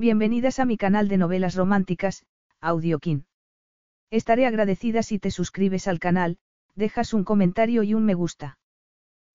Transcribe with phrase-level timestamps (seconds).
[0.00, 2.24] Bienvenidas a mi canal de novelas románticas,
[2.62, 3.26] Audiokin.
[4.10, 6.38] Estaré agradecida si te suscribes al canal,
[6.74, 8.56] dejas un comentario y un me gusta.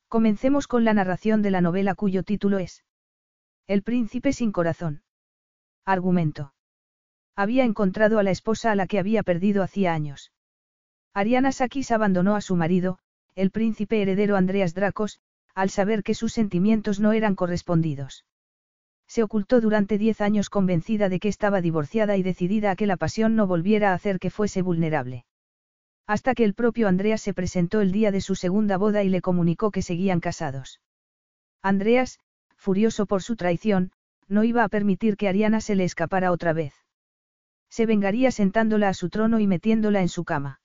[0.07, 2.83] Comencemos con la narración de la novela cuyo título es
[3.67, 5.03] El príncipe sin corazón.
[5.85, 6.55] Argumento.
[7.35, 10.31] Había encontrado a la esposa a la que había perdido hacía años.
[11.13, 12.97] Ariana Sakis abandonó a su marido,
[13.35, 15.19] el príncipe heredero Andreas Dracos,
[15.53, 18.25] al saber que sus sentimientos no eran correspondidos.
[19.07, 22.97] Se ocultó durante diez años convencida de que estaba divorciada y decidida a que la
[22.97, 25.25] pasión no volviera a hacer que fuese vulnerable.
[26.07, 29.21] Hasta que el propio Andreas se presentó el día de su segunda boda y le
[29.21, 30.81] comunicó que seguían casados.
[31.61, 32.19] Andreas,
[32.57, 33.91] furioso por su traición,
[34.27, 36.73] no iba a permitir que Ariana se le escapara otra vez.
[37.69, 40.61] Se vengaría sentándola a su trono y metiéndola en su cama.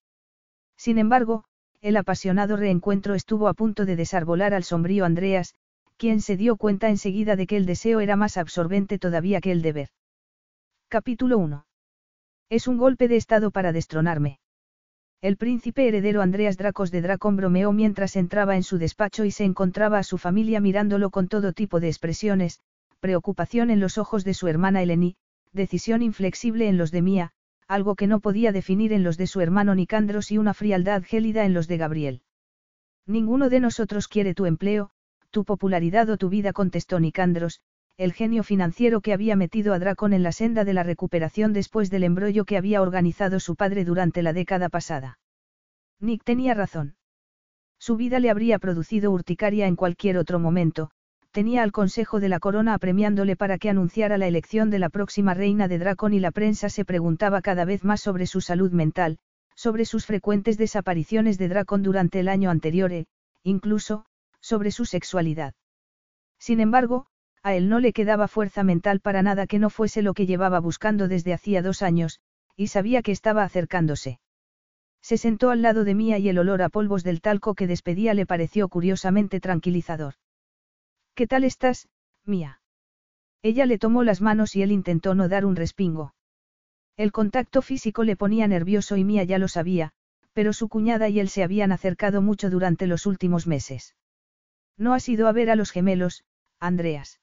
[0.77, 1.45] Sin embargo,
[1.81, 5.55] el apasionado reencuentro estuvo a punto de desarbolar al sombrío Andreas,
[6.01, 9.61] quien se dio cuenta enseguida de que el deseo era más absorbente todavía que el
[9.61, 9.91] deber.
[10.89, 11.67] Capítulo 1.
[12.49, 14.41] Es un golpe de estado para destronarme.
[15.20, 19.45] El príncipe heredero Andreas Dracos de Dracon bromeó mientras entraba en su despacho y se
[19.45, 22.61] encontraba a su familia mirándolo con todo tipo de expresiones,
[23.01, 25.17] preocupación en los ojos de su hermana Eleni,
[25.53, 27.33] decisión inflexible en los de Mía,
[27.69, 31.45] algo que no podía definir en los de su hermano Nicandros y una frialdad gélida
[31.45, 32.23] en los de Gabriel.
[33.07, 34.92] Ninguno de nosotros quiere tu empleo,
[35.31, 37.61] tu popularidad o tu vida, contestó Nicandros,
[37.97, 41.91] el genio financiero que había metido a Dracon en la senda de la recuperación después
[41.91, 45.19] del embrollo que había organizado su padre durante la década pasada.
[46.01, 46.97] Nick tenía razón.
[47.78, 50.91] Su vida le habría producido urticaria en cualquier otro momento,
[51.31, 55.34] tenía al Consejo de la Corona apremiándole para que anunciara la elección de la próxima
[55.34, 59.19] reina de Dracon y la prensa se preguntaba cada vez más sobre su salud mental,
[59.55, 63.06] sobre sus frecuentes desapariciones de Dracon durante el año anterior e,
[63.45, 64.06] incluso,
[64.51, 65.55] sobre su sexualidad.
[66.41, 67.06] Sin embargo,
[67.45, 70.59] a él no le quedaba fuerza mental para nada que no fuese lo que llevaba
[70.59, 72.19] buscando desde hacía dos años,
[72.57, 74.19] y sabía que estaba acercándose.
[75.03, 78.13] Se sentó al lado de Mía y el olor a polvos del talco que despedía
[78.13, 80.14] le pareció curiosamente tranquilizador.
[81.14, 81.89] ¿Qué tal estás,
[82.24, 82.61] Mía?
[83.42, 86.13] Ella le tomó las manos y él intentó no dar un respingo.
[86.97, 89.92] El contacto físico le ponía nervioso y Mía ya lo sabía,
[90.33, 93.95] pero su cuñada y él se habían acercado mucho durante los últimos meses.
[94.80, 96.24] No has ido a ver a los gemelos,
[96.58, 97.20] Andreas.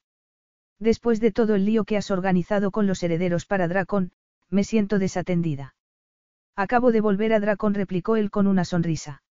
[0.77, 4.11] Después de todo el lío que has organizado con los herederos para Dracon,
[4.51, 5.73] me siento desatendida.
[6.55, 9.23] Acabo de volver a Dracon, replicó él con una sonrisa.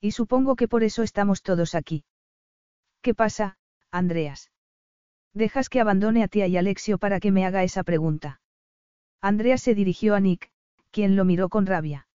[0.00, 2.04] Y supongo que por eso estamos todos aquí.
[3.02, 3.56] ¿Qué pasa,
[3.92, 4.50] Andreas?
[5.32, 8.40] Dejas que abandone a ti y Alexio para que me haga esa pregunta.
[9.20, 10.50] Andreas se dirigió a Nick,
[10.90, 12.08] quien lo miró con rabia.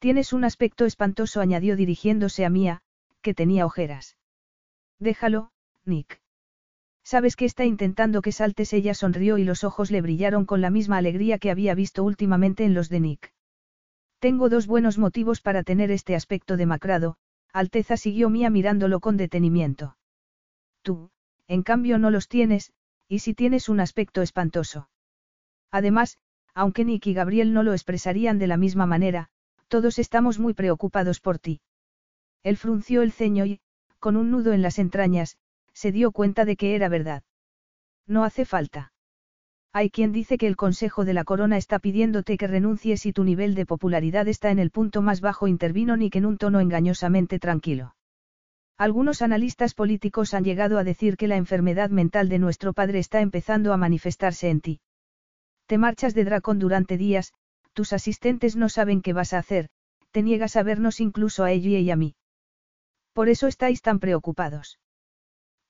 [0.00, 2.82] Tienes un aspecto espantoso, añadió dirigiéndose a Mía,
[3.22, 4.18] que tenía ojeras.
[5.00, 5.50] Déjalo,
[5.84, 6.20] Nick.
[7.02, 8.72] Sabes que está intentando que saltes.
[8.72, 12.64] Ella sonrió y los ojos le brillaron con la misma alegría que había visto últimamente
[12.64, 13.32] en los de Nick.
[14.20, 17.16] Tengo dos buenos motivos para tener este aspecto demacrado,
[17.52, 19.96] Alteza siguió Mía mirándolo con detenimiento.
[20.82, 21.10] Tú,
[21.48, 22.72] en cambio, no los tienes,
[23.08, 24.90] y si tienes un aspecto espantoso.
[25.70, 26.18] Además,
[26.54, 29.30] aunque Nick y Gabriel no lo expresarían de la misma manera,
[29.68, 31.60] todos estamos muy preocupados por ti.
[32.42, 33.60] Él frunció el ceño y,
[34.00, 35.36] con un nudo en las entrañas,
[35.72, 37.22] se dio cuenta de que era verdad.
[38.06, 38.92] No hace falta.
[39.72, 43.22] Hay quien dice que el Consejo de la Corona está pidiéndote que renuncies y tu
[43.22, 47.38] nivel de popularidad está en el punto más bajo, intervino Nick en un tono engañosamente
[47.38, 47.94] tranquilo.
[48.76, 53.20] Algunos analistas políticos han llegado a decir que la enfermedad mental de nuestro padre está
[53.20, 54.80] empezando a manifestarse en ti.
[55.66, 57.32] Te marchas de Dracón durante días,
[57.74, 59.68] tus asistentes no saben qué vas a hacer,
[60.10, 62.16] te niegas a vernos incluso a ella y a mí.
[63.12, 64.78] ¿Por eso estáis tan preocupados?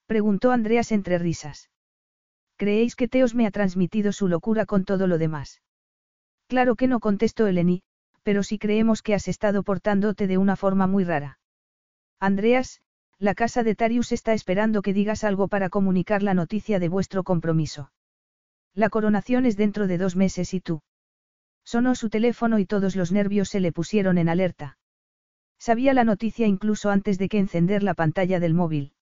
[0.06, 1.70] Preguntó Andreas entre risas.
[2.56, 5.62] ¿Creéis que Teos me ha transmitido su locura con todo lo demás?
[6.48, 7.82] Claro que no contestó Eleni,
[8.22, 11.38] pero sí creemos que has estado portándote de una forma muy rara.
[12.18, 12.82] Andreas,
[13.18, 17.22] la casa de Tarius está esperando que digas algo para comunicar la noticia de vuestro
[17.22, 17.92] compromiso.
[18.74, 20.82] La coronación es dentro de dos meses y tú.
[21.64, 24.78] Sonó su teléfono y todos los nervios se le pusieron en alerta.
[25.60, 28.94] Sabía la noticia incluso antes de que encender la pantalla del móvil.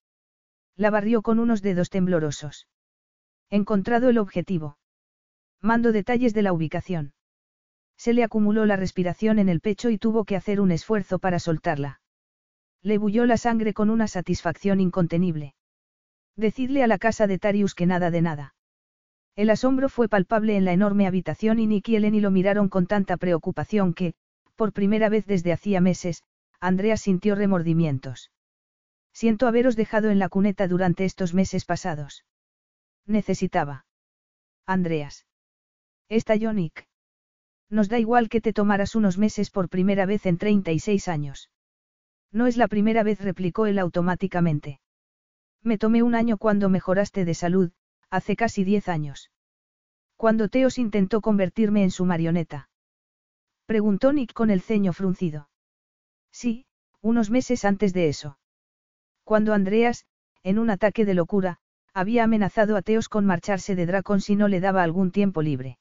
[0.75, 2.67] La barrió con unos dedos temblorosos.
[3.49, 4.77] Encontrado el objetivo.
[5.61, 7.13] Mando detalles de la ubicación.
[7.95, 11.39] Se le acumuló la respiración en el pecho y tuvo que hacer un esfuerzo para
[11.39, 12.01] soltarla.
[12.81, 15.55] Le bulló la sangre con una satisfacción incontenible.
[16.35, 18.55] Decidle a la casa de Tarius que nada de nada.
[19.37, 22.85] El asombro fue palpable en la enorme habitación y Nick y Eleni lo miraron con
[22.85, 24.13] tanta preocupación que,
[24.57, 26.23] por primera vez desde hacía meses,
[26.61, 28.31] Andrea sintió remordimientos.
[29.13, 32.25] Siento haberos dejado en la cuneta durante estos meses pasados.
[33.05, 33.85] Necesitaba.
[34.65, 35.25] Andreas.
[36.09, 36.87] Estalló Nick.
[37.69, 41.49] Nos da igual que te tomaras unos meses por primera vez en 36 años.
[42.31, 44.79] No es la primera vez, replicó él automáticamente.
[45.63, 47.71] Me tomé un año cuando mejoraste de salud,
[48.09, 49.31] hace casi diez años.
[50.15, 52.69] Cuando Teos intentó convertirme en su marioneta.
[53.65, 55.48] Preguntó Nick con el ceño fruncido.
[56.31, 56.65] Sí,
[57.01, 58.37] unos meses antes de eso.
[59.23, 60.05] Cuando Andreas,
[60.43, 61.59] en un ataque de locura,
[61.93, 65.77] había amenazado a Teos con marcharse de Dracon si no le daba algún tiempo libre.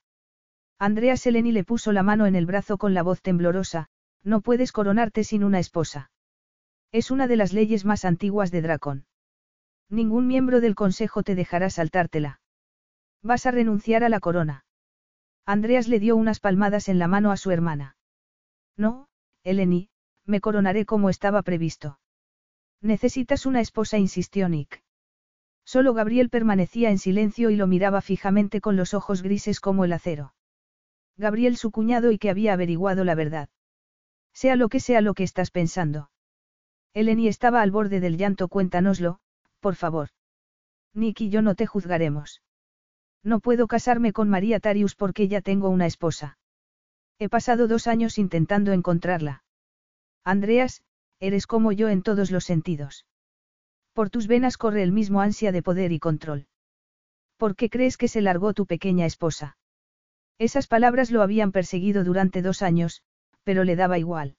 [0.79, 3.89] Andreas Eleni le puso la mano en el brazo con la voz temblorosa,
[4.23, 6.11] no puedes coronarte sin una esposa.
[6.93, 9.07] Es una de las leyes más antiguas de Dracon.
[9.91, 12.41] Ningún miembro del consejo te dejará saltártela.
[13.23, 14.65] Vas a renunciar a la corona.
[15.45, 17.97] Andreas le dio unas palmadas en la mano a su hermana.
[18.77, 19.09] No,
[19.45, 19.91] Eleni,
[20.29, 21.99] me coronaré como estaba previsto.
[22.83, 24.83] Necesitas una esposa, insistió Nick.
[25.65, 29.93] Solo Gabriel permanecía en silencio y lo miraba fijamente con los ojos grises como el
[29.93, 30.35] acero.
[31.17, 33.49] Gabriel su cuñado y que había averiguado la verdad.
[34.33, 36.11] Sea lo que sea lo que estás pensando.
[36.95, 39.19] Eleni estaba al borde del llanto, cuéntanoslo,
[39.61, 40.11] por favor.
[40.95, 42.43] Nick y yo no te juzgaremos.
[43.23, 46.39] No puedo casarme con María Tarius porque ya tengo una esposa.
[47.19, 49.43] He pasado dos años intentando encontrarla.
[50.29, 50.83] Andreas,
[51.21, 53.07] eres como yo en todos los sentidos.
[53.95, 56.47] Por tus venas corre el mismo ansia de poder y control.
[57.39, 59.57] ¿Por qué crees que se largó tu pequeña esposa?
[60.39, 63.03] Esas palabras lo habían perseguido durante dos años,
[63.43, 64.37] pero le daba igual.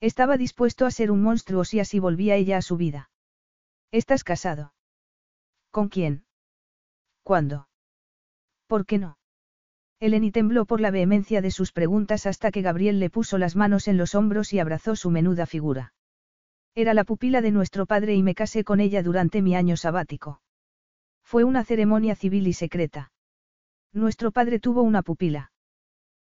[0.00, 3.10] Estaba dispuesto a ser un monstruo si así volvía ella a su vida.
[3.90, 4.74] ¿Estás casado?
[5.70, 6.26] ¿Con quién?
[7.22, 7.70] ¿Cuándo?
[8.66, 9.17] ¿Por qué no?
[10.00, 13.88] Eleni tembló por la vehemencia de sus preguntas hasta que Gabriel le puso las manos
[13.88, 15.92] en los hombros y abrazó su menuda figura.
[16.74, 20.40] Era la pupila de nuestro padre y me casé con ella durante mi año sabático.
[21.24, 23.10] Fue una ceremonia civil y secreta.
[23.92, 25.50] Nuestro padre tuvo una pupila.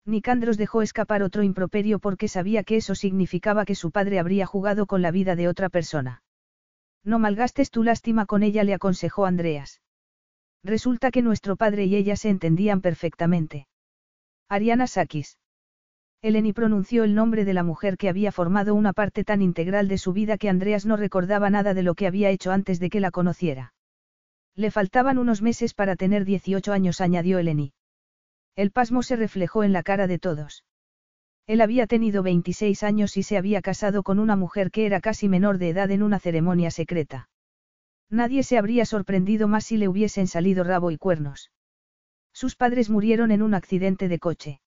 [0.05, 4.87] Nicandros dejó escapar otro improperio porque sabía que eso significaba que su padre habría jugado
[4.87, 6.23] con la vida de otra persona.
[7.03, 9.79] No malgastes tu lástima con ella, le aconsejó Andreas.
[10.63, 13.67] Resulta que nuestro padre y ella se entendían perfectamente.
[14.47, 15.37] Ariana Sakis.
[16.21, 19.97] Eleni pronunció el nombre de la mujer que había formado una parte tan integral de
[19.97, 22.99] su vida que Andreas no recordaba nada de lo que había hecho antes de que
[22.99, 23.73] la conociera.
[24.55, 27.73] Le faltaban unos meses para tener 18 años, añadió Eleni.
[28.55, 30.63] El pasmo se reflejó en la cara de todos.
[31.47, 35.27] Él había tenido 26 años y se había casado con una mujer que era casi
[35.27, 37.30] menor de edad en una ceremonia secreta.
[38.11, 41.49] Nadie se habría sorprendido más si le hubiesen salido rabo y cuernos.
[42.33, 44.61] Sus padres murieron en un accidente de coche.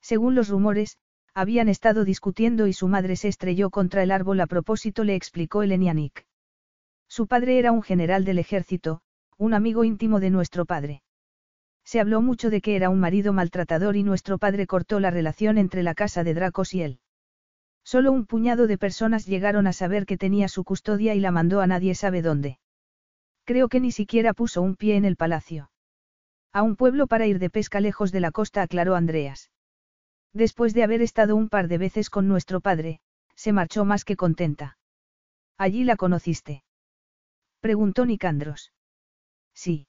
[0.00, 0.96] Según los rumores,
[1.34, 5.64] habían estado discutiendo y su madre se estrelló contra el árbol a propósito, le explicó
[5.64, 6.26] Elenianik.
[7.08, 9.02] Su padre era un general del ejército,
[9.36, 11.02] un amigo íntimo de nuestro padre.
[11.84, 15.58] Se habló mucho de que era un marido maltratador y nuestro padre cortó la relación
[15.58, 17.00] entre la casa de Dracos y él.
[17.84, 21.60] Solo un puñado de personas llegaron a saber que tenía su custodia y la mandó
[21.60, 22.58] a nadie sabe dónde.
[23.44, 25.70] Creo que ni siquiera puso un pie en el palacio.
[26.52, 29.50] A un pueblo para ir de pesca lejos de la costa, aclaró Andreas.
[30.32, 33.00] Después de haber estado un par de veces con nuestro padre,
[33.34, 34.78] se marchó más que contenta.
[35.56, 36.62] ¿Allí la conociste?
[37.60, 38.72] Preguntó Nicandros.
[39.54, 39.86] Sí.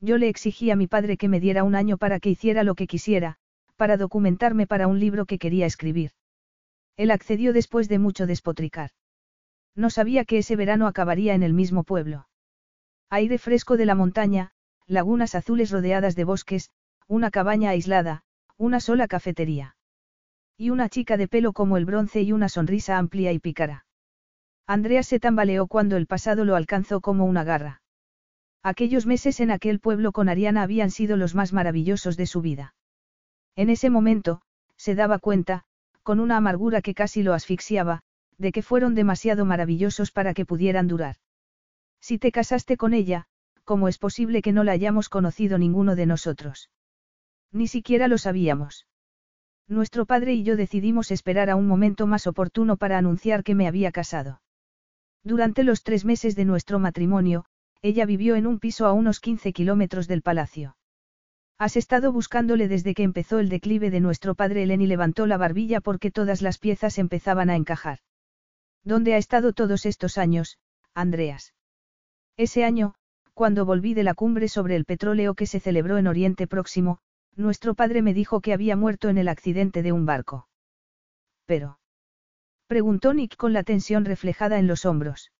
[0.00, 2.74] Yo le exigí a mi padre que me diera un año para que hiciera lo
[2.74, 3.36] que quisiera,
[3.76, 6.12] para documentarme para un libro que quería escribir.
[7.00, 8.90] Él accedió después de mucho despotricar.
[9.74, 12.28] No sabía que ese verano acabaría en el mismo pueblo.
[13.08, 14.50] Aire fresco de la montaña,
[14.86, 16.68] lagunas azules rodeadas de bosques,
[17.08, 18.22] una cabaña aislada,
[18.58, 19.76] una sola cafetería.
[20.58, 23.86] Y una chica de pelo como el bronce y una sonrisa amplia y pícara.
[24.66, 27.80] Andrea se tambaleó cuando el pasado lo alcanzó como una garra.
[28.62, 32.74] Aquellos meses en aquel pueblo con Ariana habían sido los más maravillosos de su vida.
[33.56, 34.42] En ese momento,
[34.76, 35.64] se daba cuenta,
[36.02, 38.02] con una amargura que casi lo asfixiaba,
[38.38, 41.16] de que fueron demasiado maravillosos para que pudieran durar.
[42.00, 43.26] Si te casaste con ella,
[43.64, 46.70] ¿cómo es posible que no la hayamos conocido ninguno de nosotros?
[47.52, 48.86] Ni siquiera lo sabíamos.
[49.68, 53.68] Nuestro padre y yo decidimos esperar a un momento más oportuno para anunciar que me
[53.68, 54.40] había casado.
[55.22, 57.44] Durante los tres meses de nuestro matrimonio,
[57.82, 60.76] ella vivió en un piso a unos 15 kilómetros del palacio.
[61.60, 65.82] Has estado buscándole desde que empezó el declive de nuestro padre Eleni levantó la barbilla
[65.82, 67.98] porque todas las piezas empezaban a encajar.
[68.82, 70.56] ¿Dónde ha estado todos estos años,
[70.94, 71.52] Andreas?
[72.38, 72.94] Ese año,
[73.34, 77.00] cuando volví de la cumbre sobre el petróleo que se celebró en Oriente Próximo,
[77.36, 80.48] nuestro padre me dijo que había muerto en el accidente de un barco.
[81.44, 81.78] Pero.
[82.68, 85.30] Preguntó Nick con la tensión reflejada en los hombros.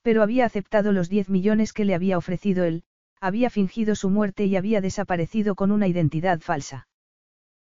[0.00, 2.84] Pero había aceptado los 10 millones que le había ofrecido él,
[3.24, 6.88] había fingido su muerte y había desaparecido con una identidad falsa.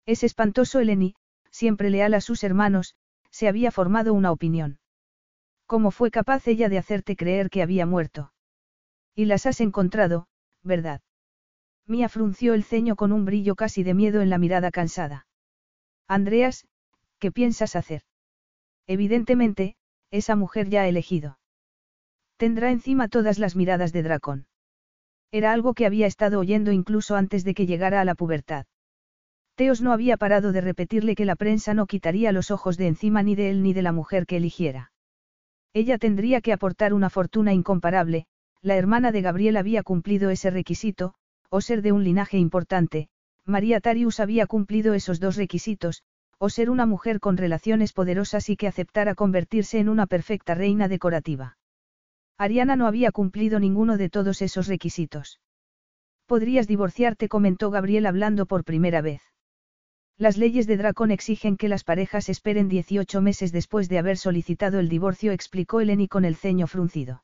[0.07, 1.13] Es espantoso Eleni,
[1.51, 2.95] siempre leal a sus hermanos,
[3.29, 4.79] se había formado una opinión.
[5.67, 8.33] ¿Cómo fue capaz ella de hacerte creer que había muerto?
[9.13, 10.27] Y las has encontrado,
[10.63, 11.01] ¿verdad?
[11.85, 15.27] Mía frunció el ceño con un brillo casi de miedo en la mirada cansada.
[16.07, 16.65] Andreas,
[17.19, 18.01] ¿qué piensas hacer?
[18.87, 19.75] Evidentemente,
[20.09, 21.37] esa mujer ya ha elegido.
[22.37, 24.47] Tendrá encima todas las miradas de Dracón.
[25.31, 28.65] Era algo que había estado oyendo incluso antes de que llegara a la pubertad.
[29.55, 33.23] Teos no había parado de repetirle que la prensa no quitaría los ojos de encima
[33.23, 34.91] ni de él ni de la mujer que eligiera.
[35.73, 38.25] Ella tendría que aportar una fortuna incomparable,
[38.61, 41.13] la hermana de Gabriel había cumplido ese requisito,
[41.49, 43.07] o ser de un linaje importante,
[43.45, 46.03] María Tarius había cumplido esos dos requisitos,
[46.37, 50.87] o ser una mujer con relaciones poderosas y que aceptara convertirse en una perfecta reina
[50.87, 51.57] decorativa.
[52.41, 55.39] Ariana no había cumplido ninguno de todos esos requisitos.
[56.25, 59.21] Podrías divorciarte, comentó Gabriel hablando por primera vez.
[60.17, 64.79] Las leyes de Dracón exigen que las parejas esperen 18 meses después de haber solicitado
[64.79, 67.23] el divorcio, explicó Eleni con el ceño fruncido.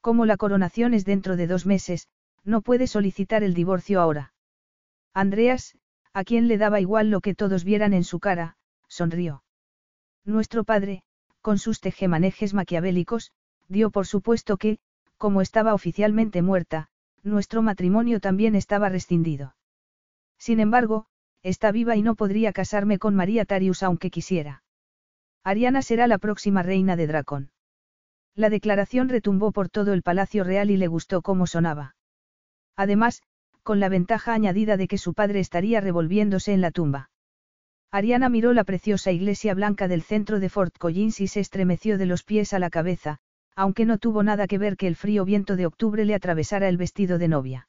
[0.00, 2.08] Como la coronación es dentro de dos meses,
[2.42, 4.32] no puede solicitar el divorcio ahora.
[5.12, 5.76] Andreas,
[6.14, 8.56] a quien le daba igual lo que todos vieran en su cara,
[8.88, 9.44] sonrió.
[10.24, 11.02] Nuestro padre,
[11.42, 13.30] con sus tejemanejes maquiavélicos,
[13.72, 14.78] dio por supuesto que,
[15.16, 16.88] como estaba oficialmente muerta,
[17.22, 19.56] nuestro matrimonio también estaba rescindido.
[20.38, 21.06] Sin embargo,
[21.42, 24.62] está viva y no podría casarme con María Tarius aunque quisiera.
[25.44, 27.50] Ariana será la próxima reina de Dracón.
[28.34, 31.96] La declaración retumbó por todo el palacio real y le gustó cómo sonaba.
[32.76, 33.22] Además,
[33.62, 37.10] con la ventaja añadida de que su padre estaría revolviéndose en la tumba.
[37.90, 42.06] Ariana miró la preciosa iglesia blanca del centro de Fort Collins y se estremeció de
[42.06, 43.18] los pies a la cabeza,
[43.54, 46.76] aunque no tuvo nada que ver que el frío viento de octubre le atravesara el
[46.76, 47.68] vestido de novia.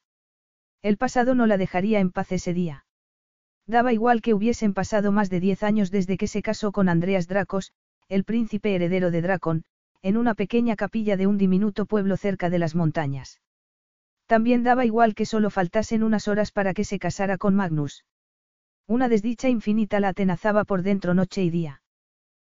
[0.82, 2.84] El pasado no la dejaría en paz ese día.
[3.66, 7.28] Daba igual que hubiesen pasado más de diez años desde que se casó con Andreas
[7.28, 7.72] Dracos,
[8.08, 9.64] el príncipe heredero de Dracon,
[10.02, 13.40] en una pequeña capilla de un diminuto pueblo cerca de las montañas.
[14.26, 18.04] También daba igual que solo faltasen unas horas para que se casara con Magnus.
[18.86, 21.82] Una desdicha infinita la atenazaba por dentro noche y día.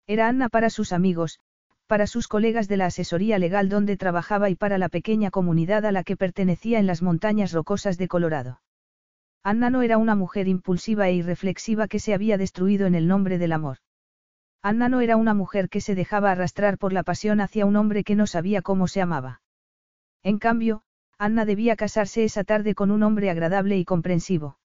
[0.08, 1.40] Era Anna para sus amigos,
[1.88, 5.92] para sus colegas de la asesoría legal donde trabajaba y para la pequeña comunidad a
[5.92, 8.62] la que pertenecía en las montañas rocosas de Colorado.
[9.44, 13.38] Anna no era una mujer impulsiva e irreflexiva que se había destruido en el nombre
[13.38, 13.78] del amor.
[14.62, 18.04] Anna no era una mujer que se dejaba arrastrar por la pasión hacia un hombre
[18.04, 19.42] que no sabía cómo se amaba.
[20.24, 20.82] En cambio,
[21.18, 24.60] Anna debía casarse esa tarde con un hombre agradable y comprensivo.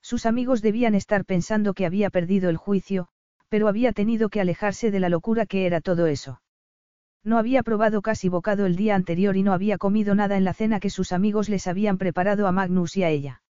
[0.00, 3.08] Sus amigos debían estar pensando que había perdido el juicio,
[3.48, 6.40] pero había tenido que alejarse de la locura que era todo eso.
[7.24, 10.54] No había probado casi bocado el día anterior y no había comido nada en la
[10.54, 13.42] cena que sus amigos les habían preparado a Magnus y a ella.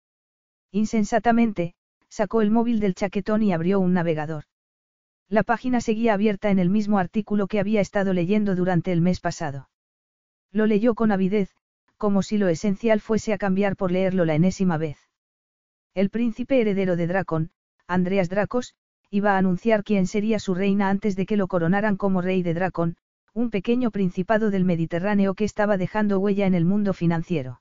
[0.70, 1.74] Insensatamente,
[2.08, 4.44] sacó el móvil del chaquetón y abrió un navegador.
[5.28, 9.20] La página seguía abierta en el mismo artículo que había estado leyendo durante el mes
[9.20, 9.68] pasado.
[10.52, 11.50] Lo leyó con avidez,
[11.96, 14.98] como si lo esencial fuese a cambiar por leerlo la enésima vez.
[15.94, 17.50] El príncipe heredero de Dracon,
[17.88, 18.74] Andreas Dracos,
[19.10, 22.54] iba a anunciar quién sería su reina antes de que lo coronaran como rey de
[22.54, 22.96] Dracon,
[23.32, 27.60] un pequeño principado del Mediterráneo que estaba dejando huella en el mundo financiero.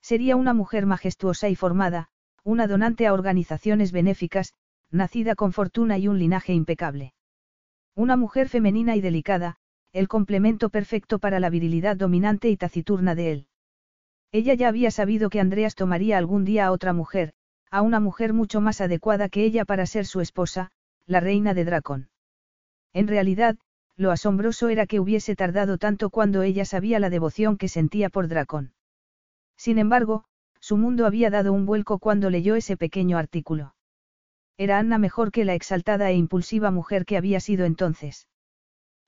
[0.00, 2.08] Sería una mujer majestuosa y formada,
[2.44, 4.54] una donante a organizaciones benéficas,
[4.90, 7.14] nacida con fortuna y un linaje impecable.
[7.94, 9.56] Una mujer femenina y delicada,
[9.92, 13.46] el complemento perfecto para la virilidad dominante y taciturna de él.
[14.32, 17.32] Ella ya había sabido que Andreas tomaría algún día a otra mujer,
[17.74, 20.70] a una mujer mucho más adecuada que ella para ser su esposa,
[21.08, 22.08] la reina de Dracón.
[22.92, 23.56] En realidad,
[23.96, 28.28] lo asombroso era que hubiese tardado tanto cuando ella sabía la devoción que sentía por
[28.28, 28.74] Dracón.
[29.56, 30.22] Sin embargo,
[30.60, 33.74] su mundo había dado un vuelco cuando leyó ese pequeño artículo.
[34.56, 38.28] Era Anna mejor que la exaltada e impulsiva mujer que había sido entonces.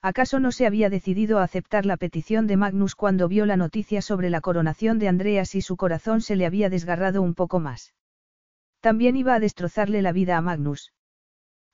[0.02, 4.02] ¿Acaso no se había decidido a aceptar la petición de Magnus cuando vio la noticia
[4.02, 7.92] sobre la coronación de Andreas y su corazón se le había desgarrado un poco más?
[8.80, 10.92] También iba a destrozarle la vida a Magnus.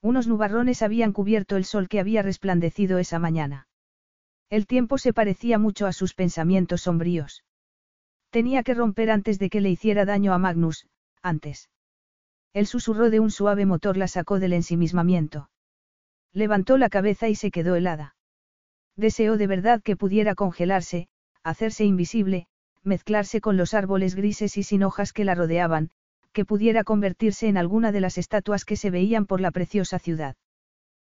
[0.01, 3.67] Unos nubarrones habían cubierto el sol que había resplandecido esa mañana.
[4.49, 7.43] El tiempo se parecía mucho a sus pensamientos sombríos.
[8.29, 10.87] Tenía que romper antes de que le hiciera daño a Magnus,
[11.21, 11.69] antes.
[12.53, 15.49] El susurro de un suave motor la sacó del ensimismamiento.
[16.33, 18.15] Levantó la cabeza y se quedó helada.
[18.95, 21.07] Deseó de verdad que pudiera congelarse,
[21.43, 22.47] hacerse invisible,
[22.83, 25.89] mezclarse con los árboles grises y sin hojas que la rodeaban,
[26.33, 30.35] que pudiera convertirse en alguna de las estatuas que se veían por la preciosa ciudad.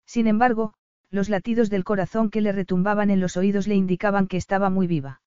[0.06, 0.74] Sin embargo,
[1.12, 4.88] los latidos del corazón que le retumbaban en los oídos le indicaban que estaba muy
[4.88, 5.22] viva.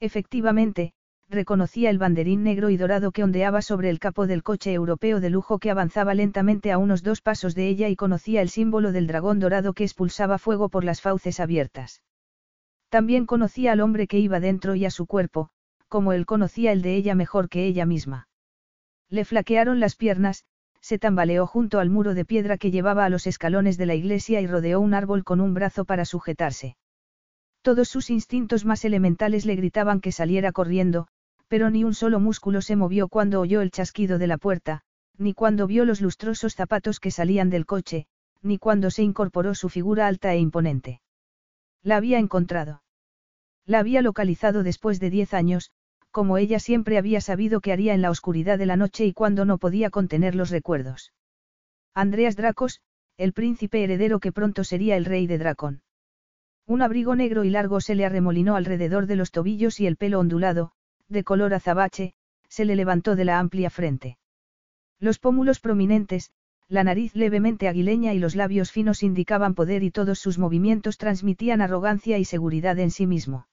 [0.00, 0.92] Efectivamente,
[1.28, 5.30] reconocía el banderín negro y dorado que ondeaba sobre el capó del coche europeo de
[5.30, 9.06] lujo que avanzaba lentamente a unos dos pasos de ella y conocía el símbolo del
[9.06, 12.02] dragón dorado que expulsaba fuego por las fauces abiertas.
[12.88, 15.50] También conocía al hombre que iba dentro y a su cuerpo,
[15.88, 18.28] como él conocía el de ella mejor que ella misma.
[19.08, 20.44] Le flaquearon las piernas,
[20.80, 24.40] se tambaleó junto al muro de piedra que llevaba a los escalones de la iglesia
[24.40, 26.76] y rodeó un árbol con un brazo para sujetarse.
[27.62, 31.08] Todos sus instintos más elementales le gritaban que saliera corriendo,
[31.48, 34.82] pero ni un solo músculo se movió cuando oyó el chasquido de la puerta,
[35.18, 38.06] ni cuando vio los lustrosos zapatos que salían del coche,
[38.42, 41.00] ni cuando se incorporó su figura alta e imponente.
[41.82, 42.82] La había encontrado.
[43.64, 45.70] La había localizado después de diez años,
[46.16, 49.44] como ella siempre había sabido que haría en la oscuridad de la noche y cuando
[49.44, 51.12] no podía contener los recuerdos.
[51.92, 52.80] Andreas Dracos,
[53.18, 55.82] el príncipe heredero que pronto sería el rey de Dracón.
[56.66, 60.18] Un abrigo negro y largo se le arremolinó alrededor de los tobillos y el pelo
[60.18, 60.72] ondulado,
[61.10, 62.14] de color azabache,
[62.48, 64.16] se le levantó de la amplia frente.
[64.98, 66.30] Los pómulos prominentes,
[66.66, 71.60] la nariz levemente aguileña y los labios finos indicaban poder y todos sus movimientos transmitían
[71.60, 73.48] arrogancia y seguridad en sí mismo.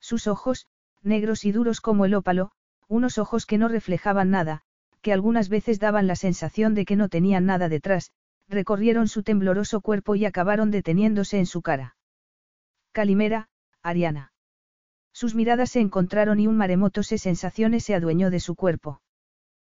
[0.00, 0.66] Sus ojos,
[1.06, 2.50] negros y duros como el ópalo,
[2.88, 4.62] unos ojos que no reflejaban nada,
[5.00, 8.12] que algunas veces daban la sensación de que no tenían nada detrás,
[8.48, 11.96] recorrieron su tembloroso cuerpo y acabaron deteniéndose en su cara.
[12.92, 13.48] Calimera,
[13.82, 14.32] Ariana.
[15.12, 19.00] Sus miradas se encontraron y un maremoto de sensaciones se adueñó de su cuerpo.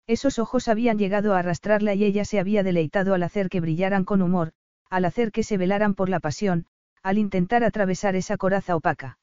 [0.07, 4.03] Esos ojos habían llegado a arrastrarla y ella se había deleitado al hacer que brillaran
[4.03, 4.53] con humor,
[4.89, 6.65] al hacer que se velaran por la pasión,
[7.03, 9.19] al intentar atravesar esa coraza opaca.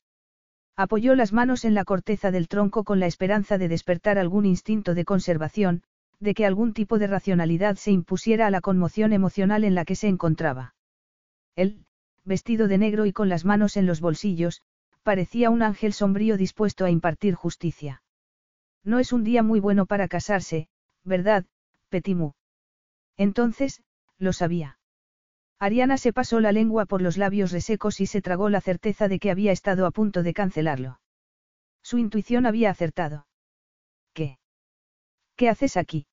[0.77, 4.95] Apoyó las manos en la corteza del tronco con la esperanza de despertar algún instinto
[4.95, 5.83] de conservación,
[6.21, 9.97] de que algún tipo de racionalidad se impusiera a la conmoción emocional en la que
[9.97, 10.75] se encontraba.
[11.55, 11.85] Él,
[12.25, 14.61] vestido de negro y con las manos en los bolsillos,
[15.03, 18.03] parecía un ángel sombrío dispuesto a impartir justicia.
[18.85, 20.69] No es un día muy bueno para casarse,
[21.05, 21.47] ¿verdad,
[21.89, 22.33] Petimu?
[23.17, 23.83] Entonces,
[24.19, 24.79] lo sabía.
[25.59, 29.19] Ariana se pasó la lengua por los labios resecos y se tragó la certeza de
[29.19, 31.01] que había estado a punto de cancelarlo.
[31.83, 33.27] Su intuición había acertado.
[34.13, 34.39] ¿Qué?
[35.37, 36.07] ¿Qué haces aquí?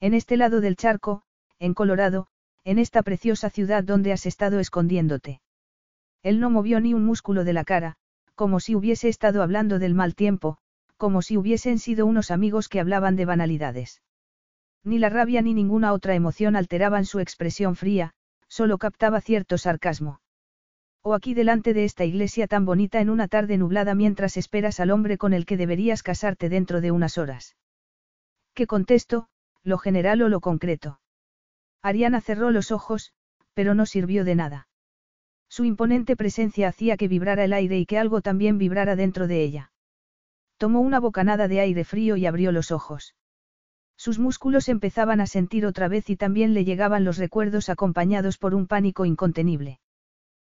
[0.00, 1.22] En este lado del charco,
[1.58, 2.28] en Colorado,
[2.64, 5.40] en esta preciosa ciudad donde has estado escondiéndote.
[6.22, 7.96] Él no movió ni un músculo de la cara,
[8.34, 10.58] como si hubiese estado hablando del mal tiempo,
[10.96, 14.02] como si hubiesen sido unos amigos que hablaban de banalidades.
[14.84, 18.14] Ni la rabia ni ninguna otra emoción alteraban su expresión fría,
[18.58, 20.20] solo captaba cierto sarcasmo.
[21.00, 24.90] O aquí delante de esta iglesia tan bonita en una tarde nublada mientras esperas al
[24.90, 27.56] hombre con el que deberías casarte dentro de unas horas.
[28.54, 29.28] ¿Qué contesto,
[29.62, 30.98] lo general o lo concreto?
[31.82, 33.12] Ariana cerró los ojos,
[33.54, 34.68] pero no sirvió de nada.
[35.48, 39.40] Su imponente presencia hacía que vibrara el aire y que algo también vibrara dentro de
[39.44, 39.70] ella.
[40.56, 43.14] Tomó una bocanada de aire frío y abrió los ojos.
[43.98, 48.54] Sus músculos empezaban a sentir otra vez y también le llegaban los recuerdos acompañados por
[48.54, 49.80] un pánico incontenible.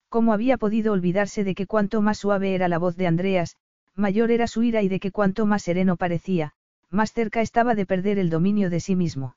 [0.08, 3.56] ¿Cómo había podido olvidarse de que cuanto más suave era la voz de Andreas,
[3.96, 6.52] mayor era su ira y de que cuanto más sereno parecía,
[6.88, 9.36] más cerca estaba de perder el dominio de sí mismo?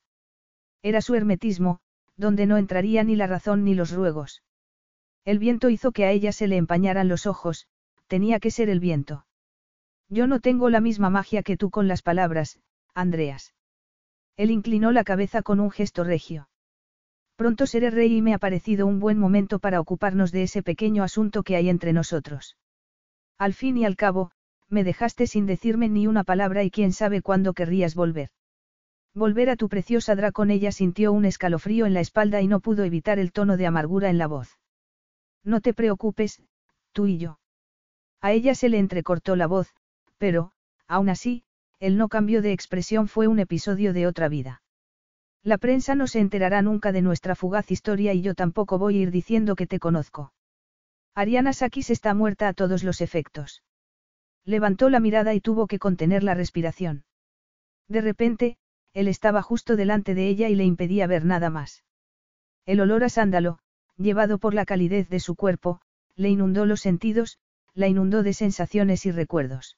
[0.84, 1.80] Era su hermetismo,
[2.16, 4.44] donde no entraría ni la razón ni los ruegos.
[5.24, 7.68] El viento hizo que a ella se le empañaran los ojos,
[8.06, 9.26] tenía que ser el viento.
[10.10, 12.60] Yo no tengo la misma magia que tú con las palabras,
[12.94, 13.56] Andreas.
[14.38, 16.50] Él inclinó la cabeza con un gesto regio.
[17.36, 21.04] Pronto seré rey y me ha parecido un buen momento para ocuparnos de ese pequeño
[21.04, 22.58] asunto que hay entre nosotros.
[23.38, 24.32] Al fin y al cabo,
[24.70, 28.30] me dejaste sin decirme ni una palabra y quién sabe cuándo querrías volver.
[29.14, 32.84] Volver a tu preciosa dracón ella sintió un escalofrío en la espalda y no pudo
[32.84, 34.60] evitar el tono de amargura en la voz.
[35.44, 36.42] No te preocupes,
[36.92, 37.40] tú y yo.
[38.20, 39.74] A ella se le entrecortó la voz,
[40.18, 40.52] pero,
[40.88, 41.45] aún así,
[41.80, 44.62] el no cambio de expresión fue un episodio de otra vida.
[45.44, 49.02] La prensa no se enterará nunca de nuestra fugaz historia y yo tampoco voy a
[49.02, 50.34] ir diciendo que te conozco.
[51.14, 53.64] Ariana Sakis está muerta a todos los efectos.
[54.44, 57.06] Levantó la mirada y tuvo que contener la respiración.
[57.88, 58.58] De repente,
[58.94, 61.84] él estaba justo delante de ella y le impedía ver nada más.
[62.66, 63.60] El olor a sándalo,
[63.98, 65.82] llevado por la calidez de su cuerpo,
[66.16, 67.38] le inundó los sentidos,
[67.74, 69.78] la inundó de sensaciones y recuerdos.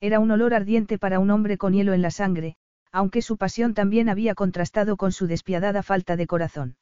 [0.00, 2.56] Era un olor ardiente para un hombre con hielo en la sangre,
[2.92, 6.76] aunque su pasión también había contrastado con su despiadada falta de corazón.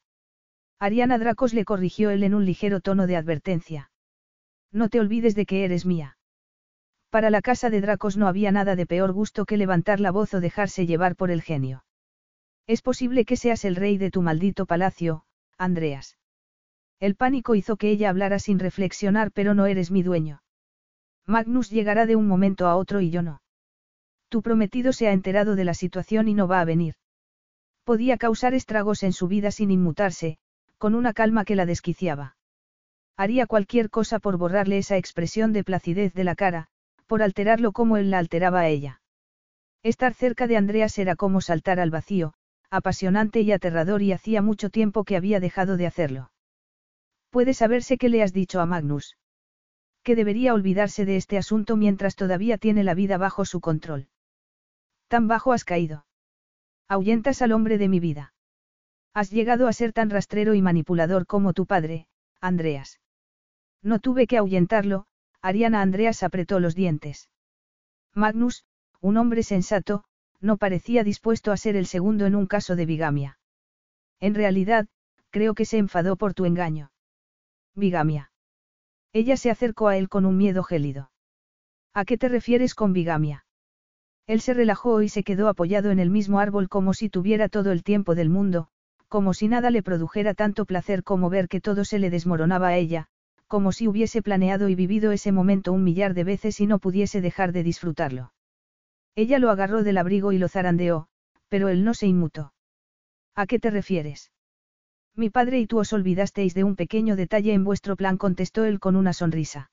[0.79, 3.91] Ariana Dracos le corrigió él en un ligero tono de advertencia.
[4.71, 6.17] No te olvides de que eres mía.
[7.09, 10.33] Para la casa de Dracos no había nada de peor gusto que levantar la voz
[10.33, 11.85] o dejarse llevar por el genio.
[12.67, 15.23] Es posible que seas el rey de tu maldito palacio,
[15.57, 16.17] Andreas.
[16.99, 20.41] El pánico hizo que ella hablara sin reflexionar, pero no eres mi dueño.
[21.27, 23.41] Magnus llegará de un momento a otro y yo no.
[24.29, 26.95] Tu prometido se ha enterado de la situación y no va a venir.
[27.83, 30.37] Podía causar estragos en su vida sin inmutarse,
[30.77, 32.35] con una calma que la desquiciaba.
[33.17, 36.67] Haría cualquier cosa por borrarle esa expresión de placidez de la cara,
[37.07, 39.01] por alterarlo como él la alteraba a ella.
[39.83, 42.33] Estar cerca de Andreas era como saltar al vacío,
[42.69, 46.31] apasionante y aterrador y hacía mucho tiempo que había dejado de hacerlo.
[47.29, 49.15] Puede saberse qué le has dicho a Magnus.
[50.05, 54.07] Que debería olvidarse de este asunto mientras todavía tiene la vida bajo su control.
[55.07, 56.05] Tan bajo has caído.
[56.87, 58.35] Ahuyentas al hombre de mi vida.
[59.15, 62.05] Has llegado a ser tan rastrero y manipulador como tu padre,
[62.39, 62.99] Andreas.
[63.81, 65.07] No tuve que ahuyentarlo,
[65.41, 67.31] Ariana Andreas apretó los dientes.
[68.13, 68.63] Magnus,
[69.01, 70.03] un hombre sensato,
[70.39, 73.39] no parecía dispuesto a ser el segundo en un caso de bigamia.
[74.19, 74.87] En realidad,
[75.31, 76.91] creo que se enfadó por tu engaño.
[77.73, 78.29] Bigamia.
[79.15, 81.09] Ella se acercó a él con un miedo gélido.
[81.93, 83.45] ¿A qué te refieres con bigamia?
[84.27, 87.71] Él se relajó y se quedó apoyado en el mismo árbol como si tuviera todo
[87.71, 88.67] el tiempo del mundo,
[89.07, 92.75] como si nada le produjera tanto placer como ver que todo se le desmoronaba a
[92.75, 93.07] ella,
[93.47, 97.21] como si hubiese planeado y vivido ese momento un millar de veces y no pudiese
[97.21, 98.33] dejar de disfrutarlo.
[99.15, 101.07] Ella lo agarró del abrigo y lo zarandeó,
[101.47, 102.51] pero él no se inmutó.
[103.33, 104.33] ¿A qué te refieres?
[105.15, 108.79] Mi padre y tú os olvidasteis de un pequeño detalle en vuestro plan, contestó él
[108.79, 109.71] con una sonrisa.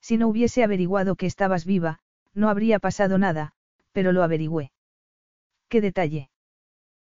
[0.00, 2.00] Si no hubiese averiguado que estabas viva,
[2.32, 3.52] no habría pasado nada,
[3.92, 4.72] pero lo averigüé.
[5.68, 6.30] ¿Qué detalle?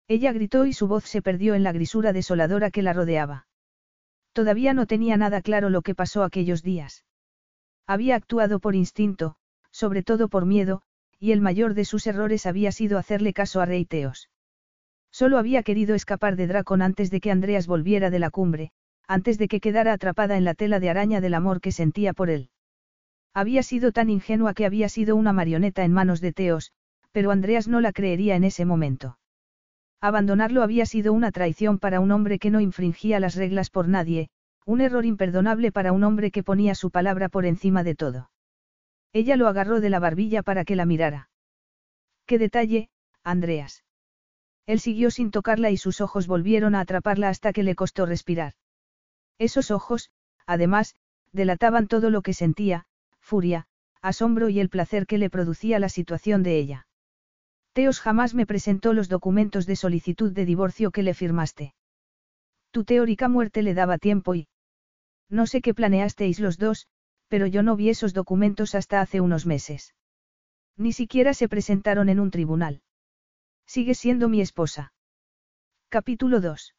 [0.09, 3.47] Ella gritó y su voz se perdió en la grisura desoladora que la rodeaba.
[4.33, 7.05] Todavía no tenía nada claro lo que pasó aquellos días.
[7.87, 9.37] Había actuado por instinto,
[9.71, 10.83] sobre todo por miedo,
[11.19, 14.30] y el mayor de sus errores había sido hacerle caso a Reiteos.
[15.13, 18.71] Solo había querido escapar de Dracon antes de que Andreas volviera de la cumbre,
[19.07, 22.31] antes de que quedara atrapada en la tela de araña del amor que sentía por
[22.31, 22.51] él.
[23.35, 26.73] Había sido tan ingenua que había sido una marioneta en manos de Teos,
[27.13, 29.19] pero Andreas no la creería en ese momento.
[30.01, 34.31] Abandonarlo había sido una traición para un hombre que no infringía las reglas por nadie,
[34.65, 38.31] un error imperdonable para un hombre que ponía su palabra por encima de todo.
[39.13, 41.29] Ella lo agarró de la barbilla para que la mirara.
[42.27, 42.89] ¡Qué detalle,
[43.25, 43.83] Andreas!
[44.71, 48.53] Él siguió sin tocarla y sus ojos volvieron a atraparla hasta que le costó respirar.
[49.37, 50.11] Esos ojos,
[50.47, 50.95] además,
[51.33, 52.87] delataban todo lo que sentía,
[53.19, 53.67] furia,
[54.01, 56.87] asombro y el placer que le producía la situación de ella.
[57.73, 61.75] Teos jamás me presentó los documentos de solicitud de divorcio que le firmaste.
[62.71, 64.47] Tu teórica muerte le daba tiempo y...
[65.29, 66.87] No sé qué planeasteis los dos,
[67.27, 69.97] pero yo no vi esos documentos hasta hace unos meses.
[70.77, 72.83] Ni siquiera se presentaron en un tribunal.
[73.75, 74.93] Sigue siendo mi esposa.
[75.91, 76.75] Capítulo 2.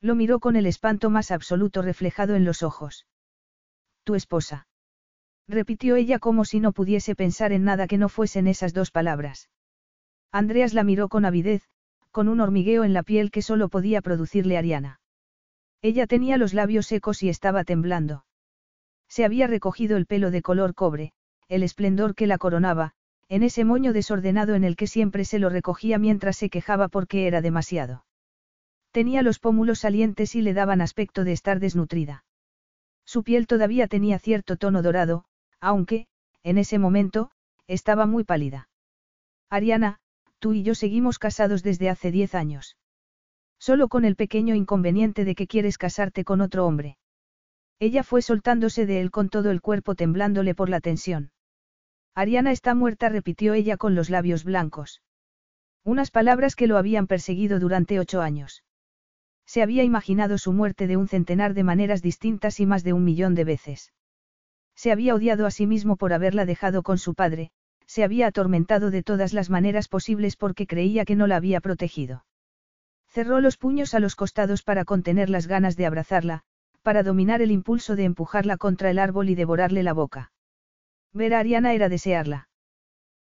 [0.00, 3.08] Lo miró con el espanto más absoluto reflejado en los ojos.
[4.04, 4.68] Tu esposa.
[5.48, 9.50] Repitió ella como si no pudiese pensar en nada que no fuesen esas dos palabras.
[10.30, 11.68] Andreas la miró con avidez,
[12.12, 15.00] con un hormigueo en la piel que solo podía producirle Ariana.
[15.82, 18.24] Ella tenía los labios secos y estaba temblando.
[19.08, 21.12] Se había recogido el pelo de color cobre,
[21.48, 22.94] el esplendor que la coronaba,
[23.28, 27.26] en ese moño desordenado en el que siempre se lo recogía mientras se quejaba porque
[27.26, 28.04] era demasiado.
[28.90, 32.24] Tenía los pómulos salientes y le daban aspecto de estar desnutrida.
[33.04, 35.24] Su piel todavía tenía cierto tono dorado,
[35.60, 36.06] aunque,
[36.42, 37.30] en ese momento,
[37.66, 38.68] estaba muy pálida.
[39.50, 39.98] Ariana,
[40.38, 42.76] tú y yo seguimos casados desde hace diez años.
[43.58, 46.98] Solo con el pequeño inconveniente de que quieres casarte con otro hombre.
[47.78, 51.30] Ella fue soltándose de él con todo el cuerpo temblándole por la tensión.
[52.14, 55.02] Ariana está muerta, repitió ella con los labios blancos.
[55.82, 58.62] Unas palabras que lo habían perseguido durante ocho años.
[59.46, 63.04] Se había imaginado su muerte de un centenar de maneras distintas y más de un
[63.04, 63.92] millón de veces.
[64.76, 67.50] Se había odiado a sí mismo por haberla dejado con su padre,
[67.86, 72.24] se había atormentado de todas las maneras posibles porque creía que no la había protegido.
[73.08, 76.42] Cerró los puños a los costados para contener las ganas de abrazarla,
[76.82, 80.32] para dominar el impulso de empujarla contra el árbol y devorarle la boca.
[81.14, 82.48] Ver a Ariana era desearla.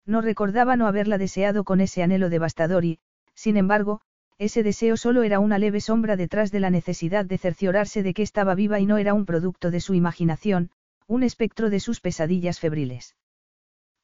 [0.07, 3.00] No recordaba no haberla deseado con ese anhelo devastador y,
[3.35, 4.00] sin embargo,
[4.38, 8.22] ese deseo solo era una leve sombra detrás de la necesidad de cerciorarse de que
[8.22, 10.70] estaba viva y no era un producto de su imaginación,
[11.07, 13.16] un espectro de sus pesadillas febriles.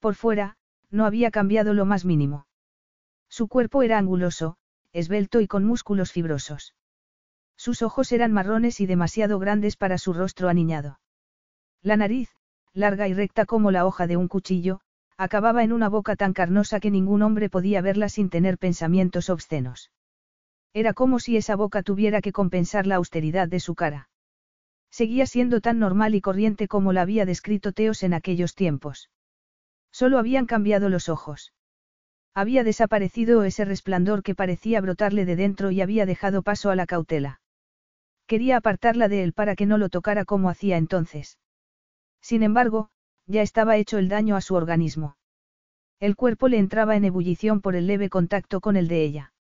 [0.01, 0.57] Por fuera,
[0.91, 2.47] no había cambiado lo más mínimo.
[3.29, 4.59] Su cuerpo era anguloso,
[4.93, 6.75] esbelto y con músculos fibrosos.
[7.57, 11.01] Sus ojos eran marrones y demasiado grandes para su rostro aniñado.
[11.83, 12.36] La nariz,
[12.77, 14.81] larga y recta como la hoja de un cuchillo,
[15.17, 19.91] acababa en una boca tan carnosa que ningún hombre podía verla sin tener pensamientos obscenos.
[20.75, 24.11] Era como si esa boca tuviera que compensar la austeridad de su cara.
[24.91, 29.11] Seguía siendo tan normal y corriente como la había descrito Teos en aquellos tiempos.
[29.91, 31.55] Solo habían cambiado los ojos.
[32.35, 36.85] Había desaparecido ese resplandor que parecía brotarle de dentro y había dejado paso a la
[36.85, 37.41] cautela.
[38.27, 41.39] Quería apartarla de él para que no lo tocara como hacía entonces.
[42.27, 42.91] Sin embargo,
[43.27, 45.17] ya estaba hecho el daño a su organismo.
[46.01, 49.33] El cuerpo le entraba en ebullición por el leve contacto con el de ella.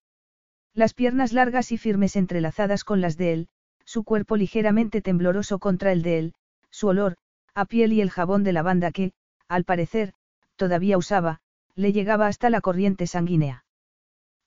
[0.72, 3.48] Las piernas largas y firmes entrelazadas con las de él,
[3.84, 6.34] su cuerpo ligeramente tembloroso contra el de él,
[6.70, 7.16] su olor,
[7.54, 9.14] a piel y el jabón de lavanda que,
[9.48, 10.14] al parecer,
[10.54, 11.40] todavía usaba,
[11.74, 13.64] le llegaba hasta la corriente sanguínea.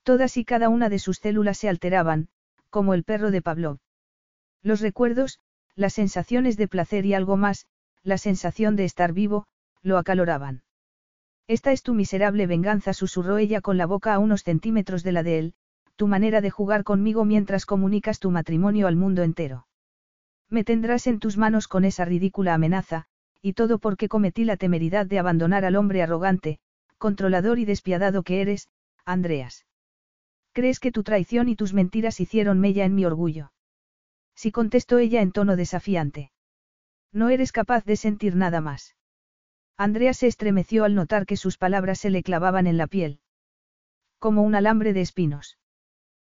[0.04, 2.30] Todas y cada una de sus células se alteraban,
[2.70, 3.80] como el perro de Pavlov.
[4.64, 5.42] Los recuerdos,
[5.76, 7.68] las sensaciones de placer y algo más,
[8.04, 9.46] la sensación de estar vivo,
[9.82, 10.64] lo acaloraban.
[11.48, 15.24] Esta es tu miserable venganza, susurró ella con la boca a unos centímetros de la
[15.24, 15.54] de él,
[15.96, 19.68] tu manera de jugar conmigo mientras comunicas tu matrimonio al mundo entero.
[20.50, 23.06] Me tendrás en tus manos con esa ridícula amenaza,
[23.42, 26.60] y todo porque cometí la temeridad de abandonar al hombre arrogante,
[26.98, 28.68] controlador y despiadado que eres,
[29.06, 29.66] Andreas.
[30.54, 33.52] ¿Crees que tu traición y tus mentiras hicieron mella en mi orgullo?
[34.36, 36.32] Si contestó ella en tono desafiante.
[37.12, 38.96] No eres capaz de sentir nada más.
[39.78, 43.20] Andreas se estremeció al notar que sus palabras se le clavaban en la piel.
[44.20, 45.58] Como un alambre de espinos.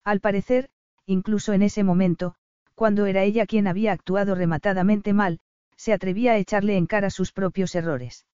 [0.03, 0.71] Al parecer,
[1.07, 2.35] incluso en ese momento,
[2.75, 5.41] cuando era ella quien había actuado rematadamente mal,
[5.77, 8.27] se atrevía a echarle en cara sus propios errores.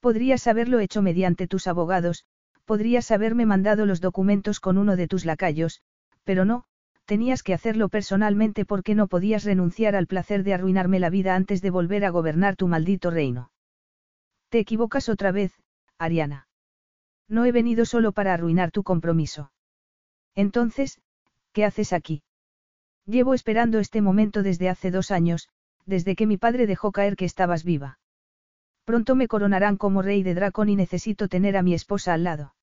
[0.00, 2.24] Podrías haberlo hecho mediante tus abogados,
[2.64, 5.82] podrías haberme mandado los documentos con uno de tus lacayos,
[6.24, 6.64] pero no,
[7.12, 11.60] tenías que hacerlo personalmente porque no podías renunciar al placer de arruinarme la vida antes
[11.60, 13.50] de volver a gobernar tu maldito reino.
[14.48, 15.52] Te equivocas otra vez,
[15.98, 16.48] Ariana.
[17.28, 19.52] No he venido solo para arruinar tu compromiso.
[20.34, 21.02] Entonces,
[21.52, 22.22] ¿qué haces aquí?
[23.04, 25.50] Llevo esperando este momento desde hace dos años,
[25.84, 27.98] desde que mi padre dejó caer que estabas viva.
[28.84, 32.54] Pronto me coronarán como rey de Dracon y necesito tener a mi esposa al lado.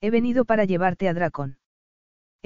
[0.00, 1.58] He venido para llevarte a Dracon.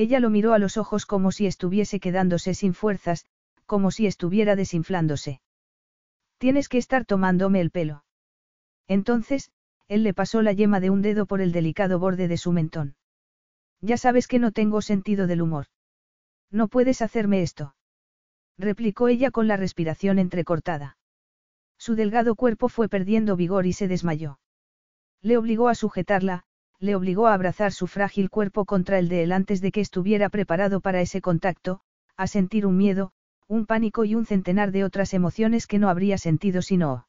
[0.02, 3.26] Ella lo miró a los ojos como si estuviese quedándose sin fuerzas,
[3.66, 5.42] como si estuviera desinflándose.
[6.38, 8.02] Tienes que estar tomándome el pelo.
[8.88, 9.50] Entonces,
[9.88, 12.96] él le pasó la yema de un dedo por el delicado borde de su mentón.
[13.82, 15.66] Ya sabes que no tengo sentido del humor.
[16.50, 17.74] No puedes hacerme esto.
[18.56, 20.96] Replicó ella con la respiración entrecortada.
[21.76, 24.40] Su delgado cuerpo fue perdiendo vigor y se desmayó.
[25.20, 26.44] Le obligó a sujetarla,
[26.80, 30.30] le obligó a abrazar su frágil cuerpo contra el de él antes de que estuviera
[30.30, 31.80] preparado para ese contacto,
[32.16, 33.12] a sentir un miedo,
[33.46, 37.06] un pánico y un centenar de otras emociones que no habría sentido sino.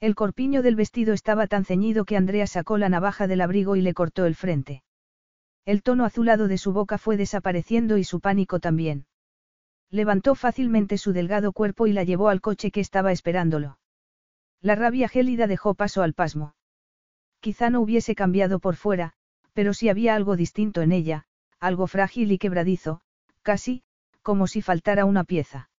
[0.00, 3.82] El corpiño del vestido estaba tan ceñido que Andrea sacó la navaja del abrigo y
[3.82, 4.82] le cortó el frente.
[5.64, 9.06] El tono azulado de su boca fue desapareciendo y su pánico también.
[9.90, 13.78] Levantó fácilmente su delgado cuerpo y la llevó al coche que estaba esperándolo.
[14.62, 16.54] La rabia gélida dejó paso al pasmo.
[17.40, 19.14] Quizá no hubiese cambiado por fuera,
[19.52, 21.24] pero sí había algo distinto en ella,
[21.58, 23.00] algo frágil y quebradizo,
[23.42, 23.82] casi,
[24.22, 25.70] como si faltara una pieza.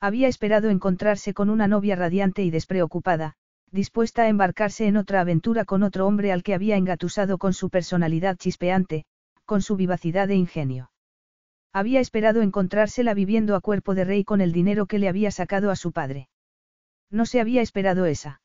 [0.00, 3.36] Había esperado encontrarse con una novia radiante y despreocupada,
[3.70, 7.70] dispuesta a embarcarse en otra aventura con otro hombre al que había engatusado con su
[7.70, 9.04] personalidad chispeante,
[9.44, 10.90] con su vivacidad e ingenio.
[11.72, 15.70] Había esperado encontrársela viviendo a cuerpo de rey con el dinero que le había sacado
[15.70, 16.28] a su padre.
[17.10, 18.40] No se había esperado esa.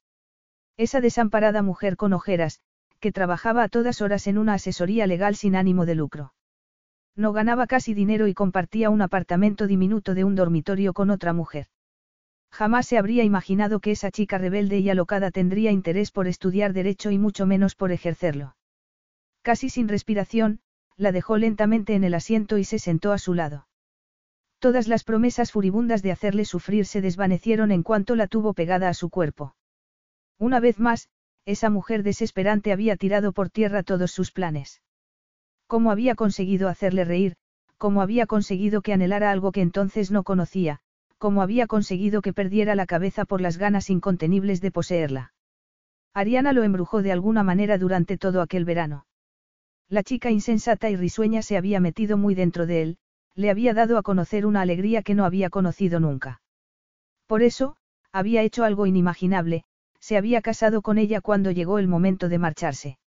[0.77, 2.59] Esa desamparada mujer con ojeras,
[2.99, 6.33] que trabajaba a todas horas en una asesoría legal sin ánimo de lucro.
[7.15, 11.67] No ganaba casi dinero y compartía un apartamento diminuto de un dormitorio con otra mujer.
[12.51, 17.11] Jamás se habría imaginado que esa chica rebelde y alocada tendría interés por estudiar derecho
[17.11, 18.55] y mucho menos por ejercerlo.
[19.41, 20.59] Casi sin respiración,
[20.97, 23.67] la dejó lentamente en el asiento y se sentó a su lado.
[24.59, 28.93] Todas las promesas furibundas de hacerle sufrir se desvanecieron en cuanto la tuvo pegada a
[28.93, 29.55] su cuerpo.
[30.39, 31.09] Una vez más,
[31.45, 34.81] esa mujer desesperante había tirado por tierra todos sus planes.
[35.67, 37.35] ¿Cómo había conseguido hacerle reír?
[37.77, 40.81] ¿Cómo había conseguido que anhelara algo que entonces no conocía?
[41.17, 45.33] cómo había conseguido que perdiera la cabeza por las ganas incontenibles de poseerla.
[46.13, 49.05] Ariana lo embrujó de alguna manera durante todo aquel verano.
[49.89, 52.97] La chica insensata y risueña se había metido muy dentro de él,
[53.35, 56.41] le había dado a conocer una alegría que no había conocido nunca.
[57.27, 57.75] Por eso,
[58.11, 59.65] había hecho algo inimaginable,
[60.05, 62.99] se había casado con ella cuando llegó el momento de marcharse.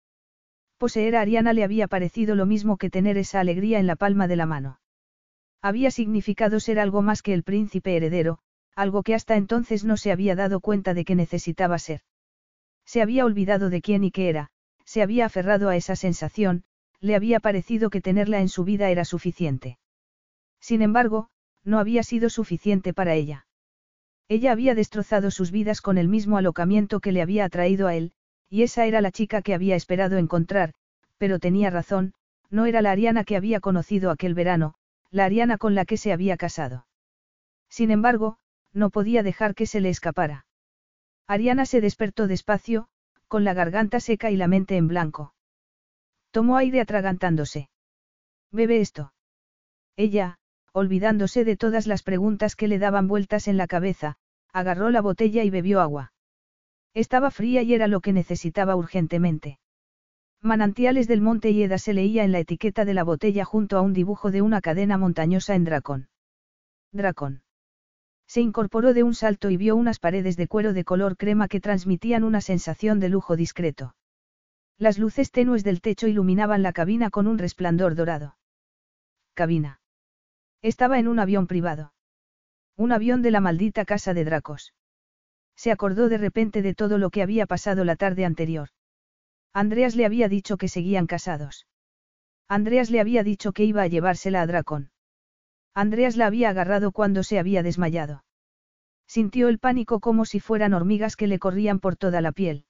[0.79, 4.27] Poseer a Ariana le había parecido lo mismo que tener esa alegría en la palma
[4.27, 4.81] de la mano.
[5.63, 8.41] Había significado ser algo más que el príncipe heredero,
[8.75, 12.01] algo que hasta entonces no se había dado cuenta de que necesitaba ser.
[12.85, 14.51] Se había olvidado de quién y qué era,
[14.85, 16.65] se había aferrado a esa sensación,
[16.99, 19.79] le había parecido que tenerla en su vida era suficiente.
[20.59, 21.29] Sin embargo,
[21.63, 23.47] no había sido suficiente para ella.
[24.29, 28.13] Ella había destrozado sus vidas con el mismo alocamiento que le había atraído a él,
[28.51, 30.75] y esa era la chica que había esperado encontrar,
[31.17, 32.13] pero tenía razón,
[32.51, 34.75] no era la Ariana que había conocido aquel verano,
[35.11, 36.87] la Ariana con la que se había casado.
[37.69, 38.39] Sin embargo,
[38.73, 40.47] no podía dejar que se le escapara.
[41.27, 42.89] Ariana se despertó despacio,
[43.29, 45.35] con la garganta seca y la mente en blanco.
[46.31, 47.69] Tomó aire atragantándose.
[48.51, 49.13] Bebe esto.
[49.97, 50.38] Ella,
[50.73, 54.17] olvidándose de todas las preguntas que le daban vueltas en la cabeza,
[54.53, 56.13] agarró la botella y bebió agua.
[56.95, 59.59] Estaba fría y era lo que necesitaba urgentemente.
[60.41, 63.93] Manantiales del Monte Hieda se leía en la etiqueta de la botella junto a un
[63.93, 66.09] dibujo de una cadena montañosa en dracón.
[66.93, 67.43] Dracón.
[68.27, 71.61] Se incorporó de un salto y vio unas paredes de cuero de color crema que
[71.61, 73.95] transmitían una sensación de lujo discreto.
[74.77, 78.37] Las luces tenues del techo iluminaban la cabina con un resplandor dorado.
[79.35, 79.81] Cabina.
[80.63, 81.93] Estaba en un avión privado.
[82.77, 84.75] Un avión de la maldita casa de Dracos.
[85.57, 88.71] Se acordó de repente de todo lo que había pasado la tarde anterior.
[89.53, 91.67] Andreas le había dicho que seguían casados.
[92.49, 94.91] Andreas le había dicho que iba a llevársela a Dracón.
[95.75, 98.25] Andreas la había agarrado cuando se había desmayado.
[99.07, 102.65] Sintió el pánico como si fueran hormigas que le corrían por toda la piel.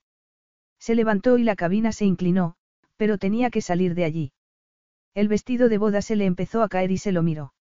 [0.79, 2.57] Se levantó y la cabina se inclinó,
[2.97, 4.33] pero tenía que salir de allí.
[5.15, 7.53] El vestido de boda se le empezó a caer y se lo miró.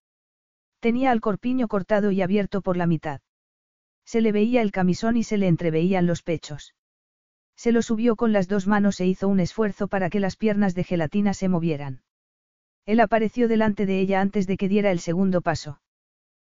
[0.80, 3.20] Tenía el corpiño cortado y abierto por la mitad.
[4.04, 6.74] Se le veía el camisón y se le entreveían los pechos.
[7.56, 10.74] Se lo subió con las dos manos e hizo un esfuerzo para que las piernas
[10.74, 12.02] de gelatina se movieran.
[12.86, 15.80] Él apareció delante de ella antes de que diera el segundo paso.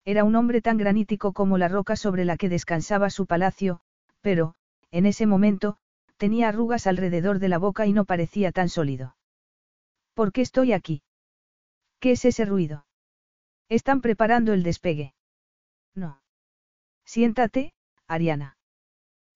[0.04, 3.80] Era un hombre tan granítico como la roca sobre la que descansaba su palacio,
[4.22, 4.56] pero,
[4.92, 5.78] en ese momento,
[6.18, 9.16] tenía arrugas alrededor de la boca y no parecía tan sólido.
[10.14, 11.02] ¿Por qué estoy aquí?
[12.00, 12.86] ¿Qué es ese ruido?
[13.70, 15.14] Están preparando el despegue.
[15.96, 16.22] No.
[17.06, 17.74] Siéntate,
[18.08, 18.58] Ariana.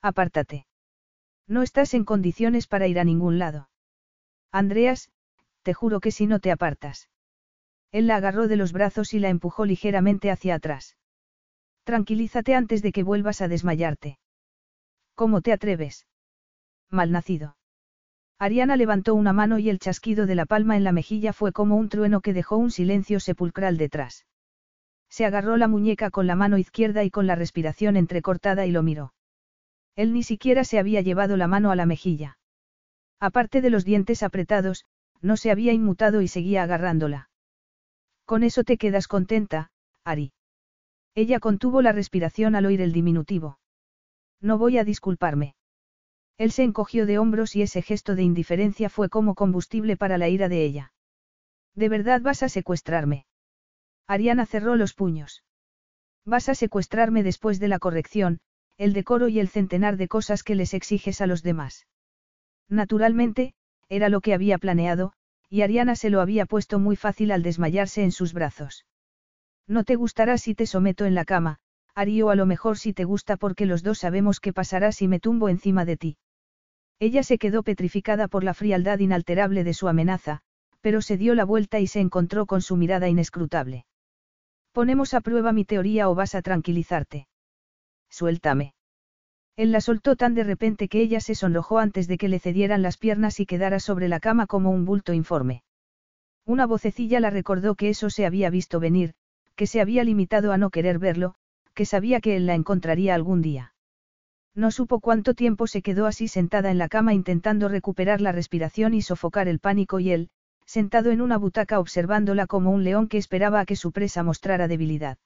[0.02, 0.65] Apártate.
[1.48, 3.69] No estás en condiciones para ir a ningún lado.
[4.52, 5.10] Andreas,
[5.62, 7.10] te juro que si no te apartas.
[7.91, 10.98] Él la agarró de los brazos y la empujó ligeramente hacia atrás.
[11.84, 14.17] Tranquilízate antes de que vuelvas a desmayarte.
[15.15, 16.08] ¿Cómo te atreves?
[16.89, 17.56] Malnacido.
[18.43, 21.77] Ariana levantó una mano y el chasquido de la palma en la mejilla fue como
[21.77, 24.25] un trueno que dejó un silencio sepulcral detrás.
[25.10, 28.84] Se agarró la muñeca con la mano izquierda y con la respiración entrecortada y lo
[28.84, 29.13] miró.
[29.95, 32.38] Él ni siquiera se había llevado la mano a la mejilla.
[33.17, 34.84] Aparte de los dientes apretados,
[35.21, 37.29] no se había inmutado y seguía agarrándola.
[38.25, 39.71] Con eso te quedas contenta,
[40.03, 40.34] Ari.
[41.15, 43.58] Ella contuvo la respiración al oír el diminutivo.
[44.41, 45.56] No voy a disculparme.
[46.38, 50.30] Él se encogió de hombros y ese gesto de indiferencia fue como combustible para la
[50.30, 50.93] ira de ella.
[51.76, 53.26] ¿De verdad vas a secuestrarme?
[54.08, 55.43] Ariana cerró los puños.
[56.26, 58.39] Vas a secuestrarme después de la corrección,
[58.78, 61.88] el decoro y el centenar de cosas que les exiges a los demás.
[62.69, 63.54] Naturalmente,
[63.89, 65.13] era lo que había planeado,
[65.50, 68.86] y Ariana se lo había puesto muy fácil al desmayarse en sus brazos.
[69.67, 71.60] No te gustará si te someto en la cama,
[71.96, 75.08] Ari o a lo mejor si te gusta porque los dos sabemos qué pasará si
[75.08, 76.17] me tumbo encima de ti.
[76.99, 80.41] Ella se quedó petrificada por la frialdad inalterable de su amenaza,
[80.82, 83.86] pero se dio la vuelta y se encontró con su mirada inescrutable.
[84.71, 87.27] Ponemos a prueba mi teoría o vas a tranquilizarte
[88.13, 88.75] suéltame.
[89.56, 92.82] Él la soltó tan de repente que ella se sonrojó antes de que le cedieran
[92.82, 95.63] las piernas y quedara sobre la cama como un bulto informe.
[96.45, 99.13] Una vocecilla la recordó que eso se había visto venir,
[99.56, 101.36] que se había limitado a no querer verlo,
[101.73, 103.73] que sabía que él la encontraría algún día.
[104.56, 108.94] No supo cuánto tiempo se quedó así sentada en la cama intentando recuperar la respiración
[108.94, 110.30] y sofocar el pánico y él,
[110.66, 114.68] sentado en una butaca observándola como un león que esperaba a que su presa mostrara
[114.68, 115.18] debilidad.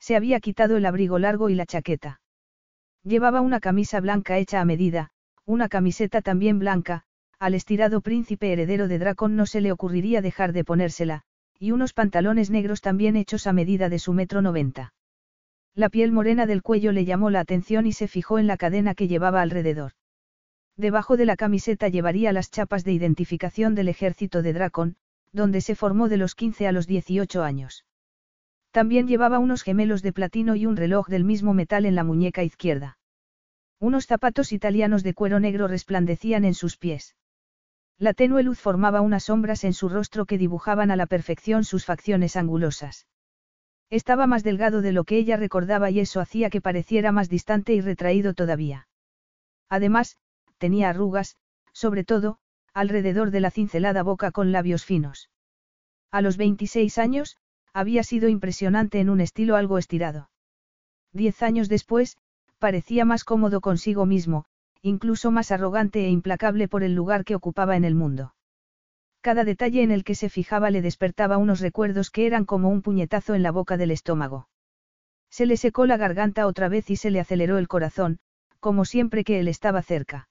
[0.00, 2.20] Se había quitado el abrigo largo y la chaqueta.
[3.04, 5.10] Llevaba una camisa blanca hecha a medida,
[5.46, 7.04] una camiseta también blanca,
[7.38, 11.22] al estirado príncipe heredero de Dracon no se le ocurriría dejar de ponérsela,
[11.58, 14.92] y unos pantalones negros también hechos a medida de su metro noventa.
[15.74, 18.94] La piel morena del cuello le llamó la atención y se fijó en la cadena
[18.94, 19.92] que llevaba alrededor.
[20.76, 24.96] Debajo de la camiseta llevaría las chapas de identificación del ejército de Dracon,
[25.32, 27.84] donde se formó de los 15 a los 18 años.
[28.72, 32.42] También llevaba unos gemelos de platino y un reloj del mismo metal en la muñeca
[32.42, 32.98] izquierda.
[33.78, 37.16] Unos zapatos italianos de cuero negro resplandecían en sus pies.
[37.98, 41.84] La tenue luz formaba unas sombras en su rostro que dibujaban a la perfección sus
[41.84, 43.06] facciones angulosas.
[43.90, 47.74] Estaba más delgado de lo que ella recordaba y eso hacía que pareciera más distante
[47.74, 48.86] y retraído todavía.
[49.68, 50.16] Además,
[50.58, 51.36] tenía arrugas,
[51.72, 52.38] sobre todo,
[52.72, 55.28] alrededor de la cincelada boca con labios finos.
[56.12, 57.36] A los 26 años,
[57.72, 60.30] había sido impresionante en un estilo algo estirado.
[61.12, 62.16] Diez años después,
[62.58, 64.44] parecía más cómodo consigo mismo,
[64.82, 68.34] incluso más arrogante e implacable por el lugar que ocupaba en el mundo.
[69.20, 72.80] Cada detalle en el que se fijaba le despertaba unos recuerdos que eran como un
[72.80, 74.48] puñetazo en la boca del estómago.
[75.30, 78.18] Se le secó la garganta otra vez y se le aceleró el corazón,
[78.60, 80.28] como siempre que él estaba cerca.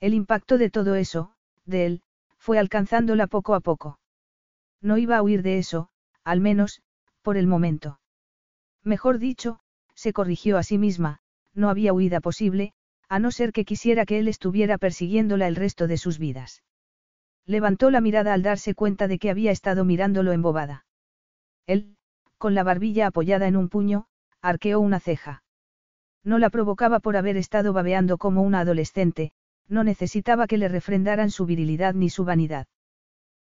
[0.00, 1.34] El impacto de todo eso,
[1.64, 2.02] de él,
[2.36, 4.00] fue alcanzándola poco a poco.
[4.80, 5.90] No iba a huir de eso,
[6.24, 6.82] al menos,
[7.22, 8.00] por el momento.
[8.82, 9.60] Mejor dicho,
[9.94, 11.20] se corrigió a sí misma,
[11.54, 12.72] no había huida posible,
[13.08, 16.62] a no ser que quisiera que él estuviera persiguiéndola el resto de sus vidas.
[17.46, 20.84] Levantó la mirada al darse cuenta de que había estado mirándolo embobada.
[21.66, 21.96] Él,
[22.38, 24.06] con la barbilla apoyada en un puño,
[24.40, 25.42] arqueó una ceja.
[26.24, 29.32] No la provocaba por haber estado babeando como una adolescente,
[29.68, 32.66] no necesitaba que le refrendaran su virilidad ni su vanidad.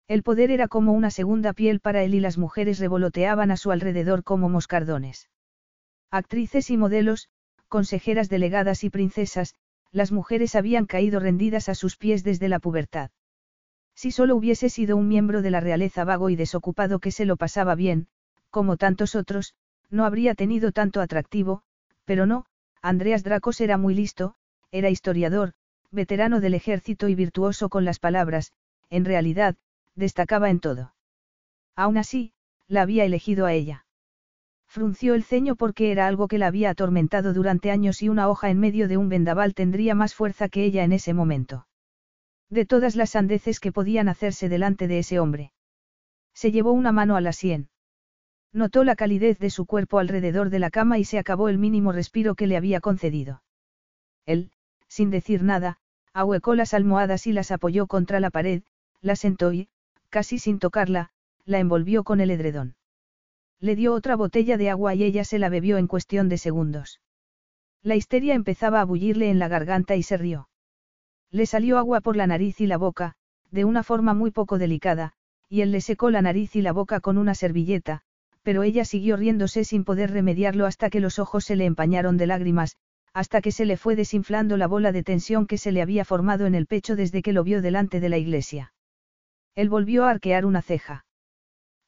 [0.08, 3.70] El poder era como una segunda piel para él y las mujeres revoloteaban a su
[3.70, 5.28] alrededor como moscardones.
[6.10, 7.28] Actrices y modelos,
[7.68, 9.54] consejeras delegadas y princesas,
[9.90, 13.10] las mujeres habían caído rendidas a sus pies desde la pubertad.
[13.96, 17.36] Si solo hubiese sido un miembro de la realeza vago y desocupado que se lo
[17.36, 18.08] pasaba bien,
[18.50, 19.54] como tantos otros,
[19.90, 21.62] no habría tenido tanto atractivo,
[22.04, 22.44] pero no,
[22.82, 24.34] Andreas Dracos era muy listo,
[24.70, 25.54] era historiador,
[25.90, 28.52] veterano del ejército y virtuoso con las palabras,
[28.90, 29.56] en realidad,
[29.94, 30.94] destacaba en todo.
[31.74, 32.32] Aún así,
[32.68, 33.86] la había elegido a ella.
[34.66, 38.50] Frunció el ceño porque era algo que la había atormentado durante años y una hoja
[38.50, 41.66] en medio de un vendaval tendría más fuerza que ella en ese momento.
[42.48, 45.52] De todas las sandeces que podían hacerse delante de ese hombre.
[46.32, 47.68] Se llevó una mano a la sien.
[48.52, 51.92] Notó la calidez de su cuerpo alrededor de la cama y se acabó el mínimo
[51.92, 53.42] respiro que le había concedido.
[54.24, 54.50] Él,
[54.88, 55.78] sin decir nada,
[56.12, 58.62] ahuecó las almohadas y las apoyó contra la pared,
[59.00, 59.68] la sentó y,
[60.08, 61.10] casi sin tocarla,
[61.44, 62.76] la envolvió con el edredón.
[63.60, 67.00] Le dio otra botella de agua y ella se la bebió en cuestión de segundos.
[67.82, 70.48] La histeria empezaba a bullirle en la garganta y se rió.
[71.30, 73.14] Le salió agua por la nariz y la boca,
[73.50, 75.12] de una forma muy poco delicada,
[75.48, 78.02] y él le secó la nariz y la boca con una servilleta,
[78.42, 82.26] pero ella siguió riéndose sin poder remediarlo hasta que los ojos se le empañaron de
[82.26, 82.76] lágrimas,
[83.12, 86.46] hasta que se le fue desinflando la bola de tensión que se le había formado
[86.46, 88.74] en el pecho desde que lo vio delante de la iglesia.
[89.54, 91.06] Él volvió a arquear una ceja.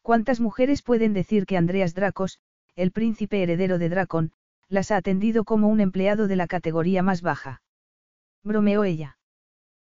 [0.00, 2.38] ¿Cuántas mujeres pueden decir que Andreas Dracos,
[2.76, 4.32] el príncipe heredero de Dracon,
[4.68, 7.60] las ha atendido como un empleado de la categoría más baja?
[8.42, 9.17] Bromeó ella.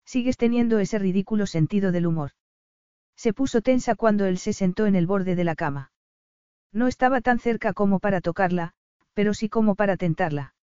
[0.04, 2.32] Sigues teniendo ese ridículo sentido del humor.
[3.16, 5.92] Se puso tensa cuando él se sentó en el borde de la cama.
[6.72, 8.72] No estaba tan cerca como para tocarla,
[9.14, 10.54] pero sí como para tentarla.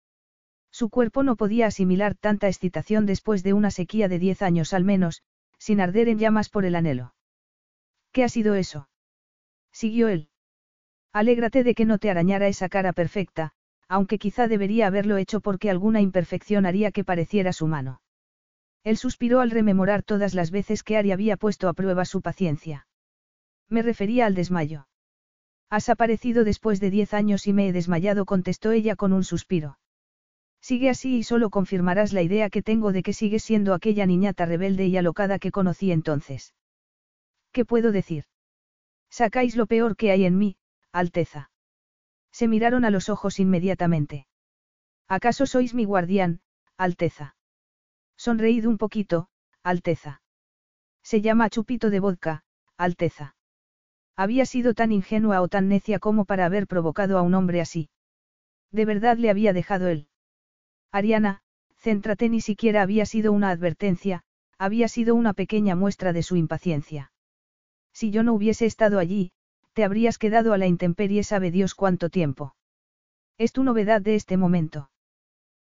[0.70, 4.84] Su cuerpo no podía asimilar tanta excitación después de una sequía de diez años al
[4.84, 5.22] menos,
[5.58, 7.14] sin arder en llamas por el anhelo.
[8.12, 8.88] ¿Qué ha sido eso?
[9.72, 10.28] Siguió él.
[11.12, 13.52] Alégrate de que no te arañara esa cara perfecta,
[13.88, 18.00] aunque quizá debería haberlo hecho porque alguna imperfección haría que pareciera su mano.
[18.82, 22.86] Él suspiró al rememorar todas las veces que Ari había puesto a prueba su paciencia.
[23.68, 24.88] Me refería al desmayo.
[25.68, 29.78] Has aparecido después de diez años y me he desmayado, contestó ella con un suspiro.
[30.60, 34.46] Sigue así y solo confirmarás la idea que tengo de que sigues siendo aquella niñata
[34.46, 36.54] rebelde y alocada que conocí entonces.
[37.52, 38.24] ¿Qué puedo decir?
[39.10, 40.56] Sacáis lo peor que hay en mí,
[40.92, 41.50] Alteza.
[42.32, 44.26] Se miraron a los ojos inmediatamente.
[45.08, 46.40] ¿Acaso sois mi guardián,
[46.76, 47.36] Alteza?
[48.20, 49.28] Sonreíd un poquito,
[49.62, 50.20] Alteza.
[51.02, 52.44] Se llama chupito de vodka,
[52.76, 53.34] Alteza.
[54.14, 57.88] Había sido tan ingenua o tan necia como para haber provocado a un hombre así.
[58.70, 60.08] De verdad le había dejado él.
[60.92, 61.40] Ariana,
[61.78, 64.22] céntrate ni siquiera había sido una advertencia,
[64.58, 67.12] había sido una pequeña muestra de su impaciencia.
[67.94, 69.32] Si yo no hubiese estado allí,
[69.72, 72.54] te habrías quedado a la intemperie sabe Dios cuánto tiempo.
[73.38, 74.90] Es tu novedad de este momento.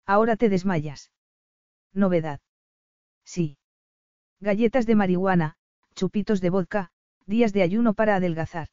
[0.06, 1.10] Ahora te desmayas.
[1.94, 2.40] Novedad.
[3.24, 3.58] Sí.
[4.40, 5.56] Galletas de marihuana,
[5.96, 6.92] chupitos de vodka,
[7.26, 8.68] días de ayuno para adelgazar.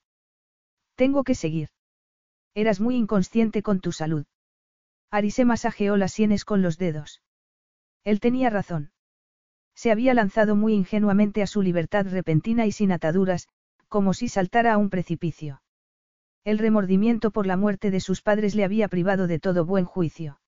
[0.94, 1.68] Tengo que seguir.
[2.54, 4.26] Eras muy inconsciente con tu salud.
[5.10, 7.22] Ari se masajeó las sienes con los dedos.
[8.04, 8.92] Él tenía razón.
[9.74, 13.48] Se había lanzado muy ingenuamente a su libertad repentina y sin ataduras,
[13.88, 15.62] como si saltara a un precipicio.
[16.44, 20.40] El remordimiento por la muerte de sus padres le había privado de todo buen juicio.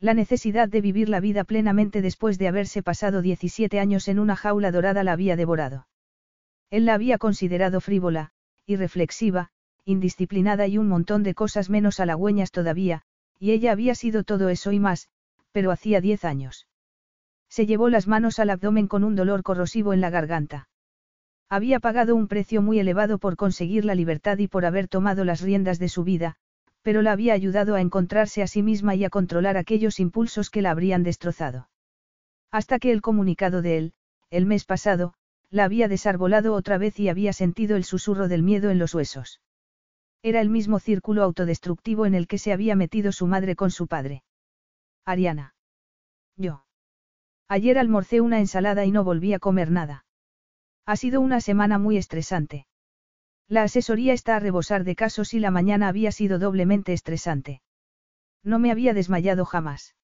[0.00, 4.36] La necesidad de vivir la vida plenamente después de haberse pasado 17 años en una
[4.36, 5.88] jaula dorada la había devorado.
[6.70, 8.30] Él la había considerado frívola,
[8.64, 9.50] irreflexiva,
[9.84, 13.02] indisciplinada y un montón de cosas menos halagüeñas todavía,
[13.40, 15.08] y ella había sido todo eso y más,
[15.50, 16.68] pero hacía diez años.
[17.48, 20.68] Se llevó las manos al abdomen con un dolor corrosivo en la garganta.
[21.48, 25.40] Había pagado un precio muy elevado por conseguir la libertad y por haber tomado las
[25.40, 26.36] riendas de su vida,
[26.82, 30.62] pero la había ayudado a encontrarse a sí misma y a controlar aquellos impulsos que
[30.62, 31.68] la habrían destrozado.
[32.50, 33.92] Hasta que el comunicado de él,
[34.30, 35.14] el mes pasado,
[35.50, 39.40] la había desarbolado otra vez y había sentido el susurro del miedo en los huesos.
[40.22, 43.86] Era el mismo círculo autodestructivo en el que se había metido su madre con su
[43.86, 44.24] padre.
[45.04, 45.54] Ariana.
[46.36, 46.64] Yo.
[47.48, 50.04] Ayer almorcé una ensalada y no volví a comer nada.
[50.84, 52.66] Ha sido una semana muy estresante.
[53.48, 57.62] La asesoría está a rebosar de casos y la mañana había sido doblemente estresante.
[58.44, 59.96] No me había desmayado jamás.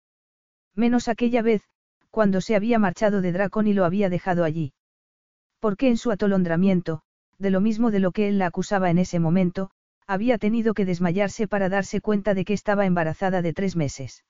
[0.74, 1.62] Menos aquella vez,
[2.10, 4.72] cuando se había marchado de Dracon y lo había dejado allí.
[5.60, 7.02] Porque en su atolondramiento,
[7.38, 9.70] de lo mismo de lo que él la acusaba en ese momento,
[10.06, 14.24] había tenido que desmayarse para darse cuenta de que estaba embarazada de tres meses.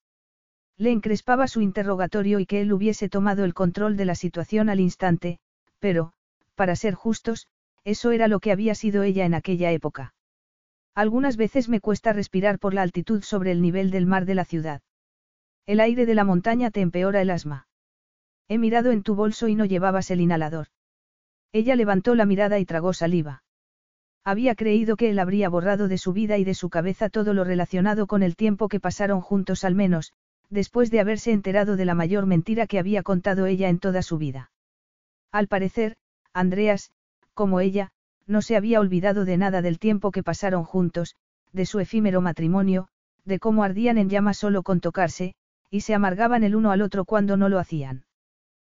[0.76, 4.80] Le encrespaba su interrogatorio y que él hubiese tomado el control de la situación al
[4.80, 5.38] instante,
[5.78, 6.12] pero,
[6.56, 7.48] para ser justos,
[7.84, 10.14] eso era lo que había sido ella en aquella época.
[10.94, 14.44] Algunas veces me cuesta respirar por la altitud sobre el nivel del mar de la
[14.44, 14.82] ciudad.
[15.66, 17.66] El aire de la montaña te empeora el asma.
[18.48, 20.68] He mirado en tu bolso y no llevabas el inhalador.
[21.52, 23.42] Ella levantó la mirada y tragó saliva.
[24.24, 27.44] Había creído que él habría borrado de su vida y de su cabeza todo lo
[27.44, 30.12] relacionado con el tiempo que pasaron juntos al menos,
[30.48, 34.18] después de haberse enterado de la mayor mentira que había contado ella en toda su
[34.18, 34.50] vida.
[35.30, 35.96] Al parecer,
[36.32, 36.90] Andreas,
[37.34, 37.90] como ella,
[38.26, 41.16] no se había olvidado de nada del tiempo que pasaron juntos,
[41.52, 42.88] de su efímero matrimonio,
[43.24, 45.34] de cómo ardían en llamas solo con tocarse,
[45.70, 48.06] y se amargaban el uno al otro cuando no lo hacían.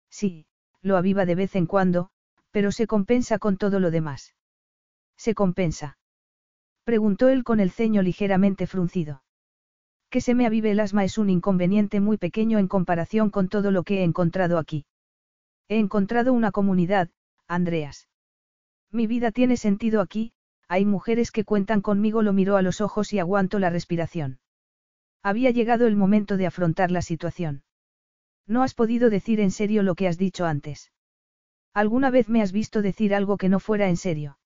[0.09, 0.45] Sí,
[0.81, 2.09] lo aviva de vez en cuando,
[2.51, 4.33] pero se compensa con todo lo demás.
[5.17, 5.97] ¿Se compensa?
[6.83, 9.23] Preguntó él con el ceño ligeramente fruncido.
[10.09, 13.71] Que se me avive el asma es un inconveniente muy pequeño en comparación con todo
[13.71, 14.85] lo que he encontrado aquí.
[15.67, 17.09] He encontrado una comunidad,
[17.47, 18.07] Andreas.
[18.91, 20.33] Mi vida tiene sentido aquí,
[20.67, 24.39] hay mujeres que cuentan conmigo, lo miró a los ojos y aguanto la respiración.
[25.21, 27.63] Había llegado el momento de afrontar la situación.
[28.47, 30.91] No has podido decir en serio lo que has dicho antes.
[31.73, 34.37] ¿Alguna vez me has visto decir algo que no fuera en serio?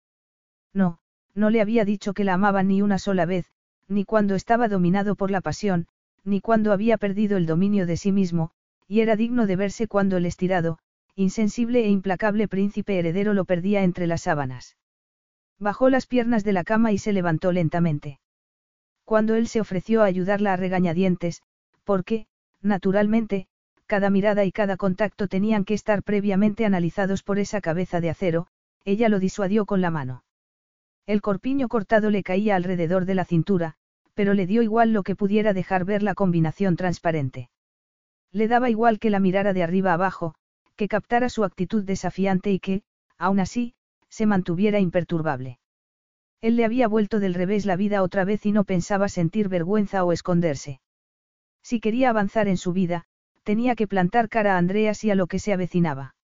[0.74, 1.00] No,
[1.36, 3.52] no le había dicho que la amaba ni una sola vez,
[3.88, 5.88] ni cuando estaba dominado por la pasión,
[6.24, 8.52] ni cuando había perdido el dominio de sí mismo,
[8.88, 10.80] y era digno de verse cuando el estirado,
[11.20, 14.78] insensible e implacable príncipe heredero lo perdía entre las sábanas.
[15.60, 18.22] Bajó las piernas de la cama y se levantó lentamente.
[19.04, 21.42] Cuando él se ofreció a ayudarla a regañadientes,
[21.84, 22.28] porque,
[22.62, 23.48] naturalmente,
[23.86, 28.48] cada mirada y cada contacto tenían que estar previamente analizados por esa cabeza de acero,
[28.86, 30.24] ella lo disuadió con la mano.
[31.06, 33.74] El corpiño cortado le caía alrededor de la cintura,
[34.14, 37.50] pero le dio igual lo que pudiera dejar ver la combinación transparente.
[38.32, 40.36] Le daba igual que la mirara de arriba abajo,
[40.80, 42.84] que captara su actitud desafiante y que,
[43.18, 43.74] aún así,
[44.08, 45.60] se mantuviera imperturbable.
[46.40, 50.06] Él le había vuelto del revés la vida otra vez y no pensaba sentir vergüenza
[50.06, 50.80] o esconderse.
[51.62, 53.04] Si quería avanzar en su vida,
[53.44, 56.16] tenía que plantar cara a Andreas y a lo que se avecinaba.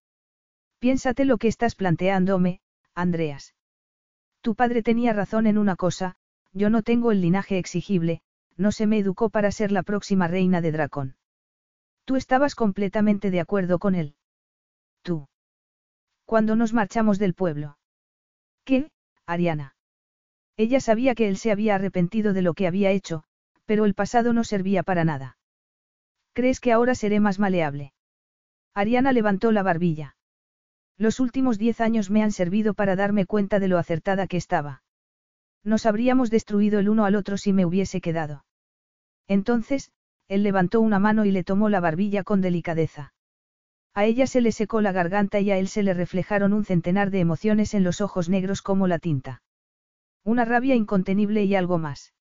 [0.78, 2.62] Piénsate lo que estás planteándome,
[2.94, 3.54] Andreas.
[4.40, 6.16] Tu padre tenía razón en una cosa,
[6.54, 8.22] yo no tengo el linaje exigible,
[8.56, 11.16] no se me educó para ser la próxima reina de Dracón.
[12.06, 14.14] Tú estabas completamente de acuerdo con él.
[15.06, 15.28] Tú.
[16.24, 17.78] Cuando nos marchamos del pueblo.
[18.64, 18.90] ¿Qué,
[19.24, 19.76] Ariana?
[20.56, 23.22] Ella sabía que él se había arrepentido de lo que había hecho,
[23.66, 25.38] pero el pasado no servía para nada.
[26.32, 27.92] ¿Crees que ahora seré más maleable?
[28.74, 30.16] Ariana levantó la barbilla.
[30.98, 34.82] Los últimos diez años me han servido para darme cuenta de lo acertada que estaba.
[35.62, 38.44] Nos habríamos destruido el uno al otro si me hubiese quedado.
[39.28, 39.92] Entonces,
[40.26, 43.12] él levantó una mano y le tomó la barbilla con delicadeza.
[43.96, 47.10] A ella se le secó la garganta y a él se le reflejaron un centenar
[47.10, 49.40] de emociones en los ojos negros como la tinta.
[50.22, 52.12] Una rabia incontenible y algo más.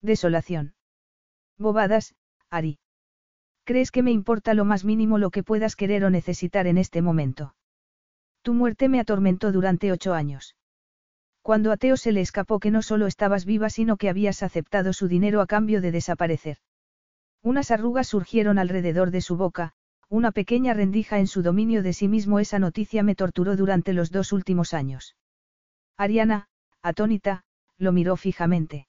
[0.00, 0.76] Desolación.
[1.58, 2.14] Bobadas,
[2.50, 2.78] Ari.
[3.64, 7.02] ¿Crees que me importa lo más mínimo lo que puedas querer o necesitar en este
[7.02, 7.56] momento?
[8.42, 10.54] Tu muerte me atormentó durante ocho años.
[11.40, 14.92] Cuando a Teo se le escapó que no solo estabas viva sino que habías aceptado
[14.92, 16.58] su dinero a cambio de desaparecer.
[17.42, 19.74] Unas arrugas surgieron alrededor de su boca,
[20.12, 22.38] una pequeña rendija en su dominio de sí mismo.
[22.38, 25.16] Esa noticia me torturó durante los dos últimos años.
[25.96, 26.48] Ariana,
[26.82, 27.44] atónita,
[27.78, 28.88] lo miró fijamente.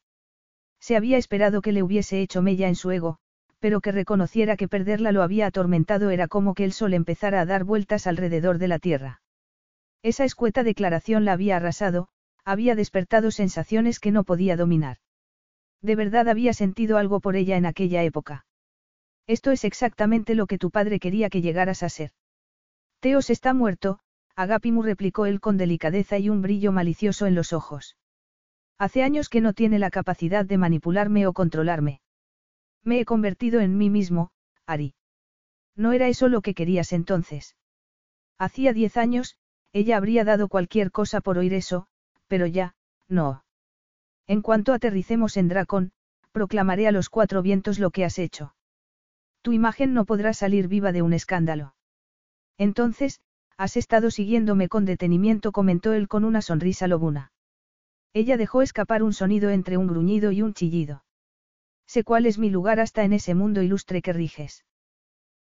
[0.81, 3.19] Se había esperado que le hubiese hecho mella en su ego,
[3.59, 7.45] pero que reconociera que perderla lo había atormentado era como que el sol empezara a
[7.45, 9.21] dar vueltas alrededor de la tierra.
[10.01, 12.09] Esa escueta declaración la había arrasado,
[12.43, 14.97] había despertado sensaciones que no podía dominar.
[15.81, 18.45] De verdad había sentido algo por ella en aquella época.
[19.27, 22.11] Esto es exactamente lo que tu padre quería que llegaras a ser.
[22.99, 23.99] Teos está muerto,
[24.35, 27.97] Agapimu replicó él con delicadeza y un brillo malicioso en los ojos.
[28.77, 32.01] Hace años que no tiene la capacidad de manipularme o controlarme.
[32.83, 34.31] Me he convertido en mí mismo,
[34.65, 34.95] Ari.
[35.75, 37.55] No era eso lo que querías entonces.
[38.37, 39.37] Hacía diez años,
[39.71, 41.87] ella habría dado cualquier cosa por oír eso,
[42.27, 42.75] pero ya,
[43.07, 43.43] no.
[44.27, 45.91] En cuanto aterricemos en Dracón,
[46.31, 48.55] proclamaré a los cuatro vientos lo que has hecho.
[49.43, 51.75] Tu imagen no podrá salir viva de un escándalo.
[52.57, 53.19] Entonces,
[53.57, 57.31] has estado siguiéndome con detenimiento, comentó él con una sonrisa lobuna.
[58.13, 61.03] Ella dejó escapar un sonido entre un gruñido y un chillido.
[61.85, 64.63] Sé cuál es mi lugar hasta en ese mundo ilustre que riges.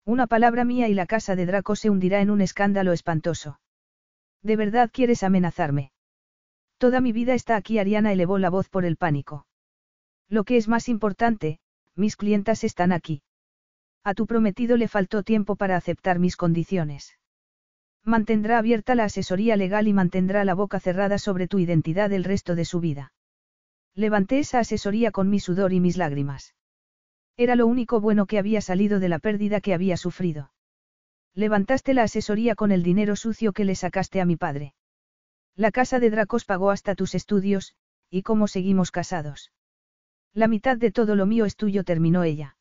[0.03, 3.59] Una palabra mía y la casa de Draco se hundirá en un escándalo espantoso.
[4.41, 5.91] ¿De verdad quieres amenazarme?
[6.79, 7.77] Toda mi vida está aquí.
[7.77, 9.45] Ariana elevó la voz por el pánico.
[10.27, 11.59] Lo que es más importante,
[11.95, 13.21] mis clientas están aquí.
[14.03, 17.17] A tu prometido le faltó tiempo para aceptar mis condiciones.
[18.03, 22.55] Mantendrá abierta la asesoría legal y mantendrá la boca cerrada sobre tu identidad el resto
[22.55, 23.13] de su vida.
[23.93, 26.55] Levanté esa asesoría con mi sudor y mis lágrimas.
[27.37, 30.51] Era lo único bueno que había salido de la pérdida que había sufrido.
[31.35, 34.73] Levantaste la asesoría con el dinero sucio que le sacaste a mi padre.
[35.55, 37.75] La casa de Dracos pagó hasta tus estudios,
[38.09, 39.51] y cómo seguimos casados.
[40.33, 42.57] La mitad de todo lo mío es tuyo, terminó ella.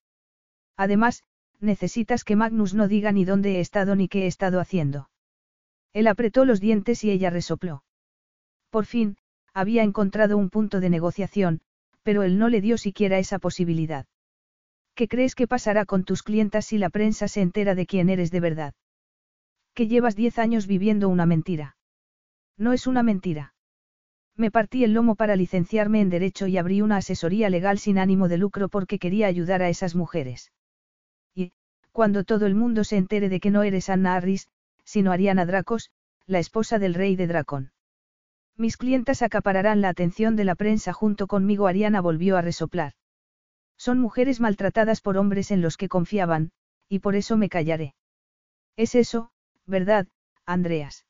[0.77, 1.25] Además,
[1.63, 5.11] necesitas que Magnus no diga ni dónde he estado ni qué he estado haciendo.
[5.93, 7.85] Él apretó los dientes y ella resopló.
[8.71, 9.17] Por fin,
[9.53, 11.61] había encontrado un punto de negociación,
[12.03, 14.07] pero él no le dio siquiera esa posibilidad.
[14.95, 18.31] ¿Qué crees que pasará con tus clientas si la prensa se entera de quién eres
[18.31, 18.75] de verdad?
[19.75, 21.77] Que llevas diez años viviendo una mentira.
[22.57, 23.55] No es una mentira.
[24.37, 28.29] Me partí el lomo para licenciarme en Derecho y abrí una asesoría legal sin ánimo
[28.29, 30.53] de lucro porque quería ayudar a esas mujeres.
[31.93, 34.49] Cuando todo el mundo se entere de que no eres Anna Harris,
[34.85, 35.91] sino Ariana Dracos,
[36.27, 37.73] la esposa del rey de Dracón.
[38.57, 41.67] Mis clientas acapararán la atención de la prensa junto conmigo.
[41.67, 42.93] Ariana volvió a resoplar.
[43.77, 46.53] Son mujeres maltratadas por hombres en los que confiaban,
[46.89, 47.95] y por eso me callaré.
[48.77, 49.31] Es eso,
[49.67, 50.07] ¿verdad,
[50.45, 51.07] Andreas?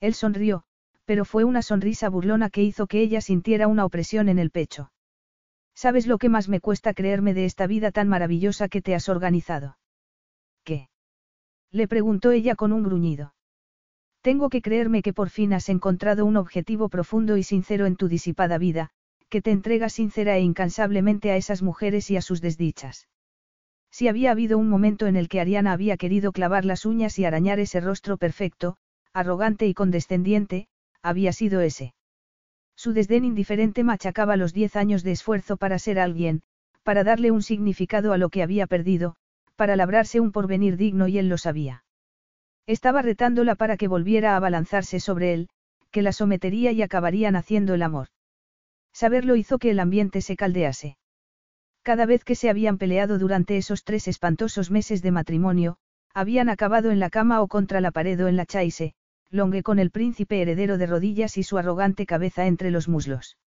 [0.00, 0.64] Él sonrió,
[1.04, 4.90] pero fue una sonrisa burlona que hizo que ella sintiera una opresión en el pecho.
[5.74, 9.08] ¿Sabes lo que más me cuesta creerme de esta vida tan maravillosa que te has
[9.08, 9.76] organizado?
[11.72, 13.34] Le preguntó ella con un gruñido.
[14.20, 18.08] Tengo que creerme que por fin has encontrado un objetivo profundo y sincero en tu
[18.08, 18.90] disipada vida,
[19.30, 23.08] que te entregas sincera e incansablemente a esas mujeres y a sus desdichas.
[23.90, 27.24] Si había habido un momento en el que Ariana había querido clavar las uñas y
[27.24, 28.76] arañar ese rostro perfecto,
[29.14, 30.68] arrogante y condescendiente,
[31.02, 31.94] había sido ese.
[32.76, 36.42] Su desdén indiferente machacaba los diez años de esfuerzo para ser alguien,
[36.82, 39.16] para darle un significado a lo que había perdido,
[39.62, 41.84] para labrarse un porvenir digno y él lo sabía.
[42.66, 45.48] Estaba retándola para que volviera a abalanzarse sobre él,
[45.92, 48.08] que la sometería y acabarían haciendo el amor.
[48.92, 50.96] Saberlo hizo que el ambiente se caldease.
[51.82, 55.76] Cada vez que se habían peleado durante esos tres espantosos meses de matrimonio,
[56.12, 58.94] habían acabado en la cama o contra la pared o en la chaise,
[59.30, 63.38] Longue con el príncipe heredero de rodillas y su arrogante cabeza entre los muslos.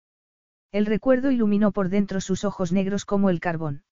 [0.70, 3.82] El recuerdo iluminó por dentro sus ojos negros como el carbón.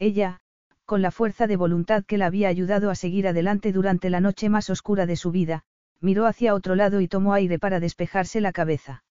[0.00, 0.40] Ella,
[0.86, 4.48] con la fuerza de voluntad que la había ayudado a seguir adelante durante la noche
[4.48, 5.64] más oscura de su vida,
[6.00, 9.02] miró hacia otro lado y tomó aire para despejarse la cabeza.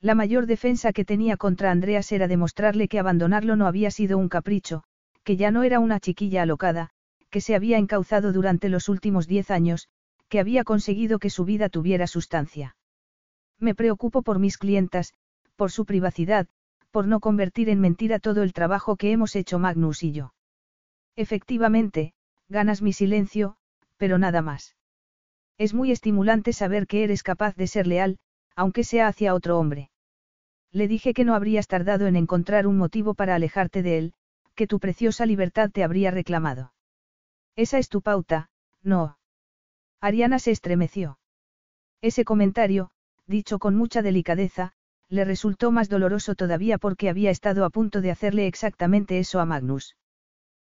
[0.00, 4.28] La mayor defensa que tenía contra Andreas era demostrarle que abandonarlo no había sido un
[4.28, 4.84] capricho,
[5.24, 6.90] que ya no era una chiquilla alocada,
[7.30, 9.88] que se había encauzado durante los últimos diez años,
[10.28, 12.76] que había conseguido que su vida tuviera sustancia.
[13.58, 15.14] Me preocupo por mis clientas,
[15.56, 16.46] por su privacidad,
[16.90, 20.32] por no convertir en mentira todo el trabajo que hemos hecho Magnus y yo.
[21.16, 22.14] Efectivamente,
[22.48, 23.56] ganas mi silencio,
[23.96, 24.76] pero nada más.
[25.58, 28.18] Es muy estimulante saber que eres capaz de ser leal,
[28.56, 29.90] aunque sea hacia otro hombre.
[30.70, 34.14] Le dije que no habrías tardado en encontrar un motivo para alejarte de él,
[34.54, 36.72] que tu preciosa libertad te habría reclamado.
[37.56, 38.50] Esa es tu pauta,
[38.82, 39.18] no.
[40.00, 41.18] Ariana se estremeció.
[42.00, 42.90] Ese comentario,
[43.26, 44.72] dicho con mucha delicadeza,
[45.08, 49.44] le resultó más doloroso todavía porque había estado a punto de hacerle exactamente eso a
[49.44, 49.94] Magnus.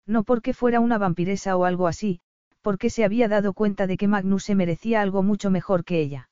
[0.06, 2.20] No porque fuera una vampiresa o algo así,
[2.60, 6.30] porque se había dado cuenta de que Magnus se merecía algo mucho mejor que ella.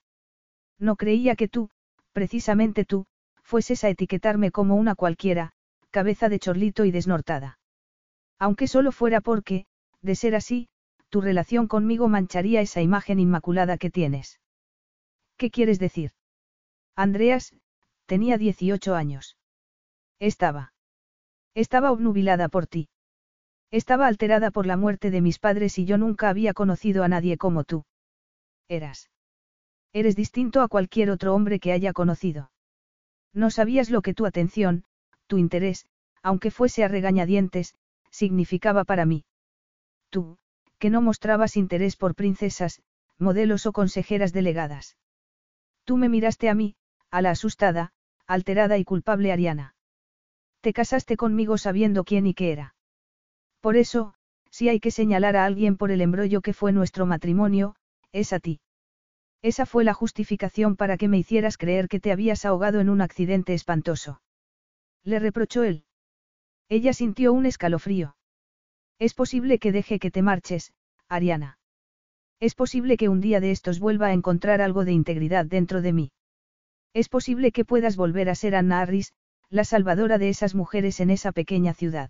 [0.78, 1.70] No creía que tú,
[2.12, 3.06] precisamente tú,
[3.42, 5.52] fueses a etiquetarme como una cualquiera,
[5.90, 7.58] cabeza de chorlito y desnortada.
[8.38, 9.66] Aunque solo fuera porque,
[10.02, 10.68] de ser así,
[11.08, 14.40] tu relación conmigo mancharía esa imagen inmaculada que tienes.
[15.36, 16.12] ¿Qué quieres decir?
[16.94, 17.54] Andreas,
[18.06, 19.36] tenía 18 años.
[20.18, 20.72] Estaba.
[21.54, 22.88] Estaba obnubilada por ti.
[23.70, 27.36] Estaba alterada por la muerte de mis padres y yo nunca había conocido a nadie
[27.36, 27.84] como tú.
[28.68, 29.10] Eras.
[29.92, 32.50] Eres distinto a cualquier otro hombre que haya conocido.
[33.34, 34.84] No sabías lo que tu atención,
[35.26, 35.86] tu interés,
[36.22, 37.74] aunque fuese a regañadientes,
[38.10, 39.24] significaba para mí.
[40.10, 40.38] Tú,
[40.78, 42.80] que no mostrabas interés por princesas,
[43.18, 44.96] modelos o consejeras delegadas.
[45.84, 46.76] Tú me miraste a mí,
[47.10, 47.92] a la asustada,
[48.26, 49.74] alterada y culpable Ariana.
[50.60, 52.74] Te casaste conmigo sabiendo quién y qué era.
[53.68, 54.14] Por eso,
[54.50, 57.74] si hay que señalar a alguien por el embrollo que fue nuestro matrimonio,
[58.12, 58.60] es a ti.
[59.42, 63.02] Esa fue la justificación para que me hicieras creer que te habías ahogado en un
[63.02, 64.22] accidente espantoso.
[65.04, 65.84] Le reprochó él.
[66.70, 68.16] Ella sintió un escalofrío.
[68.98, 70.72] Es posible que deje que te marches,
[71.06, 71.58] Ariana.
[72.40, 75.92] Es posible que un día de estos vuelva a encontrar algo de integridad dentro de
[75.92, 76.12] mí.
[76.94, 79.12] Es posible que puedas volver a ser Anna Harris,
[79.50, 82.08] la salvadora de esas mujeres en esa pequeña ciudad.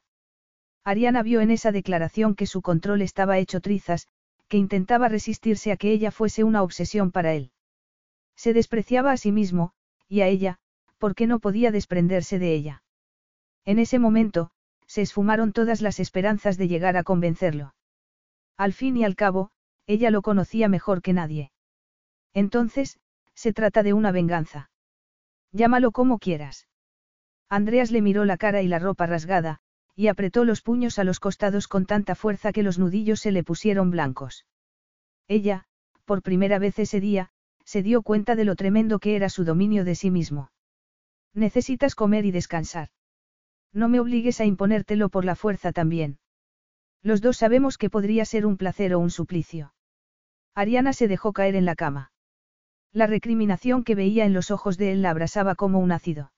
[0.89, 4.09] Ariana vio en esa declaración que su control estaba hecho trizas,
[4.49, 7.53] que intentaba resistirse a que ella fuese una obsesión para él.
[8.37, 9.73] Se despreciaba a sí mismo,
[10.09, 10.57] y a ella,
[10.97, 12.83] porque no podía desprenderse de ella.
[13.67, 14.51] En ese momento,
[14.87, 17.75] se esfumaron todas las esperanzas de llegar a convencerlo.
[18.57, 19.51] Al fin y al cabo,
[19.87, 21.53] ella lo conocía mejor que nadie.
[22.33, 22.99] Entonces,
[23.35, 24.71] se trata de una venganza.
[25.53, 26.67] Llámalo como quieras.
[27.51, 29.61] Andreas le miró la cara y la ropa rasgada,
[29.99, 33.43] y apretó los puños a los costados con tanta fuerza que los nudillos se le
[33.43, 34.47] pusieron blancos.
[35.27, 35.65] Ella,
[36.05, 37.31] por primera vez ese día,
[37.65, 40.53] se dio cuenta de lo tremendo que era su dominio de sí mismo.
[41.35, 42.91] Necesitas comer y descansar.
[43.73, 46.21] No me obligues a imponértelo por la fuerza también.
[47.03, 49.75] Los dos sabemos que podría ser un placer o un suplicio.
[50.55, 52.13] Ariana se dejó caer en la cama.
[52.93, 56.31] La recriminación que veía en los ojos de él la abrasaba como un ácido.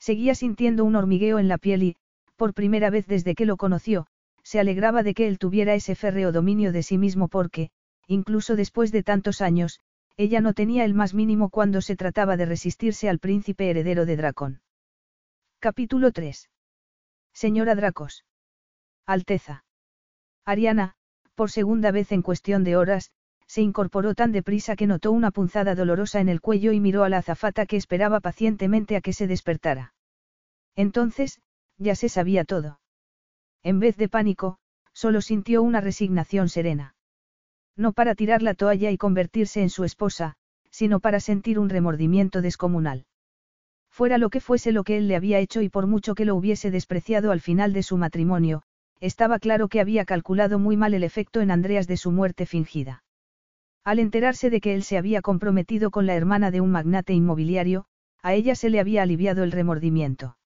[0.00, 1.96] Seguía sintiendo un hormigueo en la piel y,
[2.42, 4.08] por primera vez desde que lo conoció,
[4.42, 7.70] se alegraba de que él tuviera ese férreo dominio de sí mismo porque,
[8.08, 9.78] incluso después de tantos años,
[10.16, 14.16] ella no tenía el más mínimo cuando se trataba de resistirse al príncipe heredero de
[14.16, 14.60] Dracón.
[15.60, 16.50] Capítulo 3.
[17.32, 18.24] Señora Dracos.
[19.06, 19.64] Alteza.
[20.44, 20.96] Ariana,
[21.36, 23.12] por segunda vez en cuestión de horas,
[23.46, 27.08] se incorporó tan deprisa que notó una punzada dolorosa en el cuello y miró a
[27.08, 29.94] la azafata que esperaba pacientemente a que se despertara.
[30.74, 31.40] Entonces,
[31.82, 32.80] ya se sabía todo.
[33.62, 34.58] En vez de pánico,
[34.92, 36.94] solo sintió una resignación serena.
[37.76, 40.34] No para tirar la toalla y convertirse en su esposa,
[40.70, 43.06] sino para sentir un remordimiento descomunal.
[43.90, 46.34] Fuera lo que fuese lo que él le había hecho y por mucho que lo
[46.34, 48.62] hubiese despreciado al final de su matrimonio,
[49.00, 53.04] estaba claro que había calculado muy mal el efecto en Andreas de su muerte fingida.
[53.84, 57.86] Al enterarse de que él se había comprometido con la hermana de un magnate inmobiliario,
[58.22, 60.36] a ella se le había aliviado el remordimiento.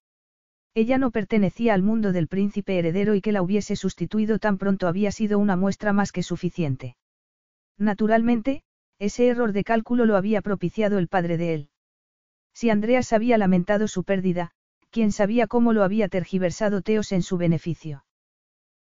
[0.76, 4.88] Ella no pertenecía al mundo del príncipe heredero y que la hubiese sustituido tan pronto
[4.88, 6.96] había sido una muestra más que suficiente.
[7.78, 8.62] Naturalmente,
[8.98, 11.70] ese error de cálculo lo había propiciado el padre de él.
[12.52, 14.50] Si Andreas había lamentado su pérdida,
[14.90, 18.04] quién sabía cómo lo había tergiversado Teos en su beneficio.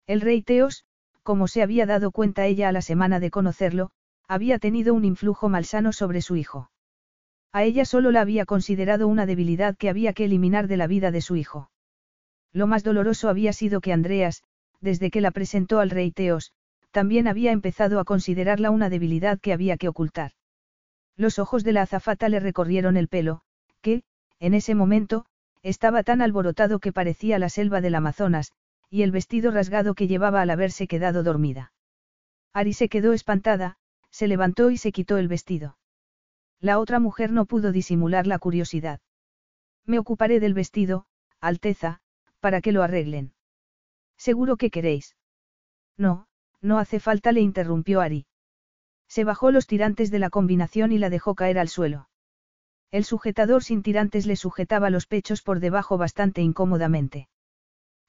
[0.06, 0.84] El rey Teos,
[1.24, 3.92] como se había dado cuenta ella a la semana de conocerlo,
[4.28, 6.70] había tenido un influjo malsano sobre su hijo.
[7.54, 11.12] A ella solo la había considerado una debilidad que había que eliminar de la vida
[11.12, 11.70] de su hijo.
[12.56, 14.42] Lo más doloroso había sido que Andreas,
[14.80, 16.54] desde que la presentó al rey Teos,
[16.92, 20.32] también había empezado a considerarla una debilidad que había que ocultar.
[21.18, 23.42] Los ojos de la azafata le recorrieron el pelo,
[23.82, 24.04] que,
[24.40, 25.26] en ese momento,
[25.64, 28.54] estaba tan alborotado que parecía la selva del Amazonas,
[28.90, 31.74] y el vestido rasgado que llevaba al haberse quedado dormida.
[32.54, 33.76] Ari se quedó espantada,
[34.12, 35.78] se levantó y se quitó el vestido.
[36.62, 39.02] La otra mujer no pudo disimular la curiosidad.
[39.86, 41.06] Me ocuparé del vestido,
[41.42, 42.00] Alteza,
[42.46, 43.34] para que lo arreglen.
[44.20, 45.16] Seguro que queréis.
[45.98, 46.28] No,
[46.62, 48.28] no hace falta, le interrumpió Ari.
[49.08, 52.08] Se bajó los tirantes de la combinación y la dejó caer al suelo.
[52.92, 57.30] El sujetador sin tirantes le sujetaba los pechos por debajo bastante incómodamente.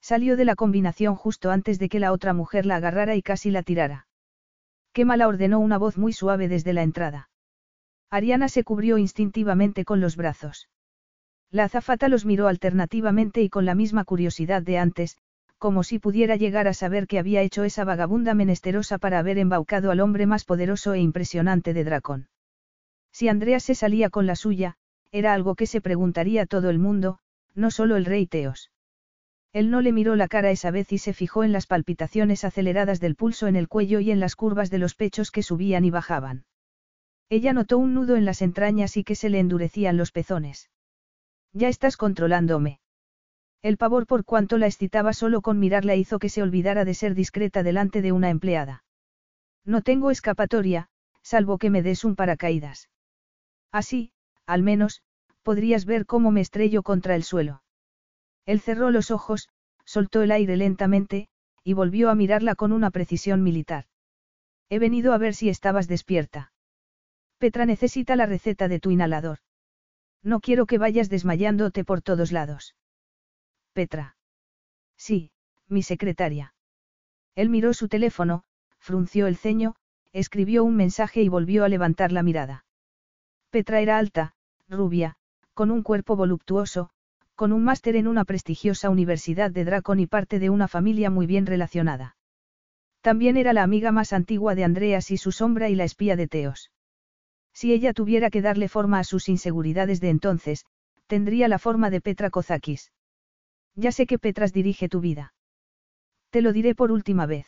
[0.03, 3.51] Salió de la combinación justo antes de que la otra mujer la agarrara y casi
[3.51, 4.07] la tirara.
[4.93, 7.31] Qué mala ordenó una voz muy suave desde la entrada.
[8.11, 10.69] Ariana se cubrió instintivamente con los brazos.
[11.51, 15.17] La azafata los miró alternativamente y con la misma curiosidad de antes,
[15.59, 19.91] como si pudiera llegar a saber qué había hecho esa vagabunda menesterosa para haber embaucado
[19.91, 22.29] al hombre más poderoso e impresionante de Dracón.
[23.11, 24.77] Si Andrea se salía con la suya,
[25.13, 27.19] era algo que se preguntaría todo el mundo,
[27.55, 28.71] no solo el rey Teos.
[29.53, 33.01] Él no le miró la cara esa vez y se fijó en las palpitaciones aceleradas
[33.01, 35.91] del pulso en el cuello y en las curvas de los pechos que subían y
[35.91, 36.45] bajaban.
[37.31, 40.69] Ella notó un nudo en las entrañas y que se le endurecían los pezones.
[41.59, 42.81] Ya estás controlándome.
[43.63, 47.15] El pavor por cuanto la excitaba solo con mirarla hizo que se olvidara de ser
[47.15, 48.85] discreta delante de una empleada.
[49.65, 50.91] No tengo escapatoria,
[51.23, 52.91] salvo que me des un paracaídas.
[53.73, 54.13] Así,
[54.45, 55.01] al menos,
[55.43, 57.63] podrías ver cómo me estrello contra el suelo.
[58.45, 59.49] Él cerró los ojos,
[59.87, 61.31] soltó el aire lentamente,
[61.65, 63.87] y volvió a mirarla con una precisión militar.
[64.69, 66.53] He venido a ver si estabas despierta.
[67.39, 69.39] Petra necesita la receta de tu inhalador.
[70.27, 72.75] No quiero que vayas desmayándote por todos lados.
[73.73, 74.17] Petra.
[74.97, 75.31] Sí,
[75.69, 76.53] mi secretaria.
[77.37, 78.43] Él miró su teléfono,
[78.81, 79.77] frunció el ceño,
[80.13, 82.65] escribió un mensaje y volvió a levantar la mirada.
[83.51, 84.35] Petra era alta,
[84.69, 85.15] rubia,
[85.55, 86.91] con un cuerpo voluptuoso,
[87.37, 91.27] con un máster en una prestigiosa universidad de Dracon y parte de una familia muy
[91.27, 92.17] bien relacionada.
[93.01, 96.27] También era la amiga más antigua de Andreas y su sombra y la espía de
[96.27, 96.73] Teos.
[97.57, 100.67] Si ella tuviera que darle forma a sus inseguridades de entonces,
[101.07, 102.93] tendría la forma de Petra Kozakis.
[103.75, 105.33] Ya sé que Petras dirige tu vida.
[106.29, 107.47] Te lo diré por última vez.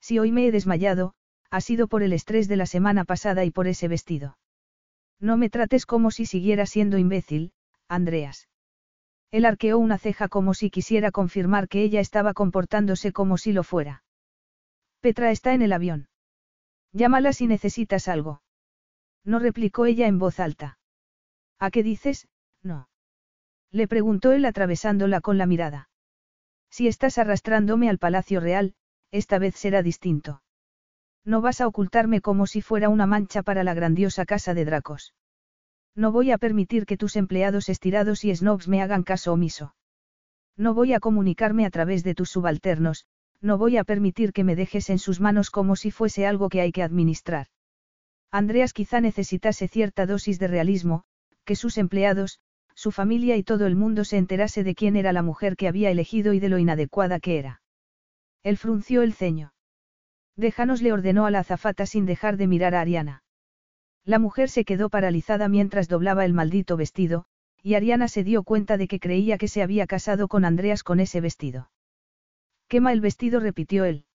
[0.00, 1.14] Si hoy me he desmayado,
[1.48, 4.36] ha sido por el estrés de la semana pasada y por ese vestido.
[5.20, 7.52] No me trates como si siguiera siendo imbécil,
[7.86, 8.48] Andreas.
[9.30, 13.62] Él arqueó una ceja como si quisiera confirmar que ella estaba comportándose como si lo
[13.62, 14.02] fuera.
[15.00, 16.08] Petra está en el avión.
[16.92, 18.40] Llámala si necesitas algo.
[19.24, 20.78] No replicó ella en voz alta.
[21.58, 22.28] ¿A qué dices?
[22.62, 22.88] No.
[23.70, 25.88] Le preguntó él atravesándola con la mirada.
[26.70, 28.74] Si estás arrastrándome al Palacio Real,
[29.10, 30.42] esta vez será distinto.
[31.24, 35.14] No vas a ocultarme como si fuera una mancha para la grandiosa casa de Dracos.
[35.94, 39.74] No voy a permitir que tus empleados estirados y snobs me hagan caso omiso.
[40.56, 43.06] No voy a comunicarme a través de tus subalternos,
[43.40, 46.60] no voy a permitir que me dejes en sus manos como si fuese algo que
[46.60, 47.46] hay que administrar.
[48.34, 51.04] Andreas quizá necesitase cierta dosis de realismo,
[51.44, 52.40] que sus empleados,
[52.74, 55.88] su familia y todo el mundo se enterase de quién era la mujer que había
[55.88, 57.62] elegido y de lo inadecuada que era.
[58.42, 59.54] Él frunció el ceño.
[60.34, 63.22] Déjanos le ordenó a la azafata sin dejar de mirar a Ariana.
[64.04, 67.26] La mujer se quedó paralizada mientras doblaba el maldito vestido,
[67.62, 70.98] y Ariana se dio cuenta de que creía que se había casado con Andreas con
[70.98, 71.70] ese vestido.
[72.66, 74.06] Quema el vestido, repitió él.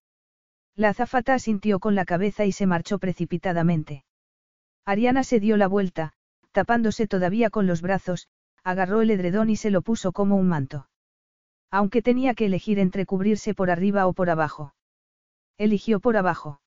[0.76, 4.04] La azafata asintió con la cabeza y se marchó precipitadamente.
[4.84, 6.12] Ariana se dio la vuelta,
[6.52, 8.28] tapándose todavía con los brazos,
[8.64, 10.88] agarró el edredón y se lo puso como un manto.
[11.70, 14.74] Aunque tenía que elegir entre cubrirse por arriba o por abajo.
[15.56, 16.60] Eligió por abajo.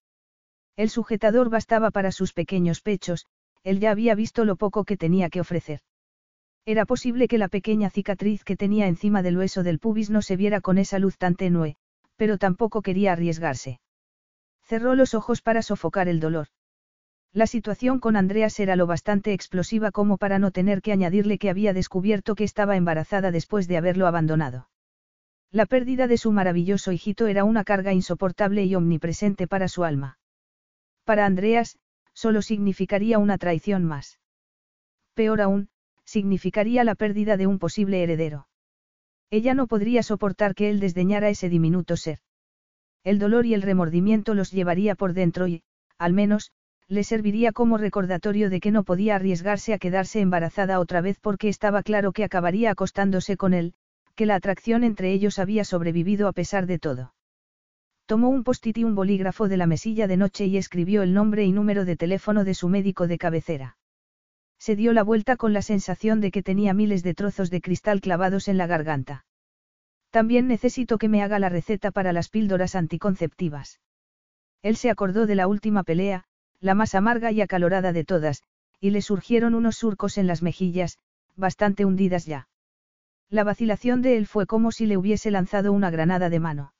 [0.75, 3.27] El sujetador bastaba para sus pequeños pechos,
[3.63, 5.81] él ya había visto lo poco que tenía que ofrecer.
[6.65, 10.37] Era posible que la pequeña cicatriz que tenía encima del hueso del pubis no se
[10.37, 11.75] viera con esa luz tan tenue,
[12.15, 13.81] pero tampoco quería arriesgarse.
[14.63, 16.47] Cerró los ojos para sofocar el dolor.
[17.33, 21.49] La situación con Andreas era lo bastante explosiva como para no tener que añadirle que
[21.49, 24.69] había descubierto que estaba embarazada después de haberlo abandonado.
[25.51, 30.19] La pérdida de su maravilloso hijito era una carga insoportable y omnipresente para su alma.
[31.05, 31.77] Para Andreas,
[32.13, 34.19] solo significaría una traición más.
[35.15, 35.69] Peor aún,
[36.05, 38.47] significaría la pérdida de un posible heredero.
[39.31, 42.19] Ella no podría soportar que él desdeñara ese diminuto ser.
[43.03, 45.63] El dolor y el remordimiento los llevaría por dentro y,
[45.97, 46.51] al menos,
[46.87, 51.49] le serviría como recordatorio de que no podía arriesgarse a quedarse embarazada otra vez porque
[51.49, 53.73] estaba claro que acabaría acostándose con él,
[54.15, 57.13] que la atracción entre ellos había sobrevivido a pesar de todo.
[58.05, 61.45] Tomó un post-it y un bolígrafo de la mesilla de noche y escribió el nombre
[61.45, 63.77] y número de teléfono de su médico de cabecera.
[64.59, 68.01] Se dio la vuelta con la sensación de que tenía miles de trozos de cristal
[68.01, 69.25] clavados en la garganta.
[70.09, 73.79] También necesito que me haga la receta para las píldoras anticonceptivas.
[74.61, 76.25] Él se acordó de la última pelea,
[76.63, 78.41] la más amarga y acalorada de todas,
[78.79, 80.97] y le surgieron unos surcos en las mejillas,
[81.35, 82.47] bastante hundidas ya.
[83.29, 86.73] La vacilación de él fue como si le hubiese lanzado una granada de mano.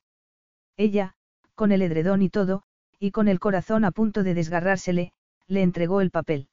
[0.78, 1.12] Ella,
[1.54, 2.62] con el edredón y todo,
[2.98, 5.12] y con el corazón a punto de desgarrársele,
[5.48, 6.48] le entregó el papel.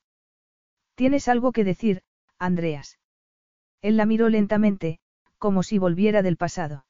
[0.95, 2.01] ¿Tienes algo que decir,
[2.37, 2.99] Andreas?
[3.81, 4.99] Él la miró lentamente,
[5.37, 6.85] como si volviera del pasado.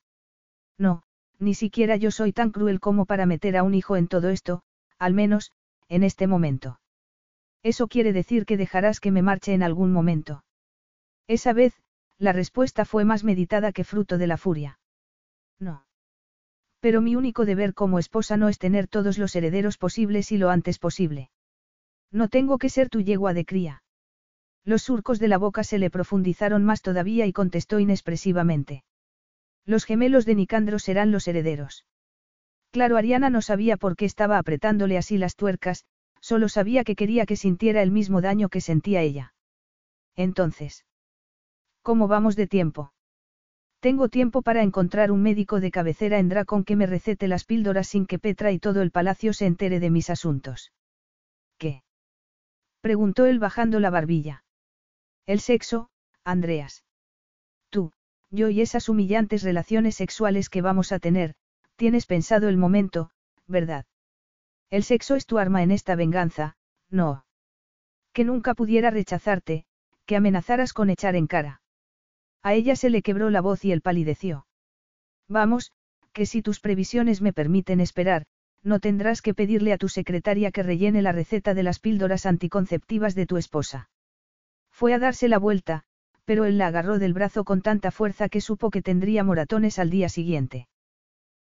[0.79, 1.03] No,
[1.37, 4.63] ni siquiera yo soy tan cruel como para meter a un hijo en todo esto,
[4.97, 5.51] al menos,
[5.91, 6.79] en este momento.
[7.63, 10.45] Eso quiere decir que dejarás que me marche en algún momento.
[11.27, 11.73] Esa vez,
[12.17, 14.79] la respuesta fue más meditada que fruto de la furia.
[15.59, 15.85] No.
[16.79, 20.49] Pero mi único deber como esposa no es tener todos los herederos posibles y lo
[20.49, 21.29] antes posible.
[22.09, 23.83] No tengo que ser tu yegua de cría.
[24.63, 28.85] Los surcos de la boca se le profundizaron más todavía y contestó inexpresivamente.
[29.65, 31.85] Los gemelos de Nicandro serán los herederos.
[32.71, 35.85] Claro, Ariana no sabía por qué estaba apretándole así las tuercas,
[36.21, 39.33] solo sabía que quería que sintiera el mismo daño que sentía ella.
[40.15, 40.85] Entonces.
[41.81, 42.93] ¿Cómo vamos de tiempo?
[43.81, 47.87] Tengo tiempo para encontrar un médico de cabecera en Dracon que me recete las píldoras
[47.87, 50.71] sin que Petra y todo el palacio se entere de mis asuntos.
[51.57, 51.83] ¿Qué?
[52.81, 54.43] preguntó él bajando la barbilla.
[55.25, 55.89] El sexo,
[56.23, 56.85] Andreas.
[57.69, 57.91] Tú,
[58.29, 61.33] yo y esas humillantes relaciones sexuales que vamos a tener,
[61.81, 63.09] tienes pensado el momento,
[63.47, 63.87] ¿verdad?
[64.69, 66.55] El sexo es tu arma en esta venganza,
[66.91, 67.25] no.
[68.13, 69.65] Que nunca pudiera rechazarte,
[70.05, 71.63] que amenazaras con echar en cara.
[72.43, 74.45] A ella se le quebró la voz y él palideció.
[75.27, 75.71] Vamos,
[76.13, 78.27] que si tus previsiones me permiten esperar,
[78.61, 83.15] no tendrás que pedirle a tu secretaria que rellene la receta de las píldoras anticonceptivas
[83.15, 83.89] de tu esposa.
[84.69, 85.81] Fue a darse la vuelta,
[86.25, 89.89] pero él la agarró del brazo con tanta fuerza que supo que tendría moratones al
[89.89, 90.67] día siguiente.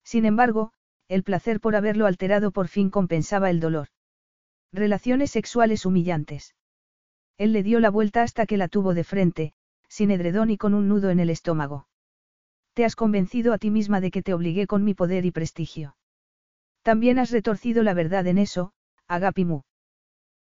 [0.05, 0.71] Sin embargo,
[1.09, 3.87] el placer por haberlo alterado por fin compensaba el dolor.
[4.71, 6.55] Relaciones sexuales humillantes.
[7.37, 9.53] Él le dio la vuelta hasta que la tuvo de frente,
[9.89, 11.87] sin edredón y con un nudo en el estómago.
[12.73, 15.97] Te has convencido a ti misma de que te obligué con mi poder y prestigio.
[16.81, 18.73] También has retorcido la verdad en eso,
[19.07, 19.61] Agapimu.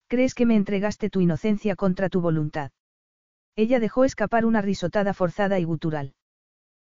[0.08, 2.72] ¿Crees que me entregaste tu inocencia contra tu voluntad?
[3.54, 6.14] Ella dejó escapar una risotada forzada y gutural.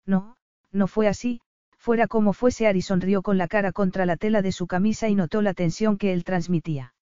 [0.06, 0.36] No,
[0.72, 1.40] no fue así,
[1.80, 5.14] fuera como fuese Ari sonrió con la cara contra la tela de su camisa y
[5.14, 6.94] notó la tensión que él transmitía.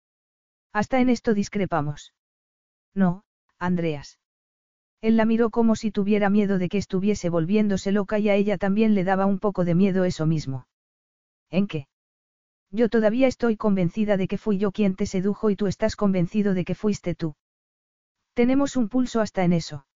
[0.71, 2.13] Hasta en esto discrepamos.
[2.93, 3.23] No,
[3.57, 4.19] Andreas.
[5.01, 8.59] Él la miró como si tuviera miedo de que estuviese volviéndose loca y a ella
[8.59, 10.67] también le daba un poco de miedo eso mismo.
[11.49, 11.87] ¿En qué?
[12.69, 16.53] Yo todavía estoy convencida de que fui yo quien te sedujo y tú estás convencido
[16.53, 17.35] de que fuiste tú.
[18.35, 19.87] Tenemos un pulso hasta en eso.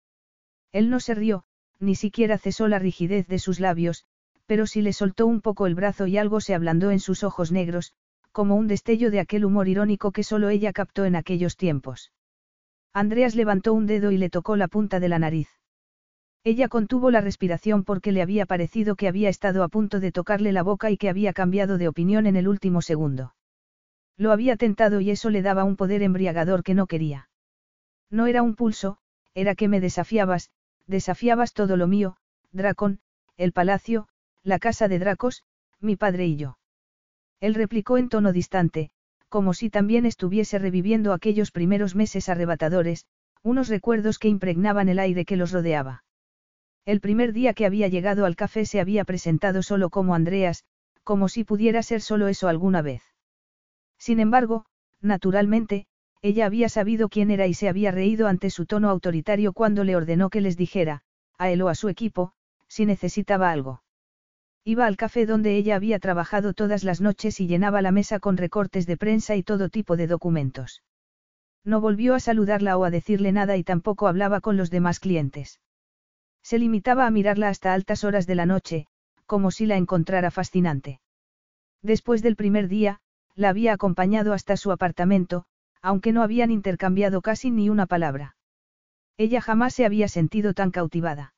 [0.73, 1.45] Él no se rió,
[1.81, 4.07] ni siquiera cesó la rigidez de sus labios,
[4.51, 7.53] pero sí le soltó un poco el brazo y algo se ablandó en sus ojos
[7.53, 7.93] negros,
[8.33, 12.13] como un destello de aquel humor irónico que solo ella captó en aquellos tiempos.
[12.93, 15.49] Andreas levantó un dedo y le tocó la punta de la nariz.
[16.43, 20.51] Ella contuvo la respiración porque le había parecido que había estado a punto de tocarle
[20.51, 23.37] la boca y que había cambiado de opinión en el último segundo.
[24.17, 27.29] Lo había tentado y eso le daba un poder embriagador que no quería.
[28.11, 28.99] No era un pulso,
[29.33, 30.51] era que me desafiabas,
[30.89, 32.17] desafiabas todo lo mío,
[32.51, 32.99] Dracón,
[33.37, 34.09] el palacio,
[34.43, 35.45] la casa de Dracos,
[35.81, 36.59] mi padre y yo.
[37.41, 38.91] Él replicó en tono distante,
[39.29, 43.07] como si también estuviese reviviendo aquellos primeros meses arrebatadores,
[43.43, 46.05] unos recuerdos que impregnaban el aire que los rodeaba.
[46.85, 50.65] El primer día que había llegado al café se había presentado solo como Andreas,
[51.05, 53.03] como si pudiera ser solo eso alguna vez.
[53.99, 54.67] Sin embargo,
[55.01, 55.87] naturalmente,
[56.23, 59.97] ella había sabido quién era y se había reído ante su tono autoritario cuando le
[59.97, 61.03] ordenó que les dijera,
[61.39, 62.33] a él o a su equipo,
[62.69, 63.83] si necesitaba algo.
[64.65, 68.37] Iba al café donde ella había trabajado todas las noches y llenaba la mesa con
[68.37, 70.83] recortes de prensa y todo tipo de documentos.
[71.65, 75.61] No volvió a saludarla o a decirle nada y tampoco hablaba con los demás clientes.
[76.43, 78.87] Se limitaba a mirarla hasta altas horas de la noche,
[79.27, 81.01] como si la encontrara fascinante.
[81.83, 83.01] Después del primer día,
[83.35, 85.45] la había acompañado hasta su apartamento,
[85.83, 88.37] aunque no habían intercambiado casi ni una palabra.
[89.17, 91.35] Ella jamás se había sentido tan cautivada.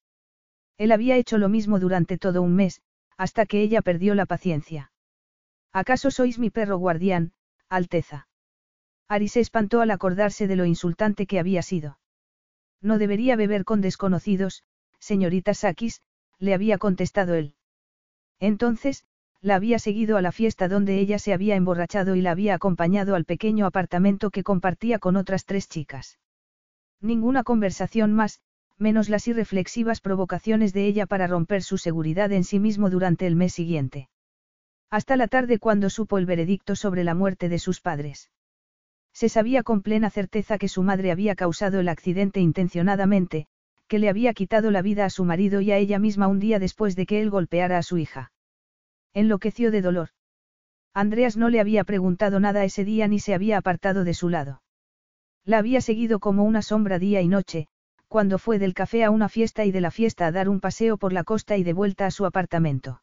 [0.78, 2.80] Él había hecho lo mismo durante todo un mes,
[3.16, 4.92] hasta que ella perdió la paciencia.
[5.72, 7.32] ¿Acaso sois mi perro guardián,
[7.68, 8.28] Alteza?
[9.08, 11.98] Ari se espantó al acordarse de lo insultante que había sido.
[12.80, 14.64] No debería beber con desconocidos,
[14.98, 16.02] señorita Sakis,
[16.38, 17.54] le había contestado él.
[18.40, 19.04] Entonces,
[19.40, 23.14] la había seguido a la fiesta donde ella se había emborrachado y la había acompañado
[23.14, 26.18] al pequeño apartamento que compartía con otras tres chicas.
[27.00, 28.40] Ninguna conversación más,
[28.82, 33.36] menos las irreflexivas provocaciones de ella para romper su seguridad en sí mismo durante el
[33.36, 34.10] mes siguiente.
[34.90, 38.30] Hasta la tarde cuando supo el veredicto sobre la muerte de sus padres.
[39.14, 43.46] Se sabía con plena certeza que su madre había causado el accidente intencionadamente,
[43.88, 46.58] que le había quitado la vida a su marido y a ella misma un día
[46.58, 48.32] después de que él golpeara a su hija.
[49.14, 50.08] Enloqueció de dolor.
[50.94, 54.62] Andreas no le había preguntado nada ese día ni se había apartado de su lado.
[55.44, 57.68] La había seguido como una sombra día y noche,
[58.12, 60.98] cuando fue del café a una fiesta y de la fiesta a dar un paseo
[60.98, 63.00] por la costa y de vuelta a su apartamento.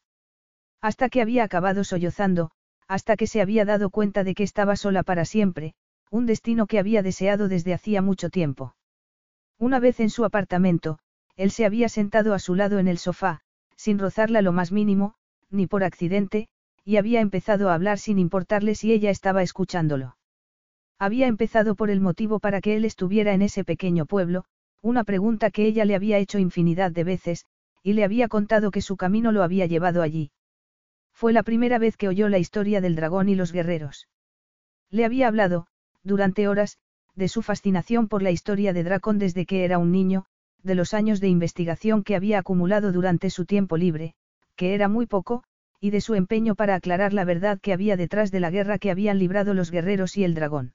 [0.81, 2.51] Hasta que había acabado sollozando,
[2.87, 5.73] hasta que se había dado cuenta de que estaba sola para siempre,
[6.11, 8.75] un destino que había deseado desde hacía mucho tiempo.
[9.57, 10.99] Una vez en su apartamento,
[11.35, 13.41] él se había sentado a su lado en el sofá,
[13.77, 15.15] sin rozarla lo más mínimo,
[15.49, 16.49] ni por accidente,
[16.85, 20.17] y había empezado a hablar sin importarle si ella estaba escuchándolo.
[20.99, 24.45] Había empezado por el motivo para que él estuviera en ese pequeño pueblo,
[24.81, 27.45] una pregunta que ella le había hecho infinidad de veces,
[27.83, 30.31] y le había contado que su camino lo había llevado allí.
[31.13, 34.07] Fue la primera vez que oyó la historia del dragón y los guerreros.
[34.89, 35.67] Le había hablado,
[36.03, 36.77] durante horas,
[37.15, 40.25] de su fascinación por la historia de Dracon desde que era un niño,
[40.63, 44.13] de los años de investigación que había acumulado durante su tiempo libre,
[44.55, 45.43] que era muy poco,
[45.81, 48.91] y de su empeño para aclarar la verdad que había detrás de la guerra que
[48.91, 50.73] habían librado los guerreros y el dragón.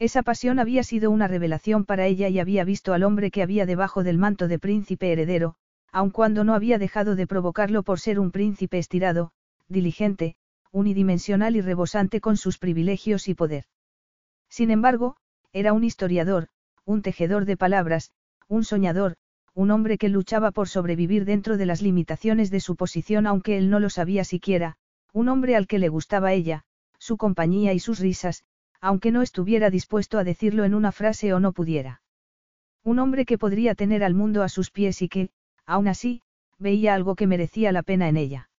[0.00, 3.66] Esa pasión había sido una revelación para ella y había visto al hombre que había
[3.66, 5.56] debajo del manto de príncipe heredero,
[5.92, 9.32] aun cuando no había dejado de provocarlo por ser un príncipe estirado,
[9.68, 10.36] diligente,
[10.72, 13.64] unidimensional y rebosante con sus privilegios y poder.
[14.48, 15.16] Sin embargo,
[15.52, 16.48] era un historiador,
[16.86, 18.10] un tejedor de palabras,
[18.48, 19.16] un soñador,
[19.52, 23.68] un hombre que luchaba por sobrevivir dentro de las limitaciones de su posición aunque él
[23.68, 24.78] no lo sabía siquiera,
[25.12, 26.64] un hombre al que le gustaba ella,
[26.98, 28.44] su compañía y sus risas,
[28.80, 32.02] aunque no estuviera dispuesto a decirlo en una frase o no pudiera.
[32.82, 35.30] Un hombre que podría tener al mundo a sus pies y que,
[35.66, 36.22] aún así,
[36.58, 38.50] veía algo que merecía la pena en ella.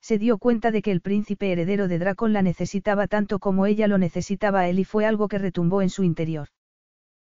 [0.00, 3.86] Se dio cuenta de que el príncipe heredero de Dracon la necesitaba tanto como ella
[3.86, 6.48] lo necesitaba a él y fue algo que retumbó en su interior.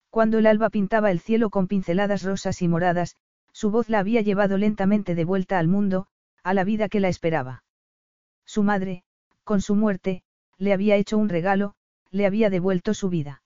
[0.09, 3.15] Cuando el alba pintaba el cielo con pinceladas rosas y moradas,
[3.51, 6.07] su voz la había llevado lentamente de vuelta al mundo,
[6.43, 7.63] a la vida que la esperaba.
[8.45, 9.03] Su madre,
[9.43, 10.23] con su muerte,
[10.57, 11.75] le había hecho un regalo,
[12.13, 13.41] le había devuelto su vida.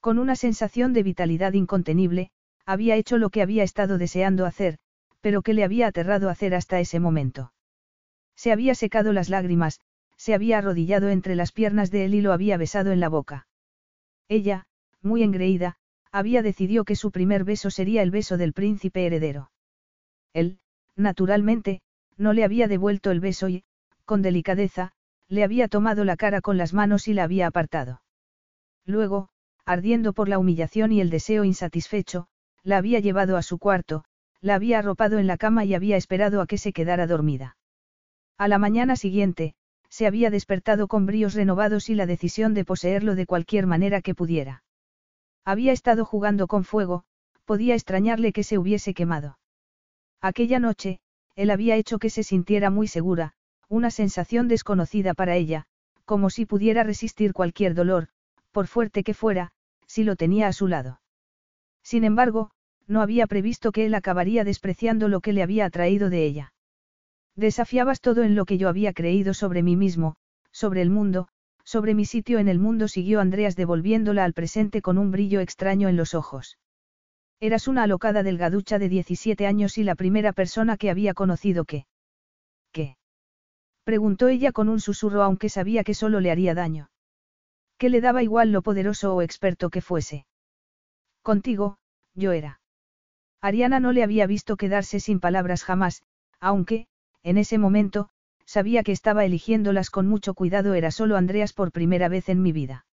[0.00, 2.30] Con una sensación de vitalidad incontenible,
[2.66, 4.78] había hecho lo que había estado deseando hacer,
[5.20, 7.52] pero que le había aterrado hacer hasta ese momento.
[8.34, 9.80] Se había secado las lágrimas,
[10.16, 13.46] se había arrodillado entre las piernas de él y lo había besado en la boca.
[14.28, 14.66] Ella,
[15.00, 15.76] muy engreída,
[16.10, 19.50] había decidido que su primer beso sería el beso del príncipe heredero.
[20.32, 20.58] Él,
[20.96, 21.82] naturalmente,
[22.16, 23.64] no le había devuelto el beso y,
[24.04, 24.92] con delicadeza,
[25.28, 28.02] le había tomado la cara con las manos y la había apartado.
[28.84, 29.28] Luego,
[29.64, 32.28] ardiendo por la humillación y el deseo insatisfecho,
[32.62, 34.04] la había llevado a su cuarto,
[34.40, 37.56] la había arropado en la cama y había esperado a que se quedara dormida.
[38.38, 39.54] A la mañana siguiente,
[39.88, 44.14] se había despertado con bríos renovados y la decisión de poseerlo de cualquier manera que
[44.14, 44.62] pudiera.
[45.44, 47.04] Había estado jugando con fuego,
[47.44, 49.38] podía extrañarle que se hubiese quemado.
[50.20, 51.00] Aquella noche,
[51.34, 53.32] él había hecho que se sintiera muy segura,
[53.68, 55.64] una sensación desconocida para ella,
[56.04, 58.08] como si pudiera resistir cualquier dolor,
[58.52, 59.50] por fuerte que fuera,
[59.86, 61.00] si lo tenía a su lado.
[61.82, 62.50] Sin embargo,
[62.86, 66.52] no había previsto que él acabaría despreciando lo que le había atraído de ella.
[67.34, 70.16] Desafiabas todo en lo que yo había creído sobre mí mismo,
[70.52, 71.28] sobre el mundo,
[71.64, 75.88] sobre mi sitio en el mundo, siguió Andreas devolviéndola al presente con un brillo extraño
[75.88, 76.58] en los ojos.
[77.40, 81.86] Eras una alocada delgaducha de 17 años y la primera persona que había conocido que...
[83.86, 86.90] Preguntó ella con un susurro aunque sabía que solo le haría daño.
[87.78, 90.26] Que le daba igual lo poderoso o experto que fuese.
[91.22, 91.78] Contigo,
[92.12, 92.60] yo era.
[93.40, 96.02] Ariana no le había visto quedarse sin palabras jamás,
[96.40, 96.88] aunque,
[97.22, 98.08] en ese momento,
[98.44, 100.74] sabía que estaba eligiéndolas con mucho cuidado.
[100.74, 102.86] Era solo Andreas por primera vez en mi vida.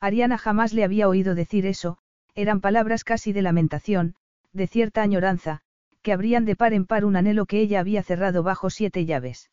[0.00, 1.96] Ariana jamás le había oído decir eso,
[2.34, 4.16] eran palabras casi de lamentación,
[4.52, 5.62] de cierta añoranza,
[6.02, 9.48] que abrían de par en par un anhelo que ella había cerrado bajo siete llaves.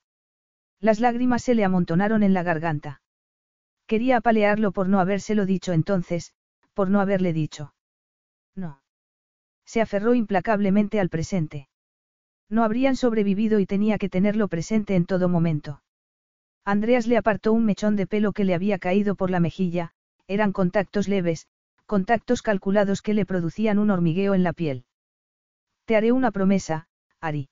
[0.79, 3.01] Las lágrimas se le amontonaron en la garganta.
[3.87, 6.33] Quería apalearlo por no habérselo dicho entonces,
[6.73, 7.73] por no haberle dicho.
[8.55, 8.81] No.
[9.65, 11.69] Se aferró implacablemente al presente.
[12.49, 15.81] No habrían sobrevivido y tenía que tenerlo presente en todo momento.
[16.63, 19.93] Andreas le apartó un mechón de pelo que le había caído por la mejilla,
[20.27, 21.47] eran contactos leves,
[21.85, 24.85] contactos calculados que le producían un hormigueo en la piel.
[25.85, 26.89] Te haré una promesa,
[27.21, 27.49] Ari.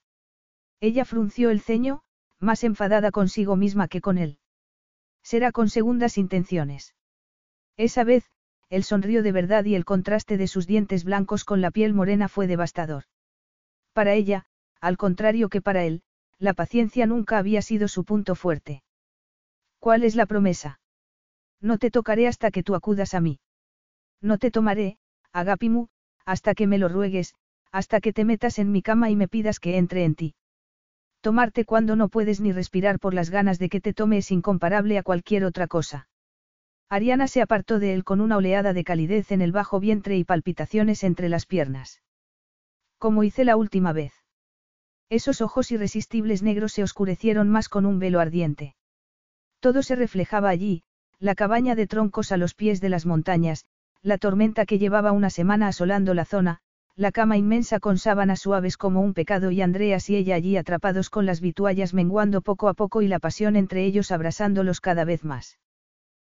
[0.80, 2.02] Ella frunció el ceño,
[2.40, 4.38] más enfadada consigo misma que con él.
[5.22, 6.94] Será con segundas intenciones.
[7.76, 8.30] Esa vez,
[8.68, 12.28] él sonrió de verdad y el contraste de sus dientes blancos con la piel morena
[12.28, 13.04] fue devastador.
[13.92, 14.46] Para ella,
[14.80, 16.02] al contrario que para él,
[16.38, 18.82] la paciencia nunca había sido su punto fuerte.
[19.78, 20.80] ¿Cuál es la promesa?
[21.60, 23.40] No te tocaré hasta que tú acudas a mí.
[24.20, 24.98] No te tomaré,
[25.32, 25.88] Agapimu,
[26.24, 27.34] hasta que me lo ruegues,
[27.72, 30.34] hasta que te metas en mi cama y me pidas que entre en ti.
[31.26, 34.96] Tomarte cuando no puedes ni respirar por las ganas de que te tome es incomparable
[34.96, 36.08] a cualquier otra cosa.
[36.88, 40.22] Ariana se apartó de él con una oleada de calidez en el bajo vientre y
[40.22, 42.00] palpitaciones entre las piernas.
[42.98, 44.12] Como hice la última vez.
[45.10, 48.76] Esos ojos irresistibles negros se oscurecieron más con un velo ardiente.
[49.58, 50.84] Todo se reflejaba allí,
[51.18, 53.64] la cabaña de troncos a los pies de las montañas,
[54.00, 56.60] la tormenta que llevaba una semana asolando la zona,
[56.96, 61.10] la cama inmensa con sábanas suaves como un pecado y Andreas y ella allí atrapados
[61.10, 65.22] con las vituallas menguando poco a poco y la pasión entre ellos abrasándolos cada vez
[65.22, 65.58] más.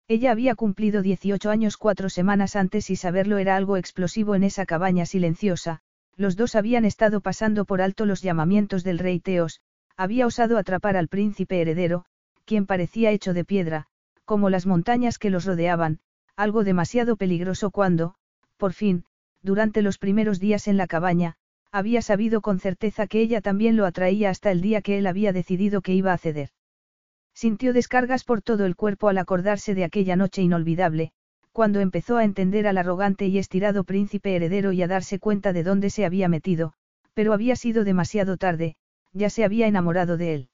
[0.08, 4.66] Ella había cumplido 18 años cuatro semanas antes y saberlo era algo explosivo en esa
[4.66, 5.82] cabaña silenciosa,
[6.16, 9.60] los dos habían estado pasando por alto los llamamientos del rey Teos,
[9.98, 12.06] había osado atrapar al príncipe heredero,
[12.46, 13.88] quien parecía hecho de piedra,
[14.24, 16.00] como las montañas que los rodeaban,
[16.38, 18.16] algo demasiado peligroso cuando,
[18.58, 19.06] por fin,
[19.44, 21.36] durante los primeros días en la cabaña,
[21.72, 25.34] había sabido con certeza que ella también lo atraía hasta el día que él había
[25.34, 26.50] decidido que iba a ceder.
[27.34, 31.12] Sintió descargas por todo el cuerpo al acordarse de aquella noche inolvidable,
[31.52, 35.64] cuando empezó a entender al arrogante y estirado príncipe heredero y a darse cuenta de
[35.64, 36.74] dónde se había metido,
[37.14, 38.76] pero había sido demasiado tarde,
[39.12, 40.50] ya se había enamorado de él.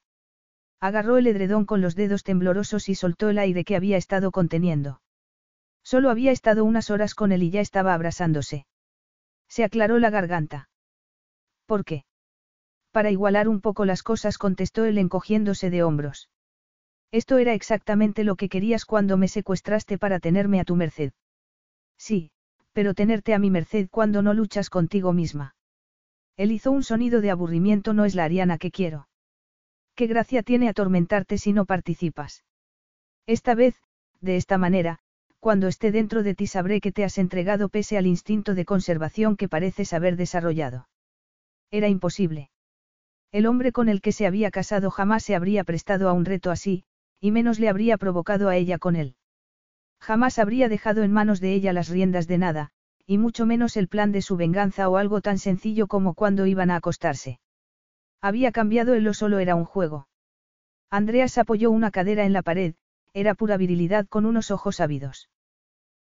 [0.80, 5.00] Agarró el edredón con los dedos temblorosos y soltó el aire que había estado conteniendo.
[5.82, 8.66] Solo había estado unas horas con él y ya estaba abrasándose.
[9.50, 10.70] Se aclaró la garganta.
[11.66, 12.04] ¿Por qué?
[12.92, 16.30] Para igualar un poco las cosas contestó él encogiéndose de hombros.
[17.10, 21.12] Esto era exactamente lo que querías cuando me secuestraste para tenerme a tu merced.
[21.98, 22.30] Sí,
[22.72, 25.56] pero tenerte a mi merced cuando no luchas contigo misma.
[26.36, 29.08] Él hizo un sonido de aburrimiento no es la Ariana que quiero.
[29.96, 32.44] ¿Qué gracia tiene atormentarte si no participas?
[33.26, 33.74] Esta vez,
[34.20, 35.00] de esta manera,
[35.40, 39.36] cuando esté dentro de ti sabré que te has entregado pese al instinto de conservación
[39.36, 40.88] que pareces haber desarrollado.
[41.70, 42.50] Era imposible.
[43.32, 46.50] El hombre con el que se había casado jamás se habría prestado a un reto
[46.50, 46.84] así,
[47.20, 49.16] y menos le habría provocado a ella con él.
[50.00, 52.70] Jamás habría dejado en manos de ella las riendas de nada,
[53.06, 56.70] y mucho menos el plan de su venganza o algo tan sencillo como cuando iban
[56.70, 57.40] a acostarse.
[58.20, 60.06] Había cambiado él o solo era un juego.
[60.90, 62.74] Andreas apoyó una cadera en la pared,
[63.12, 65.28] era pura virilidad con unos ojos ávidos.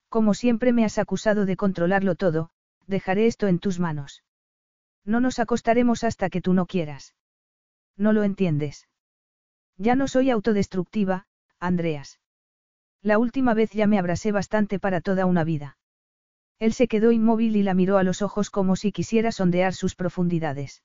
[0.10, 2.49] Como siempre me has acusado de controlarlo todo,
[2.88, 4.23] dejaré esto en tus manos.
[5.03, 7.15] No nos acostaremos hasta que tú no quieras.
[7.98, 8.88] No lo entiendes.
[9.77, 11.27] Ya no soy autodestructiva,
[11.60, 12.19] Andreas.
[13.02, 15.77] La última vez ya me abrasé bastante para toda una vida.
[16.60, 19.95] Él se quedó inmóvil y la miró a los ojos como si quisiera sondear sus
[19.95, 20.84] profundidades.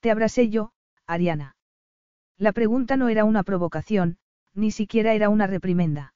[0.00, 0.72] Te abrasé yo,
[1.06, 1.56] Ariana.
[2.36, 4.18] La pregunta no era una provocación,
[4.54, 6.14] ni siquiera era una reprimenda.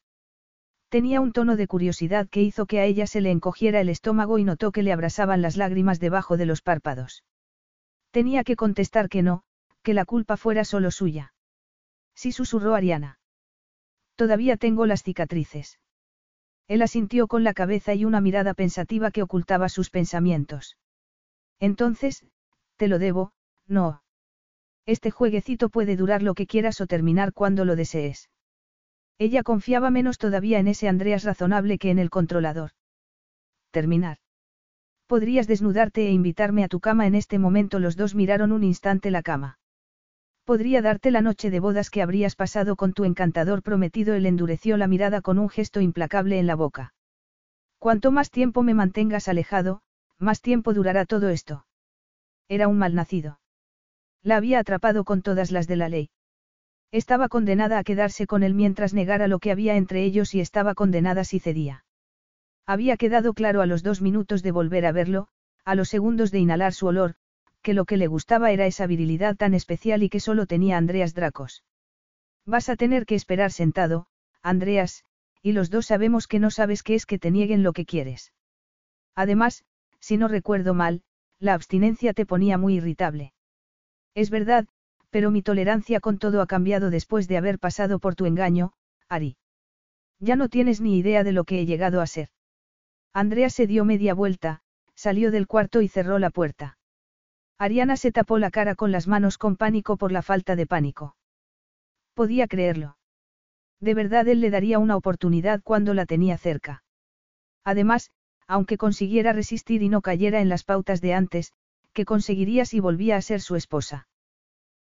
[0.88, 4.38] Tenía un tono de curiosidad que hizo que a ella se le encogiera el estómago
[4.38, 7.24] y notó que le abrasaban las lágrimas debajo de los párpados.
[8.10, 9.42] Tenía que contestar que no,
[9.82, 11.34] que la culpa fuera solo suya.
[12.14, 13.18] Sí susurró Ariana.
[14.16, 15.78] Todavía tengo las cicatrices.
[16.68, 20.76] Él asintió con la cabeza y una mirada pensativa que ocultaba sus pensamientos.
[21.60, 22.24] Entonces,
[22.76, 23.32] te lo debo,
[23.66, 24.02] no.
[24.88, 28.30] Este jueguecito puede durar lo que quieras o terminar cuando lo desees.
[29.18, 32.70] Ella confiaba menos todavía en ese Andreas razonable que en el controlador.
[33.70, 34.16] Terminar.
[35.06, 37.78] Podrías desnudarte e invitarme a tu cama en este momento.
[37.80, 39.58] Los dos miraron un instante la cama.
[40.46, 44.14] Podría darte la noche de bodas que habrías pasado con tu encantador prometido.
[44.14, 46.94] Él endureció la mirada con un gesto implacable en la boca.
[47.78, 49.82] Cuanto más tiempo me mantengas alejado,
[50.18, 51.66] más tiempo durará todo esto.
[52.48, 53.38] Era un malnacido.
[54.22, 56.10] La había atrapado con todas las de la ley.
[56.90, 60.74] Estaba condenada a quedarse con él mientras negara lo que había entre ellos y estaba
[60.74, 61.84] condenada si cedía.
[62.66, 65.28] Había quedado claro a los dos minutos de volver a verlo,
[65.64, 67.14] a los segundos de inhalar su olor,
[67.62, 71.14] que lo que le gustaba era esa virilidad tan especial y que solo tenía Andreas
[71.14, 71.64] Dracos.
[72.46, 74.06] Vas a tener que esperar sentado,
[74.42, 75.04] Andreas,
[75.42, 78.32] y los dos sabemos que no sabes qué es que te nieguen lo que quieres.
[79.14, 79.64] Además,
[80.00, 81.02] si no recuerdo mal,
[81.38, 83.32] la abstinencia te ponía muy irritable.
[84.18, 84.66] Es verdad,
[85.10, 88.72] pero mi tolerancia con todo ha cambiado después de haber pasado por tu engaño,
[89.08, 89.36] Ari.
[90.18, 92.30] Ya no tienes ni idea de lo que he llegado a ser.
[93.14, 94.60] Andrea se dio media vuelta,
[94.96, 96.78] salió del cuarto y cerró la puerta.
[97.58, 101.14] Ariana se tapó la cara con las manos con pánico por la falta de pánico.
[102.14, 102.98] Podía creerlo.
[103.78, 106.82] De verdad él le daría una oportunidad cuando la tenía cerca.
[107.62, 108.10] Además,
[108.48, 111.52] aunque consiguiera resistir y no cayera en las pautas de antes,
[111.98, 114.06] que conseguiría si volvía a ser su esposa.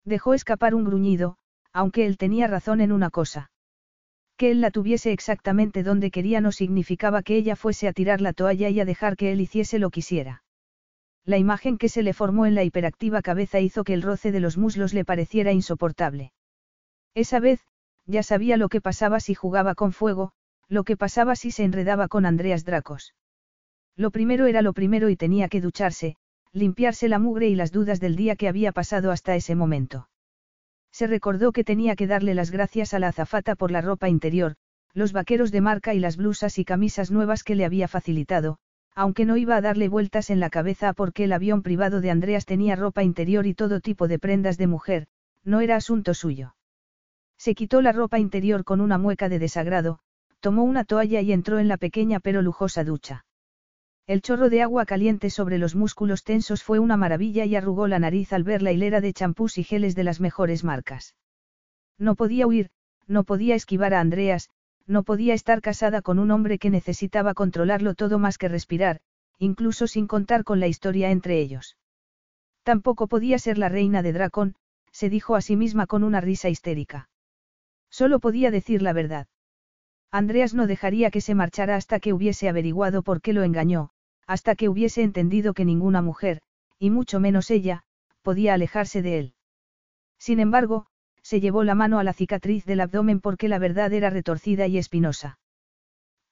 [0.05, 1.37] Dejó escapar un gruñido,
[1.73, 3.53] aunque él tenía razón en una cosa.
[4.37, 8.33] Que él la tuviese exactamente donde quería no significaba que ella fuese a tirar la
[8.33, 10.43] toalla y a dejar que él hiciese lo quisiera.
[11.25, 14.41] La imagen que se le formó en la hiperactiva cabeza hizo que el roce de
[14.41, 16.33] los muslos le pareciera insoportable.
[17.15, 17.61] Esa vez,
[18.07, 20.33] ya sabía lo que pasaba si jugaba con fuego,
[20.69, 23.15] lo que pasaba si se enredaba con Andreas Dracos.
[23.95, 26.17] Lo primero era lo primero y tenía que ducharse,
[26.55, 30.09] limpiarse la mugre y las dudas del día que había pasado hasta ese momento.
[30.93, 34.55] Se recordó que tenía que darle las gracias a la azafata por la ropa interior,
[34.93, 38.59] los vaqueros de marca y las blusas y camisas nuevas que le había facilitado,
[38.95, 42.47] aunque no iba a darle vueltas en la cabeza porque el avión privado de Andreas
[42.47, 45.09] tenía ropa interior y todo tipo de prendas de mujer,
[45.43, 46.55] no era asunto suyo.
[47.37, 49.99] Se quitó la ropa interior con una mueca de desagrado,
[50.39, 53.24] tomó una toalla y entró en la pequeña pero lujosa ducha.
[54.07, 57.99] El chorro de agua caliente sobre los músculos tensos fue una maravilla y arrugó la
[57.99, 61.15] nariz al ver la hilera de champús y geles de las mejores marcas.
[61.99, 62.69] No podía huir,
[63.07, 64.51] no podía esquivar a Andreas,
[64.87, 69.01] no podía estar casada con un hombre que necesitaba controlarlo todo más que respirar,
[69.39, 71.79] incluso sin contar con la historia entre ellos.
[72.63, 74.55] Tampoco podía ser la reina de Dracón,
[74.93, 77.09] se dijo a sí misma con una risa histérica.
[77.89, 79.29] Solo podía decir la verdad.
[80.11, 83.91] Andreas no dejaría que se marchara hasta que hubiese averiguado por qué lo engañó,
[84.27, 86.41] hasta que hubiese entendido que ninguna mujer,
[86.79, 87.85] y mucho menos ella,
[88.23, 89.35] podía alejarse de él.
[90.19, 90.87] Sin embargo,
[91.23, 94.79] se llevó la mano a la cicatriz del abdomen porque la verdad era retorcida y
[94.79, 95.39] espinosa.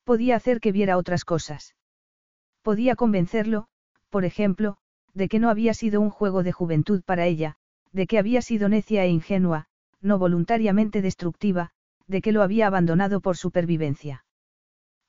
[0.05, 1.75] Podía hacer que viera otras cosas.
[2.63, 3.69] Podía convencerlo,
[4.11, 4.77] por ejemplo,
[5.15, 7.57] de que no había sido un juego de juventud para ella,
[7.93, 9.67] de que había sido necia e ingenua,
[10.01, 11.71] no voluntariamente destructiva,
[12.07, 14.25] de que lo había abandonado por supervivencia.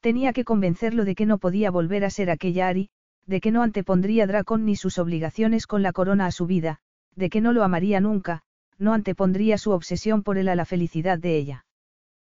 [0.04, 2.90] Tenía que convencerlo de que no podía volver a ser aquella Ari,
[3.26, 6.80] de que no antepondría Dracon ni sus obligaciones con la corona a su vida,
[7.16, 8.42] de que no lo amaría nunca,
[8.78, 11.66] no antepondría su obsesión por él a la felicidad de ella.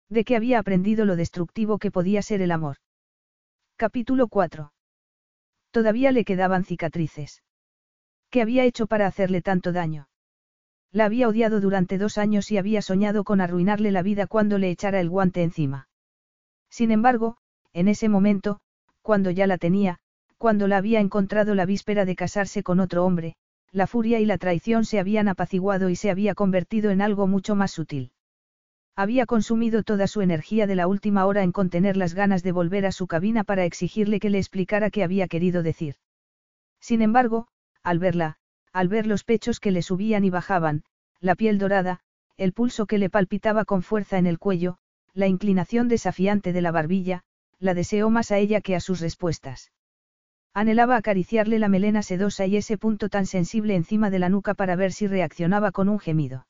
[0.09, 2.75] De que había aprendido lo destructivo que podía ser el amor.
[3.77, 4.71] Capítulo 4.
[5.71, 7.41] Todavía le quedaban cicatrices.
[8.29, 10.07] ¿Qué había hecho para hacerle tanto daño?
[10.91, 14.69] La había odiado durante dos años y había soñado con arruinarle la vida cuando le
[14.69, 15.89] echara el guante encima.
[16.69, 17.37] Sin embargo,
[17.75, 18.59] en ese momento,
[19.01, 19.99] cuando ya la tenía,
[20.37, 23.35] cuando la había encontrado la víspera de casarse con otro hombre,
[23.71, 27.53] la furia y la traición se habían apaciguado y se había convertido en algo mucho
[27.53, 28.13] más sutil.
[28.95, 32.85] Había consumido toda su energía de la última hora en contener las ganas de volver
[32.85, 35.95] a su cabina para exigirle que le explicara qué había querido decir.
[36.79, 37.49] Sin embargo,
[37.83, 38.37] al verla,
[38.71, 40.85] al ver los pechos que le subían y bajaban,
[41.19, 41.99] la piel dorada,
[42.37, 44.77] el pulso que le palpitaba con fuerza en el cuello,
[45.13, 47.23] la inclinación desafiante de la barbilla,
[47.59, 49.71] la deseó más a ella que a sus respuestas.
[50.53, 54.75] Anhelaba acariciarle la melena sedosa y ese punto tan sensible encima de la nuca para
[54.75, 56.47] ver si reaccionaba con un gemido.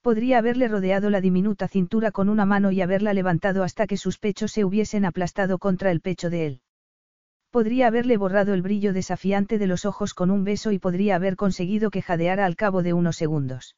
[0.00, 4.18] Podría haberle rodeado la diminuta cintura con una mano y haberla levantado hasta que sus
[4.18, 6.60] pechos se hubiesen aplastado contra el pecho de él.
[7.52, 11.36] Podría haberle borrado el brillo desafiante de los ojos con un beso y podría haber
[11.36, 13.76] conseguido que jadeara al cabo de unos segundos.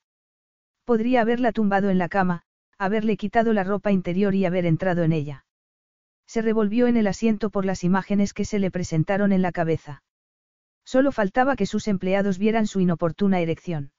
[0.86, 2.44] Podría haberla tumbado en la cama,
[2.78, 5.43] haberle quitado la ropa interior y haber entrado en ella.
[6.26, 10.02] Se revolvió en el asiento por las imágenes que se le presentaron en la cabeza.
[10.84, 13.92] Solo faltaba que sus empleados vieran su inoportuna erección.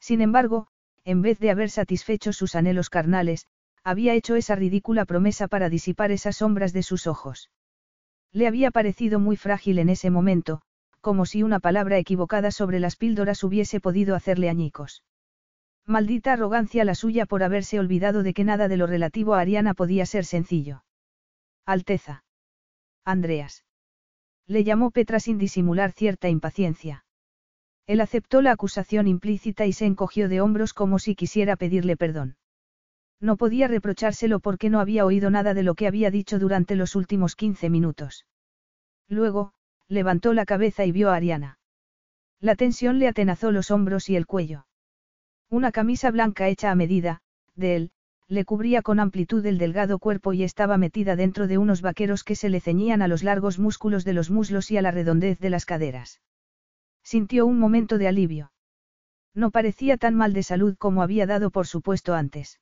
[0.00, 0.68] Sin embargo,
[1.04, 3.46] en vez de haber satisfecho sus anhelos carnales,
[3.84, 7.50] había hecho esa ridícula promesa para disipar esas sombras de sus ojos.
[8.32, 10.60] Le había parecido muy frágil en ese momento,
[11.00, 15.04] como si una palabra equivocada sobre las píldoras hubiese podido hacerle añicos.
[15.86, 19.72] Maldita arrogancia la suya por haberse olvidado de que nada de lo relativo a Ariana
[19.72, 20.82] podía ser sencillo.
[21.68, 22.24] Alteza.
[23.04, 23.62] Andreas.
[24.46, 27.04] Le llamó Petra sin disimular cierta impaciencia.
[27.86, 32.38] Él aceptó la acusación implícita y se encogió de hombros como si quisiera pedirle perdón.
[33.20, 36.96] No podía reprochárselo porque no había oído nada de lo que había dicho durante los
[36.96, 38.24] últimos 15 minutos.
[39.06, 39.52] Luego,
[39.88, 41.58] levantó la cabeza y vio a Ariana.
[42.40, 44.66] La tensión le atenazó los hombros y el cuello.
[45.50, 47.20] Una camisa blanca hecha a medida,
[47.56, 47.90] de él,
[48.28, 52.36] le cubría con amplitud el delgado cuerpo y estaba metida dentro de unos vaqueros que
[52.36, 55.50] se le ceñían a los largos músculos de los muslos y a la redondez de
[55.50, 56.20] las caderas.
[57.02, 58.52] Sintió un momento de alivio.
[59.34, 62.60] No parecía tan mal de salud como había dado por supuesto antes.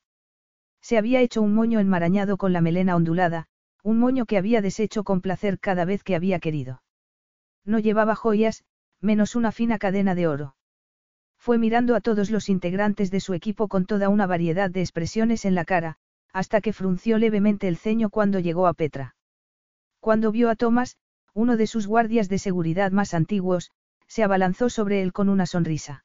[0.80, 3.46] Se había hecho un moño enmarañado con la melena ondulada,
[3.82, 6.82] un moño que había deshecho con placer cada vez que había querido.
[7.64, 8.64] No llevaba joyas,
[9.00, 10.55] menos una fina cadena de oro.
[11.46, 15.44] Fue mirando a todos los integrantes de su equipo con toda una variedad de expresiones
[15.44, 15.96] en la cara,
[16.32, 19.14] hasta que frunció levemente el ceño cuando llegó a Petra.
[20.00, 20.96] Cuando vio a Thomas,
[21.34, 23.70] uno de sus guardias de seguridad más antiguos,
[24.08, 26.04] se abalanzó sobre él con una sonrisa.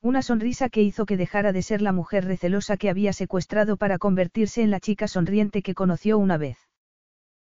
[0.00, 3.98] Una sonrisa que hizo que dejara de ser la mujer recelosa que había secuestrado para
[3.98, 6.56] convertirse en la chica sonriente que conoció una vez.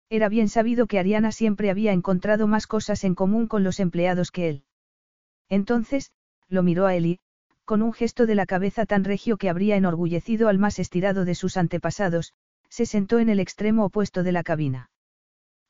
[0.08, 4.30] Era bien sabido que Ariana siempre había encontrado más cosas en común con los empleados
[4.30, 4.64] que él.
[5.48, 6.12] Entonces,
[6.48, 7.18] lo miró a Eli,
[7.64, 11.34] con un gesto de la cabeza tan regio que habría enorgullecido al más estirado de
[11.34, 12.32] sus antepasados,
[12.68, 14.90] se sentó en el extremo opuesto de la cabina.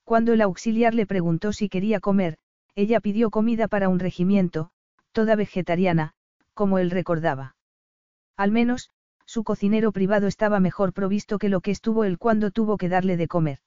[0.04, 2.38] Cuando el auxiliar le preguntó si quería comer,
[2.74, 4.70] ella pidió comida para un regimiento,
[5.12, 6.14] toda vegetariana,
[6.54, 7.56] como él recordaba.
[8.36, 8.90] Al menos,
[9.26, 13.16] su cocinero privado estaba mejor provisto que lo que estuvo él cuando tuvo que darle
[13.16, 13.58] de comer.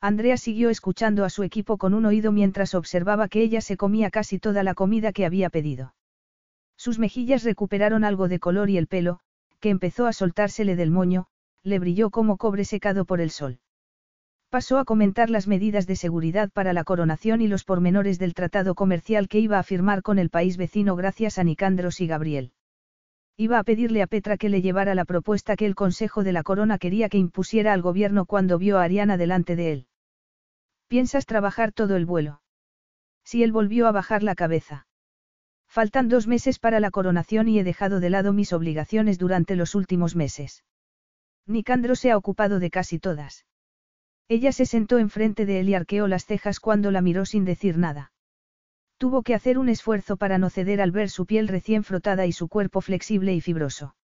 [0.00, 4.10] Andrea siguió escuchando a su equipo con un oído mientras observaba que ella se comía
[4.10, 5.94] casi toda la comida que había pedido.
[6.86, 9.18] Sus mejillas recuperaron algo de color y el pelo,
[9.58, 11.26] que empezó a soltársele del moño,
[11.64, 13.58] le brilló como cobre secado por el sol.
[14.50, 18.76] Pasó a comentar las medidas de seguridad para la coronación y los pormenores del tratado
[18.76, 22.52] comercial que iba a firmar con el país vecino gracias a Nicandros y Gabriel.
[23.36, 26.44] Iba a pedirle a Petra que le llevara la propuesta que el Consejo de la
[26.44, 29.86] Corona quería que impusiera al gobierno cuando vio a Ariana delante de él.
[30.86, 32.42] ¿Piensas trabajar todo el vuelo?
[33.24, 34.85] Si él volvió a bajar la cabeza.
[35.76, 39.74] Faltan dos meses para la coronación y he dejado de lado mis obligaciones durante los
[39.74, 40.64] últimos meses.
[41.46, 43.44] Nicandro se ha ocupado de casi todas.
[44.26, 47.76] Ella se sentó enfrente de él y arqueó las cejas cuando la miró sin decir
[47.76, 48.10] nada.
[48.96, 52.32] Tuvo que hacer un esfuerzo para no ceder al ver su piel recién frotada y
[52.32, 53.96] su cuerpo flexible y fibroso.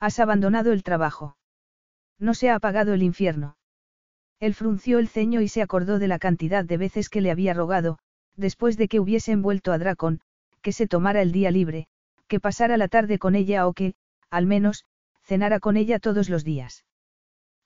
[0.00, 1.36] Has abandonado el trabajo.
[2.18, 3.56] No se ha apagado el infierno.
[4.40, 7.54] Él frunció el ceño y se acordó de la cantidad de veces que le había
[7.54, 8.00] rogado,
[8.34, 10.22] después de que hubiesen vuelto a Dracon,
[10.62, 11.88] que se tomara el día libre,
[12.26, 13.94] que pasara la tarde con ella o que,
[14.30, 14.84] al menos,
[15.22, 16.84] cenara con ella todos los días.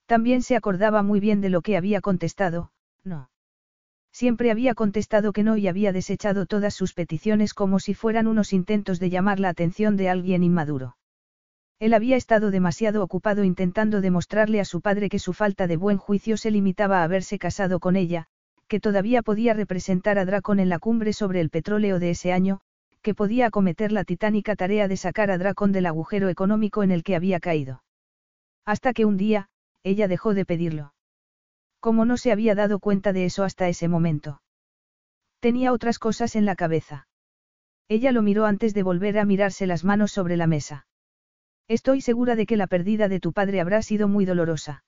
[0.06, 2.72] También se acordaba muy bien de lo que había contestado,
[3.04, 3.30] no.
[4.12, 8.52] Siempre había contestado que no y había desechado todas sus peticiones como si fueran unos
[8.52, 10.96] intentos de llamar la atención de alguien inmaduro.
[11.78, 15.96] Él había estado demasiado ocupado intentando demostrarle a su padre que su falta de buen
[15.96, 18.26] juicio se limitaba a haberse casado con ella,
[18.68, 22.60] que todavía podía representar a Dracon en la cumbre sobre el petróleo de ese año,
[23.02, 27.02] que podía acometer la titánica tarea de sacar a Dracon del agujero económico en el
[27.02, 27.82] que había caído.
[28.64, 29.48] Hasta que un día,
[29.82, 30.94] ella dejó de pedirlo.
[31.80, 34.40] Como no se había dado cuenta de eso hasta ese momento.
[35.40, 37.08] Tenía otras cosas en la cabeza.
[37.88, 40.86] Ella lo miró antes de volver a mirarse las manos sobre la mesa.
[41.66, 44.84] Estoy segura de que la pérdida de tu padre habrá sido muy dolorosa.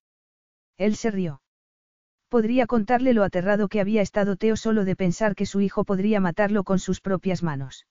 [0.76, 1.42] Él se rió.
[2.28, 6.20] Podría contarle lo aterrado que había estado Teo solo de pensar que su hijo podría
[6.20, 7.86] matarlo con sus propias manos.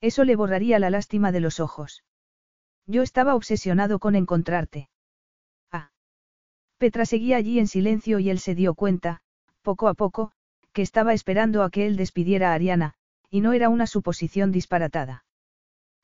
[0.00, 2.04] Eso le borraría la lástima de los ojos.
[2.86, 4.88] Yo estaba obsesionado con encontrarte.
[5.72, 5.90] Ah.
[6.78, 9.20] Petra seguía allí en silencio y él se dio cuenta,
[9.62, 10.32] poco a poco,
[10.72, 12.94] que estaba esperando a que él despidiera a Ariana,
[13.30, 15.24] y no era una suposición disparatada.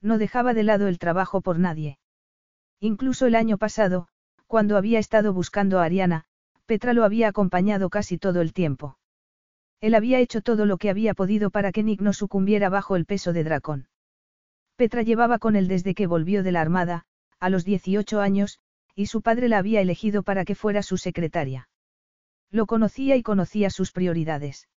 [0.01, 1.99] No dejaba de lado el trabajo por nadie.
[2.81, 4.09] Incluso el año pasado,
[4.49, 6.25] cuando había estado buscando a Ariana,
[6.67, 8.99] Petra lo había acompañado casi todo el tiempo.
[9.83, 13.05] Él había hecho todo lo que había podido para que Nick no sucumbiera bajo el
[13.05, 13.89] peso de Dracón.
[14.77, 17.05] Petra llevaba con él desde que volvió de la Armada,
[17.41, 18.61] a los 18 años,
[18.95, 21.69] y su padre la había elegido para que fuera su secretaria.
[22.53, 24.69] Lo conocía y conocía sus prioridades.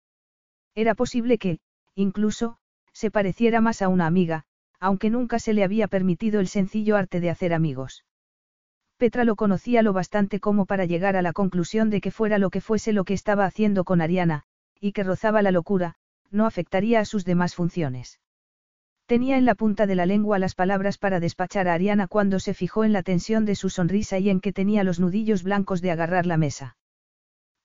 [0.74, 1.60] Era posible que,
[1.94, 2.58] incluso,
[2.92, 4.44] se pareciera más a una amiga,
[4.80, 8.04] aunque nunca se le había permitido el sencillo arte de hacer amigos.
[8.96, 12.50] Petra lo conocía lo bastante como para llegar a la conclusión de que fuera lo
[12.50, 14.46] que fuese lo que estaba haciendo con Ariana,
[14.80, 15.94] y que rozaba la locura,
[16.30, 18.20] no afectaría a sus demás funciones.
[19.06, 22.54] Tenía en la punta de la lengua las palabras para despachar a Ariana cuando se
[22.54, 25.92] fijó en la tensión de su sonrisa y en que tenía los nudillos blancos de
[25.92, 26.76] agarrar la mesa.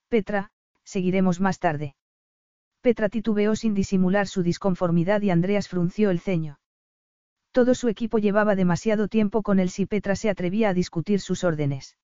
[0.07, 0.51] Petra,
[0.83, 1.95] seguiremos más tarde.
[2.81, 6.59] Petra titubeó sin disimular su disconformidad y Andreas frunció el ceño.
[7.51, 11.43] Todo su equipo llevaba demasiado tiempo con él si Petra se atrevía a discutir sus
[11.43, 11.97] órdenes.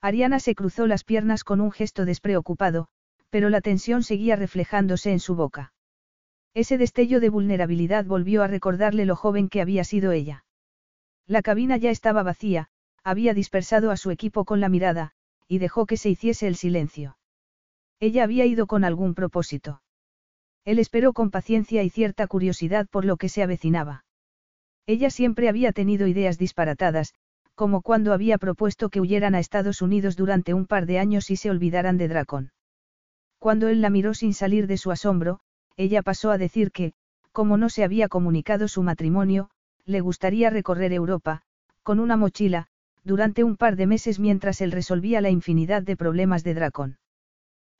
[0.00, 2.88] Ariana se cruzó las piernas con un gesto despreocupado,
[3.34, 5.72] pero la tensión seguía reflejándose en su boca.
[6.54, 10.44] Ese destello de vulnerabilidad volvió a recordarle lo joven que había sido ella.
[11.26, 12.68] La cabina ya estaba vacía,
[13.02, 15.14] había dispersado a su equipo con la mirada,
[15.48, 17.18] y dejó que se hiciese el silencio.
[17.98, 19.82] Ella había ido con algún propósito.
[20.64, 24.04] Él esperó con paciencia y cierta curiosidad por lo que se avecinaba.
[24.86, 27.14] Ella siempre había tenido ideas disparatadas,
[27.56, 31.36] como cuando había propuesto que huyeran a Estados Unidos durante un par de años y
[31.36, 32.53] se olvidaran de Dracon.
[33.44, 35.38] Cuando él la miró sin salir de su asombro,
[35.76, 36.94] ella pasó a decir que,
[37.30, 39.50] como no se había comunicado su matrimonio,
[39.84, 41.42] le gustaría recorrer Europa,
[41.82, 42.68] con una mochila,
[43.02, 46.96] durante un par de meses mientras él resolvía la infinidad de problemas de Dracon.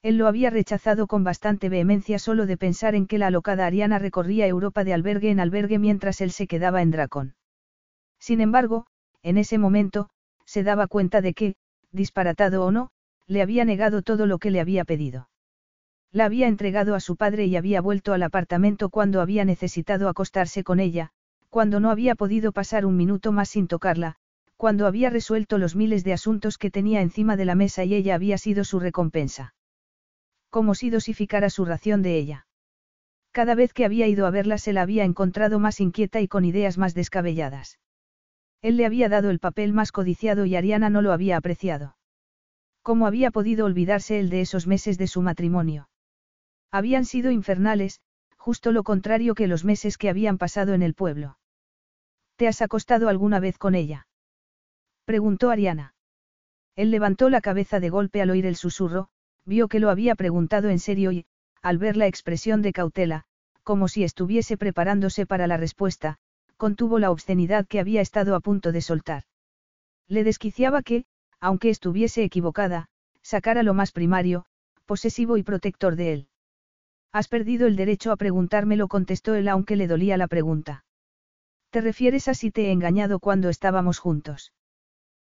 [0.02, 3.98] Él lo había rechazado con bastante vehemencia solo de pensar en que la alocada Ariana
[3.98, 7.36] recorría Europa de albergue en albergue mientras él se quedaba en Dracon.
[8.18, 8.86] Sin embargo,
[9.22, 10.10] en ese momento,
[10.44, 11.54] se daba cuenta de que,
[11.90, 12.90] disparatado o no,
[13.26, 15.30] le había negado todo lo que le había pedido.
[16.14, 20.62] La había entregado a su padre y había vuelto al apartamento cuando había necesitado acostarse
[20.62, 21.10] con ella,
[21.50, 24.14] cuando no había podido pasar un minuto más sin tocarla,
[24.56, 28.14] cuando había resuelto los miles de asuntos que tenía encima de la mesa y ella
[28.14, 29.56] había sido su recompensa.
[30.50, 32.46] Como si dosificara su ración de ella.
[33.32, 36.44] Cada vez que había ido a verla se la había encontrado más inquieta y con
[36.44, 37.80] ideas más descabelladas.
[38.62, 41.96] Él le había dado el papel más codiciado y Ariana no lo había apreciado.
[42.82, 45.88] ¿Cómo había podido olvidarse él de esos meses de su matrimonio?
[46.74, 48.00] Habían sido infernales,
[48.36, 51.38] justo lo contrario que los meses que habían pasado en el pueblo.
[52.34, 54.08] ¿Te has acostado alguna vez con ella?
[55.04, 55.94] Preguntó Ariana.
[56.74, 59.06] Él levantó la cabeza de golpe al oír el susurro,
[59.44, 61.26] vio que lo había preguntado en serio y,
[61.62, 63.22] al ver la expresión de cautela,
[63.62, 66.16] como si estuviese preparándose para la respuesta,
[66.56, 69.22] contuvo la obscenidad que había estado a punto de soltar.
[70.08, 71.04] Le desquiciaba que,
[71.38, 72.88] aunque estuviese equivocada,
[73.22, 74.44] sacara lo más primario,
[74.86, 76.28] posesivo y protector de él.
[77.14, 80.84] Has perdido el derecho a preguntármelo, contestó él aunque le dolía la pregunta.
[81.70, 84.52] ¿Te refieres a si te he engañado cuando estábamos juntos?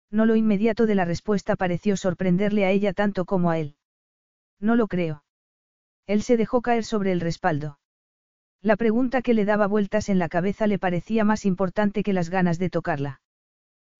[0.08, 3.74] No lo inmediato de la respuesta pareció sorprenderle a ella tanto como a él.
[4.60, 5.24] No lo creo.
[6.06, 7.80] Él se dejó caer sobre el respaldo.
[8.62, 12.30] La pregunta que le daba vueltas en la cabeza le parecía más importante que las
[12.30, 13.20] ganas de tocarla.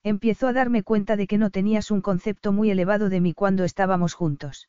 [0.04, 3.64] Empiezo a darme cuenta de que no tenías un concepto muy elevado de mí cuando
[3.64, 4.68] estábamos juntos.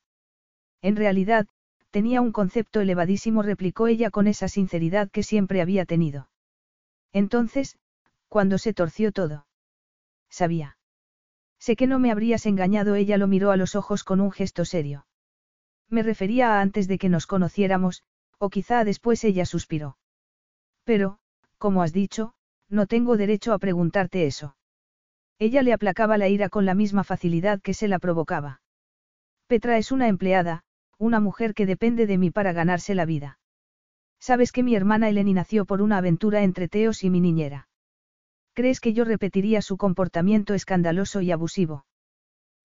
[0.81, 1.45] En realidad,
[1.91, 6.29] tenía un concepto elevadísimo, replicó ella con esa sinceridad que siempre había tenido.
[7.13, 7.77] Entonces,
[8.29, 9.45] cuando se torció todo.
[10.29, 10.77] Sabía.
[11.59, 14.65] Sé que no me habrías engañado, ella lo miró a los ojos con un gesto
[14.65, 15.05] serio.
[15.89, 18.03] Me refería a antes de que nos conociéramos,
[18.39, 19.97] o quizá después ella suspiró.
[20.85, 21.19] Pero,
[21.57, 22.33] como has dicho,
[22.69, 24.55] no tengo derecho a preguntarte eso.
[25.37, 28.61] Ella le aplacaba la ira con la misma facilidad que se la provocaba.
[29.47, 30.63] Petra es una empleada,
[31.01, 33.39] una mujer que depende de mí para ganarse la vida.
[34.19, 37.67] Sabes que mi hermana Eleni nació por una aventura entre Teos y mi niñera.
[38.53, 41.85] ¿Crees que yo repetiría su comportamiento escandaloso y abusivo?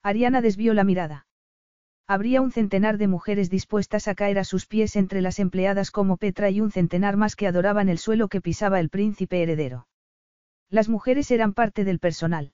[0.03, 1.27] Ariana desvió la mirada.
[2.07, 6.19] Habría un centenar de mujeres dispuestas a caer a sus pies entre las empleadas como
[6.19, 9.89] Petra y un centenar más que adoraban el suelo que pisaba el príncipe heredero.
[10.69, 12.53] Las mujeres eran parte del personal.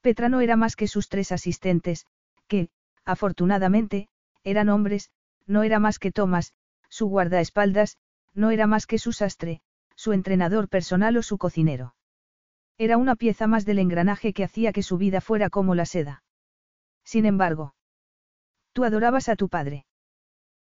[0.00, 2.06] Petra no era más que sus tres asistentes,
[2.48, 2.70] que,
[3.04, 4.08] afortunadamente,
[4.46, 5.10] eran hombres,
[5.46, 6.54] no era más que Thomas,
[6.88, 7.98] su guardaespaldas,
[8.32, 9.60] no era más que su sastre,
[9.96, 11.96] su entrenador personal o su cocinero.
[12.78, 16.22] Era una pieza más del engranaje que hacía que su vida fuera como la seda.
[17.04, 17.74] Sin embargo,
[18.76, 19.86] Tú adorabas a tu padre.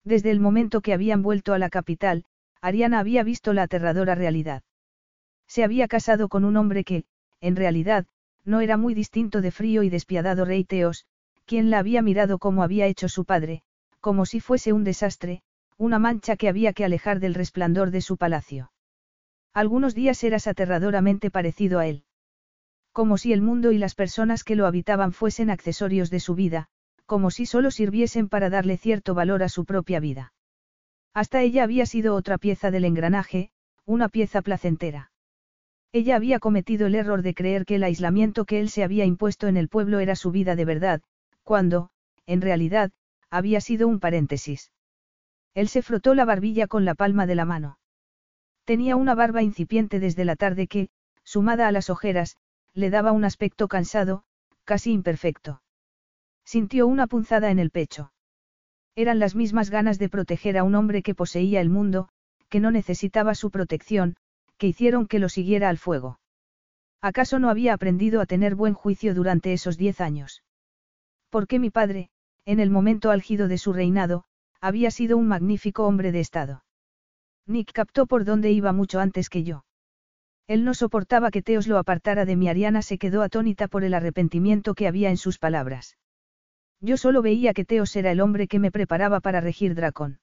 [0.04, 2.26] Desde el momento que habían vuelto a la capital,
[2.62, 4.62] Ariana había visto la aterradora realidad.
[5.48, 7.06] Se había casado con un hombre que,
[7.42, 8.06] en realidad,
[8.46, 11.08] no era muy distinto de frío y despiadado rey Teos,
[11.48, 13.64] quien la había mirado como había hecho su padre,
[14.04, 15.44] como si fuese un desastre,
[15.78, 18.74] una mancha que había que alejar del resplandor de su palacio.
[19.54, 22.04] Algunos días eras aterradoramente parecido a él.
[22.92, 26.68] Como si el mundo y las personas que lo habitaban fuesen accesorios de su vida,
[27.06, 30.34] como si solo sirviesen para darle cierto valor a su propia vida.
[31.14, 33.52] Hasta ella había sido otra pieza del engranaje,
[33.86, 35.14] una pieza placentera.
[35.94, 39.48] Ella había cometido el error de creer que el aislamiento que él se había impuesto
[39.48, 41.02] en el pueblo era su vida de verdad,
[41.44, 41.90] cuando,
[42.26, 42.92] en realidad,
[43.34, 44.72] había sido un paréntesis.
[45.56, 47.80] Él se frotó la barbilla con la palma de la mano.
[48.64, 50.90] Tenía una barba incipiente desde la tarde que,
[51.24, 52.38] sumada a las ojeras,
[52.76, 54.24] le daba un aspecto cansado,
[54.66, 55.64] casi imperfecto.
[56.46, 58.14] Sintió una punzada en el pecho.
[58.96, 62.10] Eran las mismas ganas de proteger a un hombre que poseía el mundo,
[62.50, 64.16] que no necesitaba su protección,
[64.60, 66.20] que hicieron que lo siguiera al fuego.
[67.02, 70.44] ¿Acaso no había aprendido a tener buen juicio durante esos diez años?
[71.32, 72.12] Porque mi padre,
[72.46, 74.26] en el momento álgido de su reinado,
[74.60, 76.64] había sido un magnífico hombre de Estado.
[77.46, 79.66] Nick captó por dónde iba mucho antes que yo.
[80.48, 83.94] Él no soportaba que Teos lo apartara de mi Ariana se quedó atónita por el
[83.94, 85.98] arrepentimiento que había en sus palabras.
[86.82, 90.20] Yo solo veía que Teos era el hombre que me preparaba para regir Dracón.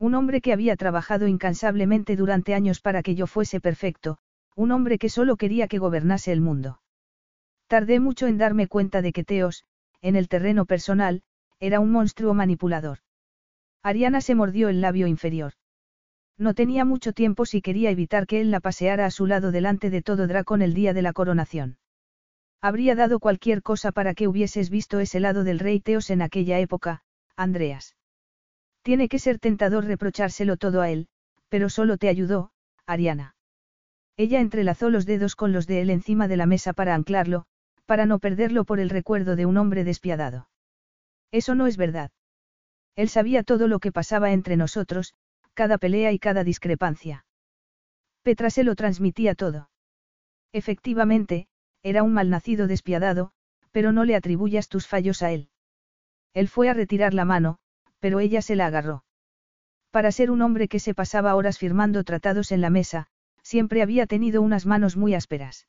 [0.00, 4.18] Un hombre que había trabajado incansablemente durante años para que yo fuese perfecto,
[4.56, 6.80] un hombre que solo quería que gobernase el mundo.
[7.68, 9.64] Tardé mucho en darme cuenta de que Teos,
[10.02, 11.22] en el terreno personal,
[11.60, 12.98] era un monstruo manipulador.
[13.82, 15.52] Ariana se mordió el labio inferior.
[16.36, 19.90] No tenía mucho tiempo si quería evitar que él la paseara a su lado delante
[19.90, 21.78] de todo Dracón el día de la coronación.
[22.60, 26.58] Habría dado cualquier cosa para que hubieses visto ese lado del rey Teos en aquella
[26.58, 27.02] época,
[27.36, 27.96] Andreas.
[28.82, 31.08] Tiene que ser tentador reprochárselo todo a él,
[31.48, 32.50] pero solo te ayudó,
[32.86, 33.34] Ariana.
[34.16, 37.46] Ella entrelazó los dedos con los de él encima de la mesa para anclarlo,
[37.88, 40.50] para no perderlo por el recuerdo de un hombre despiadado.
[41.32, 42.10] Eso no es verdad.
[42.96, 45.14] Él sabía todo lo que pasaba entre nosotros,
[45.54, 47.24] cada pelea y cada discrepancia.
[48.22, 49.70] Petra se lo transmitía todo.
[50.52, 51.48] Efectivamente,
[51.82, 53.32] era un malnacido despiadado,
[53.72, 55.48] pero no le atribuyas tus fallos a él.
[56.34, 57.56] Él fue a retirar la mano,
[58.00, 59.04] pero ella se la agarró.
[59.90, 63.06] Para ser un hombre que se pasaba horas firmando tratados en la mesa,
[63.42, 65.68] siempre había tenido unas manos muy ásperas.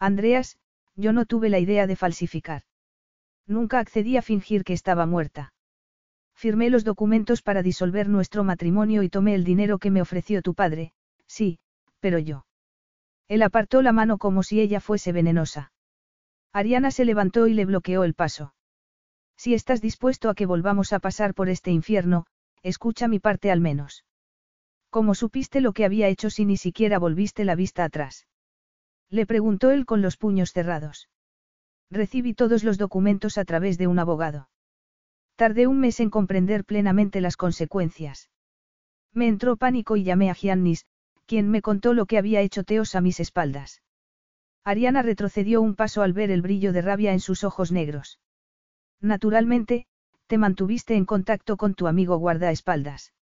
[0.00, 0.58] Andreas,
[0.98, 2.62] yo no tuve la idea de falsificar.
[3.46, 5.52] Nunca accedí a fingir que estaba muerta.
[6.34, 10.54] Firmé los documentos para disolver nuestro matrimonio y tomé el dinero que me ofreció tu
[10.54, 10.92] padre,
[11.26, 11.60] sí,
[12.00, 12.46] pero yo.
[13.28, 15.72] Él apartó la mano como si ella fuese venenosa.
[16.52, 18.54] Ariana se levantó y le bloqueó el paso.
[19.36, 22.26] Si estás dispuesto a que volvamos a pasar por este infierno,
[22.62, 24.04] escucha mi parte al menos.
[24.90, 28.26] ¿Cómo supiste lo que había hecho si ni siquiera volviste la vista atrás?
[29.10, 31.08] Le preguntó él con los puños cerrados.
[31.90, 34.48] Recibí todos los documentos a través de un abogado.
[35.36, 38.28] Tardé un mes en comprender plenamente las consecuencias.
[39.14, 40.84] Me entró pánico y llamé a Giannis,
[41.26, 43.82] quien me contó lo que había hecho Teos a mis espaldas.
[44.64, 48.20] Ariana retrocedió un paso al ver el brillo de rabia en sus ojos negros.
[49.00, 49.86] Naturalmente,
[50.26, 53.14] te mantuviste en contacto con tu amigo guardaespaldas.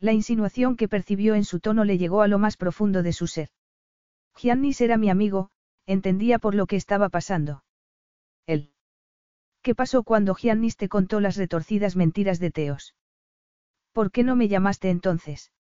[0.00, 3.26] La insinuación que percibió en su tono le llegó a lo más profundo de su
[3.26, 3.50] ser.
[4.36, 5.50] Giannis era mi amigo,
[5.86, 7.64] entendía por lo que estaba pasando.
[8.46, 8.72] Él.
[9.62, 12.94] ¿Qué pasó cuando Giannis te contó las retorcidas mentiras de Teos?
[13.92, 15.52] ¿Por qué no me llamaste entonces?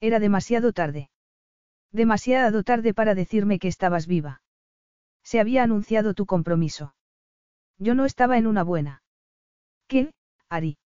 [0.00, 1.10] Era demasiado tarde.
[1.92, 4.42] Demasiado tarde para decirme que estabas viva.
[5.22, 6.94] Se había anunciado tu compromiso.
[7.78, 9.02] Yo no estaba en una buena.
[9.86, 10.12] ¿Qué,
[10.48, 10.78] Ari?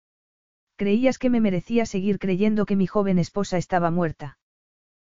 [0.78, 4.40] Creías que me merecía seguir creyendo que mi joven esposa estaba muerta.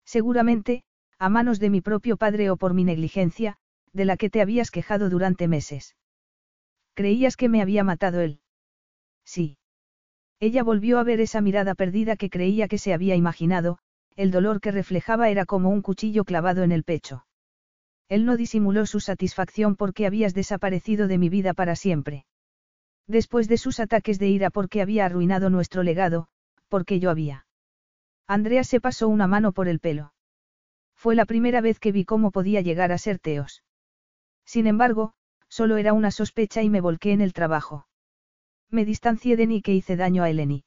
[0.06, 0.84] Seguramente,
[1.19, 3.57] a manos de mi propio padre o por mi negligencia,
[3.94, 5.95] de la que te habías quejado durante meses.
[6.94, 8.39] ¿Creías que me había matado él?
[9.23, 9.57] Sí.
[10.39, 13.80] Ella volvió a ver esa mirada perdida que creía que se había imaginado,
[14.15, 17.26] el dolor que reflejaba era como un cuchillo clavado en el pecho.
[18.10, 22.26] Él no disimuló su satisfacción porque habías desaparecido de mi vida para siempre.
[23.07, 26.27] Después de sus ataques de ira porque había arruinado nuestro legado,
[26.68, 27.45] porque yo había.
[28.27, 30.14] Andrea se pasó una mano por el pelo.
[30.98, 33.64] Fue la primera vez que vi cómo podía llegar a ser Teos.
[34.44, 35.14] Sin embargo,
[35.49, 37.88] Solo era una sospecha y me volqué en el trabajo.
[38.69, 40.65] Me distancié de Nick e hice daño a Eleni.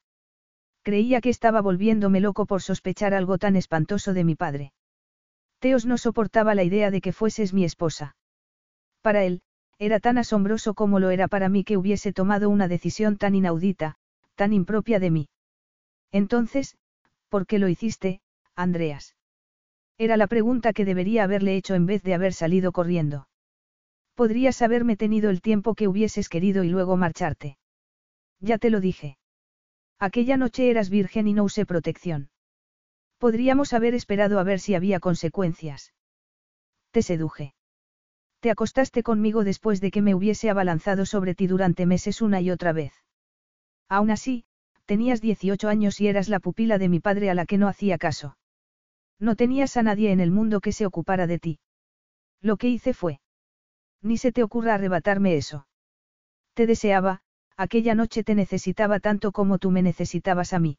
[0.82, 4.72] Creía que estaba volviéndome loco por sospechar algo tan espantoso de mi padre.
[5.58, 8.16] Teos no soportaba la idea de que fueses mi esposa.
[9.02, 9.42] Para él,
[9.78, 13.96] era tan asombroso como lo era para mí que hubiese tomado una decisión tan inaudita,
[14.34, 15.28] tan impropia de mí.
[16.10, 16.78] Entonces,
[17.28, 18.22] ¿por qué lo hiciste,
[18.56, 19.14] Andreas?
[20.00, 23.28] Era la pregunta que debería haberle hecho en vez de haber salido corriendo.
[24.14, 27.58] Podrías haberme tenido el tiempo que hubieses querido y luego marcharte.
[28.40, 29.18] Ya te lo dije.
[29.98, 32.30] Aquella noche eras virgen y no usé protección.
[33.18, 35.92] Podríamos haber esperado a ver si había consecuencias.
[36.92, 37.52] Te seduje.
[38.40, 42.50] Te acostaste conmigo después de que me hubiese abalanzado sobre ti durante meses una y
[42.50, 42.94] otra vez.
[43.90, 44.46] Aún así,
[44.86, 47.98] tenías 18 años y eras la pupila de mi padre a la que no hacía
[47.98, 48.38] caso.
[49.20, 51.58] No tenías a nadie en el mundo que se ocupara de ti.
[52.40, 53.20] Lo que hice fue.
[54.02, 55.66] Ni se te ocurra arrebatarme eso.
[56.54, 57.20] Te deseaba,
[57.56, 60.78] aquella noche te necesitaba tanto como tú me necesitabas a mí.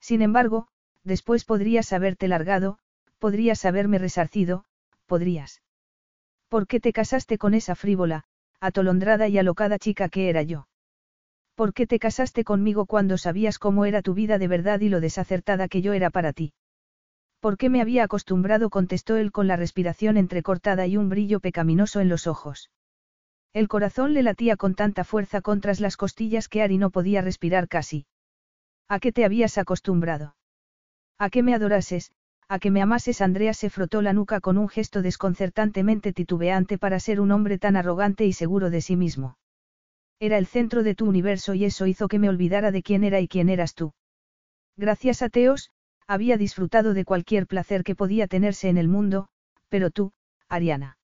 [0.00, 0.68] Sin embargo,
[1.04, 2.78] después podrías haberte largado,
[3.18, 4.64] podrías haberme resarcido,
[5.04, 5.62] podrías.
[6.48, 8.24] ¿Por qué te casaste con esa frívola,
[8.58, 10.66] atolondrada y alocada chica que era yo?
[11.54, 15.00] ¿Por qué te casaste conmigo cuando sabías cómo era tu vida de verdad y lo
[15.00, 16.54] desacertada que yo era para ti?
[17.40, 18.68] ¿Por qué me había acostumbrado?
[18.68, 22.70] contestó él con la respiración entrecortada y un brillo pecaminoso en los ojos.
[23.54, 27.66] El corazón le latía con tanta fuerza contra las costillas que Ari no podía respirar
[27.66, 28.06] casi.
[28.88, 30.36] ¿A qué te habías acostumbrado?
[31.18, 32.12] ¿A qué me adorases?
[32.46, 33.20] ¿A que me amases?
[33.22, 37.76] Andrea se frotó la nuca con un gesto desconcertantemente titubeante para ser un hombre tan
[37.76, 39.38] arrogante y seguro de sí mismo.
[40.18, 43.20] Era el centro de tu universo y eso hizo que me olvidara de quién era
[43.20, 43.94] y quién eras tú.
[44.76, 45.70] Gracias a Teos,
[46.10, 49.28] había disfrutado de cualquier placer que podía tenerse en el mundo,
[49.68, 50.10] pero tú,
[50.48, 50.98] Ariana.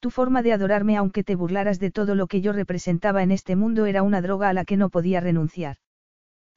[0.00, 3.54] Tu forma de adorarme aunque te burlaras de todo lo que yo representaba en este
[3.54, 5.76] mundo era una droga a la que no podía renunciar.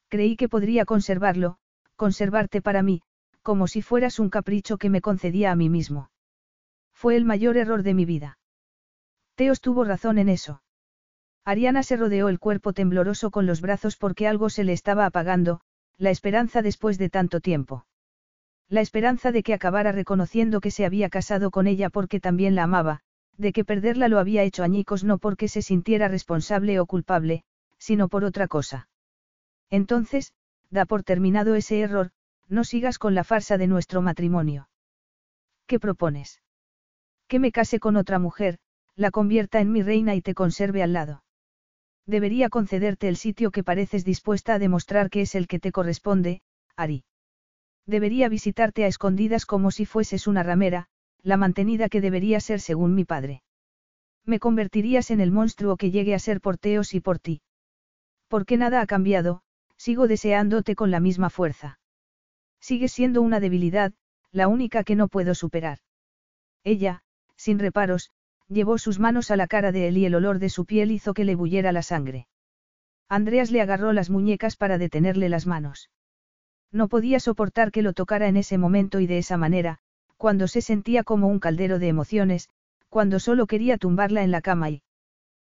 [0.08, 1.58] Creí que podría conservarlo,
[1.94, 3.02] conservarte para mí,
[3.40, 6.10] como si fueras un capricho que me concedía a mí mismo.
[6.92, 8.38] Fue el mayor error de mi vida.
[9.36, 10.60] Teos tuvo razón en eso.
[11.44, 15.60] Ariana se rodeó el cuerpo tembloroso con los brazos porque algo se le estaba apagando,
[16.00, 17.84] la esperanza después de tanto tiempo.
[18.70, 22.62] La esperanza de que acabara reconociendo que se había casado con ella porque también la
[22.62, 23.00] amaba,
[23.36, 27.44] de que perderla lo había hecho añicos no porque se sintiera responsable o culpable,
[27.76, 28.88] sino por otra cosa.
[29.68, 30.32] Entonces,
[30.70, 32.12] da por terminado ese error,
[32.48, 34.70] no sigas con la farsa de nuestro matrimonio.
[35.66, 36.40] ¿Qué propones?
[37.28, 38.58] Que me case con otra mujer,
[38.96, 41.24] la convierta en mi reina y te conserve al lado.
[42.06, 46.42] Debería concederte el sitio que pareces dispuesta a demostrar que es el que te corresponde,
[46.76, 47.04] Ari.
[47.86, 50.88] Debería visitarte a escondidas como si fueses una ramera,
[51.22, 53.42] la mantenida que debería ser según mi padre.
[54.24, 57.42] Me convertirías en el monstruo que llegue a ser por Teos y por ti.
[58.28, 59.42] Porque nada ha cambiado,
[59.76, 61.80] sigo deseándote con la misma fuerza.
[62.60, 63.92] Sigues siendo una debilidad,
[64.30, 65.78] la única que no puedo superar.
[66.62, 67.02] Ella,
[67.36, 68.10] sin reparos,
[68.50, 71.14] llevó sus manos a la cara de él y el olor de su piel hizo
[71.14, 72.26] que le bulliera la sangre.
[73.08, 75.90] Andreas le agarró las muñecas para detenerle las manos.
[76.72, 79.78] No podía soportar que lo tocara en ese momento y de esa manera,
[80.16, 82.48] cuando se sentía como un caldero de emociones,
[82.88, 84.82] cuando solo quería tumbarla en la cama y...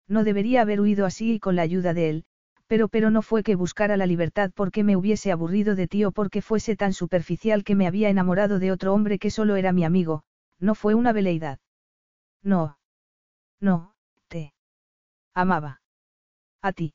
[0.08, 2.24] No debería haber huido así y con la ayuda de él,
[2.66, 6.12] pero pero no fue que buscara la libertad porque me hubiese aburrido de ti o
[6.12, 9.84] porque fuese tan superficial que me había enamorado de otro hombre que solo era mi
[9.84, 10.22] amigo,
[10.58, 11.58] no fue una veleidad.
[12.42, 12.76] No.
[13.60, 13.94] No,
[14.28, 14.54] te.
[15.34, 15.80] Amaba.
[16.62, 16.94] A ti.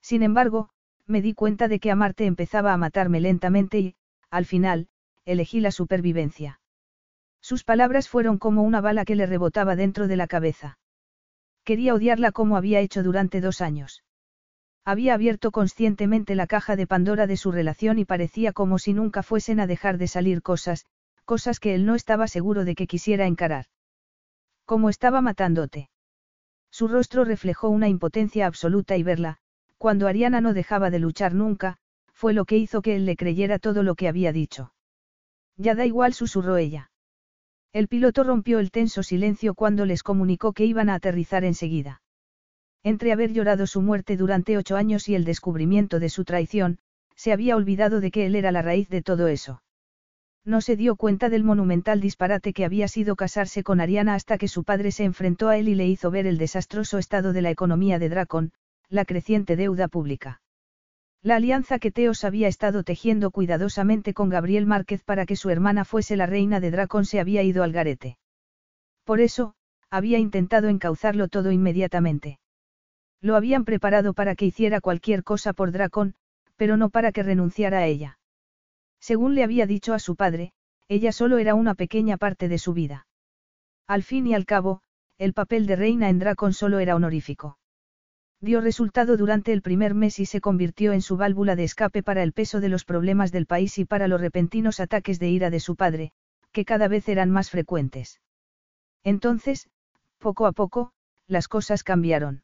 [0.00, 0.70] Sin embargo,
[1.06, 3.94] me di cuenta de que amarte empezaba a matarme lentamente y,
[4.30, 4.88] al final,
[5.24, 6.60] elegí la supervivencia.
[7.40, 10.78] Sus palabras fueron como una bala que le rebotaba dentro de la cabeza.
[11.64, 14.04] Quería odiarla como había hecho durante dos años.
[14.84, 19.22] Había abierto conscientemente la caja de Pandora de su relación y parecía como si nunca
[19.22, 20.86] fuesen a dejar de salir cosas,
[21.24, 23.66] cosas que él no estaba seguro de que quisiera encarar.
[24.70, 25.90] Como estaba matándote.
[26.70, 29.38] Su rostro reflejó una impotencia absoluta y verla,
[29.78, 31.78] cuando Ariana no dejaba de luchar nunca,
[32.12, 34.72] fue lo que hizo que él le creyera todo lo que había dicho.
[35.56, 36.92] Ya da igual, susurró ella.
[37.72, 42.00] El piloto rompió el tenso silencio cuando les comunicó que iban a aterrizar enseguida.
[42.84, 46.78] Entre haber llorado su muerte durante ocho años y el descubrimiento de su traición,
[47.16, 49.62] se había olvidado de que él era la raíz de todo eso.
[50.44, 54.48] No se dio cuenta del monumental disparate que había sido casarse con Ariana hasta que
[54.48, 57.50] su padre se enfrentó a él y le hizo ver el desastroso estado de la
[57.50, 58.52] economía de Dracon,
[58.88, 60.40] la creciente deuda pública.
[61.22, 65.84] La alianza que Teos había estado tejiendo cuidadosamente con Gabriel Márquez para que su hermana
[65.84, 68.16] fuese la reina de Dracon se había ido al garete.
[69.04, 69.54] Por eso,
[69.90, 72.38] había intentado encauzarlo todo inmediatamente.
[73.20, 76.14] Lo habían preparado para que hiciera cualquier cosa por Dracon,
[76.56, 78.19] pero no para que renunciara a ella.
[79.00, 80.52] Según le había dicho a su padre,
[80.88, 83.06] ella solo era una pequeña parte de su vida.
[83.86, 84.82] Al fin y al cabo,
[85.18, 87.58] el papel de reina en Dracon solo era honorífico.
[88.40, 92.22] Dio resultado durante el primer mes y se convirtió en su válvula de escape para
[92.22, 95.60] el peso de los problemas del país y para los repentinos ataques de ira de
[95.60, 96.12] su padre,
[96.52, 98.20] que cada vez eran más frecuentes.
[99.04, 99.68] Entonces,
[100.18, 100.92] poco a poco,
[101.26, 102.42] las cosas cambiaron.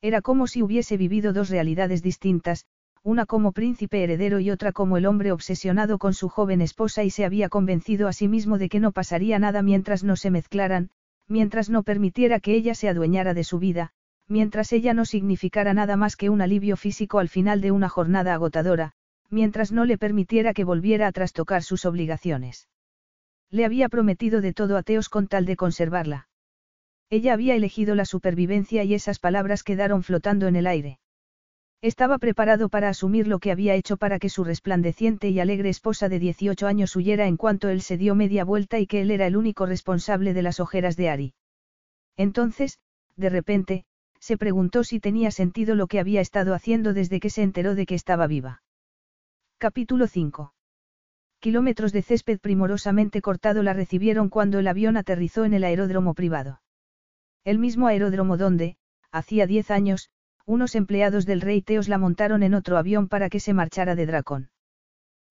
[0.00, 2.66] Era como si hubiese vivido dos realidades distintas,
[3.04, 7.10] una como príncipe heredero y otra como el hombre obsesionado con su joven esposa y
[7.10, 10.88] se había convencido a sí mismo de que no pasaría nada mientras no se mezclaran,
[11.28, 13.90] mientras no permitiera que ella se adueñara de su vida,
[14.26, 18.32] mientras ella no significara nada más que un alivio físico al final de una jornada
[18.32, 18.92] agotadora,
[19.28, 22.68] mientras no le permitiera que volviera a trastocar sus obligaciones.
[23.50, 26.28] Le había prometido de todo a Teos con tal de conservarla.
[27.10, 31.00] Ella había elegido la supervivencia y esas palabras quedaron flotando en el aire.
[31.84, 36.08] Estaba preparado para asumir lo que había hecho para que su resplandeciente y alegre esposa
[36.08, 39.26] de 18 años huyera en cuanto él se dio media vuelta y que él era
[39.26, 41.34] el único responsable de las ojeras de Ari.
[42.16, 42.78] Entonces,
[43.16, 43.84] de repente,
[44.18, 47.84] se preguntó si tenía sentido lo que había estado haciendo desde que se enteró de
[47.84, 48.62] que estaba viva.
[49.58, 50.54] Capítulo 5.
[51.38, 56.62] Kilómetros de césped primorosamente cortado la recibieron cuando el avión aterrizó en el aeródromo privado.
[57.44, 58.78] El mismo aeródromo donde,
[59.12, 60.08] hacía diez años,
[60.46, 64.06] unos empleados del rey Teos la montaron en otro avión para que se marchara de
[64.06, 64.50] Dracón.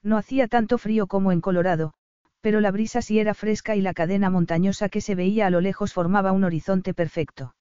[0.02, 1.94] No hacía tanto frío como en Colorado,
[2.42, 5.62] pero la brisa sí era fresca y la cadena montañosa que se veía a lo
[5.62, 7.56] lejos formaba un horizonte perfecto.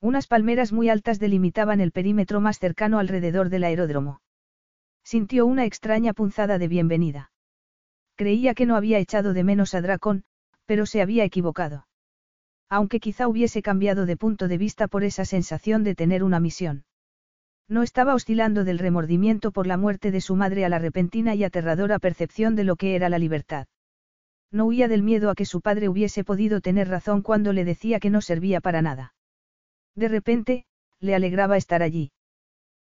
[0.00, 4.20] Unas palmeras muy altas delimitaban el perímetro más cercano alrededor del aeródromo.
[5.02, 7.32] Sintió una extraña punzada de bienvenida.
[8.14, 10.24] Creía que no había echado de menos a Dracón,
[10.66, 11.86] pero se había equivocado.
[12.68, 16.84] Aunque quizá hubiese cambiado de punto de vista por esa sensación de tener una misión.
[17.68, 21.44] No estaba oscilando del remordimiento por la muerte de su madre a la repentina y
[21.44, 23.66] aterradora percepción de lo que era la libertad.
[24.52, 27.98] No huía del miedo a que su padre hubiese podido tener razón cuando le decía
[27.98, 29.14] que no servía para nada.
[29.96, 30.64] De repente,
[31.00, 32.12] le alegraba estar allí.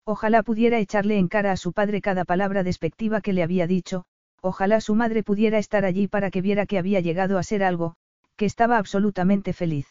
[0.04, 4.04] Ojalá pudiera echarle en cara a su padre cada palabra despectiva que le había dicho,
[4.40, 7.96] ojalá su madre pudiera estar allí para que viera que había llegado a ser algo,
[8.38, 9.88] que estaba absolutamente feliz.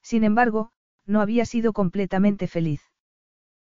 [0.00, 0.70] Sin embargo,
[1.06, 2.80] no había sido completamente feliz.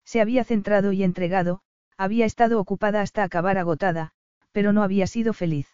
[0.04, 1.60] Se había centrado y entregado,
[1.96, 4.10] había estado ocupada hasta acabar agotada,
[4.50, 5.68] pero no había sido feliz.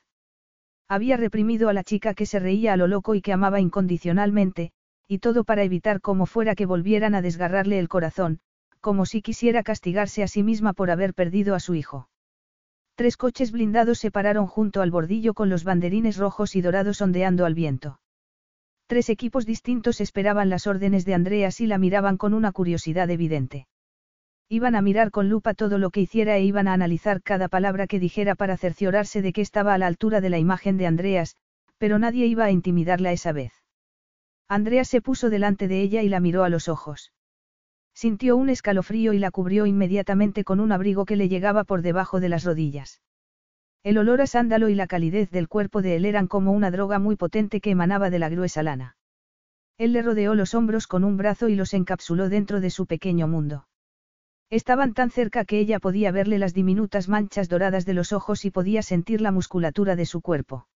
[0.88, 4.72] Había reprimido a la chica que se reía a lo loco y que amaba incondicionalmente,
[5.08, 8.40] y todo para evitar como fuera que volvieran a desgarrarle el corazón,
[8.80, 12.10] como si quisiera castigarse a sí misma por haber perdido a su hijo.
[12.94, 17.46] Tres coches blindados se pararon junto al bordillo con los banderines rojos y dorados ondeando
[17.46, 18.01] al viento.
[18.92, 23.66] Tres equipos distintos esperaban las órdenes de Andreas y la miraban con una curiosidad evidente.
[24.50, 27.86] Iban a mirar con lupa todo lo que hiciera e iban a analizar cada palabra
[27.86, 31.36] que dijera para cerciorarse de que estaba a la altura de la imagen de Andreas,
[31.78, 33.54] pero nadie iba a intimidarla esa vez.
[34.46, 37.14] Andreas se puso delante de ella y la miró a los ojos.
[37.94, 42.20] Sintió un escalofrío y la cubrió inmediatamente con un abrigo que le llegaba por debajo
[42.20, 43.00] de las rodillas.
[43.84, 47.00] El olor a sándalo y la calidez del cuerpo de él eran como una droga
[47.00, 48.96] muy potente que emanaba de la gruesa lana.
[49.76, 53.26] Él le rodeó los hombros con un brazo y los encapsuló dentro de su pequeño
[53.26, 53.66] mundo.
[54.50, 58.50] Estaban tan cerca que ella podía verle las diminutas manchas doradas de los ojos y
[58.50, 60.68] podía sentir la musculatura de su cuerpo.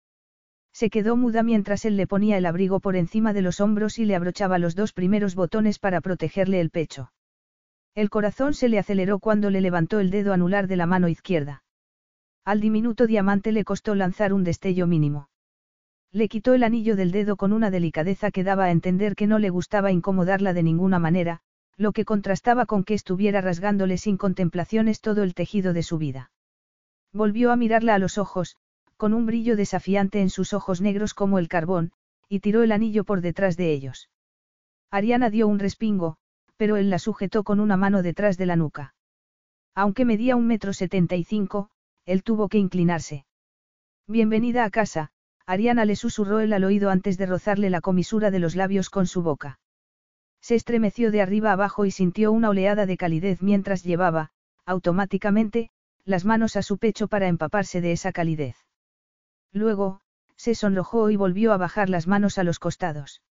[0.71, 4.05] Se quedó muda mientras él le ponía el abrigo por encima de los hombros y
[4.05, 7.11] le abrochaba los dos primeros botones para protegerle el pecho.
[7.93, 11.64] El corazón se le aceleró cuando le levantó el dedo anular de la mano izquierda.
[12.45, 15.29] Al diminuto diamante le costó lanzar un destello mínimo.
[16.11, 19.39] Le quitó el anillo del dedo con una delicadeza que daba a entender que no
[19.39, 21.41] le gustaba incomodarla de ninguna manera,
[21.75, 26.31] lo que contrastaba con que estuviera rasgándole sin contemplaciones todo el tejido de su vida.
[27.11, 28.57] Volvió a mirarla a los ojos,
[28.95, 31.91] con un brillo desafiante en sus ojos negros como el carbón,
[32.29, 34.09] y tiró el anillo por detrás de ellos.
[34.91, 36.17] Ariana dio un respingo,
[36.57, 38.93] pero él la sujetó con una mano detrás de la nuca.
[39.73, 41.69] Aunque medía un metro setenta y cinco,
[42.05, 43.25] él tuvo que inclinarse.
[44.07, 45.09] Bienvenida a casa,
[45.47, 49.07] Ariana le susurró él al oído antes de rozarle la comisura de los labios con
[49.07, 49.59] su boca.
[50.41, 54.29] Se estremeció de arriba abajo y sintió una oleada de calidez mientras llevaba,
[54.65, 55.71] automáticamente,
[56.03, 58.55] las manos a su pecho para empaparse de esa calidez.
[59.51, 60.01] Luego,
[60.35, 63.23] se sonrojó y volvió a bajar las manos a los costados.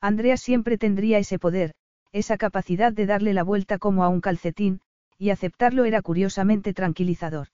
[0.00, 1.74] Andrea siempre tendría ese poder,
[2.10, 4.80] esa capacidad de darle la vuelta como a un calcetín,
[5.18, 7.48] y aceptarlo era curiosamente tranquilizador.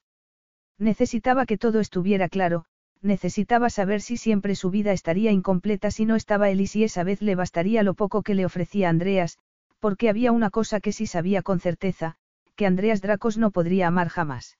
[0.78, 2.64] Necesitaba que todo estuviera claro,
[3.02, 7.04] necesitaba saber si siempre su vida estaría incompleta si no estaba él y si esa
[7.04, 9.38] vez le bastaría lo poco que le ofrecía Andreas,
[9.78, 12.16] porque había una cosa que sí sabía con certeza,
[12.56, 14.58] que Andreas Dracos no podría amar jamás.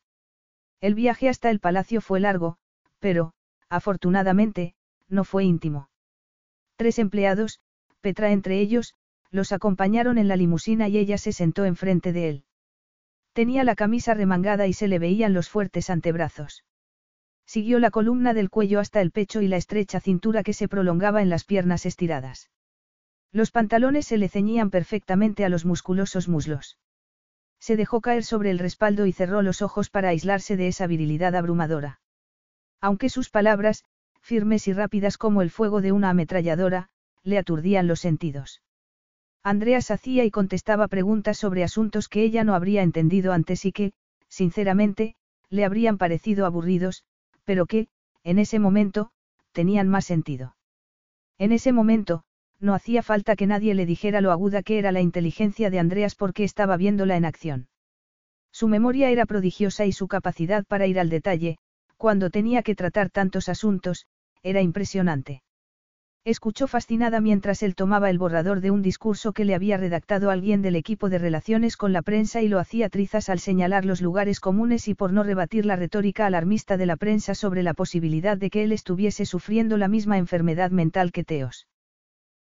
[0.81, 2.57] El viaje hasta el palacio fue largo,
[3.01, 3.33] pero,
[3.69, 4.75] afortunadamente,
[5.09, 5.91] no fue íntimo.
[6.77, 7.61] Tres empleados,
[8.01, 8.95] Petra entre ellos,
[9.31, 12.45] los acompañaron en la limusina y ella se sentó enfrente de él.
[13.39, 16.65] Tenía la camisa remangada y se le veían los fuertes antebrazos.
[17.47, 21.23] Siguió la columna del cuello hasta el pecho y la estrecha cintura que se prolongaba
[21.23, 22.51] en las piernas estiradas.
[23.31, 26.81] Los pantalones se le ceñían perfectamente a los musculosos muslos.
[27.61, 31.37] Se dejó caer sobre el respaldo y cerró los ojos para aislarse de esa virilidad
[31.37, 32.01] abrumadora.
[32.81, 33.85] Aunque sus palabras,
[34.21, 36.91] firmes y rápidas como el fuego de una ametralladora,
[37.23, 38.63] le aturdían los sentidos.
[39.43, 43.93] Andreas hacía y contestaba preguntas sobre asuntos que ella no habría entendido antes y que,
[44.29, 45.15] sinceramente,
[45.49, 47.05] le habrían parecido aburridos,
[47.45, 47.89] pero que,
[48.25, 49.11] en ese momento,
[49.53, 50.57] tenían más sentido.
[51.39, 52.25] En ese momento,
[52.61, 56.15] no hacía falta que nadie le dijera lo aguda que era la inteligencia de Andreas
[56.15, 57.69] porque estaba viéndola en acción.
[58.53, 61.59] Su memoria era prodigiosa y su capacidad para ir al detalle,
[61.97, 64.07] cuando tenía que tratar tantos asuntos,
[64.43, 65.43] era impresionante.
[66.29, 70.61] Escuchó fascinada mientras él tomaba el borrador de un discurso que le había redactado alguien
[70.61, 74.39] del equipo de relaciones con la prensa y lo hacía trizas al señalar los lugares
[74.39, 78.51] comunes y por no rebatir la retórica alarmista de la prensa sobre la posibilidad de
[78.51, 81.67] que él estuviese sufriendo la misma enfermedad mental que Teos.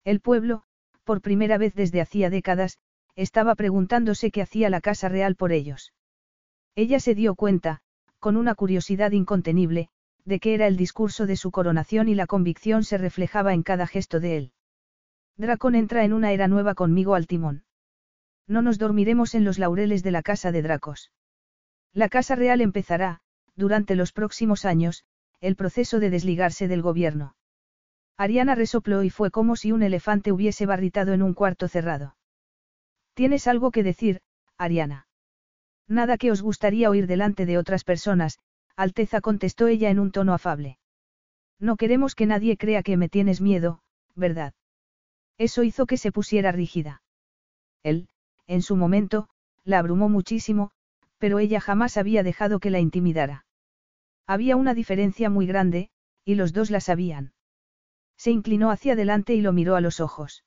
[0.06, 0.64] El pueblo,
[1.04, 2.78] por primera vez desde hacía décadas,
[3.18, 5.92] estaba preguntándose qué hacía la Casa Real por ellos.
[6.74, 7.82] Ella se dio cuenta,
[8.20, 9.90] con una curiosidad incontenible,
[10.26, 13.88] de que era el discurso de su coronación y la convicción se reflejaba en cada
[13.88, 14.52] gesto de él.
[15.38, 17.64] Dracón entra en una era nueva conmigo al timón.
[18.48, 21.12] No nos dormiremos en los laureles de la casa de Dracos.
[21.94, 23.22] La Casa Real empezará,
[23.56, 25.06] durante los próximos años,
[25.42, 27.36] el proceso de desligarse del gobierno.
[28.18, 32.16] Ariana resopló y fue como si un elefante hubiese barritado en un cuarto cerrado.
[33.14, 34.22] ¿Tienes algo que decir,
[34.58, 35.08] Ariana?
[35.88, 38.40] Nada que os gustaría oír delante de otras personas,
[38.76, 40.80] Alteza contestó ella en un tono afable.
[41.60, 43.82] No queremos que nadie crea que me tienes miedo,
[44.16, 44.54] ¿verdad?
[45.38, 47.04] Eso hizo que se pusiera rígida.
[47.84, 48.10] Él,
[48.48, 49.30] en su momento,
[49.64, 50.72] la abrumó muchísimo,
[51.18, 53.46] pero ella jamás había dejado que la intimidara.
[54.26, 55.90] Había una diferencia muy grande,
[56.26, 57.34] y los dos la sabían.
[58.18, 60.44] Se inclinó hacia adelante y lo miró a los ojos.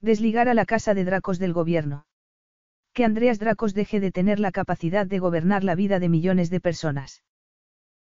[0.00, 2.06] Desligar a la casa de Dracos del gobierno.
[2.92, 6.60] Que Andreas Dracos deje de tener la capacidad de gobernar la vida de millones de
[6.60, 7.22] personas.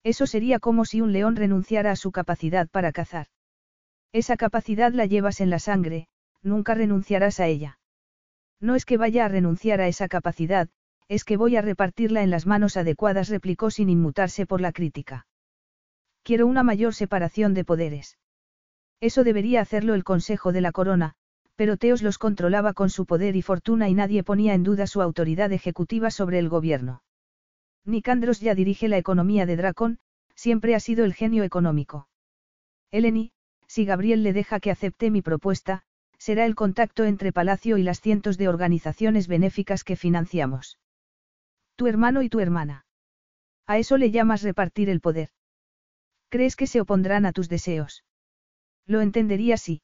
[0.06, 3.26] Eso sería como si un león renunciara a su capacidad para cazar.
[4.12, 6.06] Esa capacidad la llevas en la sangre,
[6.44, 7.80] nunca renunciarás a ella.
[8.60, 10.68] No es que vaya a renunciar a esa capacidad,
[11.08, 15.26] es que voy a repartirla en las manos adecuadas, replicó sin inmutarse por la crítica.
[16.22, 18.16] Quiero una mayor separación de poderes.
[19.00, 21.14] Eso debería hacerlo el Consejo de la Corona,
[21.56, 25.02] pero Teos los controlaba con su poder y fortuna y nadie ponía en duda su
[25.02, 27.02] autoridad ejecutiva sobre el gobierno.
[27.86, 29.98] Nicandros ya dirige la economía de Dracon,
[30.34, 32.08] siempre ha sido el genio económico.
[32.90, 33.32] Eleni,
[33.68, 35.82] si Gabriel le deja que acepte mi propuesta,
[36.18, 40.78] será el contacto entre Palacio y las cientos de organizaciones benéficas que financiamos.
[41.76, 42.86] Tu hermano y tu hermana.
[43.66, 45.30] A eso le llamas repartir el poder.
[46.28, 48.04] ¿Crees que se opondrán a tus deseos?
[48.86, 49.82] Lo entendería si.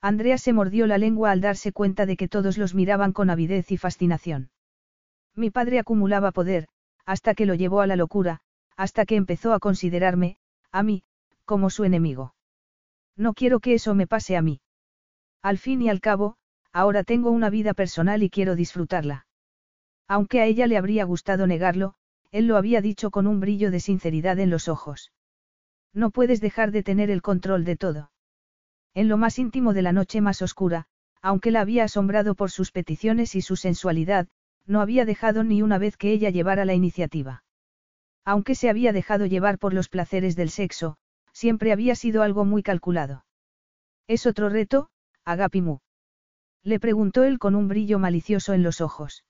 [0.00, 3.70] Andrea se mordió la lengua al darse cuenta de que todos los miraban con avidez
[3.72, 4.50] y fascinación.
[5.34, 6.68] Mi padre acumulaba poder,
[7.06, 8.40] hasta que lo llevó a la locura,
[8.76, 10.38] hasta que empezó a considerarme,
[10.70, 11.04] a mí,
[11.44, 12.34] como su enemigo.
[13.16, 14.60] No quiero que eso me pase a mí.
[15.42, 16.36] Al fin y al cabo,
[16.72, 19.26] ahora tengo una vida personal y quiero disfrutarla.
[20.08, 21.94] Aunque a ella le habría gustado negarlo,
[22.30, 25.12] él lo había dicho con un brillo de sinceridad en los ojos.
[25.92, 28.10] No puedes dejar de tener el control de todo.
[28.94, 30.86] En lo más íntimo de la noche más oscura,
[31.22, 34.28] aunque la había asombrado por sus peticiones y su sensualidad,
[34.66, 37.44] no había dejado ni una vez que ella llevara la iniciativa.
[38.24, 40.96] Aunque se había dejado llevar por los placeres del sexo,
[41.32, 43.24] siempre había sido algo muy calculado.
[44.06, 44.88] ¿Es otro reto,
[45.24, 45.78] Agapimu?
[46.62, 49.24] Le preguntó él con un brillo malicioso en los ojos.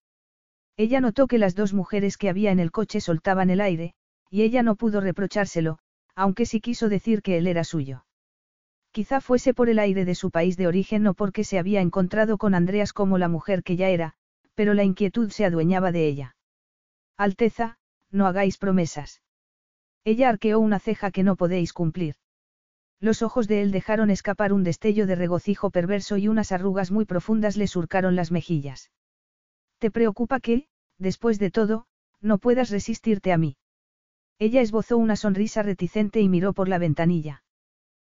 [0.76, 3.94] Ella notó que las dos mujeres que había en el coche soltaban el aire,
[4.30, 5.78] y ella no pudo reprochárselo,
[6.14, 8.04] aunque sí quiso decir que él era suyo.
[8.92, 12.38] Quizá fuese por el aire de su país de origen o porque se había encontrado
[12.38, 14.14] con Andreas como la mujer que ya era,
[14.54, 16.36] pero la inquietud se adueñaba de ella.
[17.16, 17.78] Alteza,
[18.10, 19.22] no hagáis promesas.
[20.04, 22.16] Ella arqueó una ceja que no podéis cumplir.
[23.00, 27.04] Los ojos de él dejaron escapar un destello de regocijo perverso y unas arrugas muy
[27.04, 28.90] profundas le surcaron las mejillas.
[29.78, 30.68] ¿Te preocupa que,
[30.98, 31.86] después de todo,
[32.20, 33.56] no puedas resistirte a mí?
[34.38, 37.42] Ella esbozó una sonrisa reticente y miró por la ventanilla.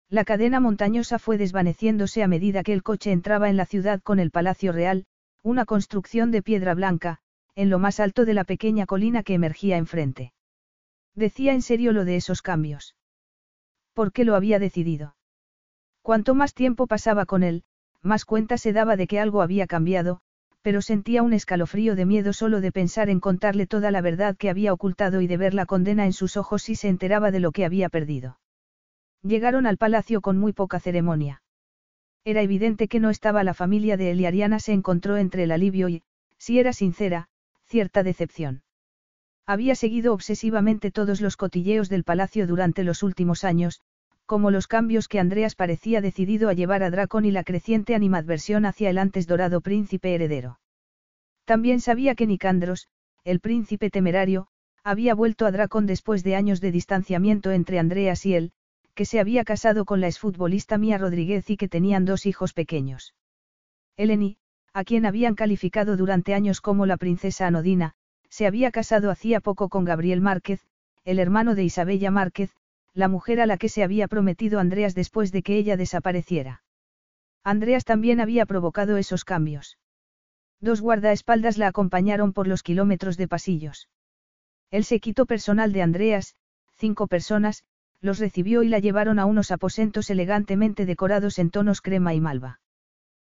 [0.09, 4.19] La cadena montañosa fue desvaneciéndose a medida que el coche entraba en la ciudad con
[4.19, 5.05] el Palacio Real,
[5.49, 7.21] una construcción de piedra blanca,
[7.55, 10.35] en lo más alto de la pequeña colina que emergía enfrente.
[11.15, 12.97] Decía en serio lo de esos cambios.
[13.95, 15.17] ¿Por qué lo había decidido?
[16.03, 17.65] Cuanto más tiempo pasaba con él,
[18.03, 20.21] más cuenta se daba de que algo había cambiado,
[20.61, 24.51] pero sentía un escalofrío de miedo solo de pensar en contarle toda la verdad que
[24.51, 27.53] había ocultado y de ver la condena en sus ojos si se enteraba de lo
[27.53, 28.39] que había perdido.
[29.23, 31.41] Llegaron al palacio con muy poca ceremonia.
[32.25, 35.53] Era evidente que no estaba la familia de él y Ariana se encontró entre el
[35.53, 36.03] alivio y,
[36.37, 37.29] si era sincera,
[37.65, 38.63] cierta decepción.
[39.47, 43.81] Había seguido obsesivamente todos los cotilleos del palacio durante los últimos años,
[44.27, 48.67] como los cambios que Andreas parecía decidido a llevar a Dracon y la creciente animadversión
[48.67, 50.61] hacia el antes dorado príncipe heredero.
[51.47, 52.89] También sabía que Nicandros,
[53.25, 54.49] el príncipe temerario,
[54.85, 58.53] había vuelto a Dracon después de años de distanciamiento entre Andreas y él,
[58.99, 63.15] que se había casado con la exfutbolista Mía Rodríguez y que tenían dos hijos pequeños.
[63.97, 64.39] Eleni,
[64.73, 67.95] a quien habían calificado durante años como la princesa anodina,
[68.29, 70.67] se había casado hacía poco con Gabriel Márquez,
[71.05, 72.51] el hermano de Isabella Márquez,
[72.93, 76.65] la mujer a la que se había prometido Andreas después de que ella desapareciera.
[77.45, 79.79] Andreas también había provocado esos cambios.
[80.61, 83.89] Dos guardaespaldas la acompañaron por los kilómetros de pasillos.
[84.73, 86.35] El séquito personal de Andreas,
[86.75, 87.63] cinco personas,
[88.01, 92.61] los recibió y la llevaron a unos aposentos elegantemente decorados en tonos crema y malva.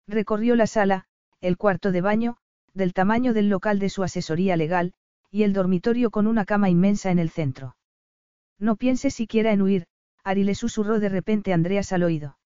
[0.06, 1.04] Recorrió la sala,
[1.40, 2.36] el cuarto de baño,
[2.72, 4.92] del tamaño del local de su asesoría legal,
[5.30, 7.76] y el dormitorio con una cama inmensa en el centro.
[8.58, 9.86] No piense siquiera en huir,
[10.22, 12.38] Ari le susurró de repente Andreas al oído.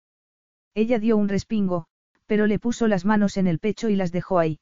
[0.74, 1.86] Ella dio un respingo,
[2.26, 4.58] pero le puso las manos en el pecho y las dejó ahí.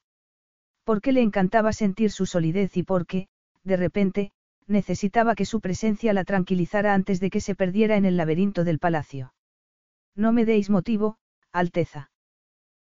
[0.85, 3.29] Porque le encantaba sentir su solidez y porque,
[3.65, 4.33] de repente,
[4.67, 8.79] necesitaba que su presencia la tranquilizara antes de que se perdiera en el laberinto del
[8.79, 9.33] palacio.
[10.15, 11.19] No me deis motivo,
[11.53, 12.11] Alteza.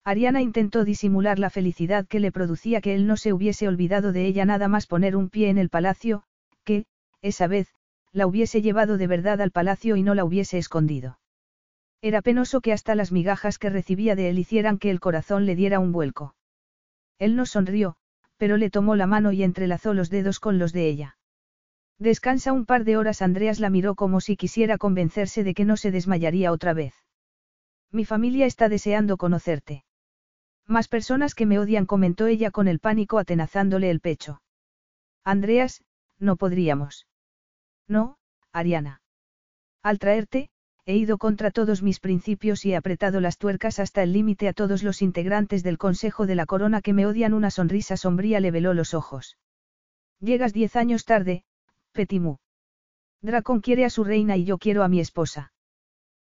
[0.03, 4.25] Ariana intentó disimular la felicidad que le producía que él no se hubiese olvidado de
[4.25, 6.23] ella nada más poner un pie en el palacio,
[6.63, 6.85] que,
[7.21, 7.67] esa vez,
[8.11, 11.19] la hubiese llevado de verdad al palacio y no la hubiese escondido.
[12.01, 15.55] Era penoso que hasta las migajas que recibía de él hicieran que el corazón le
[15.55, 16.33] diera un vuelco.
[17.19, 17.97] Él no sonrió,
[18.37, 21.18] pero le tomó la mano y entrelazó los dedos con los de ella.
[21.99, 23.21] Descansa un par de horas.
[23.21, 26.93] Andreas la miró como si quisiera convencerse de que no se desmayaría otra vez.
[27.91, 29.83] Mi familia está deseando conocerte.
[30.65, 34.41] Más personas que me odian, comentó ella con el pánico atenazándole el pecho.
[35.25, 35.83] Andreas,
[36.19, 37.07] no podríamos.
[37.87, 38.17] No,
[38.53, 39.01] Ariana.
[39.81, 40.49] Al traerte,
[40.85, 44.53] he ido contra todos mis principios y he apretado las tuercas hasta el límite a
[44.53, 47.33] todos los integrantes del Consejo de la Corona que me odian.
[47.33, 49.37] Una sonrisa sombría le veló los ojos.
[50.19, 51.43] Llegas diez años tarde,
[51.91, 52.37] Petimu.
[53.21, 55.51] Dracon quiere a su reina y yo quiero a mi esposa.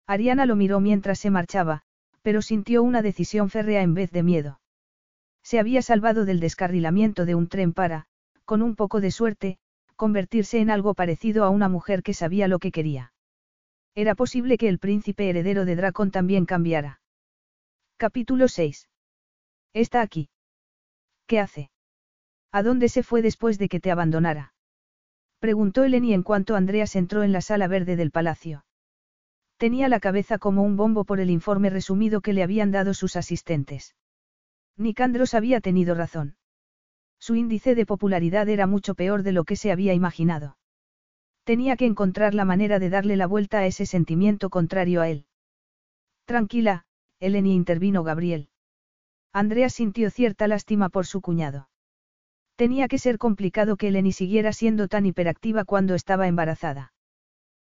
[0.05, 1.81] Ariana lo miró mientras se marchaba,
[2.21, 4.59] pero sintió una decisión férrea en vez de miedo.
[5.43, 8.05] Se había salvado del descarrilamiento de un tren para,
[8.45, 9.57] con un poco de suerte,
[9.95, 13.13] convertirse en algo parecido a una mujer que sabía lo que quería.
[13.95, 17.01] Era posible que el príncipe heredero de Dracon también cambiara.
[17.97, 18.89] Capítulo 6.
[19.73, 20.29] Está aquí.
[21.27, 21.71] ¿Qué hace?
[22.51, 24.52] ¿A dónde se fue después de que te abandonara?
[25.43, 28.63] Preguntó Eleni en cuanto Andreas entró en la sala verde del palacio.
[29.57, 33.17] Tenía la cabeza como un bombo por el informe resumido que le habían dado sus
[33.17, 33.93] asistentes.
[34.77, 36.37] Nicandros había tenido razón.
[37.19, 40.55] Su índice de popularidad era mucho peor de lo que se había imaginado.
[41.43, 45.25] Tenía que encontrar la manera de darle la vuelta a ese sentimiento contrario a él.
[46.23, 46.85] Tranquila,
[47.19, 48.47] Eleni intervino Gabriel.
[49.33, 51.67] Andreas sintió cierta lástima por su cuñado.
[52.55, 56.93] Tenía que ser complicado que Eleni siguiera siendo tan hiperactiva cuando estaba embarazada.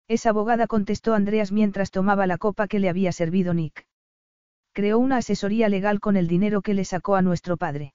[0.07, 3.85] Es abogada, contestó Andreas mientras tomaba la copa que le había servido Nick.
[4.71, 7.93] Creó una asesoría legal con el dinero que le sacó a nuestro padre.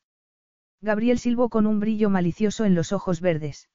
[0.82, 3.70] Gabriel silbó con un brillo malicioso en los ojos verdes.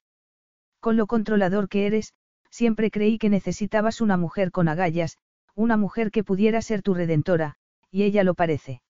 [0.78, 2.12] Con lo controlador que eres,
[2.50, 5.18] siempre creí que necesitabas una mujer con agallas,
[5.54, 7.56] una mujer que pudiera ser tu redentora,
[7.90, 8.82] y ella lo parece.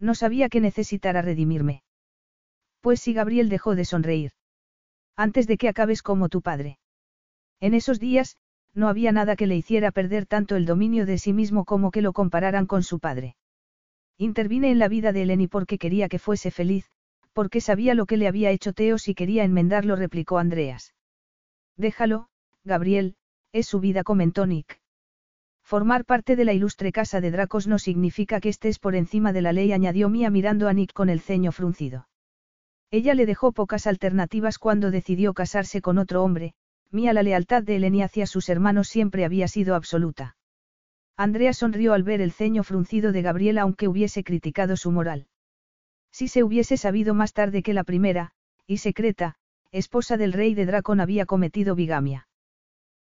[0.00, 1.82] No sabía que necesitara redimirme.
[2.84, 4.32] Pues sí, Gabriel dejó de sonreír.
[5.16, 6.78] Antes de que acabes como tu padre.
[7.58, 8.36] En esos días,
[8.74, 12.02] no había nada que le hiciera perder tanto el dominio de sí mismo como que
[12.02, 13.36] lo compararan con su padre.
[14.18, 16.90] Intervine en la vida de Eleni porque quería que fuese feliz,
[17.32, 20.92] porque sabía lo que le había hecho Teos y quería enmendarlo, replicó Andreas.
[21.78, 22.28] Déjalo,
[22.64, 23.16] Gabriel,
[23.52, 24.78] es su vida, comentó Nick.
[25.62, 29.40] Formar parte de la ilustre casa de Dracos no significa que estés por encima de
[29.40, 32.08] la ley, añadió Mia mirando a Nick con el ceño fruncido.
[32.94, 36.54] Ella le dejó pocas alternativas cuando decidió casarse con otro hombre,
[36.92, 40.36] Mía la lealtad de Eleni hacia sus hermanos siempre había sido absoluta.
[41.16, 45.26] Andrea sonrió al ver el ceño fruncido de Gabriela aunque hubiese criticado su moral.
[46.12, 48.30] Si se hubiese sabido más tarde que la primera,
[48.64, 49.34] y secreta,
[49.72, 52.28] esposa del rey de Dracon había cometido bigamia.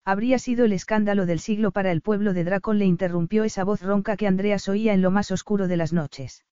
[0.04, 3.82] Habría sido el escándalo del siglo para el pueblo de Dracon le interrumpió esa voz
[3.82, 6.44] ronca que Andreas oía en lo más oscuro de las noches.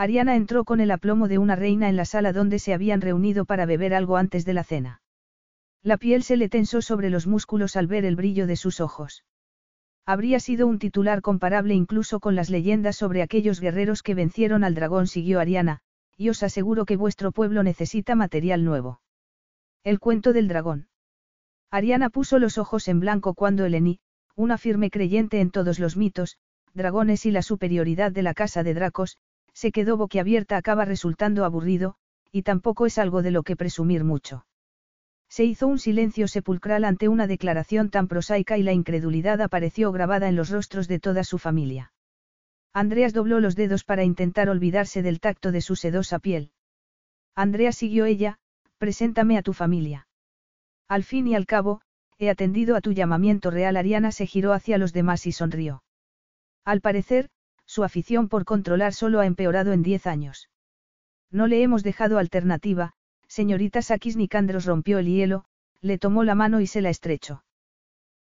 [0.00, 3.44] Ariana entró con el aplomo de una reina en la sala donde se habían reunido
[3.44, 5.02] para beber algo antes de la cena.
[5.82, 9.26] La piel se le tensó sobre los músculos al ver el brillo de sus ojos.
[10.06, 14.74] Habría sido un titular comparable incluso con las leyendas sobre aquellos guerreros que vencieron al
[14.74, 15.80] dragón, siguió Ariana,
[16.16, 19.02] y os aseguro que vuestro pueblo necesita material nuevo.
[19.84, 20.88] El cuento del dragón.
[21.70, 23.98] Ariana puso los ojos en blanco cuando Eleni,
[24.34, 26.38] una firme creyente en todos los mitos,
[26.72, 29.18] dragones y la superioridad de la casa de Dracos,
[29.60, 31.96] se quedó boquiabierta acaba resultando aburrido,
[32.32, 34.46] y tampoco es algo de lo que presumir mucho.
[35.28, 40.30] Se hizo un silencio sepulcral ante una declaración tan prosaica y la incredulidad apareció grabada
[40.30, 41.92] en los rostros de toda su familia.
[42.72, 46.52] Andreas dobló los dedos para intentar olvidarse del tacto de su sedosa piel.
[47.34, 48.38] Andrea siguió ella,
[48.78, 50.08] preséntame a tu familia.
[50.88, 51.82] Al fin y al cabo,
[52.16, 53.76] he atendido a tu llamamiento real.
[53.76, 55.82] Ariana se giró hacia los demás y sonrió.
[56.64, 57.28] Al parecer,
[57.70, 60.50] su afición por controlar solo ha empeorado en diez años.
[61.30, 62.94] No le hemos dejado alternativa,
[63.28, 65.44] señorita Sakis Nicandros rompió el hielo,
[65.80, 67.44] le tomó la mano y se la estrechó.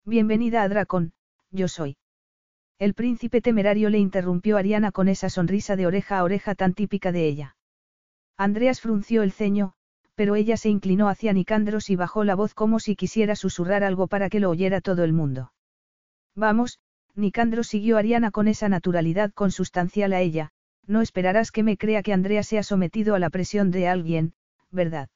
[0.05, 1.15] Bienvenida a Dracon,
[1.51, 1.97] yo soy.
[2.79, 7.11] El príncipe temerario le interrumpió Ariana con esa sonrisa de oreja a oreja tan típica
[7.11, 7.57] de ella.
[8.37, 9.73] Andreas frunció el ceño,
[10.15, 14.09] pero ella se inclinó hacia Nicandros y bajó la voz como si quisiera susurrar algo
[14.09, 15.55] para que lo oyera todo el mundo.
[16.37, 16.81] Vamos,
[17.19, 20.53] Nicandros siguió Ariana con esa naturalidad consustancial a ella,
[20.87, 24.35] no esperarás que me crea que Andrea sea sometido a la presión de alguien,
[24.71, 25.09] ¿verdad?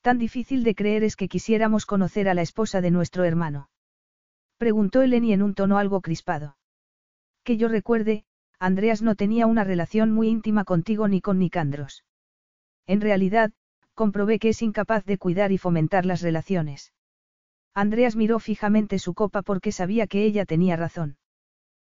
[0.00, 3.70] Tan difícil de creer es que quisiéramos conocer a la esposa de nuestro hermano.
[4.58, 6.56] Preguntó Eleni en un tono algo crispado.
[7.44, 8.24] Que yo recuerde,
[8.58, 12.04] Andreas no tenía una relación muy íntima contigo ni con Nicandros.
[12.88, 13.52] En realidad,
[13.94, 16.92] comprobé que es incapaz de cuidar y fomentar las relaciones.
[17.74, 21.16] Andreas miró fijamente su copa porque sabía que ella tenía razón.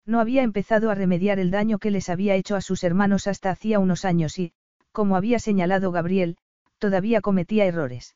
[0.06, 3.52] No había empezado a remediar el daño que les había hecho a sus hermanos hasta
[3.52, 4.54] hacía unos años y,
[4.92, 6.38] como había señalado Gabriel,
[6.80, 8.16] todavía cometía errores.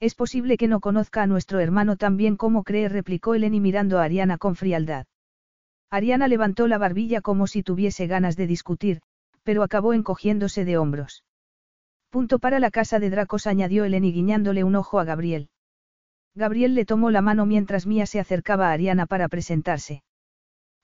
[0.00, 3.98] Es posible que no conozca a nuestro hermano tan bien como cree, replicó Eleni mirando
[3.98, 5.06] a Ariana con frialdad.
[5.90, 9.00] Ariana levantó la barbilla como si tuviese ganas de discutir,
[9.42, 11.24] pero acabó encogiéndose de hombros.
[12.10, 15.48] Punto para la casa de Dracos, añadió Eleni guiñándole un ojo a Gabriel.
[16.38, 20.04] Gabriel le tomó la mano mientras Mía se acercaba a Ariana para presentarse.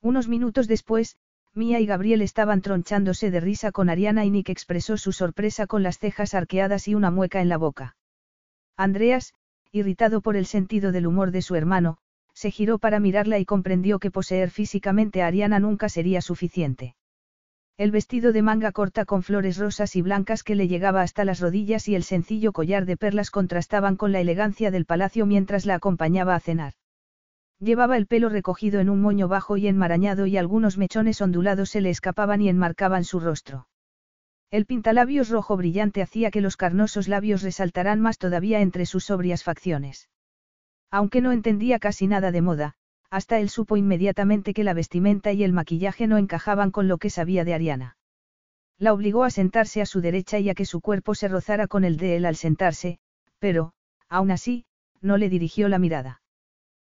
[0.03, 1.17] Unos minutos después,
[1.55, 5.85] Mía y Gabriel estaban tronchándose de risa con Ariana y Nick expresó su sorpresa con
[5.85, 7.97] las cejas arqueadas y una mueca en la boca.
[8.77, 9.33] Andreas,
[9.71, 11.99] irritado por el sentido del humor de su hermano,
[12.33, 16.97] se giró para mirarla y comprendió que poseer físicamente a Ariana nunca sería suficiente.
[17.77, 21.41] El vestido de manga corta con flores rosas y blancas que le llegaba hasta las
[21.41, 25.75] rodillas y el sencillo collar de perlas contrastaban con la elegancia del palacio mientras la
[25.75, 26.75] acompañaba a cenar.
[27.59, 31.81] Llevaba el pelo recogido en un moño bajo y enmarañado y algunos mechones ondulados se
[31.81, 33.67] le escapaban y enmarcaban su rostro.
[34.53, 39.43] El pintalabios rojo brillante hacía que los carnosos labios resaltaran más todavía entre sus sobrias
[39.43, 40.09] facciones.
[40.93, 42.77] Aunque no entendía casi nada de moda,
[43.11, 47.11] hasta él supo inmediatamente que la vestimenta y el maquillaje no encajaban con lo que
[47.11, 47.97] sabía de Ariana.
[48.79, 51.85] La obligó a sentarse a su derecha y a que su cuerpo se rozara con
[51.85, 52.99] el de él al sentarse,
[53.39, 53.73] pero,
[54.09, 54.65] aún así,
[55.01, 56.23] no le dirigió la mirada.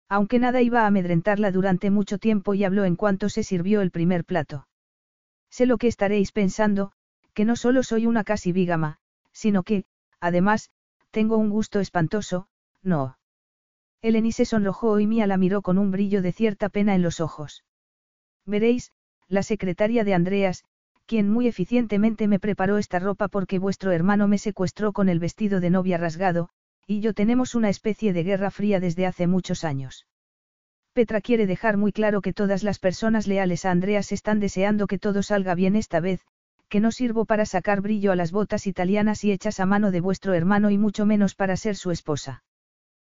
[0.09, 3.91] Aunque nada iba a amedrentarla durante mucho tiempo y habló en cuanto se sirvió el
[3.91, 4.67] primer plato.
[5.49, 6.91] Sé lo que estaréis pensando,
[7.33, 8.99] que no solo soy una casi vígama,
[9.31, 9.85] sino que,
[10.19, 10.69] además,
[11.11, 12.47] tengo un gusto espantoso,
[12.83, 13.17] no.
[14.01, 17.19] Eleni se sonrojó y Mía la miró con un brillo de cierta pena en los
[17.19, 17.63] ojos.
[18.45, 18.91] Veréis,
[19.27, 20.63] la secretaria de Andreas,
[21.05, 25.59] quien muy eficientemente me preparó esta ropa porque vuestro hermano me secuestró con el vestido
[25.59, 26.49] de novia rasgado,
[26.87, 30.07] y yo tenemos una especie de guerra fría desde hace muchos años.
[30.93, 34.99] Petra quiere dejar muy claro que todas las personas leales a Andreas están deseando que
[34.99, 36.21] todo salga bien esta vez,
[36.69, 40.01] que no sirvo para sacar brillo a las botas italianas y hechas a mano de
[40.01, 42.43] vuestro hermano y mucho menos para ser su esposa.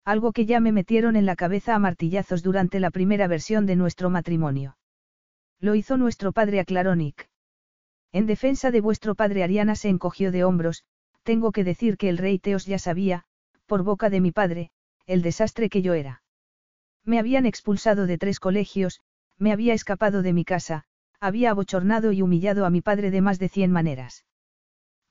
[0.04, 3.76] Algo que ya me metieron en la cabeza a martillazos durante la primera versión de
[3.76, 4.76] nuestro matrimonio.
[5.60, 7.28] Lo hizo nuestro padre aclaró Nick.
[8.10, 10.84] En defensa de vuestro padre Ariana se encogió de hombros,
[11.22, 13.24] tengo que decir que el rey Teos ya sabía,
[13.66, 14.70] por boca de mi padre,
[15.06, 16.22] el desastre que yo era.
[17.04, 19.00] Me habían expulsado de tres colegios,
[19.38, 20.84] me había escapado de mi casa,
[21.20, 24.24] había abochornado y humillado a mi padre de más de cien maneras.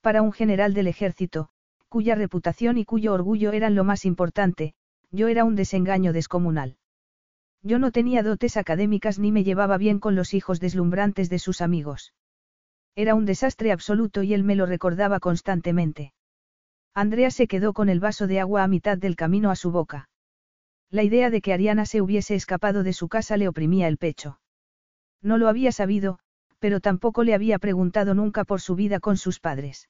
[0.02, 1.50] Para un general del ejército,
[1.88, 4.74] cuya reputación y cuyo orgullo eran lo más importante,
[5.12, 6.78] yo era un desengaño descomunal.
[7.64, 11.62] Yo no tenía dotes académicas ni me llevaba bien con los hijos deslumbrantes de sus
[11.62, 12.14] amigos.
[12.96, 16.14] Era un desastre absoluto y él me lo recordaba constantemente.
[16.94, 20.10] Andrea se quedó con el vaso de agua a mitad del camino a su boca.
[20.90, 24.40] La idea de que Ariana se hubiese escapado de su casa le oprimía el pecho.
[25.22, 26.20] No lo había sabido,
[26.60, 29.90] pero tampoco le había preguntado nunca por su vida con sus padres.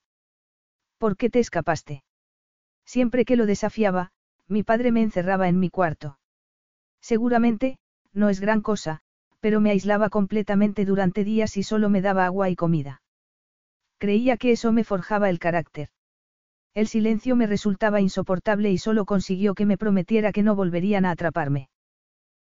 [0.99, 2.03] ¿Por qué te escapaste?
[2.85, 4.11] Siempre que lo desafiaba,
[4.51, 6.19] mi padre me encerraba en mi cuarto.
[7.01, 7.77] Seguramente,
[8.13, 8.99] no es gran cosa,
[9.39, 13.01] pero me aislaba completamente durante días y solo me daba agua y comida.
[13.97, 15.89] Creía que eso me forjaba el carácter.
[16.73, 21.11] El silencio me resultaba insoportable y solo consiguió que me prometiera que no volverían a
[21.11, 21.69] atraparme.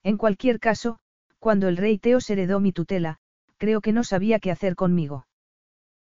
[0.04, 1.00] En cualquier caso,
[1.40, 3.18] cuando el rey Teos heredó mi tutela,
[3.58, 5.26] creo que no sabía qué hacer conmigo.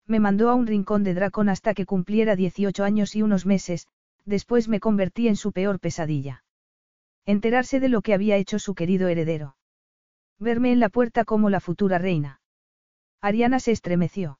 [0.07, 3.87] Me mandó a un rincón de Dracón hasta que cumpliera 18 años y unos meses,
[4.25, 6.43] después me convertí en su peor pesadilla.
[7.25, 9.55] Enterarse de lo que había hecho su querido heredero.
[10.39, 12.41] Verme en la puerta como la futura reina.
[13.21, 14.39] Ariana se estremeció.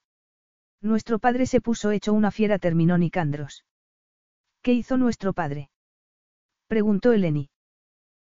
[0.82, 3.66] Nuestro padre se puso hecho una fiera, terminó Nicandros.
[4.62, 5.70] ¿Qué hizo nuestro padre?
[6.68, 7.50] preguntó Eleni.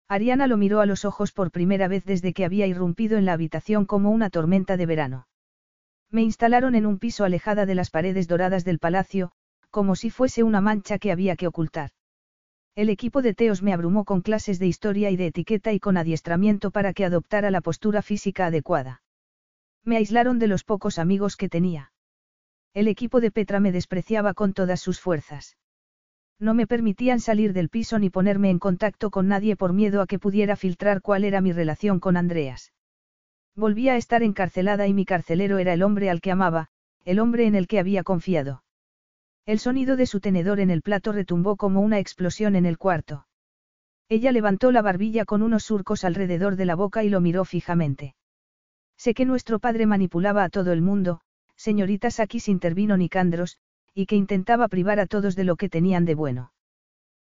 [0.09, 3.33] Ariana lo miró a los ojos por primera vez desde que había irrumpido en la
[3.33, 5.27] habitación como una tormenta de verano.
[6.11, 9.33] Me instalaron en un piso alejada de las paredes doradas del palacio,
[9.71, 11.91] como si fuese una mancha que había que ocultar.
[12.75, 15.97] El equipo de Teos me abrumó con clases de historia y de etiqueta y con
[15.97, 19.03] adiestramiento para que adoptara la postura física adecuada.
[19.83, 21.93] Me aislaron de los pocos amigos que tenía.
[22.75, 25.57] El equipo de Petra me despreciaba con todas sus fuerzas.
[26.39, 30.07] No me permitían salir del piso ni ponerme en contacto con nadie por miedo a
[30.07, 32.75] que pudiera filtrar cuál era mi relación con Andreas.
[33.55, 36.69] Volvía a estar encarcelada y mi carcelero era el hombre al que amaba,
[37.07, 38.63] el hombre en el que había confiado.
[39.47, 43.29] El sonido de su tenedor en el plato retumbó como una explosión en el cuarto.
[44.09, 48.17] Ella levantó la barbilla con unos surcos alrededor de la boca y lo miró fijamente.
[48.97, 51.21] Sé que nuestro padre manipulaba a todo el mundo,
[51.55, 53.59] señorita Sakis intervino Nicandros,
[53.95, 56.53] y que intentaba privar a todos de lo que tenían de bueno.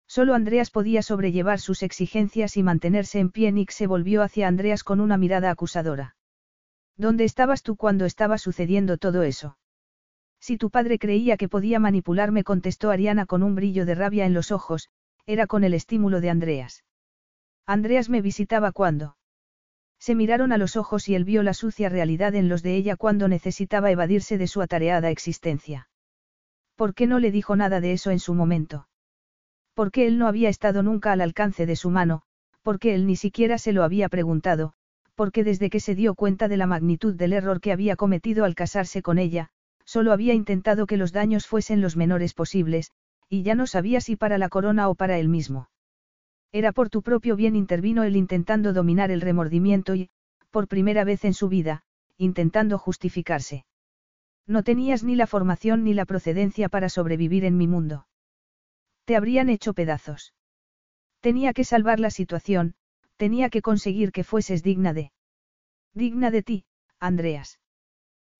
[0.05, 3.53] Solo Andreas podía sobrellevar sus exigencias y mantenerse en pie.
[3.53, 6.17] Nick se volvió hacia Andreas con una mirada acusadora.
[6.97, 9.57] ¿Dónde estabas tú cuando estaba sucediendo todo eso?
[10.39, 14.33] Si tu padre creía que podía manipularme, contestó Ariana con un brillo de rabia en
[14.33, 14.89] los ojos,
[15.25, 16.83] era con el estímulo de Andreas.
[17.65, 19.15] Andreas me visitaba cuando.
[19.99, 22.95] Se miraron a los ojos y él vio la sucia realidad en los de ella
[22.95, 25.89] cuando necesitaba evadirse de su atareada existencia.
[26.75, 28.87] ¿Por qué no le dijo nada de eso en su momento?
[29.73, 32.21] Porque él no había estado nunca al alcance de su mano,
[32.63, 34.73] porque él ni siquiera se lo había preguntado,
[35.15, 38.55] porque desde que se dio cuenta de la magnitud del error que había cometido al
[38.55, 39.51] casarse con ella,
[39.89, 42.91] solo había intentado que los daños fuesen los menores posibles,
[43.27, 45.71] y ya no sabía si para la corona o para él mismo.
[46.51, 50.11] Era por tu propio bien intervino él intentando dominar el remordimiento y,
[50.51, 51.81] por primera vez en su vida,
[52.17, 53.65] intentando justificarse.
[54.45, 58.05] No tenías ni la formación ni la procedencia para sobrevivir en mi mundo.
[59.05, 60.35] Te habrían hecho pedazos.
[61.19, 62.75] Tenía que salvar la situación,
[63.17, 65.11] tenía que conseguir que fueses digna de...
[65.95, 66.65] Digna de ti,
[66.99, 67.58] Andreas.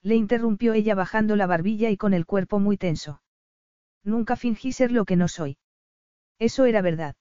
[0.01, 3.21] Le interrumpió ella bajando la barbilla y con el cuerpo muy tenso.
[4.03, 5.57] Nunca fingí ser lo que no soy.
[6.39, 7.15] Eso era verdad.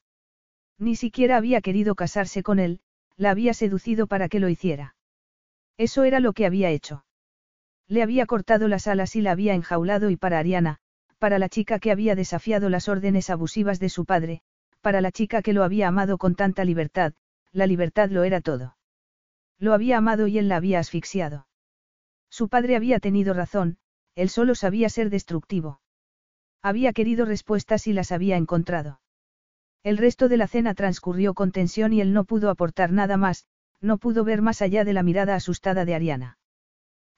[0.78, 2.80] Ni siquiera había querido casarse con él,
[3.16, 4.94] la había seducido para que lo hiciera.
[5.76, 7.04] Eso era lo que había hecho.
[7.88, 10.78] Le había cortado las alas y la había enjaulado y para Ariana,
[11.18, 14.42] para la chica que había desafiado las órdenes abusivas de su padre,
[14.80, 17.12] para la chica que lo había amado con tanta libertad,
[17.50, 18.76] la libertad lo era todo.
[19.58, 21.47] Lo había amado y él la había asfixiado.
[22.30, 23.78] Su padre había tenido razón,
[24.14, 25.80] él solo sabía ser destructivo.
[26.62, 29.00] Había querido respuestas y las había encontrado.
[29.82, 33.46] El resto de la cena transcurrió con tensión y él no pudo aportar nada más,
[33.80, 36.38] no pudo ver más allá de la mirada asustada de Ariana.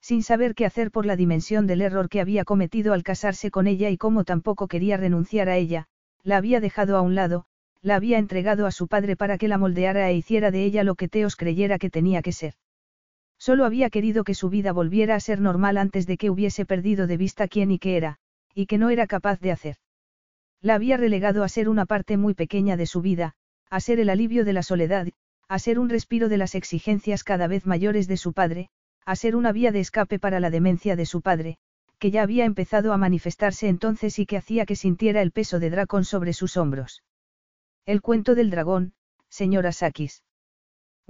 [0.02, 3.66] Sin saber qué hacer por la dimensión del error que había cometido al casarse con
[3.66, 5.86] ella y cómo tampoco quería renunciar a ella,
[6.22, 7.46] la había dejado a un lado,
[7.82, 10.94] la había entregado a su padre para que la moldeara e hiciera de ella lo
[10.94, 12.54] que Teos creyera que tenía que ser.
[13.40, 17.06] Solo había querido que su vida volviera a ser normal antes de que hubiese perdido
[17.06, 18.18] de vista quién y qué era,
[18.54, 19.76] y que no era capaz de hacer.
[20.60, 23.32] La había relegado a ser una parte muy pequeña de su vida,
[23.70, 25.08] a ser el alivio de la soledad,
[25.48, 28.68] a ser un respiro de las exigencias cada vez mayores de su padre,
[29.06, 31.56] a ser una vía de escape para la demencia de su padre,
[31.98, 35.70] que ya había empezado a manifestarse entonces y que hacía que sintiera el peso de
[35.70, 37.02] Dracon sobre sus hombros.
[37.86, 38.92] El cuento del dragón,
[39.30, 40.22] señora Sakis.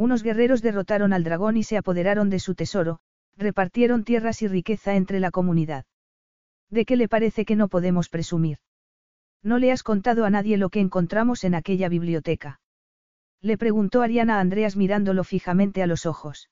[0.00, 3.00] Unos guerreros derrotaron al dragón y se apoderaron de su tesoro,
[3.36, 5.84] repartieron tierras y riqueza entre la comunidad.
[6.70, 8.56] ¿De qué le parece que no podemos presumir?
[9.42, 12.62] No le has contado a nadie lo que encontramos en aquella biblioteca.
[13.42, 16.48] Le preguntó Ariana a Andreas mirándolo fijamente a los ojos.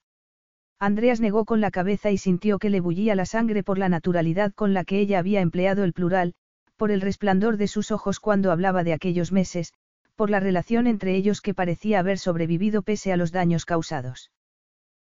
[0.78, 4.52] Andreas negó con la cabeza y sintió que le bullía la sangre por la naturalidad
[4.52, 6.34] con la que ella había empleado el plural,
[6.76, 9.72] por el resplandor de sus ojos cuando hablaba de aquellos meses,
[10.18, 14.32] por la relación entre ellos que parecía haber sobrevivido pese a los daños causados.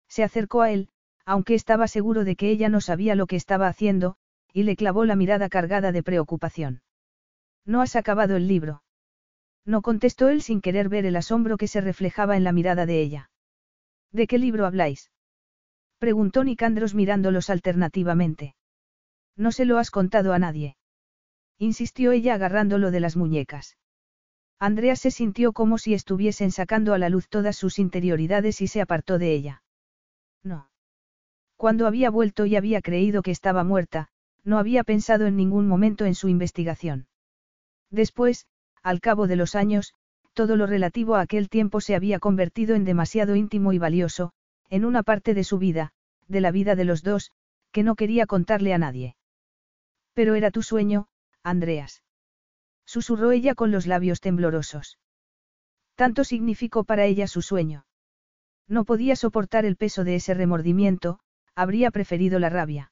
[0.10, 0.90] Se acercó a él,
[1.23, 4.15] aunque estaba seguro de que ella no sabía lo que estaba haciendo,
[4.53, 6.81] y le clavó la mirada cargada de preocupación.
[7.64, 8.81] ¿No has acabado el libro?
[9.65, 12.99] No contestó él sin querer ver el asombro que se reflejaba en la mirada de
[12.99, 13.30] ella.
[14.11, 15.11] ¿De qué libro habláis?
[15.99, 18.56] Preguntó Nicandros mirándolos alternativamente.
[19.38, 20.76] No se lo has contado a nadie.
[21.60, 23.77] Insistió ella agarrándolo de las muñecas.
[24.59, 28.81] Andrea se sintió como si estuviesen sacando a la luz todas sus interioridades y se
[28.81, 29.63] apartó de ella.
[30.43, 30.69] No.
[31.57, 34.09] Cuando había vuelto y había creído que estaba muerta,
[34.43, 37.07] no había pensado en ningún momento en su investigación.
[37.89, 38.47] Después,
[38.81, 39.93] al cabo de los años,
[40.34, 44.34] todo lo relativo a aquel tiempo se había convertido en demasiado íntimo y valioso,
[44.69, 45.91] en una parte de su vida,
[46.27, 47.31] de la vida de los dos,
[47.71, 49.15] que no quería contarle a nadie.
[50.13, 51.07] Pero era tu sueño,
[51.43, 52.03] Andreas
[52.94, 54.99] susurró ella con los labios temblorosos.
[55.95, 57.88] Tanto significó para ella su sueño.
[58.68, 61.20] No podía soportar el peso de ese remordimiento,
[61.56, 62.91] habría preferido la rabia.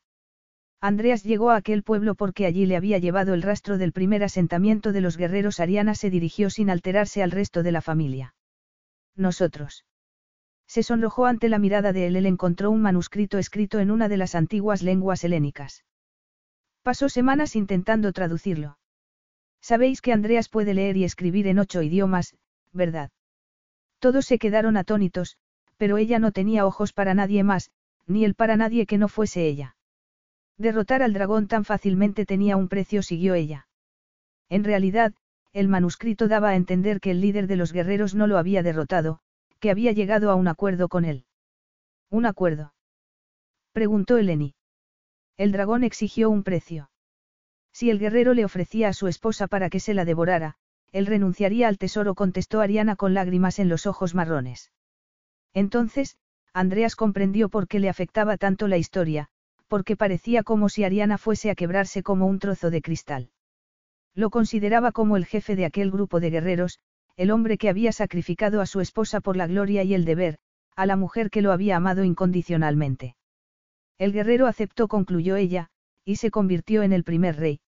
[0.81, 4.91] Andreas llegó a aquel pueblo porque allí le había llevado el rastro del primer asentamiento
[4.91, 8.33] de los guerreros ariana se dirigió sin alterarse al resto de la familia.
[9.15, 9.85] Nosotros.
[10.65, 12.15] Se sonrojó ante la mirada de él.
[12.15, 15.85] Él encontró un manuscrito escrito en una de las antiguas lenguas helénicas.
[16.81, 18.79] Pasó semanas intentando traducirlo.
[19.61, 22.35] Sabéis que Andreas puede leer y escribir en ocho idiomas,
[22.73, 23.11] ¿verdad?
[23.99, 25.37] Todos se quedaron atónitos,
[25.77, 27.71] pero ella no tenía ojos para nadie más,
[28.07, 29.75] ni él para nadie que no fuese ella.
[30.57, 33.67] Derrotar al dragón tan fácilmente tenía un precio, siguió ella.
[34.49, 35.13] En realidad,
[35.53, 39.21] el manuscrito daba a entender que el líder de los guerreros no lo había derrotado,
[39.59, 41.25] que había llegado a un acuerdo con él.
[42.09, 42.73] ¿Un acuerdo?
[43.71, 44.53] Preguntó Eleni.
[45.37, 46.90] El dragón exigió un precio.
[47.73, 50.55] Si el guerrero le ofrecía a su esposa para que se la devorara,
[50.91, 54.71] él renunciaría al tesoro, contestó Ariana con lágrimas en los ojos marrones.
[55.53, 56.17] Entonces,
[56.53, 59.29] Andreas comprendió por qué le afectaba tanto la historia,
[59.67, 63.29] porque parecía como si Ariana fuese a quebrarse como un trozo de cristal.
[64.13, 66.79] Lo consideraba como el jefe de aquel grupo de guerreros,
[67.15, 70.39] el hombre que había sacrificado a su esposa por la gloria y el deber,
[70.75, 73.15] a la mujer que lo había amado incondicionalmente.
[73.97, 75.69] El guerrero aceptó, concluyó ella,
[76.05, 77.59] y se convirtió en el primer rey.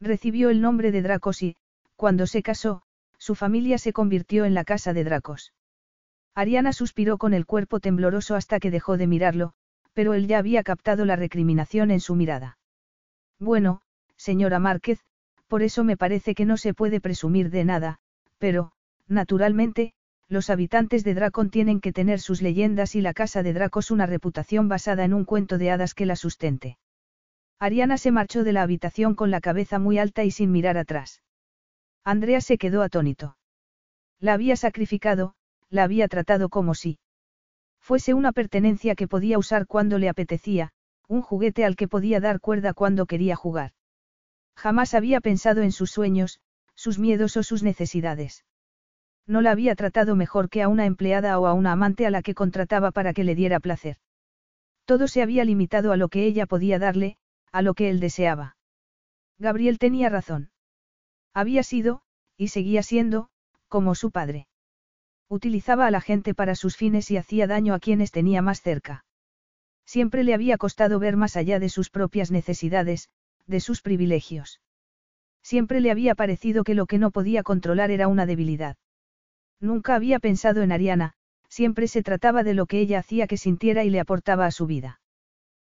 [0.00, 1.56] Recibió el nombre de Dracos y,
[1.96, 2.82] cuando se casó,
[3.18, 5.52] su familia se convirtió en la casa de Dracos.
[6.34, 9.52] Ariana suspiró con el cuerpo tembloroso hasta que dejó de mirarlo,
[9.92, 12.58] pero él ya había captado la recriminación en su mirada.
[13.38, 13.82] Bueno,
[14.16, 15.00] señora Márquez,
[15.48, 17.98] por eso me parece que no se puede presumir de nada,
[18.38, 18.72] pero,
[19.08, 19.92] naturalmente,
[20.28, 24.06] los habitantes de Dracon tienen que tener sus leyendas y la casa de Dracos una
[24.06, 26.78] reputación basada en un cuento de hadas que la sustente.
[27.62, 31.22] Ariana se marchó de la habitación con la cabeza muy alta y sin mirar atrás.
[32.04, 33.36] Andrea se quedó atónito.
[34.18, 35.34] La había sacrificado,
[35.68, 36.98] la había tratado como si
[37.78, 40.70] fuese una pertenencia que podía usar cuando le apetecía,
[41.06, 43.72] un juguete al que podía dar cuerda cuando quería jugar.
[44.56, 46.40] Jamás había pensado en sus sueños,
[46.74, 48.46] sus miedos o sus necesidades.
[49.26, 52.22] No la había tratado mejor que a una empleada o a una amante a la
[52.22, 53.98] que contrataba para que le diera placer.
[54.86, 57.18] Todo se había limitado a lo que ella podía darle,
[57.52, 58.56] a lo que él deseaba.
[59.38, 60.50] Gabriel tenía razón.
[61.32, 62.02] Había sido,
[62.36, 63.30] y seguía siendo,
[63.68, 64.46] como su padre.
[65.28, 69.04] Utilizaba a la gente para sus fines y hacía daño a quienes tenía más cerca.
[69.86, 73.08] Siempre le había costado ver más allá de sus propias necesidades,
[73.46, 74.60] de sus privilegios.
[75.42, 78.76] Siempre le había parecido que lo que no podía controlar era una debilidad.
[79.60, 81.14] Nunca había pensado en Ariana,
[81.48, 84.66] siempre se trataba de lo que ella hacía que sintiera y le aportaba a su
[84.66, 85.00] vida.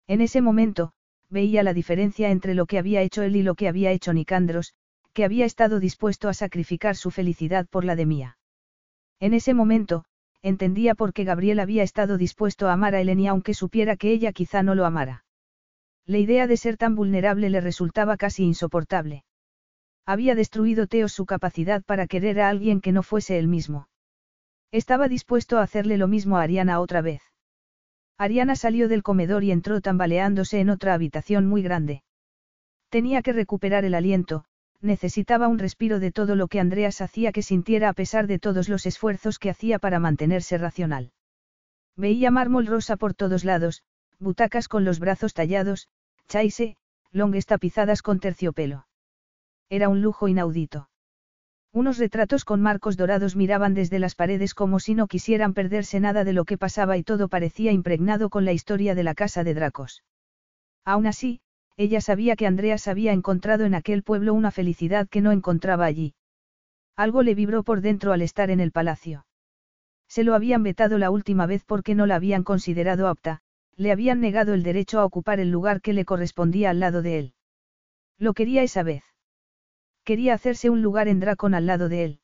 [0.07, 0.93] En ese momento,
[1.28, 4.74] veía la diferencia entre lo que había hecho él y lo que había hecho Nicandros,
[5.12, 8.39] que había estado dispuesto a sacrificar su felicidad por la de Mía.
[9.19, 10.05] En ese momento,
[10.43, 14.32] entendía por qué Gabriel había estado dispuesto a amar a Eleni aunque supiera que ella
[14.32, 15.24] quizá no lo amara.
[16.05, 19.24] La idea de ser tan vulnerable le resultaba casi insoportable.
[20.05, 23.89] Había destruido Teos su capacidad para querer a alguien que no fuese él mismo.
[24.70, 27.26] Estaba dispuesto a hacerle lo mismo a Ariana otra vez.
[28.19, 32.03] Ariana salió del comedor y entró tambaleándose en otra habitación muy grande.
[32.89, 34.45] Tenía que recuperar el aliento,
[34.81, 38.69] necesitaba un respiro de todo lo que Andreas hacía que sintiera a pesar de todos
[38.69, 41.13] los esfuerzos que hacía para mantenerse racional.
[41.97, 43.83] Veía mármol rosa por todos lados,
[44.19, 45.89] butacas con los brazos tallados,
[46.29, 46.77] chaise,
[47.11, 48.87] longues tapizadas con terciopelo.
[49.69, 50.89] Era un lujo inaudito.
[51.77, 56.24] Unos retratos con marcos dorados miraban desde las paredes como si no quisieran perderse nada
[56.24, 59.53] de lo que pasaba y todo parecía impregnado con la historia de la casa de
[59.53, 60.03] Dracos.
[60.86, 61.43] Aún así,
[61.77, 66.15] ella sabía que Andreas había encontrado en aquel pueblo una felicidad que no encontraba allí.
[66.97, 69.27] Algo le vibró por dentro al estar en el palacio.
[70.09, 73.43] Se lo habían vetado la última vez porque no la habían considerado apta,
[73.77, 77.19] le habían negado el derecho a ocupar el lugar que le correspondía al lado de
[77.19, 77.35] él.
[78.16, 79.05] Lo quería esa vez.
[80.07, 82.20] Quería hacerse un lugar en Dracon al lado de él.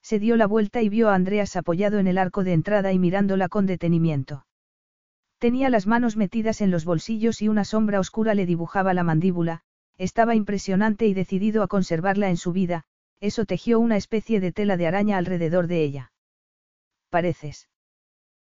[0.00, 2.98] Se dio la vuelta y vio a Andreas apoyado en el arco de entrada y
[2.98, 4.46] mirándola con detenimiento.
[5.36, 9.60] Tenía las manos metidas en los bolsillos y una sombra oscura le dibujaba la mandíbula,
[9.98, 12.84] estaba impresionante y decidido a conservarla en su vida,
[13.20, 16.12] eso tejió una especie de tela de araña alrededor de ella.
[17.10, 17.68] Pareces.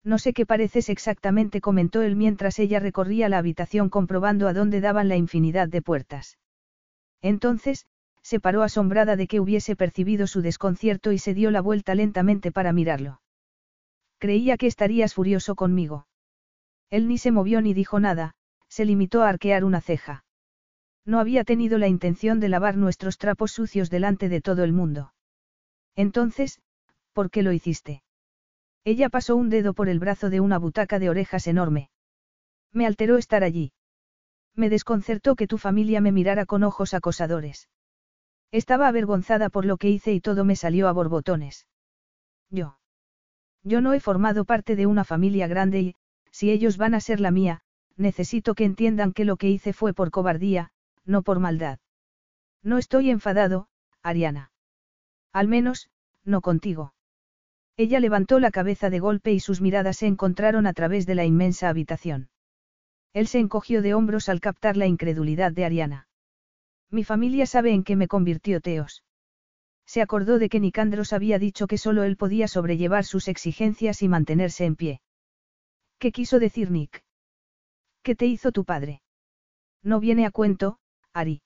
[0.04, 4.82] No sé qué pareces exactamente, comentó él mientras ella recorría la habitación comprobando a dónde
[4.82, 6.40] daban la infinidad de puertas.
[7.22, 7.86] Entonces,
[8.28, 12.52] se paró asombrada de que hubiese percibido su desconcierto y se dio la vuelta lentamente
[12.52, 13.22] para mirarlo.
[14.18, 16.08] Creía que estarías furioso conmigo.
[16.90, 18.34] Él ni se movió ni dijo nada,
[18.68, 20.26] se limitó a arquear una ceja.
[21.06, 25.14] No había tenido la intención de lavar nuestros trapos sucios delante de todo el mundo.
[25.96, 26.60] Entonces,
[27.14, 28.04] ¿por qué lo hiciste?
[28.84, 31.92] Ella pasó un dedo por el brazo de una butaca de orejas enorme.
[32.74, 33.72] Me alteró estar allí.
[34.54, 37.70] Me desconcertó que tu familia me mirara con ojos acosadores.
[38.52, 41.68] Estaba avergonzada por lo que hice y todo me salió a borbotones.
[42.50, 42.78] Yo.
[43.64, 45.96] Yo no he formado parte de una familia grande y,
[46.32, 47.62] si ellos van a ser la mía,
[47.98, 50.72] necesito que entiendan que lo que hice fue por cobardía,
[51.04, 51.80] no por maldad.
[52.64, 53.68] No estoy enfadado,
[54.02, 54.52] Ariana.
[55.34, 55.90] Al menos,
[56.24, 56.94] no contigo.
[57.76, 61.26] Ella levantó la cabeza de golpe y sus miradas se encontraron a través de la
[61.26, 62.30] inmensa habitación.
[63.14, 66.08] Él se encogió de hombros al captar la incredulidad de Ariana.
[66.90, 69.04] Mi familia sabe en qué me convirtió Teos.
[69.86, 74.08] Se acordó de que Nicandros había dicho que solo él podía sobrellevar sus exigencias y
[74.08, 75.02] mantenerse en pie.
[76.00, 77.04] ¿Qué quiso decir Nick?
[78.04, 79.02] ¿Qué te hizo tu padre?
[79.84, 80.80] No viene a cuento,
[81.14, 81.42] Ari.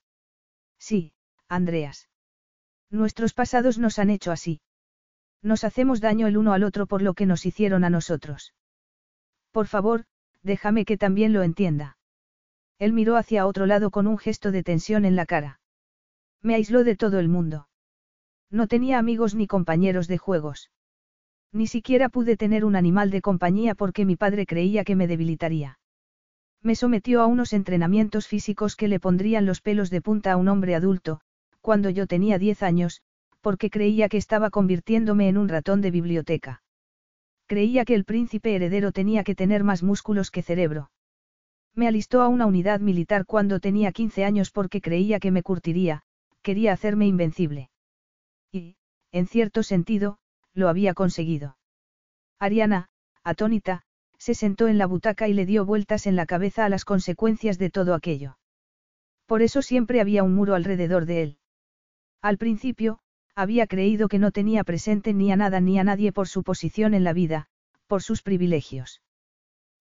[0.78, 1.12] Sí,
[1.48, 2.08] Andreas.
[2.90, 4.60] Nuestros pasados nos han hecho así.
[5.42, 8.54] Nos hacemos daño el uno al otro por lo que nos hicieron a nosotros.
[9.50, 10.04] Por favor,
[10.42, 11.96] déjame que también lo entienda.
[12.82, 15.60] Él miró hacia otro lado con un gesto de tensión en la cara.
[16.42, 17.68] Me aisló de todo el mundo.
[18.50, 20.72] No tenía amigos ni compañeros de juegos.
[21.52, 25.78] Ni siquiera pude tener un animal de compañía porque mi padre creía que me debilitaría.
[26.60, 30.48] Me sometió a unos entrenamientos físicos que le pondrían los pelos de punta a un
[30.48, 31.20] hombre adulto,
[31.60, 33.00] cuando yo tenía diez años,
[33.42, 36.64] porque creía que estaba convirtiéndome en un ratón de biblioteca.
[37.46, 40.90] Creía que el príncipe heredero tenía que tener más músculos que cerebro.
[41.74, 46.02] Me alistó a una unidad militar cuando tenía 15 años porque creía que me curtiría,
[46.42, 47.70] quería hacerme invencible.
[48.50, 48.76] Y,
[49.10, 50.18] en cierto sentido,
[50.52, 51.56] lo había conseguido.
[52.38, 52.88] Ariana,
[53.24, 53.82] atónita,
[54.18, 57.58] se sentó en la butaca y le dio vueltas en la cabeza a las consecuencias
[57.58, 58.38] de todo aquello.
[59.26, 61.38] Por eso siempre había un muro alrededor de él.
[62.20, 62.98] Al principio,
[63.34, 66.92] había creído que no tenía presente ni a nada ni a nadie por su posición
[66.92, 67.46] en la vida,
[67.86, 69.00] por sus privilegios.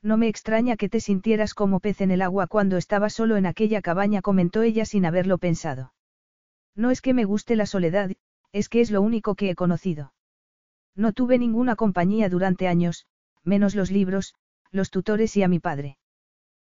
[0.03, 3.45] No me extraña que te sintieras como pez en el agua cuando estaba solo en
[3.45, 5.93] aquella cabaña, comentó ella sin haberlo pensado.
[6.75, 8.11] No es que me guste la soledad,
[8.51, 10.13] es que es lo único que he conocido.
[10.95, 13.05] No tuve ninguna compañía durante años,
[13.43, 14.33] menos los libros,
[14.71, 15.97] los tutores y a mi padre.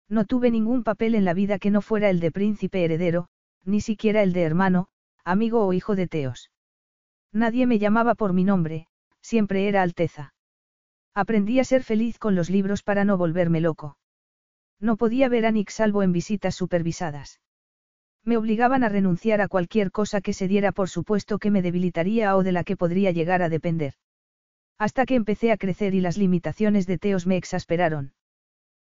[0.10, 3.30] No tuve ningún papel en la vida que no fuera el de príncipe heredero,
[3.64, 4.88] ni siquiera el de hermano,
[5.24, 6.52] amigo o hijo de Teos.
[7.32, 8.88] Nadie me llamaba por mi nombre,
[9.22, 10.34] siempre era Alteza.
[11.14, 13.98] Aprendí a ser feliz con los libros para no volverme loco.
[14.80, 17.42] No podía ver a Nick salvo en visitas supervisadas.
[18.24, 22.36] Me obligaban a renunciar a cualquier cosa que se diera por supuesto que me debilitaría
[22.36, 23.96] o de la que podría llegar a depender.
[24.78, 28.14] Hasta que empecé a crecer y las limitaciones de Teos me exasperaron.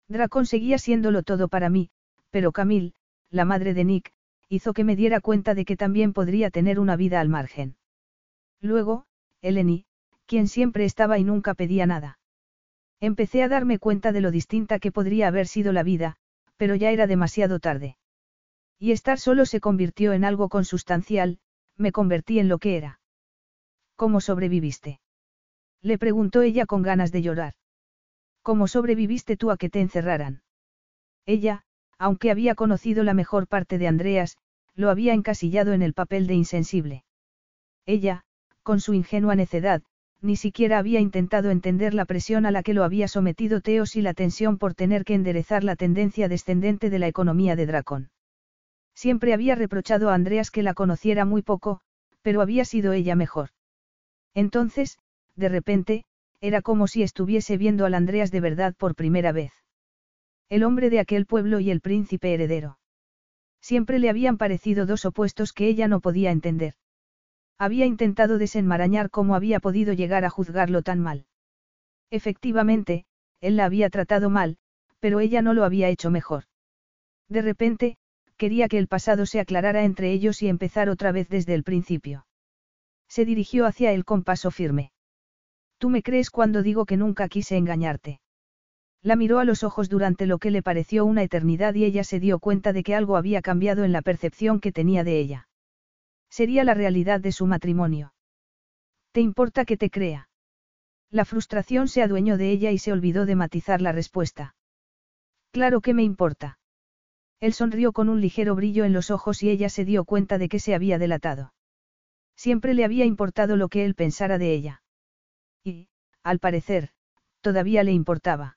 [0.09, 1.90] Dracon seguía siéndolo todo para mí,
[2.31, 2.94] pero Camille,
[3.31, 4.12] la madre de Nick,
[4.49, 7.77] hizo que me diera cuenta de que también podría tener una vida al margen.
[8.61, 9.07] Luego,
[9.40, 9.86] Eleni,
[10.33, 12.19] quien siempre estaba y nunca pedía nada.
[13.01, 16.17] Empecé a darme cuenta de lo distinta que podría haber sido la vida,
[16.57, 17.99] pero ya era demasiado tarde.
[18.79, 21.39] Y estar solo se convirtió en algo consustancial,
[21.77, 22.99] me convertí en lo que era.
[23.95, 25.01] ¿Cómo sobreviviste?
[25.83, 27.53] Le preguntó ella con ganas de llorar.
[28.41, 30.45] ¿Cómo sobreviviste tú a que te encerraran?
[31.27, 31.67] Ella,
[31.99, 34.39] aunque había conocido la mejor parte de Andreas,
[34.75, 37.05] lo había encasillado en el papel de insensible.
[37.85, 38.25] Ella,
[38.63, 39.83] con su ingenua necedad,
[40.23, 44.03] ni siquiera había intentado entender la presión a la que lo había sometido Teos y
[44.03, 48.11] la tensión por tener que enderezar la tendencia descendente de la economía de Dracón.
[48.94, 51.81] Siempre había reprochado a Andreas que la conociera muy poco,
[52.23, 53.51] pero había sido ella mejor.
[54.35, 54.99] Entonces,
[55.35, 56.05] de repente,
[56.40, 59.53] era como si estuviese viendo al Andreas de verdad por primera vez.
[60.49, 62.78] El hombre de aquel pueblo y el príncipe heredero.
[63.61, 66.74] Siempre le habían parecido dos opuestos que ella no podía entender.
[67.64, 71.26] Había intentado desenmarañar cómo había podido llegar a juzgarlo tan mal.
[72.10, 73.05] Efectivamente,
[73.40, 74.56] él la había tratado mal,
[74.98, 76.47] pero ella no lo había hecho mejor.
[77.28, 77.98] De repente,
[78.36, 82.26] quería que el pasado se aclarara entre ellos y empezar otra vez desde el principio.
[83.06, 84.90] Se dirigió hacia él con paso firme.
[85.78, 88.18] Tú me crees cuando digo que nunca quise engañarte.
[89.02, 92.18] La miró a los ojos durante lo que le pareció una eternidad y ella se
[92.18, 95.48] dio cuenta de que algo había cambiado en la percepción que tenía de ella.
[96.33, 98.15] Sería la realidad de su matrimonio.
[99.13, 100.31] ¿Te importa que te crea?
[101.11, 104.55] La frustración se adueñó de ella y se olvidó de matizar la respuesta.
[105.51, 106.59] Claro que me importa.
[107.39, 110.49] Él sonrió con un ligero brillo en los ojos y ella se dio cuenta de
[110.49, 111.53] que se había delatado.
[112.35, 114.83] Siempre le había importado lo que él pensara de ella.
[115.63, 115.91] Y,
[116.23, 116.93] al parecer,
[117.43, 118.57] todavía le importaba.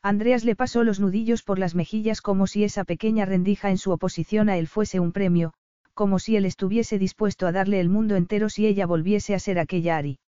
[0.00, 3.90] Andreas le pasó los nudillos por las mejillas como si esa pequeña rendija en su
[3.90, 5.52] oposición a él fuese un premio,
[5.96, 9.58] como si él estuviese dispuesto a darle el mundo entero si ella volviese a ser
[9.58, 10.18] aquella Ari.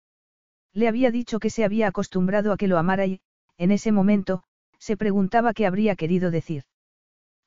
[0.72, 3.20] Le había dicho que se había acostumbrado a que lo amara y,
[3.58, 4.42] en ese momento,
[4.78, 6.64] se preguntaba qué habría querido decir.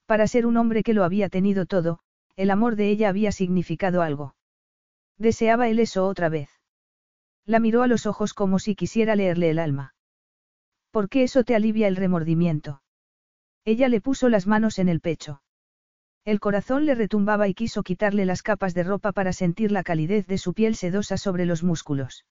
[0.05, 1.99] Para ser un hombre que lo había tenido todo,
[2.35, 4.35] el amor de ella había significado algo.
[5.17, 6.49] Deseaba él eso otra vez.
[7.45, 9.95] La miró a los ojos como si quisiera leerle el alma.
[10.91, 12.83] ¿Por qué eso te alivia el remordimiento?
[13.65, 15.41] Ella le puso las manos en el pecho.
[16.23, 20.27] El corazón le retumbaba y quiso quitarle las capas de ropa para sentir la calidez
[20.27, 22.25] de su piel sedosa sobre los músculos.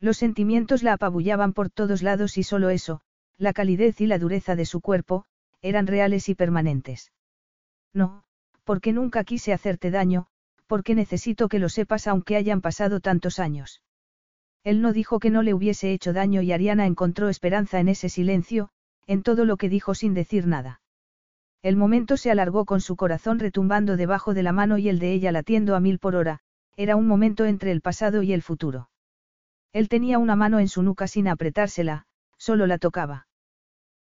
[0.00, 3.00] Los sentimientos la apabullaban por todos lados y solo eso,
[3.38, 5.24] la calidez y la dureza de su cuerpo,
[5.62, 7.12] eran reales y permanentes.
[7.92, 8.24] No,
[8.64, 10.26] porque nunca quise hacerte daño,
[10.66, 13.80] porque necesito que lo sepas aunque hayan pasado tantos años.
[14.64, 18.08] Él no dijo que no le hubiese hecho daño y Ariana encontró esperanza en ese
[18.08, 18.70] silencio,
[19.06, 20.80] en todo lo que dijo sin decir nada.
[21.64, 25.14] El momento se alargó con su corazón retumbando debajo de la mano y el de
[25.14, 26.40] ella latiendo a mil por hora,
[26.76, 28.90] era un momento entre el pasado y el futuro.
[29.72, 32.04] Él tenía una mano en su nuca sin apretársela,
[32.36, 33.28] solo la tocaba.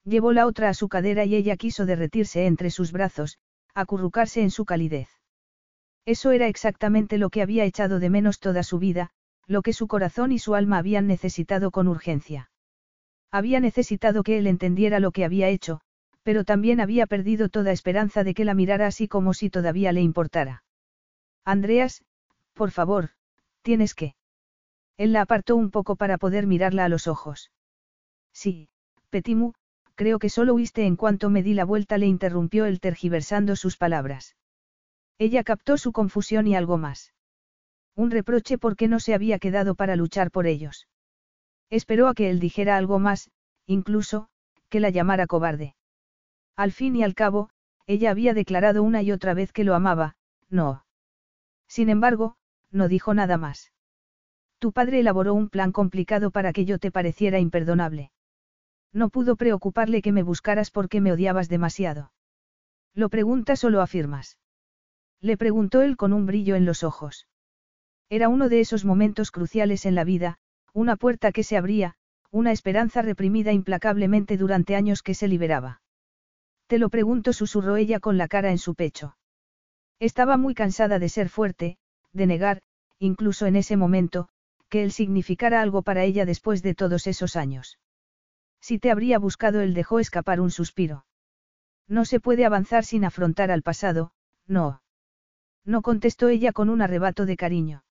[0.05, 3.39] Llevó la otra a su cadera y ella quiso derretirse entre sus brazos,
[3.75, 5.09] acurrucarse en su calidez.
[6.05, 9.09] Eso era exactamente lo que había echado de menos toda su vida,
[9.47, 12.51] lo que su corazón y su alma habían necesitado con urgencia.
[13.31, 15.81] Había necesitado que él entendiera lo que había hecho,
[16.23, 20.01] pero también había perdido toda esperanza de que la mirara así como si todavía le
[20.01, 20.63] importara.
[21.45, 22.03] Andreas,
[22.53, 23.09] por favor,
[23.61, 24.15] tienes que.
[24.97, 27.51] Él la apartó un poco para poder mirarla a los ojos.
[28.33, 28.69] Sí,
[29.09, 29.53] Petimu,
[29.95, 33.77] creo que solo huiste en cuanto me di la vuelta, le interrumpió él tergiversando sus
[33.77, 34.35] palabras.
[35.17, 37.13] Ella captó su confusión y algo más.
[37.95, 40.87] Un reproche porque no se había quedado para luchar por ellos.
[41.69, 43.29] Esperó a que él dijera algo más,
[43.65, 44.29] incluso,
[44.69, 45.75] que la llamara cobarde.
[46.59, 47.49] Al fin y al cabo,
[47.87, 50.17] ella había declarado una y otra vez que lo amaba,
[50.49, 50.83] no.
[51.69, 52.35] Sin embargo,
[52.69, 53.71] no dijo nada más.
[54.57, 58.11] Tu padre elaboró un plan complicado para que yo te pareciera imperdonable.
[58.91, 62.11] No pudo preocuparle que me buscaras porque me odiabas demasiado.
[62.93, 64.37] ¿Lo preguntas o lo afirmas?
[65.21, 67.29] Le preguntó él con un brillo en los ojos.
[68.09, 70.39] Era uno de esos momentos cruciales en la vida,
[70.73, 71.95] una puerta que se abría,
[72.31, 75.79] una esperanza reprimida implacablemente durante años que se liberaba.
[76.69, 79.17] Te lo pregunto, susurró ella con la cara en su pecho.
[79.99, 81.79] Estaba muy cansada de ser fuerte,
[82.13, 82.61] de negar,
[82.99, 84.29] incluso en ese momento,
[84.69, 87.79] que él significara algo para ella después de todos esos años.
[88.61, 91.07] Si te habría buscado, él dejó escapar un suspiro.
[91.87, 94.11] No se puede avanzar sin afrontar al pasado,
[94.45, 94.83] no.
[95.65, 97.83] No contestó ella con un arrebato de cariño.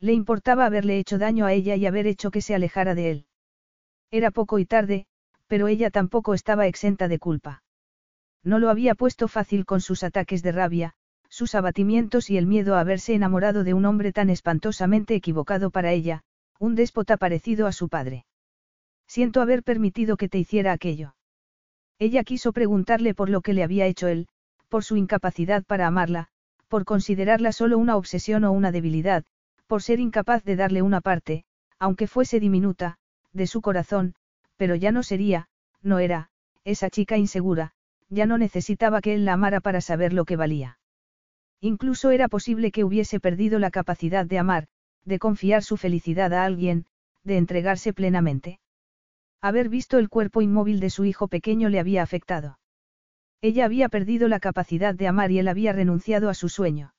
[0.00, 3.26] Le importaba haberle hecho daño a ella y haber hecho que se alejara de él.
[4.10, 5.06] Era poco y tarde,
[5.46, 7.62] pero ella tampoco estaba exenta de culpa.
[8.44, 10.94] No lo había puesto fácil con sus ataques de rabia,
[11.28, 15.92] sus abatimientos y el miedo a haberse enamorado de un hombre tan espantosamente equivocado para
[15.92, 16.22] ella,
[16.58, 18.26] un déspota parecido a su padre.
[19.06, 21.14] Siento haber permitido que te hiciera aquello.
[21.98, 24.28] Ella quiso preguntarle por lo que le había hecho él,
[24.68, 26.28] por su incapacidad para amarla,
[26.68, 29.24] por considerarla solo una obsesión o una debilidad,
[29.66, 31.44] por ser incapaz de darle una parte,
[31.78, 32.98] aunque fuese diminuta,
[33.32, 34.14] de su corazón,
[34.56, 35.48] pero ya no sería,
[35.82, 36.30] no era,
[36.64, 37.74] esa chica insegura,
[38.12, 40.78] ya no necesitaba que él la amara para saber lo que valía.
[41.60, 44.66] Incluso era posible que hubiese perdido la capacidad de amar,
[45.04, 46.84] de confiar su felicidad a alguien,
[47.24, 48.60] de entregarse plenamente.
[49.40, 52.58] Haber visto el cuerpo inmóvil de su hijo pequeño le había afectado.
[53.40, 56.94] Ella había perdido la capacidad de amar y él había renunciado a su sueño.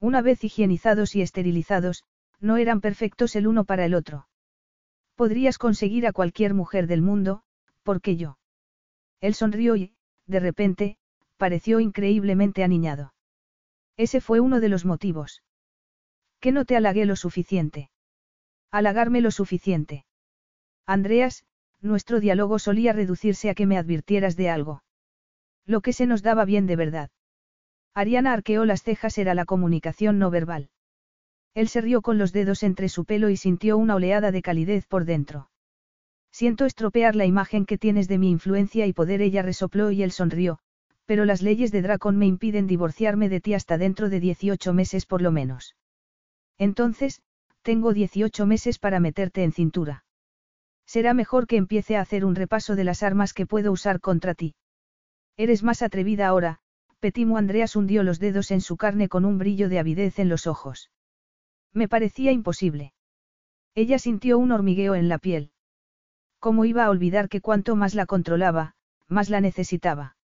[0.00, 2.04] Una vez higienizados y esterilizados,
[2.40, 4.28] no eran perfectos el uno para el otro.
[5.14, 7.42] Podrías conseguir a cualquier mujer del mundo,
[7.82, 8.36] porque yo.
[9.20, 9.95] Él sonrió y,
[10.26, 10.96] de repente,
[11.36, 13.14] pareció increíblemente aniñado.
[13.96, 15.42] Ese fue uno de los motivos.
[16.40, 17.90] Que no te halagué lo suficiente.
[18.70, 20.04] Halagarme lo suficiente.
[20.86, 21.44] Andreas,
[21.80, 24.82] nuestro diálogo solía reducirse a que me advirtieras de algo.
[25.64, 27.10] Lo que se nos daba bien de verdad.
[27.94, 30.68] Ariana arqueó las cejas era la comunicación no verbal.
[31.54, 34.86] Él se rió con los dedos entre su pelo y sintió una oleada de calidez
[34.86, 35.48] por dentro.
[36.38, 39.22] Siento estropear la imagen que tienes de mi influencia y poder.
[39.22, 40.58] Ella resopló y él sonrió,
[41.06, 45.06] pero las leyes de Dracon me impiden divorciarme de ti hasta dentro de 18 meses
[45.06, 45.76] por lo menos.
[46.58, 47.22] Entonces,
[47.62, 50.04] tengo 18 meses para meterte en cintura.
[50.84, 54.34] Será mejor que empiece a hacer un repaso de las armas que puedo usar contra
[54.34, 54.56] ti.
[55.38, 56.58] Eres más atrevida ahora,
[57.00, 60.46] Petimo Andreas hundió los dedos en su carne con un brillo de avidez en los
[60.46, 60.90] ojos.
[61.72, 62.92] Me parecía imposible.
[63.74, 65.52] Ella sintió un hormigueo en la piel.
[66.46, 68.74] ¿Cómo iba a olvidar que cuanto más la controlaba,
[69.08, 70.14] más la necesitaba?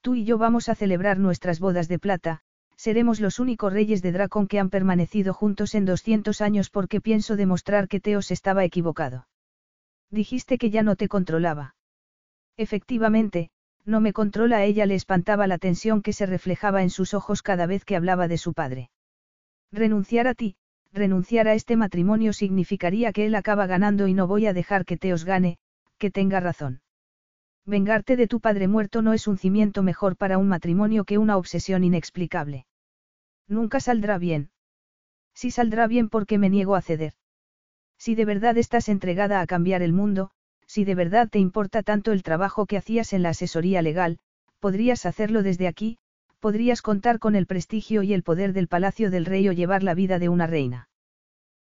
[0.00, 2.40] Tú y yo vamos a celebrar nuestras bodas de plata,
[2.74, 7.36] seremos los únicos reyes de Dracon que han permanecido juntos en 200 años porque pienso
[7.36, 9.28] demostrar que Teos estaba equivocado.
[10.10, 11.76] Dijiste que ya no te controlaba.
[12.56, 13.50] Efectivamente,
[13.84, 17.42] no me controla a ella le espantaba la tensión que se reflejaba en sus ojos
[17.42, 18.90] cada vez que hablaba de su padre.
[19.70, 20.56] Renunciar a ti,
[20.96, 24.96] renunciar a este matrimonio significaría que él acaba ganando y no voy a dejar que
[24.96, 25.58] Teos gane,
[25.98, 26.80] que tenga razón.
[27.64, 31.36] Vengarte de tu padre muerto no es un cimiento mejor para un matrimonio que una
[31.36, 32.66] obsesión inexplicable.
[33.48, 34.50] Nunca saldrá bien.
[35.34, 37.14] Si saldrá bien porque me niego a ceder.
[37.98, 40.30] Si de verdad estás entregada a cambiar el mundo,
[40.66, 44.18] si de verdad te importa tanto el trabajo que hacías en la asesoría legal,
[44.60, 45.98] podrías hacerlo desde aquí,
[46.38, 49.94] podrías contar con el prestigio y el poder del palacio del rey o llevar la
[49.94, 50.88] vida de una reina.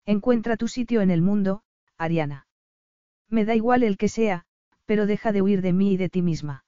[0.05, 1.63] Encuentra tu sitio en el mundo,
[1.97, 2.47] Ariana.
[3.29, 4.45] Me da igual el que sea,
[4.85, 6.65] pero deja de huir de mí y de ti misma.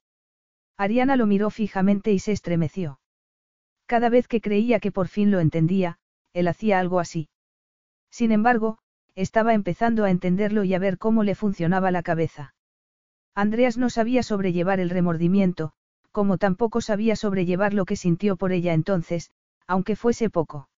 [0.77, 2.99] Ariana lo miró fijamente y se estremeció.
[3.85, 5.99] Cada vez que creía que por fin lo entendía,
[6.33, 7.30] él hacía algo así.
[8.09, 8.80] Sin embargo,
[9.15, 12.56] estaba empezando a entenderlo y a ver cómo le funcionaba la cabeza.
[13.35, 15.73] Andreas no sabía sobrellevar el remordimiento,
[16.14, 19.32] como tampoco sabía sobrellevar lo que sintió por ella entonces,
[19.67, 20.69] aunque fuese poco.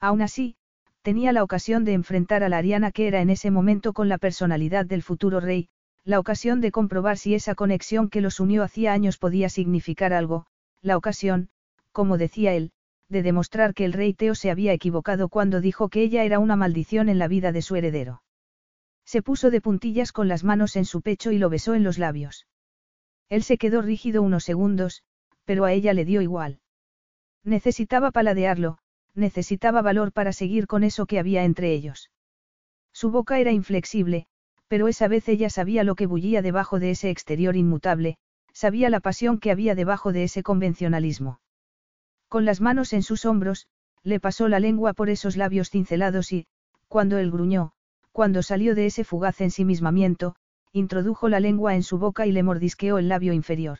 [0.00, 0.56] Aún así,
[1.02, 4.18] tenía la ocasión de enfrentar a la Ariana que era en ese momento con la
[4.18, 5.68] personalidad del futuro rey,
[6.04, 10.46] la ocasión de comprobar si esa conexión que los unió hacía años podía significar algo,
[10.80, 11.48] la ocasión,
[11.90, 12.70] como decía él,
[13.08, 16.54] de demostrar que el rey Teo se había equivocado cuando dijo que ella era una
[16.54, 18.22] maldición en la vida de su heredero.
[19.04, 21.98] Se puso de puntillas con las manos en su pecho y lo besó en los
[21.98, 22.46] labios.
[23.32, 25.04] Él se quedó rígido unos segundos,
[25.46, 26.60] pero a ella le dio igual.
[27.42, 28.76] Necesitaba paladearlo,
[29.14, 32.10] necesitaba valor para seguir con eso que había entre ellos.
[32.92, 34.26] Su boca era inflexible,
[34.68, 38.18] pero esa vez ella sabía lo que bullía debajo de ese exterior inmutable,
[38.52, 41.40] sabía la pasión que había debajo de ese convencionalismo.
[42.28, 43.66] Con las manos en sus hombros,
[44.02, 46.48] le pasó la lengua por esos labios cincelados y,
[46.86, 47.72] cuando él gruñó,
[48.12, 50.36] cuando salió de ese fugaz ensimismamiento,
[50.72, 53.78] introdujo la lengua en su boca y le mordisqueó el labio inferior.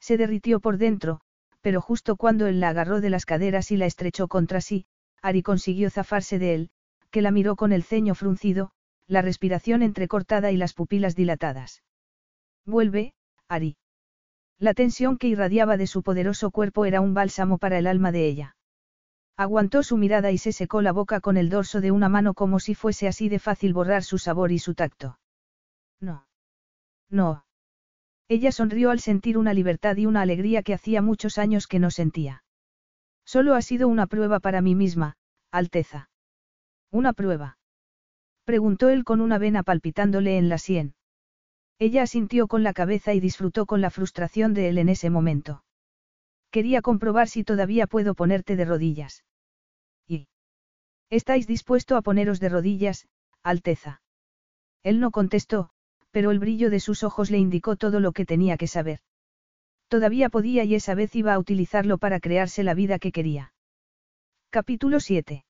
[0.00, 1.20] Se derritió por dentro,
[1.60, 4.86] pero justo cuando él la agarró de las caderas y la estrechó contra sí,
[5.22, 6.70] Ari consiguió zafarse de él,
[7.10, 8.70] que la miró con el ceño fruncido,
[9.06, 11.82] la respiración entrecortada y las pupilas dilatadas.
[12.64, 13.14] Vuelve,
[13.48, 13.76] Ari.
[14.58, 18.26] La tensión que irradiaba de su poderoso cuerpo era un bálsamo para el alma de
[18.26, 18.56] ella.
[19.36, 22.58] Aguantó su mirada y se secó la boca con el dorso de una mano como
[22.60, 25.17] si fuese así de fácil borrar su sabor y su tacto.
[26.00, 26.26] No.
[27.10, 27.44] No.
[28.28, 31.90] Ella sonrió al sentir una libertad y una alegría que hacía muchos años que no
[31.90, 32.44] sentía.
[33.24, 35.16] Solo ha sido una prueba para mí misma,
[35.50, 36.10] Alteza.
[36.90, 37.58] ¿Una prueba?
[38.44, 40.94] Preguntó él con una vena palpitándole en la sien.
[41.78, 45.62] Ella asintió con la cabeza y disfrutó con la frustración de él en ese momento.
[46.50, 49.24] Quería comprobar si todavía puedo ponerte de rodillas.
[50.06, 50.28] ¿Y?
[51.10, 53.06] ¿Estáis dispuesto a poneros de rodillas,
[53.42, 54.02] Alteza?
[54.82, 55.70] Él no contestó,
[56.10, 59.00] pero el brillo de sus ojos le indicó todo lo que tenía que saber.
[59.88, 63.52] Todavía podía y esa vez iba a utilizarlo para crearse la vida que quería.
[64.50, 65.44] Capítulo 7.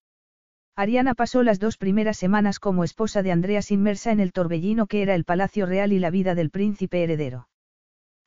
[0.76, 5.02] Ariana pasó las dos primeras semanas como esposa de Andreas inmersa en el torbellino que
[5.02, 7.48] era el Palacio Real y la vida del príncipe heredero.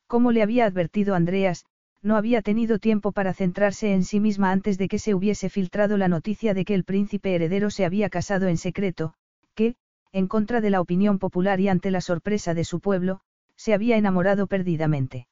[0.06, 1.64] Como le había advertido Andreas,
[2.02, 5.96] no había tenido tiempo para centrarse en sí misma antes de que se hubiese filtrado
[5.96, 9.14] la noticia de que el príncipe heredero se había casado en secreto,
[9.54, 9.76] que,
[10.12, 13.20] en contra de la opinión popular y ante la sorpresa de su pueblo,
[13.56, 15.26] se había enamorado perdidamente.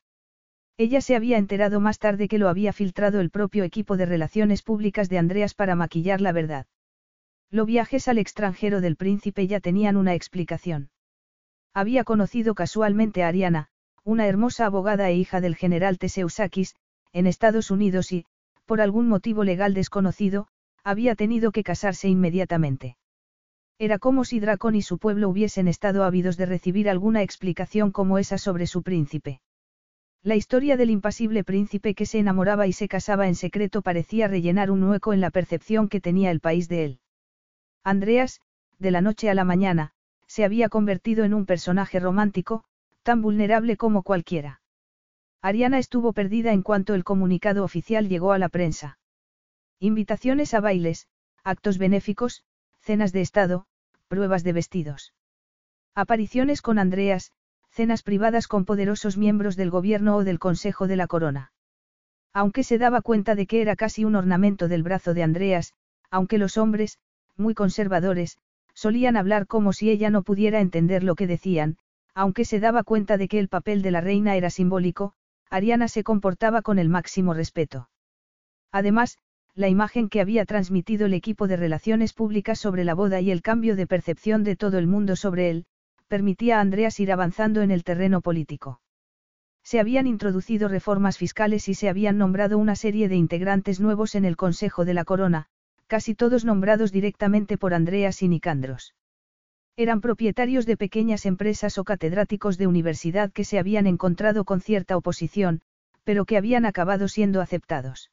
[0.78, 4.62] Ella se había enterado más tarde que lo había filtrado el propio equipo de relaciones
[4.62, 6.66] públicas de Andreas para maquillar la verdad.
[7.50, 10.88] Los viajes al extranjero del príncipe ya tenían una explicación.
[11.74, 13.68] Había conocido casualmente a Ariana,
[14.04, 16.74] una hermosa abogada e hija del general Teseusakis,
[17.12, 18.24] en Estados Unidos y,
[18.64, 20.46] por algún motivo legal desconocido,
[20.82, 22.96] había tenido que casarse inmediatamente.
[23.82, 28.18] Era como si Dracón y su pueblo hubiesen estado ávidos de recibir alguna explicación como
[28.18, 29.40] esa sobre su príncipe.
[30.22, 34.70] La historia del impasible príncipe que se enamoraba y se casaba en secreto parecía rellenar
[34.70, 37.00] un hueco en la percepción que tenía el país de él.
[37.82, 38.42] Andreas,
[38.78, 39.92] de la noche a la mañana,
[40.26, 42.64] se había convertido en un personaje romántico,
[43.02, 44.60] tan vulnerable como cualquiera.
[45.40, 48.98] Ariana estuvo perdida en cuanto el comunicado oficial llegó a la prensa.
[49.78, 51.08] Invitaciones a bailes,
[51.44, 52.44] actos benéficos,
[52.82, 53.66] cenas de estado,
[54.10, 55.14] pruebas de vestidos.
[55.94, 57.30] Apariciones con Andreas,
[57.70, 61.52] cenas privadas con poderosos miembros del gobierno o del Consejo de la Corona.
[62.32, 65.74] Aunque se daba cuenta de que era casi un ornamento del brazo de Andreas,
[66.10, 66.98] aunque los hombres,
[67.36, 68.36] muy conservadores,
[68.74, 71.76] solían hablar como si ella no pudiera entender lo que decían,
[72.12, 75.12] aunque se daba cuenta de que el papel de la reina era simbólico,
[75.50, 77.88] Ariana se comportaba con el máximo respeto.
[78.72, 79.18] Además,
[79.54, 83.42] la imagen que había transmitido el equipo de relaciones públicas sobre la boda y el
[83.42, 85.66] cambio de percepción de todo el mundo sobre él,
[86.08, 88.80] permitía a Andreas ir avanzando en el terreno político.
[89.62, 94.24] Se habían introducido reformas fiscales y se habían nombrado una serie de integrantes nuevos en
[94.24, 95.46] el Consejo de la Corona,
[95.86, 98.94] casi todos nombrados directamente por Andreas y Nicandros.
[99.76, 104.96] Eran propietarios de pequeñas empresas o catedráticos de universidad que se habían encontrado con cierta
[104.96, 105.62] oposición,
[106.04, 108.10] pero que habían acabado siendo aceptados.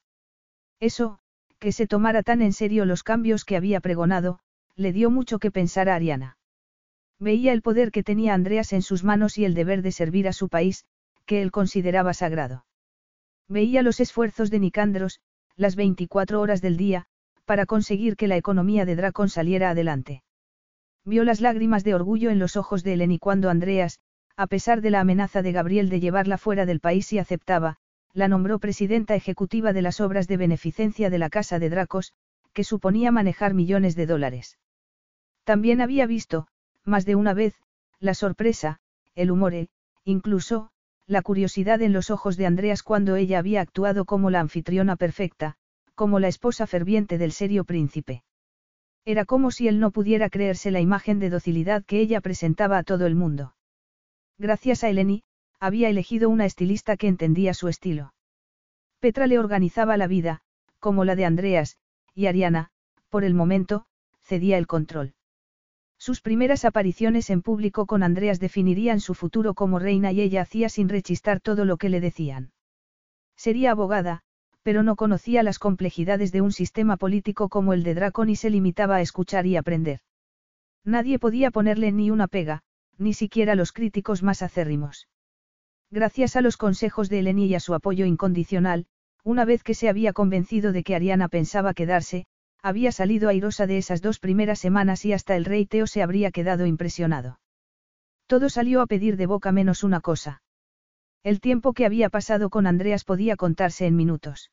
[0.79, 1.19] Eso,
[1.59, 4.39] que se tomara tan en serio los cambios que había pregonado,
[4.75, 6.37] le dio mucho que pensar a Ariana.
[7.19, 10.33] Veía el poder que tenía Andreas en sus manos y el deber de servir a
[10.33, 10.85] su país,
[11.25, 12.65] que él consideraba sagrado.
[13.47, 15.19] Veía los esfuerzos de Nicandros,
[15.55, 17.05] las 24 horas del día,
[17.45, 20.23] para conseguir que la economía de Dracon saliera adelante.
[21.05, 23.99] Vio las lágrimas de orgullo en los ojos de Eleni cuando Andreas,
[24.35, 27.77] a pesar de la amenaza de Gabriel de llevarla fuera del país y aceptaba,
[28.13, 32.13] la nombró presidenta ejecutiva de las obras de beneficencia de la Casa de Dracos,
[32.53, 34.57] que suponía manejar millones de dólares.
[35.43, 36.47] También había visto,
[36.83, 37.55] más de una vez,
[37.99, 38.79] la sorpresa,
[39.15, 39.69] el humor e,
[40.03, 40.71] incluso,
[41.05, 45.55] la curiosidad en los ojos de Andreas cuando ella había actuado como la anfitriona perfecta,
[45.95, 48.23] como la esposa ferviente del serio príncipe.
[49.05, 52.83] Era como si él no pudiera creerse la imagen de docilidad que ella presentaba a
[52.83, 53.55] todo el mundo.
[54.37, 55.23] Gracias a Eleni,
[55.59, 58.13] había elegido una estilista que entendía su estilo.
[58.99, 60.41] Petra le organizaba la vida,
[60.79, 61.77] como la de Andreas,
[62.13, 62.69] y Ariana,
[63.09, 63.85] por el momento,
[64.21, 65.13] cedía el control.
[65.97, 70.69] Sus primeras apariciones en público con Andreas definirían su futuro como reina y ella hacía
[70.69, 72.51] sin rechistar todo lo que le decían.
[73.35, 74.21] Sería abogada,
[74.61, 78.49] pero no conocía las complejidades de un sistema político como el de Dracon y se
[78.49, 80.01] limitaba a escuchar y aprender.
[80.83, 82.63] Nadie podía ponerle ni una pega,
[82.97, 85.07] ni siquiera los críticos más acérrimos.
[85.89, 88.87] Gracias a los consejos de Eleni y a su apoyo incondicional,
[89.23, 92.25] una vez que se había convencido de que Ariana pensaba quedarse,
[92.61, 96.31] había salido airosa de esas dos primeras semanas y hasta el rey Teo se habría
[96.31, 97.39] quedado impresionado.
[98.25, 100.41] Todo salió a pedir de boca menos una cosa.
[101.23, 104.51] El tiempo que había pasado con Andreas podía contarse en minutos.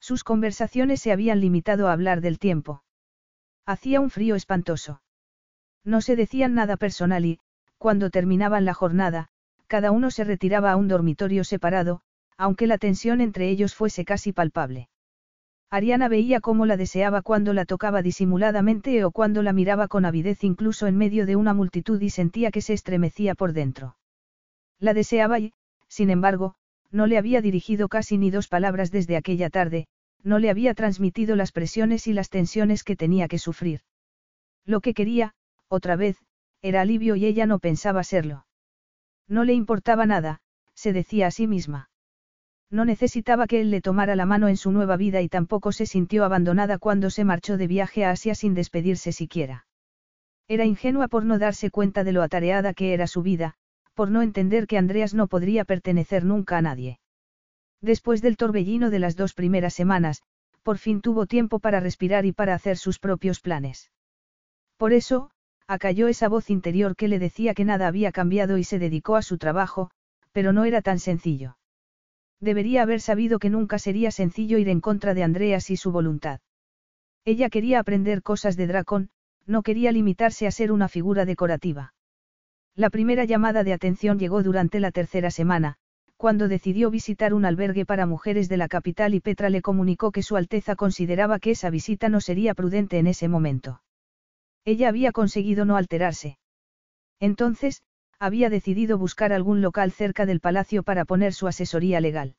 [0.00, 2.84] Sus conversaciones se habían limitado a hablar del tiempo.
[3.66, 5.02] Hacía un frío espantoso.
[5.84, 7.40] No se decían nada personal y,
[7.78, 9.30] cuando terminaban la jornada,
[9.74, 12.00] cada uno se retiraba a un dormitorio separado,
[12.36, 14.88] aunque la tensión entre ellos fuese casi palpable.
[15.68, 20.44] Ariana veía cómo la deseaba cuando la tocaba disimuladamente o cuando la miraba con avidez
[20.44, 23.96] incluso en medio de una multitud y sentía que se estremecía por dentro.
[24.78, 25.52] La deseaba y,
[25.88, 26.54] sin embargo,
[26.92, 29.88] no le había dirigido casi ni dos palabras desde aquella tarde,
[30.22, 33.80] no le había transmitido las presiones y las tensiones que tenía que sufrir.
[34.64, 35.34] Lo que quería,
[35.66, 36.16] otra vez,
[36.62, 38.46] era alivio y ella no pensaba serlo.
[39.28, 40.40] No le importaba nada,
[40.74, 41.90] se decía a sí misma.
[42.70, 45.86] No necesitaba que él le tomara la mano en su nueva vida y tampoco se
[45.86, 49.66] sintió abandonada cuando se marchó de viaje a Asia sin despedirse siquiera.
[50.48, 53.54] Era ingenua por no darse cuenta de lo atareada que era su vida,
[53.94, 56.98] por no entender que Andreas no podría pertenecer nunca a nadie.
[57.80, 60.22] Después del torbellino de las dos primeras semanas,
[60.62, 63.90] por fin tuvo tiempo para respirar y para hacer sus propios planes.
[64.76, 65.30] Por eso,
[65.66, 69.22] acalló esa voz interior que le decía que nada había cambiado y se dedicó a
[69.22, 69.90] su trabajo,
[70.32, 71.56] pero no era tan sencillo.
[72.40, 76.40] Debería haber sabido que nunca sería sencillo ir en contra de Andreas y su voluntad.
[77.24, 79.08] Ella quería aprender cosas de Dracon,
[79.46, 81.94] no quería limitarse a ser una figura decorativa.
[82.74, 85.76] La primera llamada de atención llegó durante la tercera semana,
[86.16, 90.22] cuando decidió visitar un albergue para mujeres de la capital y Petra le comunicó que
[90.22, 93.80] Su Alteza consideraba que esa visita no sería prudente en ese momento.
[94.64, 96.38] Ella había conseguido no alterarse.
[97.20, 97.82] Entonces,
[98.18, 102.36] había decidido buscar algún local cerca del palacio para poner su asesoría legal.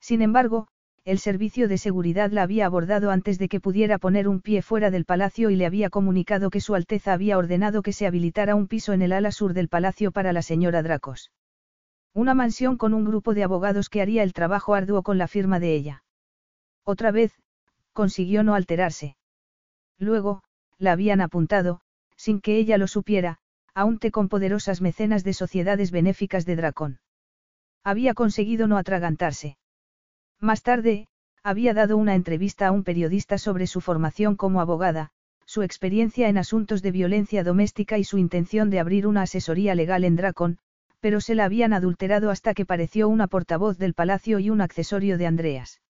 [0.00, 0.68] Sin embargo,
[1.04, 4.90] el servicio de seguridad la había abordado antes de que pudiera poner un pie fuera
[4.90, 8.66] del palacio y le había comunicado que Su Alteza había ordenado que se habilitara un
[8.66, 11.30] piso en el ala sur del palacio para la señora Dracos.
[12.14, 15.60] Una mansión con un grupo de abogados que haría el trabajo arduo con la firma
[15.60, 16.04] de ella.
[16.84, 17.34] Otra vez,
[17.92, 19.16] consiguió no alterarse.
[19.98, 20.42] Luego,
[20.78, 21.80] la habían apuntado,
[22.16, 23.38] sin que ella lo supiera,
[23.74, 27.00] a un con poderosas mecenas de sociedades benéficas de Dracón.
[27.82, 29.58] Había conseguido no atragantarse.
[30.40, 31.08] Más tarde,
[31.42, 35.10] había dado una entrevista a un periodista sobre su formación como abogada,
[35.44, 40.04] su experiencia en asuntos de violencia doméstica y su intención de abrir una asesoría legal
[40.04, 40.58] en Dracon,
[41.00, 45.18] pero se la habían adulterado hasta que pareció una portavoz del palacio y un accesorio
[45.18, 45.82] de Andreas.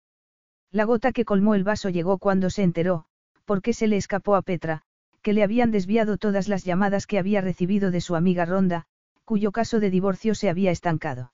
[0.71, 3.05] La gota que colmó el vaso llegó cuando se enteró,
[3.45, 4.83] porque se le escapó a Petra,
[5.23, 8.87] que le habían desviado todas las llamadas que había recibido de su amiga Ronda,
[9.25, 11.33] cuyo caso de divorcio se había estancado.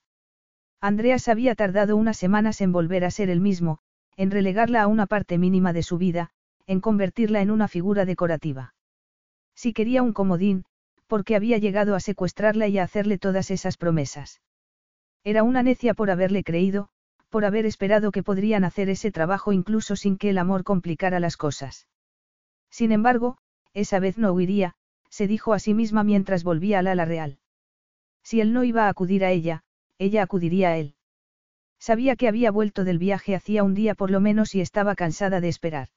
[0.80, 3.78] Andreas había tardado unas semanas en volver a ser el mismo,
[4.16, 6.30] en relegarla a una parte mínima de su vida,
[6.66, 8.74] en convertirla en una figura decorativa.
[9.54, 10.64] Si quería un comodín,
[11.08, 14.40] porque había llegado a secuestrarla y a hacerle todas esas promesas.
[15.24, 16.90] Era una necia por haberle creído,
[17.28, 21.36] por haber esperado que podrían hacer ese trabajo incluso sin que el amor complicara las
[21.36, 21.88] cosas.
[22.70, 23.38] Sin embargo,
[23.74, 24.74] esa vez no huiría,
[25.10, 27.38] se dijo a sí misma mientras volvía al ala real.
[28.22, 29.64] Si él no iba a acudir a ella,
[29.98, 30.94] ella acudiría a él.
[31.78, 35.40] Sabía que había vuelto del viaje hacía un día por lo menos y estaba cansada
[35.40, 35.88] de esperar.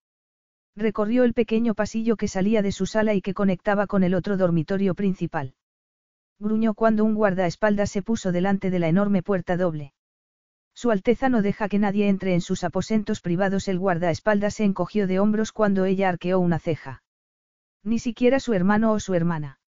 [0.75, 4.37] Recorrió el pequeño pasillo que salía de su sala y que conectaba con el otro
[4.37, 5.55] dormitorio principal.
[6.39, 9.93] Gruñó cuando un guardaespaldas se puso delante de la enorme puerta doble.
[10.73, 13.67] Su Alteza no deja que nadie entre en sus aposentos privados.
[13.67, 17.03] El guardaespaldas se encogió de hombros cuando ella arqueó una ceja.
[17.83, 19.59] Ni siquiera su hermano o su hermana.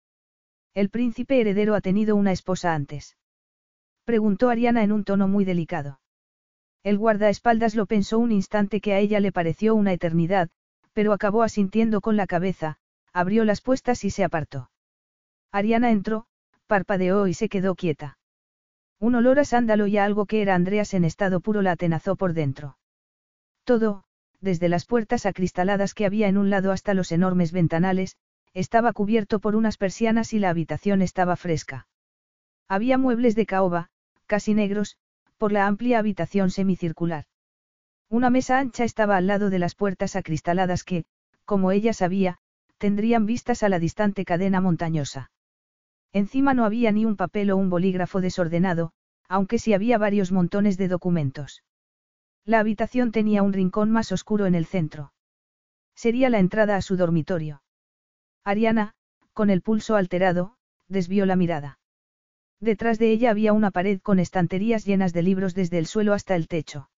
[0.74, 3.16] El príncipe heredero ha tenido una esposa antes.
[4.04, 6.00] Preguntó Ariana en un tono muy delicado.
[6.82, 10.50] El guardaespaldas lo pensó un instante que a ella le pareció una eternidad,
[10.92, 12.78] pero acabó asintiendo con la cabeza,
[13.12, 14.70] abrió las puestas y se apartó.
[15.50, 16.26] Ariana entró,
[16.66, 18.18] parpadeó y se quedó quieta.
[19.00, 22.16] Un olor a sándalo y a algo que era Andreas en estado puro la atenazó
[22.16, 22.78] por dentro.
[23.64, 24.04] Todo,
[24.40, 28.16] desde las puertas acristaladas que había en un lado hasta los enormes ventanales,
[28.52, 31.88] estaba cubierto por unas persianas y la habitación estaba fresca.
[32.68, 33.90] Había muebles de caoba,
[34.26, 34.96] casi negros,
[35.38, 37.24] por la amplia habitación semicircular.
[38.08, 41.04] Una mesa ancha estaba al lado de las puertas acristaladas que,
[41.44, 42.38] como ella sabía,
[42.78, 45.30] tendrían vistas a la distante cadena montañosa.
[46.14, 48.92] Encima no había ni un papel o un bolígrafo desordenado,
[49.28, 51.64] aunque sí había varios montones de documentos.
[52.44, 55.12] La habitación tenía un rincón más oscuro en el centro.
[55.96, 57.62] Sería la entrada a su dormitorio.
[58.44, 58.94] Ariana,
[59.32, 60.54] con el pulso alterado,
[60.88, 61.80] desvió la mirada.
[62.60, 66.36] Detrás de ella había una pared con estanterías llenas de libros desde el suelo hasta
[66.36, 66.90] el techo.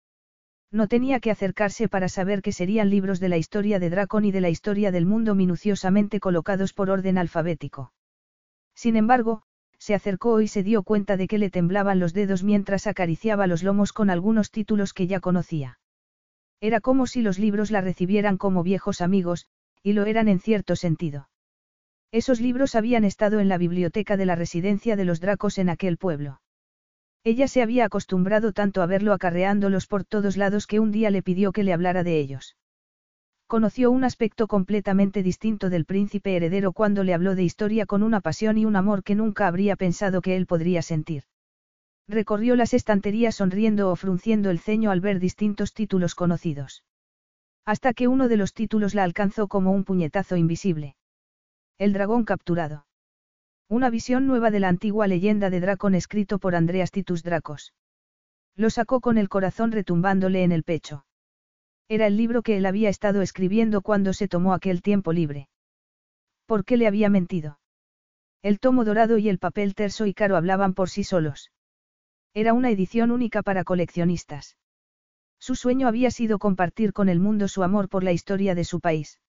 [0.72, 4.32] No tenía que acercarse para saber que serían libros de la historia de Dracon y
[4.32, 7.92] de la historia del mundo minuciosamente colocados por orden alfabético.
[8.74, 9.42] Sin embargo,
[9.78, 13.62] se acercó y se dio cuenta de que le temblaban los dedos mientras acariciaba los
[13.62, 15.78] lomos con algunos títulos que ya conocía.
[16.60, 19.46] Era como si los libros la recibieran como viejos amigos,
[19.82, 21.28] y lo eran en cierto sentido.
[22.10, 25.98] Esos libros habían estado en la biblioteca de la residencia de los Dracos en aquel
[25.98, 26.40] pueblo.
[27.24, 31.22] Ella se había acostumbrado tanto a verlo acarreándolos por todos lados que un día le
[31.22, 32.56] pidió que le hablara de ellos.
[33.46, 38.20] Conoció un aspecto completamente distinto del príncipe heredero cuando le habló de historia con una
[38.20, 41.24] pasión y un amor que nunca habría pensado que él podría sentir.
[42.08, 46.84] Recorrió las estanterías sonriendo o frunciendo el ceño al ver distintos títulos conocidos.
[47.66, 50.96] Hasta que uno de los títulos la alcanzó como un puñetazo invisible.
[51.78, 52.86] El dragón capturado.
[53.68, 57.72] Una visión nueva de la antigua leyenda de Dracon escrito por Andreas Titus Dracos.
[58.54, 61.04] Lo sacó con el corazón retumbándole en el pecho.
[61.88, 65.48] Era el libro que él había estado escribiendo cuando se tomó aquel tiempo libre.
[66.46, 67.58] ¿Por qué le había mentido?
[68.42, 71.50] El tomo dorado y el papel terso y caro hablaban por sí solos.
[72.34, 74.56] Era una edición única para coleccionistas.
[75.38, 78.80] Su sueño había sido compartir con el mundo su amor por la historia de su
[78.80, 79.20] país.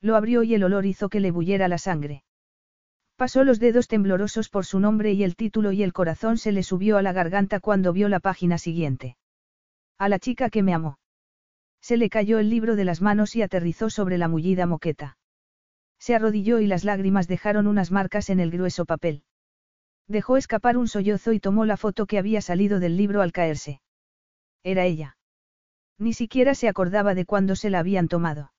[0.00, 2.24] Lo abrió y el olor hizo que le bullera la sangre.
[3.16, 6.62] Pasó los dedos temblorosos por su nombre y el título y el corazón se le
[6.62, 9.16] subió a la garganta cuando vio la página siguiente.
[9.98, 10.98] A la chica que me amó.
[11.82, 15.18] Se le cayó el libro de las manos y aterrizó sobre la mullida moqueta.
[15.98, 19.24] Se arrodilló y las lágrimas dejaron unas marcas en el grueso papel.
[20.08, 23.80] Dejó escapar un sollozo y tomó la foto que había salido del libro al caerse.
[24.62, 25.16] Era ella.
[25.98, 28.52] Ni siquiera se acordaba de cuándo se la habían tomado.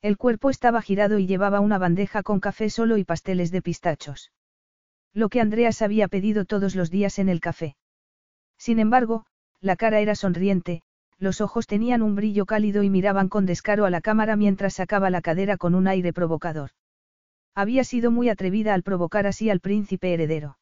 [0.00, 4.32] El cuerpo estaba girado y llevaba una bandeja con café solo y pasteles de pistachos.
[5.12, 7.76] Lo que Andreas había pedido todos los días en el café.
[8.56, 9.26] Sin embargo,
[9.60, 10.82] la cara era sonriente,
[11.18, 15.10] los ojos tenían un brillo cálido y miraban con descaro a la cámara mientras sacaba
[15.10, 16.70] la cadera con un aire provocador.
[17.54, 20.58] Había sido muy atrevida al provocar así al príncipe heredero.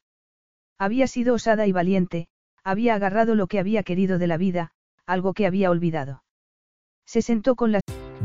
[0.78, 2.28] Había sido osada y valiente,
[2.65, 4.73] había agarrado lo que había querido de la vida,
[5.07, 6.23] algo que había olvidado.
[7.05, 7.81] Se sentó con la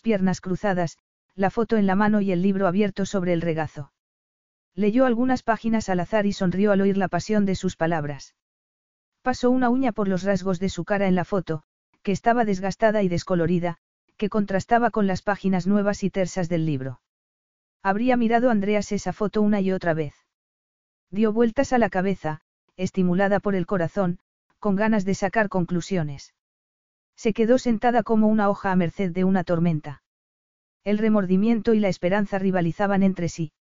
[0.00, 0.98] piernas cruzadas,
[1.34, 3.92] la foto en la mano y el libro abierto sobre el regazo.
[4.74, 8.34] Leyó algunas páginas al azar y sonrió al oír la pasión de sus palabras.
[9.22, 11.62] Pasó una uña por los rasgos de su cara en la foto,
[12.02, 13.78] que estaba desgastada y descolorida,
[14.16, 17.00] que contrastaba con las páginas nuevas y tersas del libro.
[17.82, 20.14] Habría mirado Andreas esa foto una y otra vez.
[21.10, 22.42] Dio vueltas a la cabeza,
[22.76, 24.20] estimulada por el corazón,
[24.60, 26.34] con ganas de sacar conclusiones.
[27.16, 30.02] Se quedó sentada como una hoja a merced de una tormenta.
[30.84, 33.52] El remordimiento y la esperanza rivalizaban entre sí.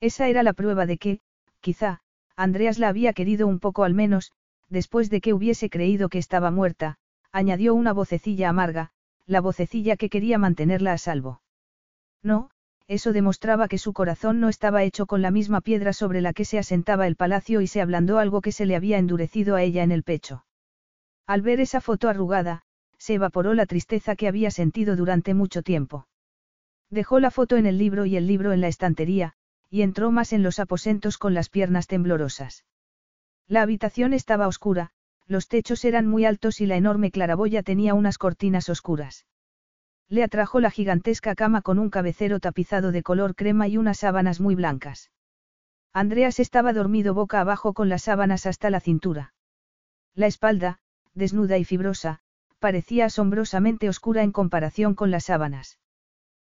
[0.00, 1.20] Esa era la prueba de que,
[1.60, 2.00] quizá,
[2.36, 4.32] Andreas la había querido un poco al menos,
[4.68, 6.98] después de que hubiese creído que estaba muerta,
[7.30, 8.90] añadió una vocecilla amarga,
[9.26, 11.40] la vocecilla que quería mantenerla a salvo.
[12.22, 12.50] No,
[12.88, 16.44] eso demostraba que su corazón no estaba hecho con la misma piedra sobre la que
[16.44, 19.82] se asentaba el palacio y se ablandó algo que se le había endurecido a ella
[19.82, 20.44] en el pecho.
[21.26, 22.64] Al ver esa foto arrugada,
[23.02, 26.06] se evaporó la tristeza que había sentido durante mucho tiempo.
[26.88, 29.32] Dejó la foto en el libro y el libro en la estantería,
[29.68, 32.64] y entró más en los aposentos con las piernas temblorosas.
[33.48, 34.90] La habitación estaba oscura,
[35.26, 39.26] los techos eran muy altos y la enorme claraboya tenía unas cortinas oscuras.
[40.08, 44.38] Le atrajo la gigantesca cama con un cabecero tapizado de color crema y unas sábanas
[44.38, 45.10] muy blancas.
[45.92, 49.34] Andreas estaba dormido boca abajo con las sábanas hasta la cintura.
[50.14, 50.78] La espalda,
[51.14, 52.21] desnuda y fibrosa,
[52.62, 55.80] parecía asombrosamente oscura en comparación con las sábanas.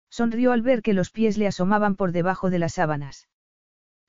[0.10, 3.30] Sonrió al ver que los pies le asomaban por debajo de las sábanas.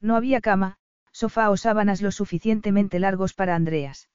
[0.01, 0.79] No había cama,
[1.13, 4.09] sofá o sábanas lo suficientemente largos para Andreas.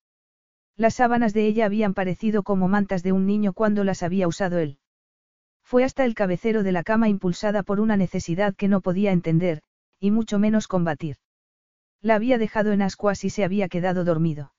[0.76, 4.60] Las sábanas de ella habían parecido como mantas de un niño cuando las había usado
[4.60, 4.80] él.
[5.64, 9.62] Fue hasta el cabecero de la cama impulsada por una necesidad que no podía entender,
[9.98, 11.16] y mucho menos combatir.
[12.02, 14.52] La había dejado en ascuas y se había quedado dormido.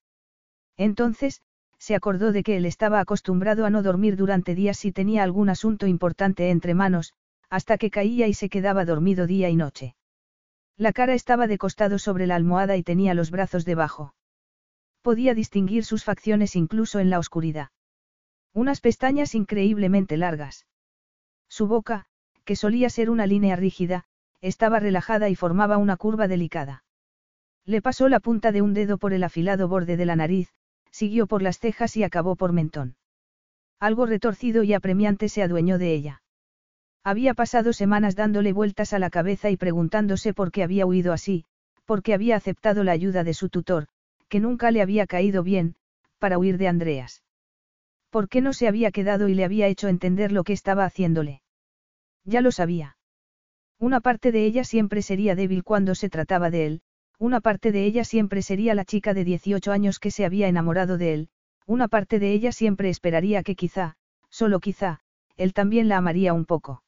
[0.79, 1.43] Entonces,
[1.79, 5.49] se acordó de que él estaba acostumbrado a no dormir durante días si tenía algún
[5.49, 7.15] asunto importante entre manos,
[7.49, 9.95] hasta que caía y se quedaba dormido día y noche.
[10.77, 14.15] La cara estaba de costado sobre la almohada y tenía los brazos debajo.
[15.03, 17.71] Podía distinguir sus facciones incluso en la oscuridad.
[18.53, 20.67] Unas pestañas increíblemente largas.
[21.49, 22.07] Su boca,
[22.45, 24.05] que solía ser una línea rígida,
[24.41, 26.85] estaba relajada y formaba una curva delicada.
[27.65, 30.53] Le pasó la punta de un dedo por el afilado borde de la nariz,
[30.91, 32.97] siguió por las cejas y acabó por mentón.
[33.81, 36.23] Algo retorcido y apremiante se adueñó de ella.
[37.05, 41.45] Había pasado semanas dándole vueltas a la cabeza y preguntándose por qué había huido así,
[41.85, 43.87] por qué había aceptado la ayuda de su tutor,
[44.29, 45.77] que nunca le había caído bien,
[46.19, 47.23] para huir de Andreas.
[48.11, 51.43] ¿Por qué no se había quedado y le había hecho entender lo que estaba haciéndole?
[52.25, 52.97] Ya lo sabía.
[53.79, 56.81] Una parte de ella siempre sería débil cuando se trataba de él,
[57.19, 60.99] una parte de ella siempre sería la chica de 18 años que se había enamorado
[60.99, 61.29] de él,
[61.67, 63.97] una parte de ella siempre esperaría que quizá,
[64.31, 65.01] solo quizá,
[65.37, 66.83] él también la amaría un poco.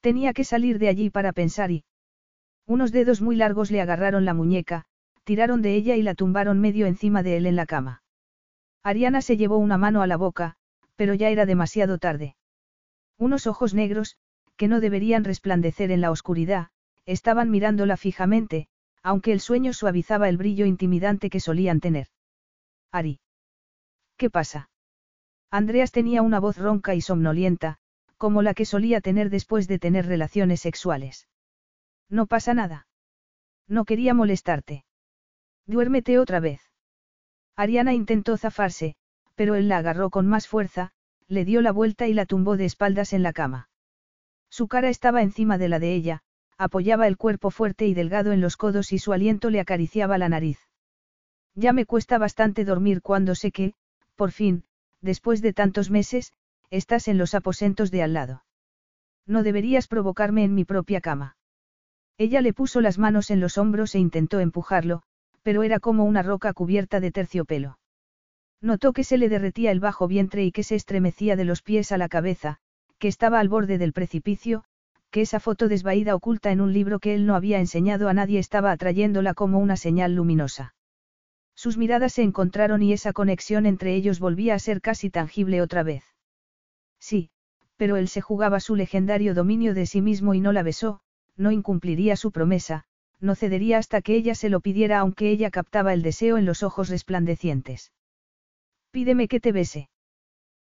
[0.00, 1.84] Tenía que salir de allí para pensar y...
[2.66, 4.84] Unos dedos muy largos le agarraron la muñeca,
[5.24, 8.02] tiraron de ella y la tumbaron medio encima de él en la cama.
[8.82, 10.56] Ariana se llevó una mano a la boca,
[10.96, 12.36] pero ya era demasiado tarde.
[13.18, 14.16] Unos ojos negros,
[14.56, 16.68] que no deberían resplandecer en la oscuridad,
[17.06, 18.68] estaban mirándola fijamente,
[19.02, 22.08] aunque el sueño suavizaba el brillo intimidante que solían tener.
[22.92, 23.20] Ari.
[24.16, 24.70] ¿Qué pasa?
[25.50, 27.78] Andreas tenía una voz ronca y somnolienta,
[28.16, 31.28] como la que solía tener después de tener relaciones sexuales.
[32.10, 32.86] No pasa nada.
[33.66, 34.84] No quería molestarte.
[35.66, 36.60] Duérmete otra vez.
[37.56, 38.96] Ariana intentó zafarse,
[39.34, 40.92] pero él la agarró con más fuerza,
[41.28, 43.68] le dio la vuelta y la tumbó de espaldas en la cama.
[44.50, 46.22] Su cara estaba encima de la de ella,
[46.58, 50.28] apoyaba el cuerpo fuerte y delgado en los codos y su aliento le acariciaba la
[50.28, 50.58] nariz.
[51.54, 53.74] Ya me cuesta bastante dormir cuando sé que,
[54.16, 54.64] por fin,
[55.00, 56.32] después de tantos meses,
[56.70, 58.44] estás en los aposentos de al lado.
[59.26, 61.36] No deberías provocarme en mi propia cama.
[62.16, 65.02] Ella le puso las manos en los hombros e intentó empujarlo,
[65.42, 67.78] pero era como una roca cubierta de terciopelo.
[68.60, 71.92] Notó que se le derretía el bajo vientre y que se estremecía de los pies
[71.92, 72.58] a la cabeza,
[72.98, 74.64] que estaba al borde del precipicio,
[75.10, 78.38] que esa foto desvaída oculta en un libro que él no había enseñado a nadie
[78.38, 80.74] estaba atrayéndola como una señal luminosa.
[81.54, 85.82] Sus miradas se encontraron y esa conexión entre ellos volvía a ser casi tangible otra
[85.82, 86.04] vez.
[87.00, 87.30] Sí,
[87.76, 91.00] pero él se jugaba su legendario dominio de sí mismo y no la besó,
[91.36, 92.84] no incumpliría su promesa,
[93.20, 96.62] no cedería hasta que ella se lo pidiera aunque ella captaba el deseo en los
[96.62, 97.92] ojos resplandecientes.
[98.90, 99.88] Pídeme que te bese.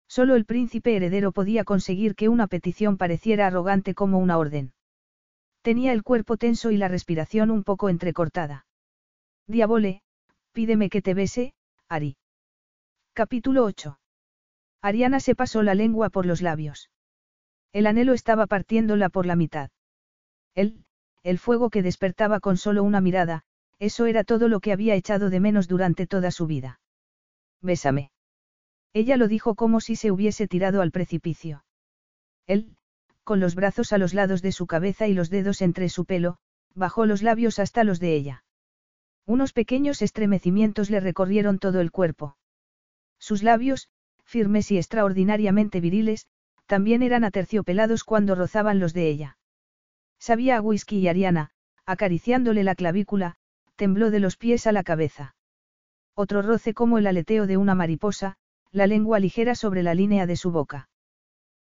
[0.08, 4.74] Solo el príncipe heredero podía conseguir que una petición pareciera arrogante como una orden.
[5.62, 8.66] Tenía el cuerpo tenso y la respiración un poco entrecortada.
[9.48, 10.02] Diabole,
[10.52, 11.54] pídeme que te bese,
[11.90, 12.18] Ari.
[13.14, 14.00] Capítulo 8.
[14.82, 16.92] Ariana se pasó la lengua por los labios.
[17.74, 19.72] El anhelo estaba partiéndola por la mitad.
[20.54, 20.86] Él,
[21.24, 23.44] el fuego que despertaba con solo una mirada,
[23.80, 26.80] eso era todo lo que había echado de menos durante toda su vida.
[27.62, 28.12] Bésame.
[28.96, 31.66] Ella lo dijo como si se hubiese tirado al precipicio.
[32.48, 32.78] Él,
[33.26, 36.38] con los brazos a los lados de su cabeza y los dedos entre su pelo,
[36.76, 38.46] bajó los labios hasta los de ella.
[39.26, 42.38] Unos pequeños estremecimientos le recorrieron todo el cuerpo.
[43.20, 43.90] Sus labios,
[44.24, 46.28] firmes y extraordinariamente viriles,
[46.66, 49.38] también eran aterciopelados cuando rozaban los de ella.
[50.20, 51.52] Sabía a whisky y Ariana,
[51.86, 53.36] acariciándole la clavícula,
[53.76, 55.36] tembló de los pies a la cabeza.
[56.14, 58.38] Otro roce como el aleteo de una mariposa,
[58.76, 60.90] la lengua ligera sobre la línea de su boca.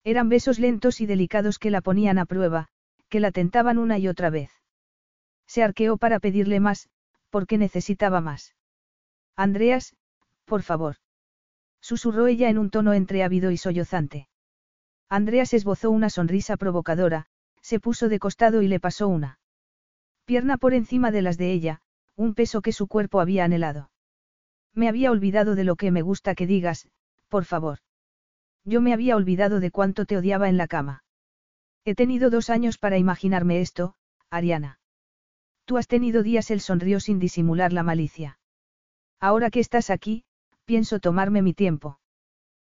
[0.04, 2.68] Eran besos lentos y delicados que la ponían a prueba,
[3.10, 4.52] que la tentaban una y otra vez.
[5.48, 6.88] Se arqueó para pedirle más,
[7.32, 8.54] porque necesitaba más.
[9.36, 9.96] Andreas,
[10.46, 10.98] por favor.
[11.82, 14.30] Susurró ella en un tono entre ávido y sollozante.
[15.10, 17.26] Andreas esbozó una sonrisa provocadora,
[17.60, 19.40] se puso de costado y le pasó una
[20.26, 21.82] pierna por encima de las de ella,
[22.16, 23.90] un peso que su cuerpo había anhelado.
[24.76, 26.88] Me había olvidado de lo que me gusta que digas,
[27.30, 27.80] por favor.
[28.66, 31.04] Yo me había olvidado de cuánto te odiaba en la cama.
[31.86, 33.96] He tenido dos años para imaginarme esto,
[34.30, 34.80] Ariana.
[35.66, 38.40] Tú has tenido días, él sonrió sin disimular la malicia.
[39.20, 40.24] Ahora que estás aquí,
[40.66, 42.00] pienso tomarme mi tiempo.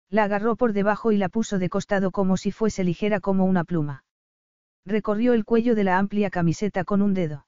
[0.09, 3.63] La agarró por debajo y la puso de costado como si fuese ligera como una
[3.63, 4.03] pluma.
[4.85, 7.45] Recorrió el cuello de la amplia camiseta con un dedo.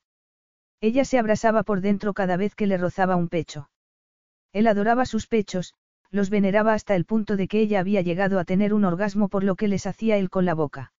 [0.82, 3.70] Ella se abrasaba por dentro cada vez que le rozaba un pecho.
[4.52, 5.74] Él adoraba sus pechos,
[6.12, 9.44] los veneraba hasta el punto de que ella había llegado a tener un orgasmo por
[9.44, 10.92] lo que les hacía él con la boca.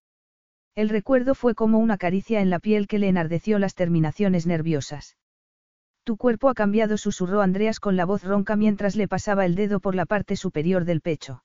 [0.74, 5.16] El recuerdo fue como una caricia en la piel que le enardeció las terminaciones nerviosas.
[6.04, 9.80] Tu cuerpo ha cambiado, susurró Andreas con la voz ronca mientras le pasaba el dedo
[9.80, 11.42] por la parte superior del pecho.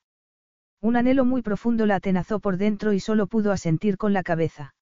[0.81, 4.75] Un anhelo muy profundo la atenazó por dentro y solo pudo asentir con la cabeza.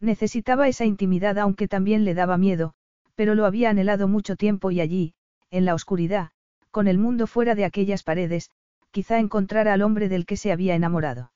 [0.00, 2.74] Necesitaba esa intimidad aunque también le daba miedo,
[3.14, 5.14] pero lo había anhelado mucho tiempo y allí,
[5.50, 6.30] en la oscuridad,
[6.70, 8.50] con el mundo fuera de aquellas paredes,
[8.90, 11.32] quizá encontrara al hombre del que se había enamorado.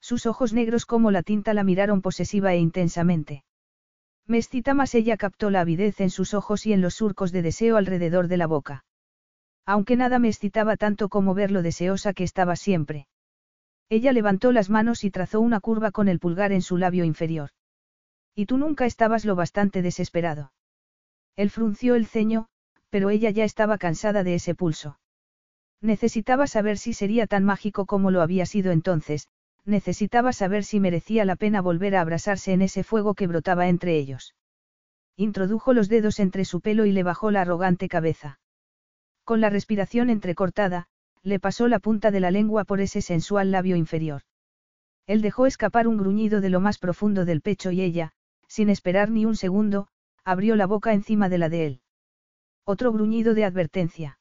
[0.00, 3.44] Sus ojos negros como la tinta la miraron posesiva e intensamente.
[4.26, 7.76] Mezcita más ella captó la avidez en sus ojos y en los surcos de deseo
[7.76, 8.84] alrededor de la boca.
[9.64, 13.08] Aunque nada me excitaba tanto como ver lo deseosa que estaba siempre.
[13.88, 17.50] Ella levantó las manos y trazó una curva con el pulgar en su labio inferior.
[18.34, 20.52] Y tú nunca estabas lo bastante desesperado.
[21.36, 22.48] Él frunció el ceño,
[22.96, 24.98] pero ella ya estaba cansada de ese pulso.
[25.82, 29.28] Necesitaba saber si sería tan mágico como lo había sido entonces,
[29.66, 33.98] necesitaba saber si merecía la pena volver a abrasarse en ese fuego que brotaba entre
[33.98, 34.34] ellos.
[35.14, 38.40] Introdujo los dedos entre su pelo y le bajó la arrogante cabeza.
[39.24, 40.86] Con la respiración entrecortada,
[41.22, 44.22] le pasó la punta de la lengua por ese sensual labio inferior.
[45.06, 48.12] Él dejó escapar un gruñido de lo más profundo del pecho y ella,
[48.48, 49.88] sin esperar ni un segundo,
[50.24, 51.80] abrió la boca encima de la de él.
[52.68, 54.18] Otro gruñido de advertencia.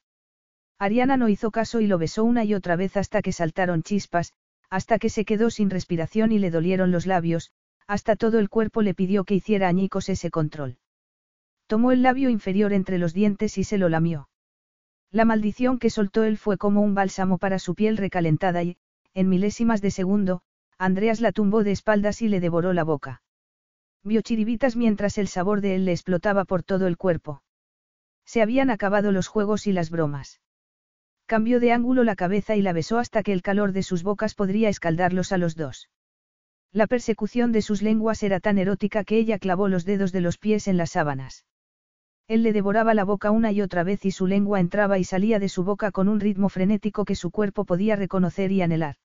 [0.77, 4.33] Ariana no hizo caso y lo besó una y otra vez hasta que saltaron chispas,
[4.69, 7.51] hasta que se quedó sin respiración y le dolieron los labios,
[7.87, 10.77] hasta todo el cuerpo le pidió que hiciera añicos ese control.
[11.65, 14.29] Tomó el labio inferior entre los dientes y se lo lamió.
[15.11, 18.77] La maldición que soltó él fue como un bálsamo para su piel recalentada y,
[19.15, 20.43] en milésimas de segundo,
[20.77, 23.23] Andreas la tumbó de espaldas y le devoró la boca.
[24.03, 27.41] Vio chiribitas mientras el sabor de él le explotaba por todo el cuerpo.
[28.25, 30.41] Se habían acabado los juegos y las bromas.
[31.25, 34.35] Cambió de ángulo la cabeza y la besó hasta que el calor de sus bocas
[34.35, 35.89] podría escaldarlos a los dos.
[36.71, 40.37] La persecución de sus lenguas era tan erótica que ella clavó los dedos de los
[40.37, 41.45] pies en las sábanas.
[42.27, 45.39] Él le devoraba la boca una y otra vez y su lengua entraba y salía
[45.39, 48.97] de su boca con un ritmo frenético que su cuerpo podía reconocer y anhelar.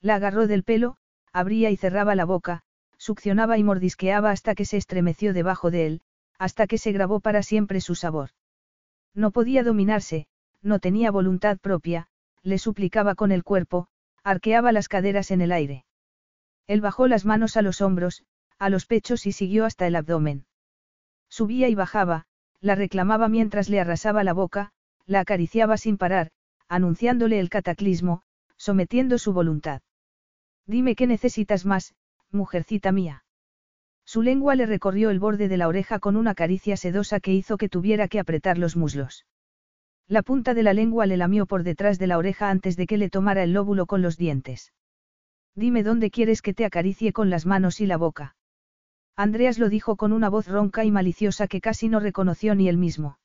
[0.00, 0.96] La agarró del pelo,
[1.32, 2.62] abría y cerraba la boca,
[2.98, 6.02] succionaba y mordisqueaba hasta que se estremeció debajo de él,
[6.38, 8.30] hasta que se grabó para siempre su sabor.
[9.14, 10.26] No podía dominarse,
[10.62, 12.08] no tenía voluntad propia,
[12.42, 13.88] le suplicaba con el cuerpo,
[14.22, 15.84] arqueaba las caderas en el aire.
[16.66, 18.24] Él bajó las manos a los hombros,
[18.58, 20.46] a los pechos y siguió hasta el abdomen.
[21.28, 22.26] Subía y bajaba,
[22.60, 24.72] la reclamaba mientras le arrasaba la boca,
[25.06, 26.30] la acariciaba sin parar,
[26.68, 28.22] anunciándole el cataclismo,
[28.56, 29.82] sometiendo su voluntad.
[30.66, 31.94] Dime qué necesitas más,
[32.32, 33.24] mujercita mía.
[34.06, 37.58] Su lengua le recorrió el borde de la oreja con una caricia sedosa que hizo
[37.58, 39.26] que tuviera que apretar los muslos.
[40.06, 42.98] La punta de la lengua le lamió por detrás de la oreja antes de que
[42.98, 44.72] le tomara el lóbulo con los dientes.
[45.56, 48.36] Dime dónde quieres que te acaricie con las manos y la boca.
[49.16, 52.76] Andreas lo dijo con una voz ronca y maliciosa que casi no reconoció ni él
[52.76, 53.18] mismo.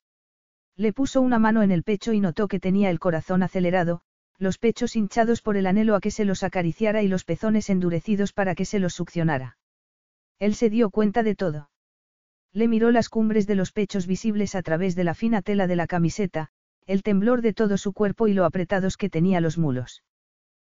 [0.76, 4.01] Le puso una mano en el pecho y notó que tenía el corazón acelerado,
[4.40, 8.34] los pechos hinchados por el anhelo a que se los acariciara y los pezones endurecidos
[8.34, 9.58] para que se los succionara.
[10.42, 11.70] Él se dio cuenta de todo.
[12.52, 15.76] Le miró las cumbres de los pechos visibles a través de la fina tela de
[15.76, 16.50] la camiseta,
[16.88, 20.03] el temblor de todo su cuerpo y lo apretados que tenía los mulos.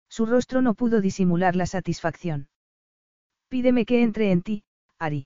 [0.07, 2.47] Su rostro no pudo disimular la satisfacción.
[3.49, 4.63] Pídeme que entre en ti,
[4.99, 5.25] Ari.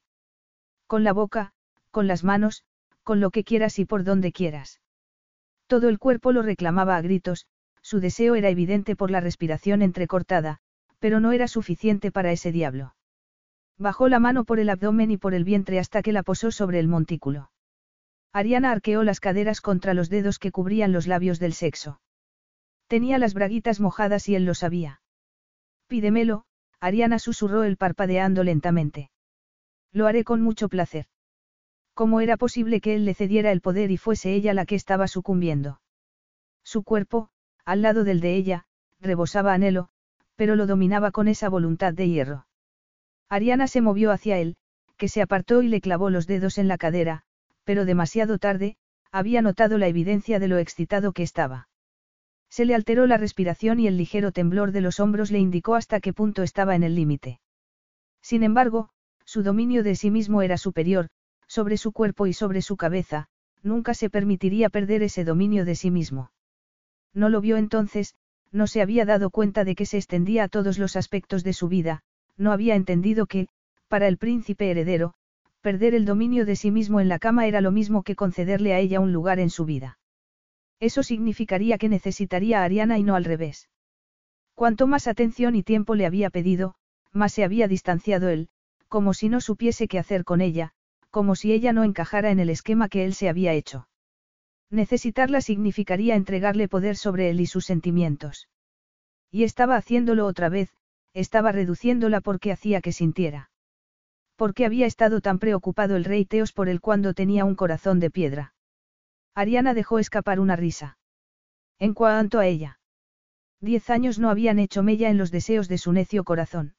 [0.88, 1.52] Con la boca,
[1.92, 2.64] con las manos,
[3.04, 4.80] con lo que quieras y por donde quieras.
[5.68, 7.46] Todo el cuerpo lo reclamaba a gritos,
[7.82, 10.60] su deseo era evidente por la respiración entrecortada,
[11.00, 12.96] pero no era suficiente para ese diablo.
[13.80, 16.80] Bajó la mano por el abdomen y por el vientre hasta que la posó sobre
[16.80, 17.50] el montículo.
[18.34, 22.02] Ariana arqueó las caderas contra los dedos que cubrían los labios del sexo.
[22.88, 25.02] Tenía las braguitas mojadas y él lo sabía.
[25.88, 26.44] Pídemelo,
[26.82, 29.12] Ariana susurró el parpadeando lentamente.
[29.94, 31.06] Lo haré con mucho placer.
[31.94, 35.08] ¿Cómo era posible que él le cediera el poder y fuese ella la que estaba
[35.08, 35.80] sucumbiendo?
[36.64, 37.30] Su cuerpo,
[37.64, 38.66] al lado del de ella,
[39.00, 39.88] rebosaba anhelo,
[40.36, 42.49] pero lo dominaba con esa voluntad de hierro.
[43.30, 44.56] Ariana se movió hacia él,
[44.98, 47.22] que se apartó y le clavó los dedos en la cadera,
[47.64, 48.76] pero demasiado tarde,
[49.12, 51.70] había notado la evidencia de lo excitado que estaba.
[52.50, 56.00] Se le alteró la respiración y el ligero temblor de los hombros le indicó hasta
[56.00, 57.40] qué punto estaba en el límite.
[58.22, 58.90] Sin embargo,
[59.26, 61.10] su dominio de sí mismo era superior,
[61.48, 63.28] sobre su cuerpo y sobre su cabeza,
[63.62, 66.32] nunca se permitiría perder ese dominio de sí mismo.
[67.14, 68.16] No lo vio entonces,
[68.52, 71.68] no se había dado cuenta de que se extendía a todos los aspectos de su
[71.68, 72.02] vida,
[72.40, 73.48] no había entendido que,
[73.88, 75.14] para el príncipe heredero,
[75.62, 78.80] perder el dominio de sí mismo en la cama era lo mismo que concederle a
[78.80, 80.00] ella un lugar en su vida.
[80.80, 83.70] Eso significaría que necesitaría a Ariana y no al revés.
[84.56, 86.76] Cuanto más atención y tiempo le había pedido,
[87.12, 88.50] más se había distanciado él,
[88.88, 90.72] como si no supiese qué hacer con ella,
[91.10, 93.88] como si ella no encajara en el esquema que él se había hecho.
[94.70, 98.48] Necesitarla significaría entregarle poder sobre él y sus sentimientos.
[99.32, 100.72] Y estaba haciéndolo otra vez,
[101.14, 103.50] estaba reduciéndola porque hacía que sintiera.
[104.36, 108.10] Porque había estado tan preocupado el rey Teos por él cuando tenía un corazón de
[108.10, 108.54] piedra.
[109.36, 110.98] Ariana dejó escapar una risa.
[111.78, 112.80] En cuanto a ella.
[113.62, 116.76] Diez años no habían hecho mella en los deseos de su necio corazón.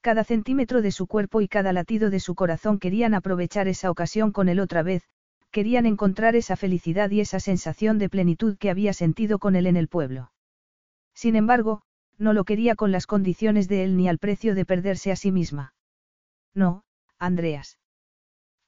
[0.00, 4.30] Cada centímetro de su cuerpo y cada latido de su corazón querían aprovechar esa ocasión
[4.30, 5.02] con él otra vez,
[5.50, 9.76] querían encontrar esa felicidad y esa sensación de plenitud que había sentido con él en
[9.76, 10.30] el pueblo.
[11.14, 11.82] Sin embargo,
[12.18, 15.30] No lo quería con las condiciones de él ni al precio de perderse a sí
[15.30, 15.72] misma.
[16.54, 16.82] No,
[17.18, 17.78] Andreas.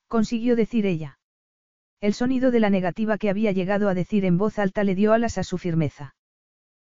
[0.07, 1.19] Consiguió decir ella.
[2.01, 5.12] El sonido de la negativa que había llegado a decir en voz alta le dio
[5.12, 6.15] alas a su firmeza.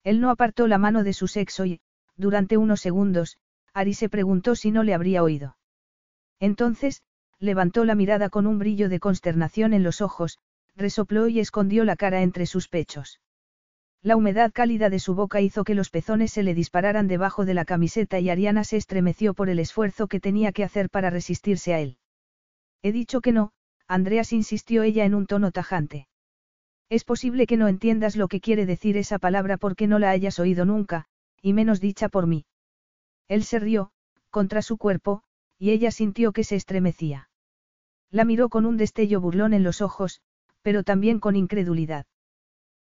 [0.03, 1.79] Él no apartó la mano de su sexo y,
[2.15, 3.37] durante unos segundos,
[3.73, 5.57] Ari se preguntó si no le habría oído.
[6.39, 7.03] Entonces,
[7.39, 10.39] levantó la mirada con un brillo de consternación en los ojos,
[10.75, 13.19] resopló y escondió la cara entre sus pechos.
[14.03, 17.53] La humedad cálida de su boca hizo que los pezones se le dispararan debajo de
[17.53, 21.73] la camiseta y Ariana se estremeció por el esfuerzo que tenía que hacer para resistirse
[21.73, 21.97] a él.
[22.83, 23.51] He dicho que no,
[23.87, 26.07] Andreas insistió ella en un tono tajante.
[26.89, 30.39] Es posible que no entiendas lo que quiere decir esa palabra porque no la hayas
[30.39, 31.05] oído nunca,
[31.41, 32.45] y menos dicha por mí.
[33.27, 33.91] Él se rió,
[34.29, 35.23] contra su cuerpo,
[35.57, 37.29] y ella sintió que se estremecía.
[38.09, 40.21] La miró con un destello burlón en los ojos,
[40.61, 42.05] pero también con incredulidad.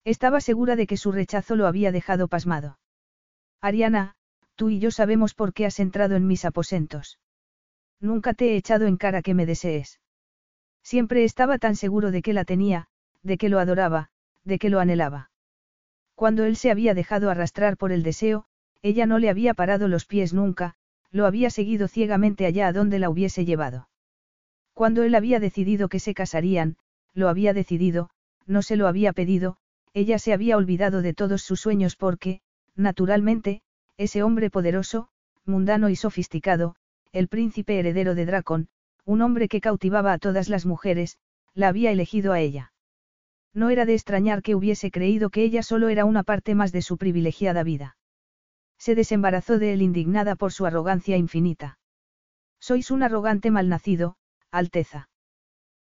[0.04, 2.80] Estaba segura de que su rechazo lo había dejado pasmado.
[3.62, 4.16] Ariana,
[4.56, 7.20] tú y yo sabemos por qué has entrado en mis aposentos.
[8.00, 10.00] Nunca te he echado en cara que me desees.
[10.84, 12.88] Siempre estaba tan seguro de que la tenía,
[13.22, 14.10] de que lo adoraba,
[14.44, 15.30] de que lo anhelaba.
[16.16, 18.46] Cuando él se había dejado arrastrar por el deseo,
[18.82, 20.76] ella no le había parado los pies nunca,
[21.12, 23.90] lo había seguido ciegamente allá a donde la hubiese llevado.
[24.74, 26.78] Cuando él había decidido que se casarían,
[27.14, 28.10] lo había decidido,
[28.48, 29.58] no se lo había pedido,
[29.94, 32.42] ella se había olvidado de todos sus sueños porque,
[32.76, 33.62] naturalmente,
[33.98, 35.10] ese hombre poderoso,
[35.46, 36.76] mundano y sofisticado,
[37.12, 38.70] el príncipe heredero de Dracon,
[39.06, 41.18] un hombre que cautivaba a todas las mujeres,
[41.54, 42.72] la había elegido a ella.
[43.54, 46.82] No era de extrañar que hubiese creído que ella solo era una parte más de
[46.82, 47.98] su privilegiada vida.
[48.78, 51.78] Se desembarazó de él indignada por su arrogancia infinita.
[52.60, 54.16] Sois un arrogante malnacido,
[54.52, 55.10] Alteza.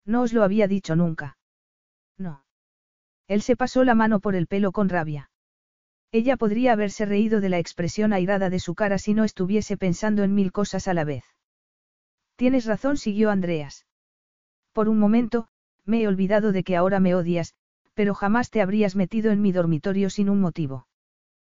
[0.04, 1.38] No os lo había dicho nunca.
[2.16, 2.45] No.
[3.28, 5.30] Él se pasó la mano por el pelo con rabia.
[6.12, 10.22] Ella podría haberse reído de la expresión airada de su cara si no estuviese pensando
[10.22, 11.24] en mil cosas a la vez.
[12.36, 13.86] Tienes razón, siguió Andreas.
[14.72, 15.48] Por un momento,
[15.84, 17.54] me he olvidado de que ahora me odias,
[17.94, 20.86] pero jamás te habrías metido en mi dormitorio sin un motivo.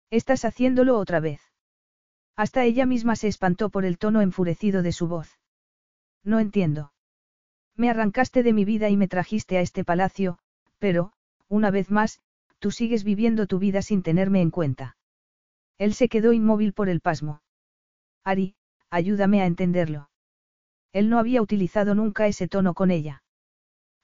[0.10, 1.42] Estás haciéndolo otra vez.
[2.36, 5.40] Hasta ella misma se espantó por el tono enfurecido de su voz.
[6.24, 6.94] No entiendo.
[7.76, 10.38] Me arrancaste de mi vida y me trajiste a este palacio,
[10.78, 11.14] pero,
[11.50, 12.19] una vez más,
[12.59, 14.98] tú sigues viviendo tu vida sin tenerme en cuenta.
[15.77, 17.42] Él se quedó inmóvil por el pasmo.
[18.24, 18.56] Ari,
[18.90, 20.09] ayúdame a entenderlo.
[20.92, 23.24] Él no había utilizado nunca ese tono con ella.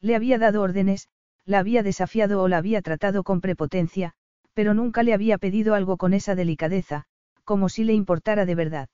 [0.01, 1.09] Le había dado órdenes,
[1.45, 4.13] la había desafiado o la había tratado con prepotencia,
[4.53, 7.05] pero nunca le había pedido algo con esa delicadeza,
[7.43, 8.89] como si le importara de verdad.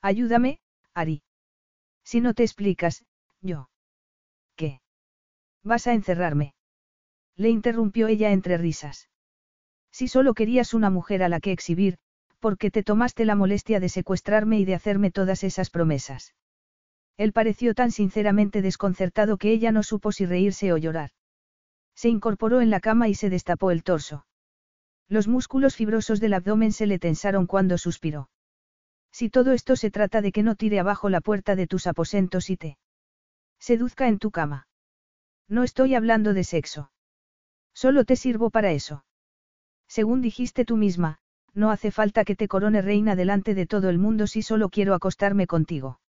[0.00, 0.58] Ayúdame,
[0.94, 1.22] Ari.
[2.04, 3.04] Si no te explicas,
[3.40, 3.70] yo.
[4.56, 4.80] ¿Qué?
[5.62, 6.54] ¿Vas a encerrarme?
[7.36, 9.08] Le interrumpió ella entre risas.
[9.90, 11.98] Si solo querías una mujer a la que exhibir,
[12.40, 16.34] ¿por qué te tomaste la molestia de secuestrarme y de hacerme todas esas promesas?
[17.16, 21.10] Él pareció tan sinceramente desconcertado que ella no supo si reírse o llorar.
[21.94, 24.26] Se incorporó en la cama y se destapó el torso.
[25.08, 28.30] Los músculos fibrosos del abdomen se le tensaron cuando suspiró.
[29.12, 32.48] Si todo esto se trata de que no tire abajo la puerta de tus aposentos
[32.48, 32.78] y te
[33.58, 34.66] seduzca en tu cama.
[35.48, 36.90] No estoy hablando de sexo.
[37.74, 39.04] Solo te sirvo para eso.
[39.88, 41.18] Según dijiste tú misma,
[41.54, 44.94] no hace falta que te corone reina delante de todo el mundo si solo quiero
[44.94, 46.00] acostarme contigo.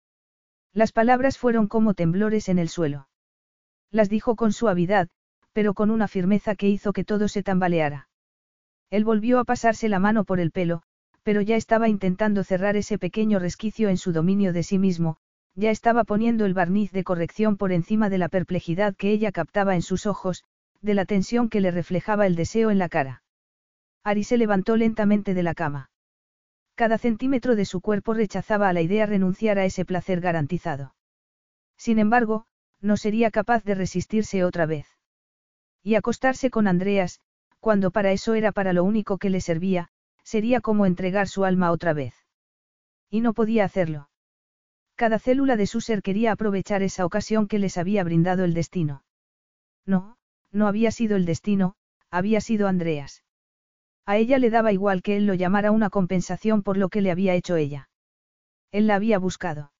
[0.73, 3.07] Las palabras fueron como temblores en el suelo.
[3.91, 5.09] Las dijo con suavidad,
[5.51, 8.09] pero con una firmeza que hizo que todo se tambaleara.
[8.89, 10.81] Él volvió a pasarse la mano por el pelo,
[11.23, 15.17] pero ya estaba intentando cerrar ese pequeño resquicio en su dominio de sí mismo,
[15.55, 19.75] ya estaba poniendo el barniz de corrección por encima de la perplejidad que ella captaba
[19.75, 20.43] en sus ojos,
[20.83, 23.23] de la tensión que le reflejaba el deseo en la cara.
[24.03, 25.89] Ari se levantó lentamente de la cama.
[26.75, 30.93] Cada centímetro de su cuerpo rechazaba a la idea renunciar a ese placer garantizado.
[31.77, 32.45] Sin embargo,
[32.81, 34.87] no sería capaz de resistirse otra vez.
[35.81, 37.21] Y acostarse con Andreas,
[37.59, 39.89] cuando para eso era para lo único que le servía,
[40.23, 42.13] sería como entregar su alma otra vez.
[43.09, 44.09] Y no podía hacerlo.
[44.95, 49.03] Cada célula de su ser quería aprovechar esa ocasión que les había brindado el destino.
[49.85, 50.17] No,
[50.53, 51.75] no había sido el destino,
[52.09, 53.23] había sido Andreas.
[54.05, 57.11] A ella le daba igual que él lo llamara una compensación por lo que le
[57.11, 57.89] había hecho ella.
[58.71, 59.71] Él la había buscado.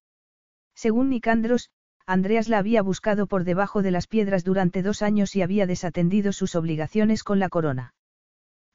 [0.76, 1.70] Según Nicandros,
[2.06, 6.34] Andreas la había buscado por debajo de las piedras durante dos años y había desatendido
[6.34, 7.94] sus obligaciones con la corona.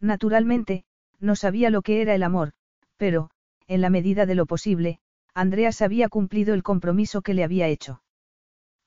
[0.01, 0.85] Naturalmente,
[1.19, 2.53] no sabía lo que era el amor,
[2.97, 3.31] pero,
[3.67, 5.01] en la medida de lo posible,
[5.35, 8.03] Andreas había cumplido el compromiso que le había hecho.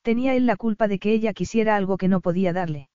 [0.02, 2.90] Tenía él la culpa de que ella quisiera algo que no podía darle.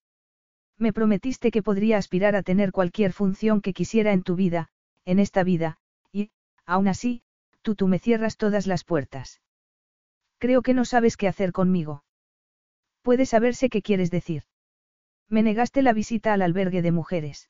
[0.77, 4.69] Me prometiste que podría aspirar a tener cualquier función que quisiera en tu vida,
[5.05, 5.79] en esta vida,
[6.67, 7.23] aún así,
[7.63, 9.41] tú tú me cierras todas las puertas.
[10.37, 12.03] Creo que no sabes qué hacer conmigo.
[13.01, 14.43] Puede saberse qué quieres decir.
[15.29, 17.49] Me negaste la visita al albergue de mujeres.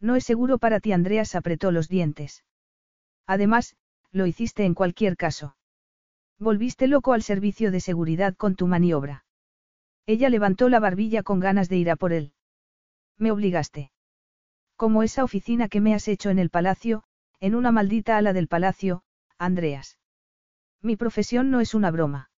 [0.00, 2.44] No es seguro para ti, Andreas apretó los dientes.
[3.26, 3.74] Además,
[4.12, 5.56] lo hiciste en cualquier caso.
[6.38, 9.24] Volviste loco al servicio de seguridad con tu maniobra.
[10.04, 12.32] Ella levantó la barbilla con ganas de ir a por él.
[13.18, 13.90] Me obligaste.
[14.76, 17.02] Como esa oficina que me has hecho en el palacio,
[17.40, 19.02] en una maldita ala del palacio,
[19.38, 19.98] Andreas.
[20.82, 22.30] Mi profesión no es una broma.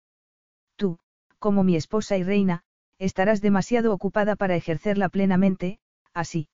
[0.76, 0.98] Tú,
[1.38, 2.62] como mi esposa y reina,
[2.98, 5.80] estarás demasiado ocupada para ejercerla plenamente,
[6.14, 6.48] así.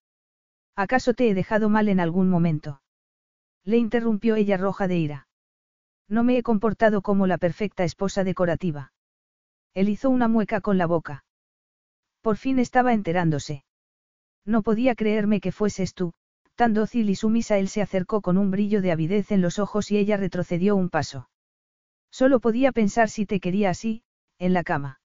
[0.77, 2.83] ¿Acaso te he dejado mal en algún momento?
[3.65, 5.29] Le interrumpió ella roja de ira.
[6.09, 8.93] No me he comportado como la perfecta esposa decorativa.
[9.73, 11.25] Él hizo una mueca con la boca.
[12.21, 13.65] Por fin estaba enterándose.
[14.45, 16.13] No podía creerme que fueses tú,
[16.55, 17.59] tan dócil y sumisa.
[17.59, 20.91] Él se acercó con un brillo de avidez en los ojos y ella retrocedió un
[20.91, 21.29] paso.
[22.11, 24.03] Solo podía pensar si te quería así,
[24.39, 25.01] en la cama.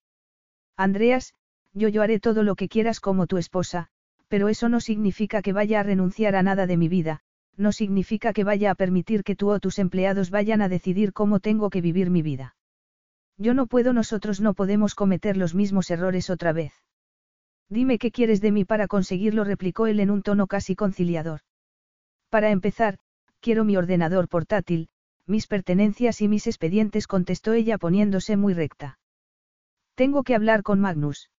[0.76, 1.34] Andreas,
[1.72, 3.88] yo yo haré todo lo que quieras como tu esposa,
[4.28, 7.20] pero eso no significa que vaya a renunciar a nada de mi vida,
[7.56, 11.40] no significa que vaya a permitir que tú o tus empleados vayan a decidir cómo
[11.40, 12.56] tengo que vivir mi vida.
[13.36, 16.72] Yo no puedo, nosotros no podemos cometer los mismos errores otra vez.
[17.70, 21.40] Dime qué quieres de mí para conseguirlo, replicó él en un tono casi conciliador.
[22.28, 22.98] Para empezar,
[23.38, 24.88] quiero mi ordenador portátil,
[25.24, 28.98] mis pertenencias y mis expedientes, contestó ella poniéndose muy recta.
[29.94, 31.30] Tengo que hablar con Magnus.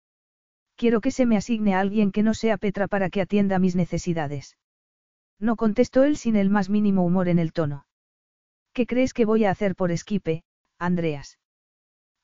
[0.76, 3.75] Quiero que se me asigne a alguien que no sea Petra para que atienda mis
[3.75, 4.57] necesidades.
[5.41, 7.86] No contestó él sin el más mínimo humor en el tono.
[8.73, 10.44] ¿Qué crees que voy a hacer por esquipe,
[10.78, 11.40] Andreas?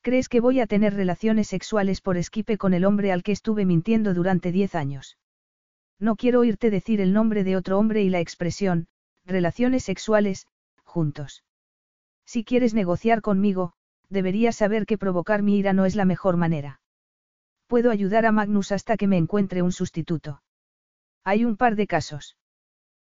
[0.07, 3.65] ¿Crees que voy a tener relaciones sexuales por esquipe con el hombre al que estuve
[3.65, 5.17] mintiendo durante diez años?
[5.99, 8.87] No quiero oírte decir el nombre de otro hombre y la expresión,
[9.25, 10.47] relaciones sexuales,
[10.85, 11.43] juntos.
[12.25, 13.73] Si quieres negociar conmigo,
[14.07, 16.79] deberías saber que provocar mi ira no es la mejor manera.
[17.67, 20.41] Puedo ayudar a Magnus hasta que me encuentre un sustituto.
[21.25, 22.37] Hay un par de casos.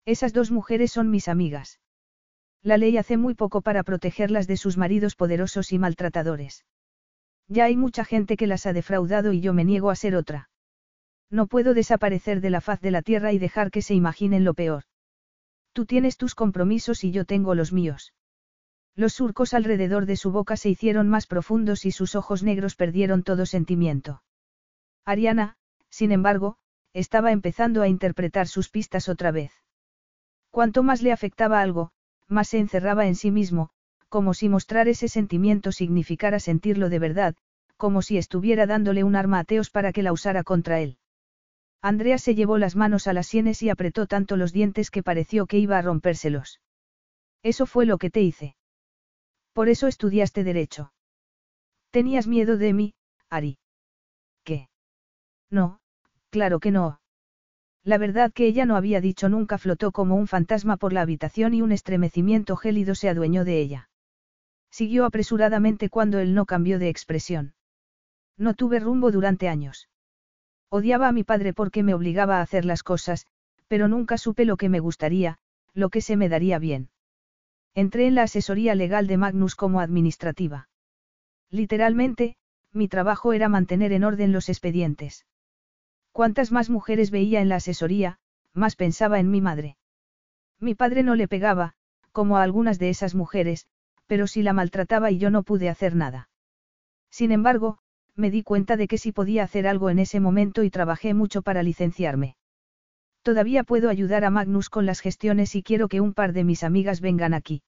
[0.05, 1.81] Esas dos mujeres son mis amigas.
[2.63, 6.65] La ley hace muy poco para protegerlas de sus maridos poderosos y maltratadores.
[7.49, 10.49] Ya hay mucha gente que las ha defraudado y yo me niego a ser otra.
[11.31, 14.55] No puedo desaparecer de la faz de la tierra y dejar que se imaginen lo
[14.55, 14.85] peor.
[15.73, 18.15] Tú tienes tus compromisos y yo tengo los míos.
[18.95, 23.25] Los surcos alrededor de su boca se hicieron más profundos y sus ojos negros perdieron
[23.25, 24.23] todo sentimiento.
[25.05, 25.57] Ariana,
[25.91, 26.57] sin embargo,
[26.93, 29.53] estaba empezando a interpretar sus pistas otra vez.
[30.51, 31.91] Cuanto más le afectaba algo,
[32.29, 33.71] más se encerraba en sí mismo,
[34.15, 37.35] como si mostrar ese sentimiento significara sentirlo de verdad,
[37.77, 40.99] como si estuviera dándole un arma a Teos para que la usara contra él.
[41.83, 45.47] Andrea se llevó las manos a las sienes y apretó tanto los dientes que pareció
[45.47, 46.61] que iba a rompérselos.
[47.43, 48.55] Eso fue lo que te hice.
[49.53, 50.93] Por eso estudiaste derecho.
[51.91, 52.95] Tenías miedo de mí,
[53.31, 53.59] Ari.
[54.45, 54.69] ¿Qué?
[55.51, 55.81] No,
[56.31, 57.01] claro que no.
[57.83, 61.53] La verdad que ella no había dicho nunca flotó como un fantasma por la habitación
[61.53, 63.89] y un estremecimiento gélido se adueñó de ella.
[64.75, 67.55] Siguió apresuradamente cuando él no cambió de expresión.
[68.37, 69.89] No tuve rumbo durante años.
[70.69, 73.29] Odiaba a mi padre porque me obligaba a hacer las cosas,
[73.69, 75.39] pero nunca supe lo que me gustaría,
[75.75, 76.91] lo que se me daría bien.
[77.77, 80.69] Entré en la asesoría legal de Magnus como administrativa.
[81.51, 82.35] Literalmente,
[82.73, 85.25] mi trabajo era mantener en orden los expedientes.
[86.11, 88.19] Cuantas más mujeres veía en la asesoría,
[88.53, 89.77] más pensaba en mi madre.
[90.59, 91.75] Mi padre no le pegaba,
[92.11, 93.69] como a algunas de esas mujeres,
[94.07, 96.29] pero sí la maltrataba y yo no pude hacer nada.
[97.11, 97.79] Sin embargo,
[98.17, 101.43] me di cuenta de que sí podía hacer algo en ese momento y trabajé mucho
[101.43, 102.37] para licenciarme.
[103.23, 106.63] Todavía puedo ayudar a Magnus con las gestiones y quiero que un par de mis
[106.63, 107.63] amigas vengan aquí.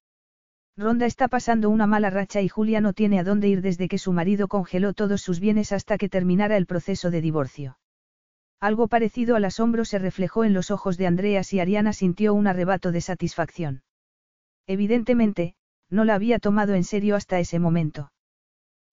[0.76, 3.97] Ronda está pasando una mala racha y Julia no tiene a dónde ir desde que
[3.97, 7.78] su marido congeló todos sus bienes hasta que terminara el proceso de divorcio.
[8.60, 12.47] Algo parecido al asombro se reflejó en los ojos de Andreas y Ariana sintió un
[12.47, 13.82] arrebato de satisfacción.
[14.66, 15.55] Evidentemente,
[15.90, 18.12] no la había tomado en serio hasta ese momento.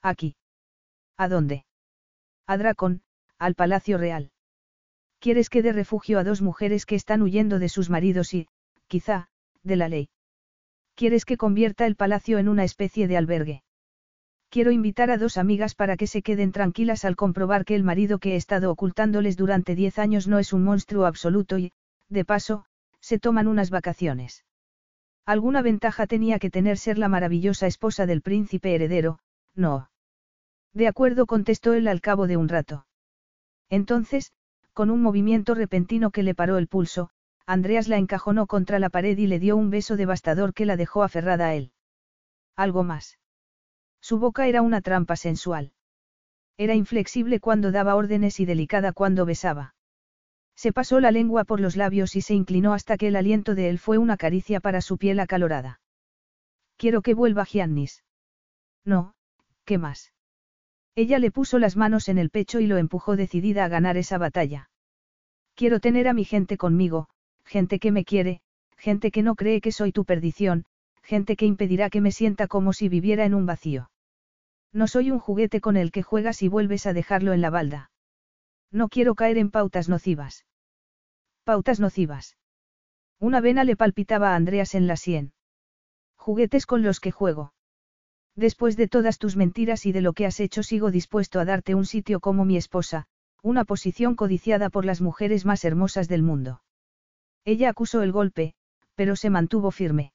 [0.01, 0.35] Aquí.
[1.17, 1.65] ¿A dónde?
[2.47, 3.01] A Dracon,
[3.37, 4.31] al Palacio Real.
[5.19, 8.47] ¿Quieres que dé refugio a dos mujeres que están huyendo de sus maridos y,
[8.87, 9.29] quizá,
[9.63, 10.09] de la ley?
[10.95, 13.63] ¿Quieres que convierta el palacio en una especie de albergue?
[14.49, 18.19] Quiero invitar a dos amigas para que se queden tranquilas al comprobar que el marido
[18.19, 21.71] que he estado ocultándoles durante diez años no es un monstruo absoluto y,
[22.09, 22.65] de paso,
[22.99, 24.45] se toman unas vacaciones.
[25.25, 29.19] Alguna ventaja tenía que tener ser la maravillosa esposa del príncipe heredero,
[29.55, 29.89] no.
[30.73, 32.85] De acuerdo contestó él al cabo de un rato.
[33.69, 34.33] Entonces,
[34.73, 37.09] con un movimiento repentino que le paró el pulso,
[37.45, 41.03] Andreas la encajonó contra la pared y le dio un beso devastador que la dejó
[41.03, 41.71] aferrada a él.
[42.55, 43.17] Algo más.
[44.01, 45.71] Su boca era una trampa sensual.
[46.57, 49.75] Era inflexible cuando daba órdenes y delicada cuando besaba.
[50.55, 53.69] Se pasó la lengua por los labios y se inclinó hasta que el aliento de
[53.69, 55.81] él fue una caricia para su piel acalorada.
[56.77, 58.03] Quiero que vuelva Giannis.
[58.85, 59.15] No,
[59.65, 60.13] ¿qué más?
[60.95, 64.17] Ella le puso las manos en el pecho y lo empujó decidida a ganar esa
[64.17, 64.69] batalla.
[65.55, 67.09] Quiero tener a mi gente conmigo,
[67.45, 68.41] gente que me quiere,
[68.77, 70.65] gente que no cree que soy tu perdición,
[71.01, 73.89] gente que impedirá que me sienta como si viviera en un vacío.
[74.71, 77.91] No soy un juguete con el que juegas y vuelves a dejarlo en la balda.
[78.73, 80.45] No quiero caer en pautas nocivas.
[81.43, 82.37] Pautas nocivas.
[83.19, 85.31] Una vena le palpitaba a Andreas en la sien.
[86.17, 87.53] Juguetes con los que juego.
[88.35, 91.75] Después de todas tus mentiras y de lo que has hecho sigo dispuesto a darte
[91.75, 93.05] un sitio como mi esposa,
[93.43, 96.63] una posición codiciada por las mujeres más hermosas del mundo.
[97.45, 98.55] Ella acusó el golpe,
[98.95, 100.13] pero se mantuvo firme.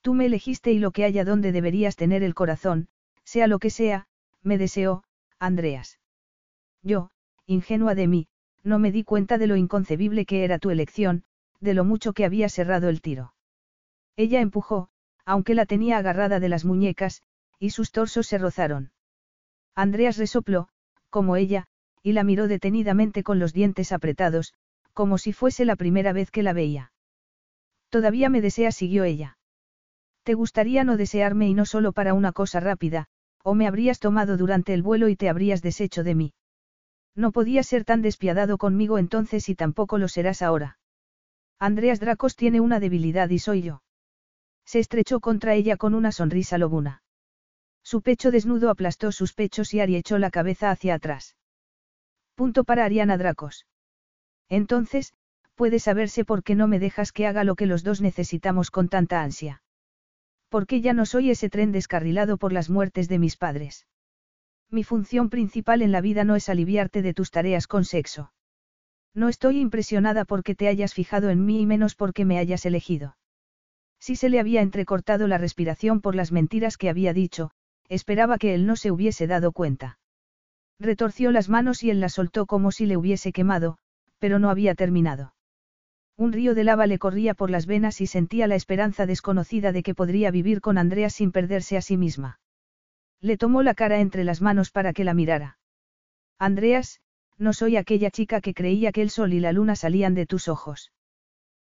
[0.00, 2.88] Tú me elegiste y lo que haya donde deberías tener el corazón,
[3.24, 4.06] sea lo que sea,
[4.42, 5.02] me deseó,
[5.38, 5.98] Andreas.
[6.82, 7.10] Yo,
[7.46, 8.28] ingenua de mí,
[8.62, 11.24] no me di cuenta de lo inconcebible que era tu elección,
[11.60, 13.34] de lo mucho que había cerrado el tiro.
[14.16, 14.88] Ella empujó,
[15.24, 17.22] aunque la tenía agarrada de las muñecas,
[17.58, 18.92] y sus torsos se rozaron.
[19.74, 20.68] Andreas resopló,
[21.10, 21.66] como ella,
[22.02, 24.54] y la miró detenidamente con los dientes apretados,
[24.92, 26.92] como si fuese la primera vez que la veía.
[27.90, 29.38] Todavía me desea, siguió ella.
[30.22, 33.06] Te gustaría no desearme y no solo para una cosa rápida,
[33.42, 36.32] o me habrías tomado durante el vuelo y te habrías deshecho de mí.
[37.16, 40.78] No podías ser tan despiadado conmigo entonces y tampoco lo serás ahora.
[41.58, 43.82] Andreas Dracos tiene una debilidad y soy yo.
[44.66, 47.02] Se estrechó contra ella con una sonrisa lobuna.
[47.82, 51.36] Su pecho desnudo aplastó sus pechos y Ari echó la cabeza hacia atrás.
[52.34, 53.66] Punto para Ariana Dracos.
[54.50, 55.14] Entonces,
[55.54, 58.88] puede saberse por qué no me dejas que haga lo que los dos necesitamos con
[58.88, 59.62] tanta ansia.
[60.50, 63.86] Porque ya no soy ese tren descarrilado por las muertes de mis padres.
[64.70, 68.32] Mi función principal en la vida no es aliviarte de tus tareas con sexo.
[69.14, 73.16] No estoy impresionada porque te hayas fijado en mí y menos porque me hayas elegido.
[73.98, 77.50] Si se le había entrecortado la respiración por las mentiras que había dicho,
[77.88, 79.98] esperaba que él no se hubiese dado cuenta.
[80.78, 83.78] Retorció las manos y él las soltó como si le hubiese quemado,
[84.18, 85.34] pero no había terminado.
[86.18, 89.82] Un río de lava le corría por las venas y sentía la esperanza desconocida de
[89.82, 92.40] que podría vivir con Andrea sin perderse a sí misma.
[93.26, 95.58] Le tomó la cara entre las manos para que la mirara.
[96.38, 97.00] Andreas,
[97.38, 100.46] no soy aquella chica que creía que el sol y la luna salían de tus
[100.46, 100.92] ojos.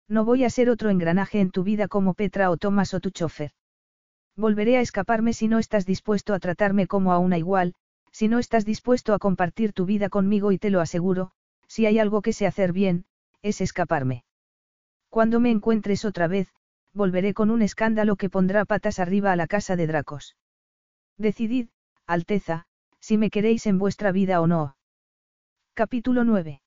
[0.07, 3.11] No voy a ser otro engranaje en tu vida como Petra o Thomas o tu
[3.11, 3.51] chofer.
[4.35, 7.75] Volveré a escaparme si no estás dispuesto a tratarme como a una igual,
[8.11, 11.29] si no estás dispuesto a compartir tu vida conmigo y te lo aseguro,
[11.67, 13.05] si hay algo que sé hacer bien,
[13.43, 14.23] es escaparme.
[15.09, 16.47] Cuando me encuentres otra vez,
[16.91, 20.35] volveré con un escándalo que pondrá patas arriba a la casa de Dracos.
[21.21, 21.67] Decidid,
[22.07, 22.65] Alteza,
[22.99, 24.75] si me queréis en vuestra vida o no.
[25.75, 26.61] Capítulo 9.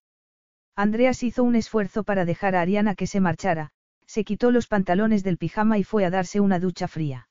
[0.76, 3.70] Andreas hizo un esfuerzo para dejar a Ariana que se marchara,
[4.06, 7.28] se quitó los pantalones del pijama y fue a darse una ducha fría.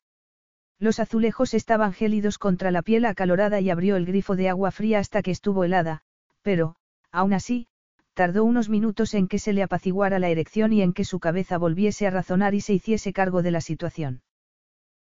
[0.79, 4.99] Los azulejos estaban gélidos contra la piel acalorada y abrió el grifo de agua fría
[4.99, 6.01] hasta que estuvo helada,
[6.41, 6.75] pero,
[7.09, 7.67] aún así,
[8.13, 11.57] tardó unos minutos en que se le apaciguara la erección y en que su cabeza
[11.57, 14.23] volviese a razonar y se hiciese cargo de la situación.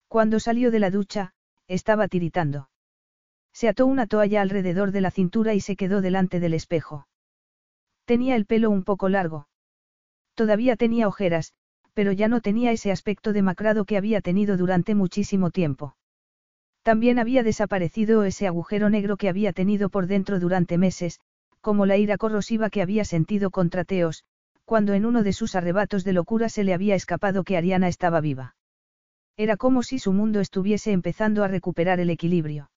[0.08, 1.33] Cuando salió de la ducha,
[1.74, 2.69] estaba tiritando.
[3.53, 7.08] Se ató una toalla alrededor de la cintura y se quedó delante del espejo.
[8.06, 9.48] Tenía el pelo un poco largo.
[10.35, 11.53] Todavía tenía ojeras,
[11.93, 15.95] pero ya no tenía ese aspecto demacrado que había tenido durante muchísimo tiempo.
[16.83, 21.19] También había desaparecido ese agujero negro que había tenido por dentro durante meses,
[21.61, 24.24] como la ira corrosiva que había sentido contra Teos,
[24.66, 28.19] cuando en uno de sus arrebatos de locura se le había escapado que Ariana estaba
[28.22, 28.56] viva.
[29.38, 32.72] Era como si su mundo estuviese empezando a recuperar el equilibrio.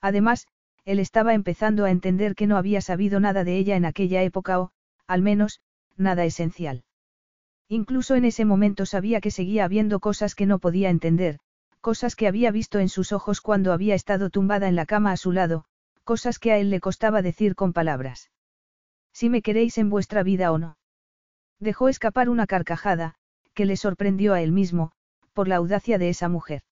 [0.00, 0.46] Además,
[0.84, 4.60] él estaba empezando a entender que no había sabido nada de ella en aquella época
[4.60, 4.70] o,
[5.06, 5.60] al menos,
[5.96, 6.84] nada esencial.
[7.68, 11.38] Incluso en ese momento sabía que seguía habiendo cosas que no podía entender,
[11.80, 15.16] cosas que había visto en sus ojos cuando había estado tumbada en la cama a
[15.16, 15.64] su lado,
[16.04, 18.30] cosas que a él le costaba decir con palabras.
[19.12, 20.78] Si me queréis en vuestra vida o no.
[21.58, 23.14] Dejó escapar una carcajada,
[23.54, 24.92] que le sorprendió a él mismo,
[25.32, 26.62] por la audacia de esa mujer.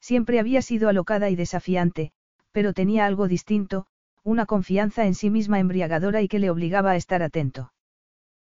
[0.00, 2.12] Siempre había sido alocada y desafiante,
[2.52, 3.86] pero tenía algo distinto,
[4.22, 7.72] una confianza en sí misma embriagadora y que le obligaba a estar atento.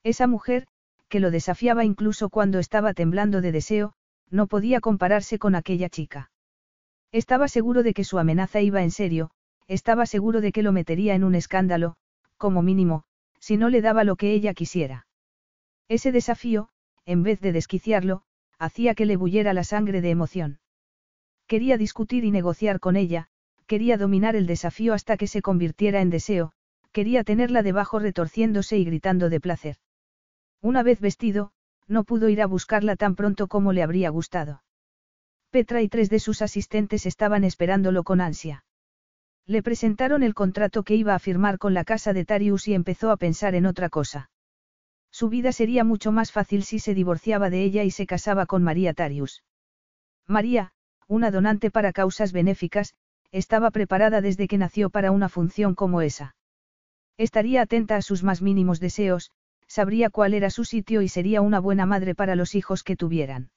[0.03, 0.67] Esa mujer,
[1.09, 3.93] que lo desafiaba incluso cuando estaba temblando de deseo,
[4.31, 6.31] no podía compararse con aquella chica.
[7.13, 9.31] Estaba seguro de que su amenaza iba en serio,
[9.69, 11.97] estaba seguro de que lo metería en un escándalo,
[12.39, 13.05] como mínimo,
[13.39, 15.07] si no le daba lo que ella quisiera.
[15.89, 16.71] Ese desafío,
[17.05, 18.23] en vez de desquiciarlo,
[18.63, 20.61] hacía que le bullera la sangre de emoción.
[21.49, 23.27] Quería discutir y negociar con ella,
[23.67, 26.53] quería dominar el desafío hasta que se convirtiera en deseo,
[26.93, 29.77] quería tenerla debajo retorciéndose y gritando de placer.
[30.61, 31.51] Una vez vestido,
[31.89, 34.63] no pudo ir a buscarla tan pronto como le habría gustado.
[35.51, 38.65] Petra y tres de sus asistentes estaban esperándolo con ansia.
[39.45, 43.11] Le presentaron el contrato que iba a firmar con la casa de Tarius y empezó
[43.11, 44.31] a pensar en otra cosa.
[45.23, 48.65] Su vida sería mucho más fácil si se divorciaba de ella y se casaba con
[48.65, 49.45] María Tarius.
[50.27, 50.73] María,
[51.07, 52.97] una donante para causas benéficas,
[53.31, 56.35] estaba preparada desde que nació para una función como esa.
[57.19, 59.31] Estaría atenta a sus más mínimos deseos,
[59.69, 63.53] sabría cuál era su sitio y sería una buena madre para los hijos que tuvieran.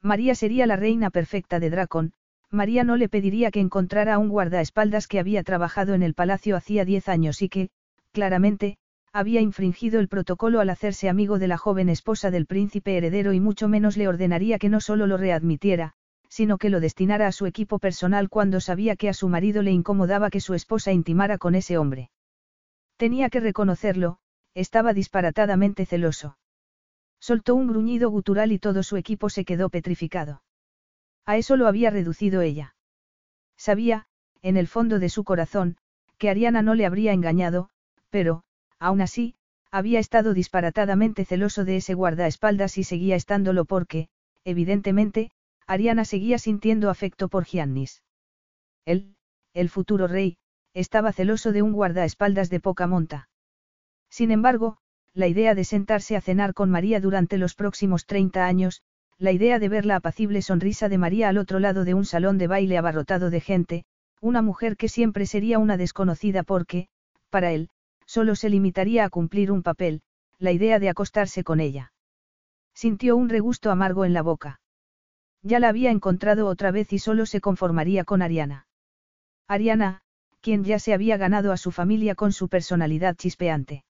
[0.00, 2.14] María sería la reina perfecta de Dracon,
[2.50, 6.86] María no le pediría que encontrara un guardaespaldas que había trabajado en el palacio hacía
[6.86, 7.68] diez años y que,
[8.12, 8.78] claramente,
[9.12, 13.40] había infringido el protocolo al hacerse amigo de la joven esposa del príncipe heredero y
[13.40, 15.94] mucho menos le ordenaría que no solo lo readmitiera,
[16.28, 19.72] sino que lo destinara a su equipo personal cuando sabía que a su marido le
[19.72, 22.10] incomodaba que su esposa intimara con ese hombre.
[22.96, 24.18] Tenía que reconocerlo,
[24.54, 26.36] estaba disparatadamente celoso.
[27.20, 30.42] Soltó un gruñido gutural y todo su equipo se quedó petrificado.
[31.24, 32.74] A eso lo había reducido ella.
[33.56, 34.06] Sabía,
[34.42, 35.76] en el fondo de su corazón,
[36.16, 37.70] que Ariana no le habría engañado,
[38.10, 38.44] pero,
[38.78, 39.34] aún así,
[39.70, 44.08] había estado disparatadamente celoso de ese guardaespaldas y seguía estándolo porque,
[44.44, 45.30] evidentemente,
[45.66, 48.02] Ariana seguía sintiendo afecto por Giannis.
[48.86, 49.16] Él,
[49.52, 50.38] el futuro rey,
[50.72, 53.28] estaba celoso de un guardaespaldas de poca monta.
[54.08, 54.78] Sin embargo,
[55.12, 58.82] la idea de sentarse a cenar con María durante los próximos 30 años,
[59.18, 62.38] la idea de ver la apacible sonrisa de María al otro lado de un salón
[62.38, 63.84] de baile abarrotado de gente,
[64.20, 66.88] una mujer que siempre sería una desconocida porque,
[67.28, 67.68] para él,
[68.08, 70.00] solo se limitaría a cumplir un papel,
[70.38, 71.92] la idea de acostarse con ella.
[72.74, 74.60] Sintió un regusto amargo en la boca.
[75.42, 78.66] Ya la había encontrado otra vez y solo se conformaría con Ariana.
[79.46, 80.00] Ariana,
[80.40, 83.84] quien ya se había ganado a su familia con su personalidad chispeante.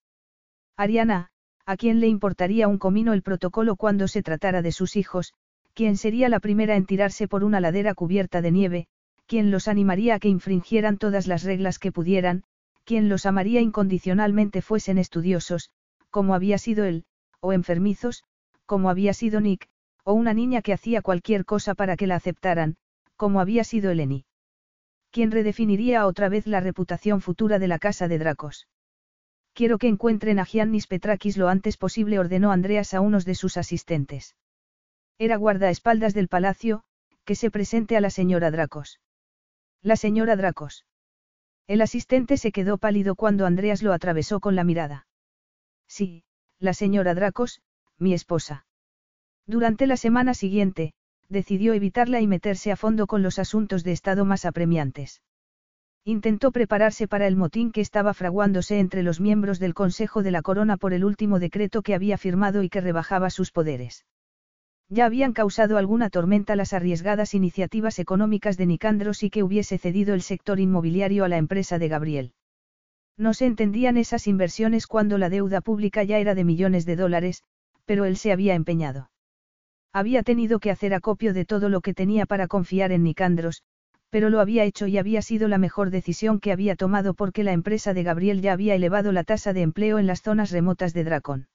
[0.75, 1.29] Ariana,
[1.65, 5.33] a quien le importaría un comino el protocolo cuando se tratara de sus hijos,
[5.73, 8.87] quien sería la primera en tirarse por una ladera cubierta de nieve,
[9.27, 12.43] quien los animaría a que infringieran todas las reglas que pudieran,
[12.89, 15.69] quien los amaría incondicionalmente fuesen estudiosos,
[16.09, 17.05] como había sido él,
[17.39, 18.23] o enfermizos,
[18.65, 19.69] como había sido Nick,
[20.03, 22.77] o una niña que hacía cualquier cosa para que la aceptaran,
[23.15, 24.25] como había sido Eleni.
[25.11, 28.67] Quien redefiniría otra vez la reputación futura de la casa de Dracos.
[29.53, 33.57] Quiero que encuentren a Giannis Petrakis lo antes posible, ordenó Andreas a unos de sus
[33.57, 34.35] asistentes.
[35.19, 36.81] Era guardaespaldas del palacio,
[37.23, 38.99] que se presente a la señora Dracos.
[39.83, 40.85] La señora Dracos.
[41.69, 45.05] El asistente se quedó pálido cuando Andreas lo atravesó con la mirada.
[45.87, 46.23] Sí,
[46.57, 47.61] la señora Dracos,
[47.99, 48.65] mi esposa.
[49.45, 50.93] Durante la semana siguiente,
[51.27, 55.21] decidió evitarla y meterse a fondo con los asuntos de Estado más apremiantes.
[56.03, 60.41] Intentó prepararse para el motín que estaba fraguándose entre los miembros del Consejo de la
[60.41, 64.07] Corona por el último decreto que había firmado y que rebajaba sus poderes.
[64.91, 70.15] Ya habían causado alguna tormenta las arriesgadas iniciativas económicas de Nicandros y que hubiese cedido
[70.15, 72.33] el sector inmobiliario a la empresa de Gabriel.
[73.15, 77.43] No se entendían esas inversiones cuando la deuda pública ya era de millones de dólares,
[77.85, 79.11] pero él se había empeñado.
[79.93, 83.61] Había tenido que hacer acopio de todo lo que tenía para confiar en Nicandros,
[84.09, 87.51] pero lo había hecho y había sido la mejor decisión que había tomado porque la
[87.51, 91.03] empresa de Gabriel ya había elevado la tasa de empleo en las zonas remotas de
[91.03, 91.47] Dracon.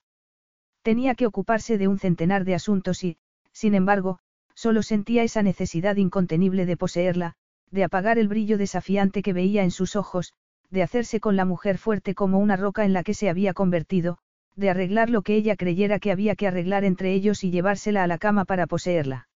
[0.83, 3.17] Tenía que ocuparse de un centenar de asuntos y,
[3.55, 4.19] sin embargo,
[4.53, 7.35] solo sentía esa necesidad incontenible de poseerla,
[7.71, 10.33] de apagar el brillo desafiante que veía en sus ojos,
[10.69, 14.17] de hacerse con la mujer fuerte como una roca en la que se había convertido,
[14.57, 18.07] de arreglar lo que ella creyera que había que arreglar entre ellos y llevársela a
[18.07, 19.29] la cama para poseerla.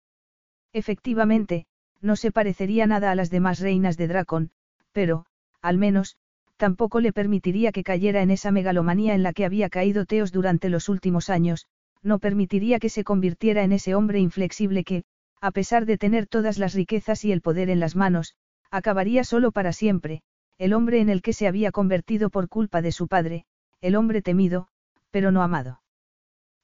[0.73, 1.67] Efectivamente,
[2.01, 4.51] no se parecería nada a las demás reinas de Dracon,
[4.91, 5.27] pero,
[5.63, 6.17] al menos,
[6.57, 10.69] tampoco le permitiría que cayera en esa megalomanía en la que había caído Teos durante
[10.69, 11.67] los últimos años,
[12.03, 15.05] no permitiría que se convirtiera en ese hombre inflexible que,
[15.41, 18.35] a pesar de tener todas las riquezas y el poder en las manos,
[18.71, 20.23] acabaría solo para siempre,
[20.59, 23.45] el hombre en el que se había convertido por culpa de su padre,
[23.81, 24.69] el hombre temido,
[25.11, 25.81] pero no amado.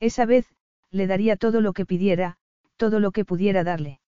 [0.00, 0.46] Esa vez,
[0.90, 2.36] le daría todo lo que pidiera,
[2.76, 4.00] todo lo que pudiera darle.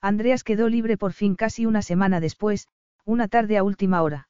[0.00, 2.68] Andreas quedó libre por fin casi una semana después,
[3.04, 4.28] una tarde a última hora.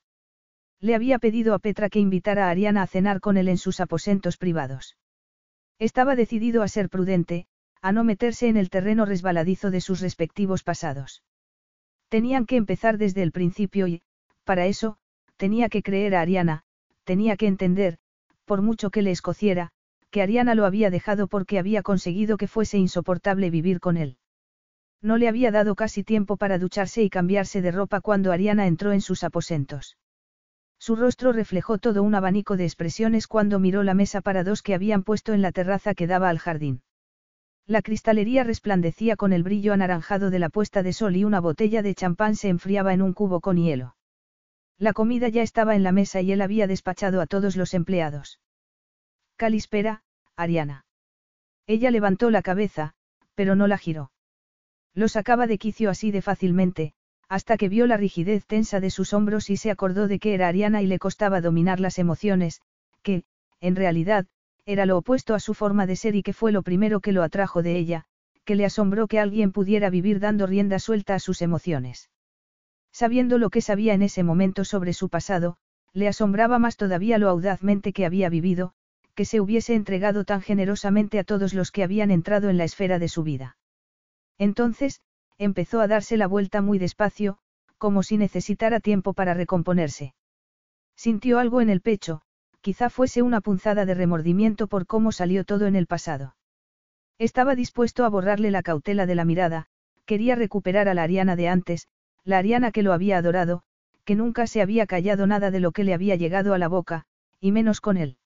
[0.80, 3.80] Le había pedido a Petra que invitara a Ariana a cenar con él en sus
[3.80, 4.96] aposentos privados.
[5.78, 7.46] Estaba decidido a ser prudente,
[7.82, 11.22] a no meterse en el terreno resbaladizo de sus respectivos pasados.
[12.08, 14.02] Tenían que empezar desde el principio y,
[14.44, 14.96] para eso,
[15.36, 16.62] tenía que creer a Ariana,
[17.04, 17.98] tenía que entender,
[18.44, 19.70] por mucho que le escociera,
[20.10, 24.16] que Ariana lo había dejado porque había conseguido que fuese insoportable vivir con él.
[25.02, 28.92] No le había dado casi tiempo para ducharse y cambiarse de ropa cuando Ariana entró
[28.92, 29.98] en sus aposentos.
[30.84, 34.74] Su rostro reflejó todo un abanico de expresiones cuando miró la mesa para dos que
[34.74, 36.82] habían puesto en la terraza que daba al jardín.
[37.66, 41.80] La cristalería resplandecía con el brillo anaranjado de la puesta de sol y una botella
[41.80, 43.96] de champán se enfriaba en un cubo con hielo.
[44.76, 48.38] La comida ya estaba en la mesa y él había despachado a todos los empleados.
[49.36, 50.02] Calispera,
[50.36, 50.84] Ariana.
[51.66, 52.92] Ella levantó la cabeza,
[53.34, 54.12] pero no la giró.
[54.92, 56.92] Lo sacaba de quicio así de fácilmente,
[57.34, 60.46] hasta que vio la rigidez tensa de sus hombros y se acordó de que era
[60.46, 62.62] Ariana y le costaba dominar las emociones,
[63.02, 63.24] que,
[63.60, 64.26] en realidad,
[64.66, 67.24] era lo opuesto a su forma de ser y que fue lo primero que lo
[67.24, 68.04] atrajo de ella,
[68.44, 72.08] que le asombró que alguien pudiera vivir dando rienda suelta a sus emociones.
[72.92, 75.56] Sabiendo lo que sabía en ese momento sobre su pasado,
[75.92, 78.74] le asombraba más todavía lo audazmente que había vivido,
[79.16, 83.00] que se hubiese entregado tan generosamente a todos los que habían entrado en la esfera
[83.00, 83.56] de su vida.
[84.38, 85.00] Entonces,
[85.38, 87.38] empezó a darse la vuelta muy despacio,
[87.78, 90.14] como si necesitara tiempo para recomponerse.
[90.96, 92.22] Sintió algo en el pecho,
[92.60, 96.36] quizá fuese una punzada de remordimiento por cómo salió todo en el pasado.
[97.18, 99.66] Estaba dispuesto a borrarle la cautela de la mirada,
[100.06, 101.88] quería recuperar a la Ariana de antes,
[102.24, 103.62] la Ariana que lo había adorado,
[104.04, 107.04] que nunca se había callado nada de lo que le había llegado a la boca,
[107.40, 108.16] y menos con él.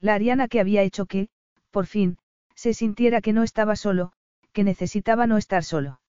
[0.00, 1.28] La Ariana que había hecho que,
[1.70, 2.18] por fin,
[2.54, 4.12] se sintiera que no estaba solo,
[4.52, 6.01] que necesitaba no estar solo.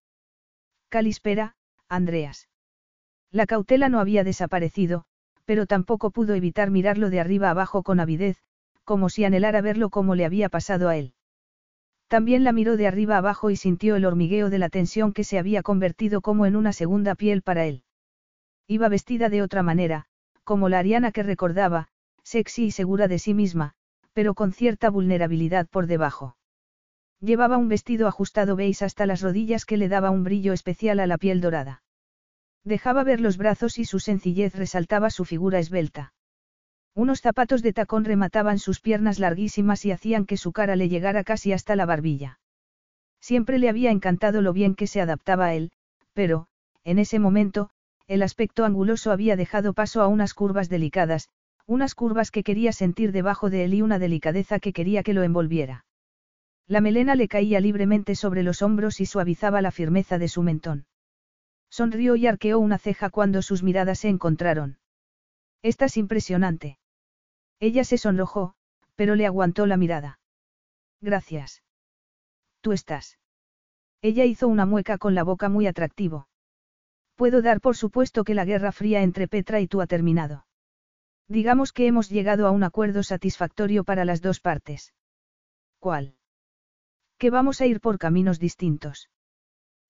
[0.93, 1.55] Calispera,
[1.89, 2.49] Andreas.
[3.31, 5.05] La cautela no había desaparecido,
[5.43, 8.37] pero tampoco pudo evitar mirarlo de arriba abajo con avidez,
[8.83, 11.15] como si anhelara verlo como le había pasado a él.
[12.07, 15.39] También la miró de arriba abajo y sintió el hormigueo de la tensión que se
[15.39, 17.81] había convertido como en una segunda piel para él.
[18.67, 20.05] Iba vestida de otra manera,
[20.43, 21.87] como la Ariana que recordaba,
[22.21, 23.73] sexy y segura de sí misma,
[24.13, 26.37] pero con cierta vulnerabilidad por debajo.
[27.23, 31.07] Llevaba un vestido ajustado beige hasta las rodillas que le daba un brillo especial a
[31.07, 31.81] la piel dorada.
[32.65, 36.13] Dejaba ver los brazos y su sencillez resaltaba su figura esbelta.
[36.93, 41.23] Unos zapatos de tacón remataban sus piernas larguísimas y hacían que su cara le llegara
[41.23, 42.41] casi hasta la barbilla.
[43.21, 45.71] Siempre le había encantado lo bien que se adaptaba a él,
[46.11, 46.47] pero,
[46.83, 47.69] en ese momento,
[48.05, 51.29] el aspecto anguloso había dejado paso a unas curvas delicadas,
[51.67, 55.23] unas curvas que quería sentir debajo de él y una delicadeza que quería que lo
[55.23, 55.85] envolviera.
[56.67, 60.85] La melena le caía libremente sobre los hombros y suavizaba la firmeza de su mentón.
[61.69, 64.77] Sonrió y arqueó una ceja cuando sus miradas se encontraron.
[65.61, 66.77] Estás impresionante.
[67.59, 68.55] Ella se sonrojó,
[68.95, 70.19] pero le aguantó la mirada.
[71.01, 71.63] Gracias.
[72.61, 73.17] Tú estás.
[74.01, 76.27] Ella hizo una mueca con la boca muy atractivo.
[77.15, 80.45] Puedo dar por supuesto que la guerra fría entre Petra y tú ha terminado.
[81.27, 84.93] Digamos que hemos llegado a un acuerdo satisfactorio para las dos partes.
[85.79, 86.15] ¿Cuál?
[87.23, 89.09] Que vamos a ir por caminos distintos.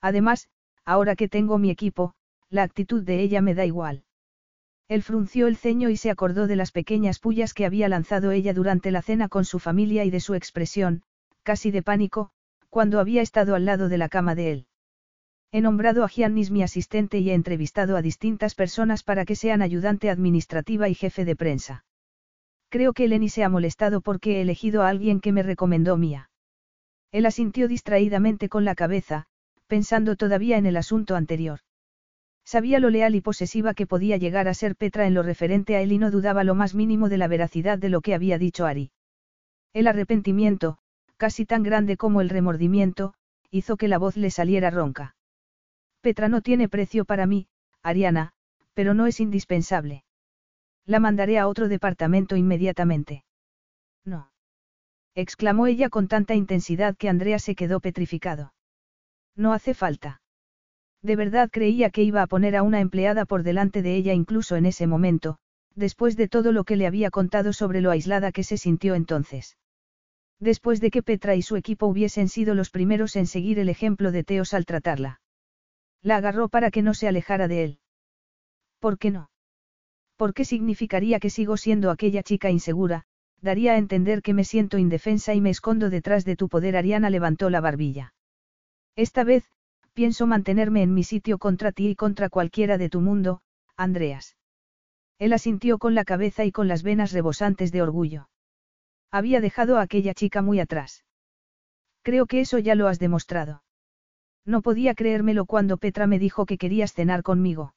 [0.02, 0.50] Además,
[0.86, 2.14] ahora que tengo mi equipo,
[2.52, 4.04] la actitud de ella me da igual.
[4.88, 8.54] Él frunció el ceño y se acordó de las pequeñas pullas que había lanzado ella
[8.54, 11.02] durante la cena con su familia y de su expresión,
[11.42, 12.30] casi de pánico,
[12.70, 14.68] cuando había estado al lado de la cama de él.
[15.52, 19.64] He nombrado a Giannis mi asistente y he entrevistado a distintas personas para que sean
[19.64, 21.84] ayudante administrativa y jefe de prensa.
[22.70, 26.30] Creo que Eleni se ha molestado porque he elegido a alguien que me recomendó Mía.
[27.14, 29.28] Él asintió distraídamente con la cabeza,
[29.68, 31.60] pensando todavía en el asunto anterior.
[32.44, 35.82] Sabía lo leal y posesiva que podía llegar a ser Petra en lo referente a
[35.82, 38.66] él y no dudaba lo más mínimo de la veracidad de lo que había dicho
[38.66, 38.92] Ari.
[39.74, 40.80] El arrepentimiento,
[41.18, 43.14] casi tan grande como el remordimiento,
[43.52, 45.16] hizo que la voz le saliera ronca.
[46.02, 47.48] Petra no tiene precio para mí,
[47.84, 48.34] Ariana,
[48.74, 50.04] pero no es indispensable.
[50.86, 53.24] La mandaré a otro departamento inmediatamente.
[55.16, 58.54] Exclamó ella con tanta intensidad que Andrea se quedó petrificado.
[59.36, 60.22] No hace falta.
[61.02, 64.56] De verdad creía que iba a poner a una empleada por delante de ella incluso
[64.56, 65.38] en ese momento,
[65.76, 69.58] después de todo lo que le había contado sobre lo aislada que se sintió entonces.
[70.40, 74.12] Después de que Petra y su equipo hubiesen sido los primeros en seguir el ejemplo
[74.12, 75.22] de Teos al tratarla.
[76.02, 77.80] La agarró para que no se alejara de él.
[78.80, 79.30] ¿Por qué no?
[80.16, 83.06] ¿Por qué significaría que sigo siendo aquella chica insegura?
[83.44, 86.78] Daría a entender que me siento indefensa y me escondo detrás de tu poder.
[86.78, 88.14] Ariana levantó la barbilla.
[88.96, 89.44] Esta vez,
[89.92, 93.42] pienso mantenerme en mi sitio contra ti y contra cualquiera de tu mundo,
[93.76, 94.38] Andreas.
[95.20, 98.30] Él asintió con la cabeza y con las venas rebosantes de orgullo.
[99.12, 101.04] Había dejado a aquella chica muy atrás.
[102.02, 103.62] Creo que eso ya lo has demostrado.
[104.46, 107.76] No podía creérmelo cuando Petra me dijo que querías cenar conmigo.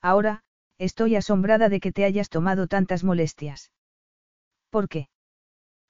[0.00, 0.44] Ahora,
[0.78, 3.70] estoy asombrada de que te hayas tomado tantas molestias.
[4.70, 5.08] ¿Por qué?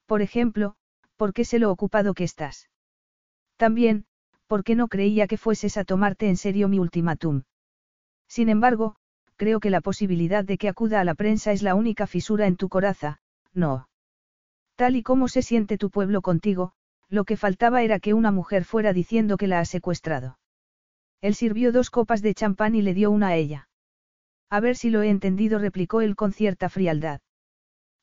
[0.07, 0.77] Por ejemplo,
[1.17, 2.69] ¿por qué sé lo ocupado que estás?
[3.57, 4.07] También,
[4.47, 7.43] ¿por qué no creía que fueses a tomarte en serio mi ultimátum?
[8.29, 8.97] Sin embargo,
[9.37, 12.57] creo que la posibilidad de que acuda a la prensa es la única fisura en
[12.57, 13.21] tu coraza,
[13.53, 13.89] no.
[14.77, 16.73] Tal y como se siente tu pueblo contigo,
[17.09, 20.39] lo que faltaba era que una mujer fuera diciendo que la ha secuestrado.
[21.21, 23.69] Él sirvió dos copas de champán y le dio una a ella.
[24.51, 27.21] A ver si lo he entendido, replicó él con cierta frialdad.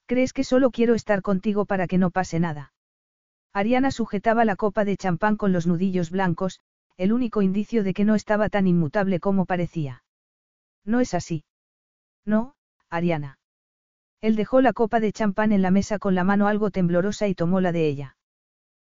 [0.08, 2.74] ¿Crees que solo quiero estar contigo para que no pase nada?
[3.54, 6.60] Ariana sujetaba la copa de champán con los nudillos blancos,
[6.98, 10.04] el único indicio de que no estaba tan inmutable como parecía.
[10.84, 11.44] No es así.
[12.26, 12.56] No,
[12.90, 13.40] Ariana.
[14.22, 17.36] Él dejó la copa de champán en la mesa con la mano algo temblorosa y
[17.36, 18.18] tomó la de ella.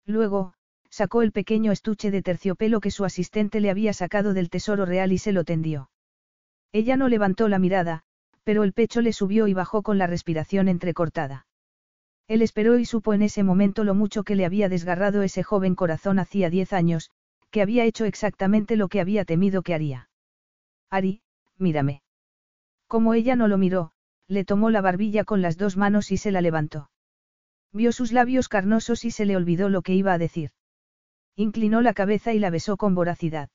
[0.06, 0.54] Luego,
[0.90, 5.12] sacó el pequeño estuche de terciopelo que su asistente le había sacado del tesoro real
[5.12, 5.90] y se lo tendió.
[6.72, 8.04] Ella no levantó la mirada,
[8.44, 11.48] pero el pecho le subió y bajó con la respiración entrecortada.
[12.28, 15.76] Él esperó y supo en ese momento lo mucho que le había desgarrado ese joven
[15.76, 17.12] corazón hacía diez años,
[17.52, 20.10] que había hecho exactamente lo que había temido que haría.
[20.90, 21.22] Ari,
[21.58, 22.02] mírame.
[22.88, 23.92] Como ella no lo miró,
[24.28, 26.90] le tomó la barbilla con las dos manos y se la levantó.
[27.72, 30.52] Vio sus labios carnosos y se le olvidó lo que iba a decir.
[31.36, 33.50] Inclinó la cabeza y la besó con voracidad.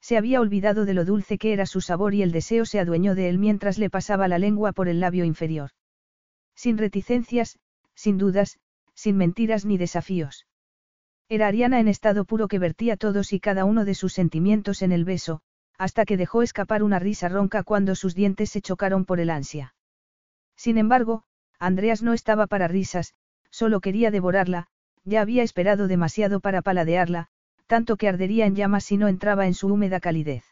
[0.00, 3.14] Se había olvidado de lo dulce que era su sabor y el deseo se adueñó
[3.14, 5.70] de él mientras le pasaba la lengua por el labio inferior.
[6.54, 7.58] Sin reticencias,
[7.94, 8.58] sin dudas,
[8.94, 10.46] sin mentiras ni desafíos.
[11.28, 14.90] Era Ariana en estado puro que vertía todos y cada uno de sus sentimientos en
[14.90, 15.42] el beso,
[15.78, 19.74] hasta que dejó escapar una risa ronca cuando sus dientes se chocaron por el ansia.
[20.56, 21.22] Sin embargo,
[21.58, 23.14] Andreas no estaba para risas,
[23.50, 24.66] solo quería devorarla,
[25.04, 27.28] ya había esperado demasiado para paladearla,
[27.70, 30.42] tanto que ardería en llamas si no entraba en su húmeda calidez.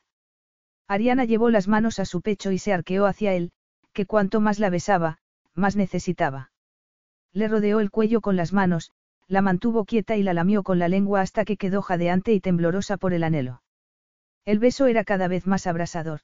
[0.86, 3.50] Ariana llevó las manos a su pecho y se arqueó hacia él,
[3.92, 5.18] que cuanto más la besaba,
[5.52, 6.52] más necesitaba.
[7.32, 8.92] Le rodeó el cuello con las manos,
[9.26, 12.96] la mantuvo quieta y la lamió con la lengua hasta que quedó jadeante y temblorosa
[12.98, 13.62] por el anhelo.
[14.44, 16.20] El beso era cada vez más abrasador.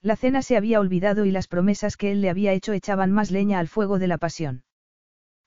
[0.00, 3.32] La cena se había olvidado y las promesas que él le había hecho echaban más
[3.32, 4.62] leña al fuego de la pasión.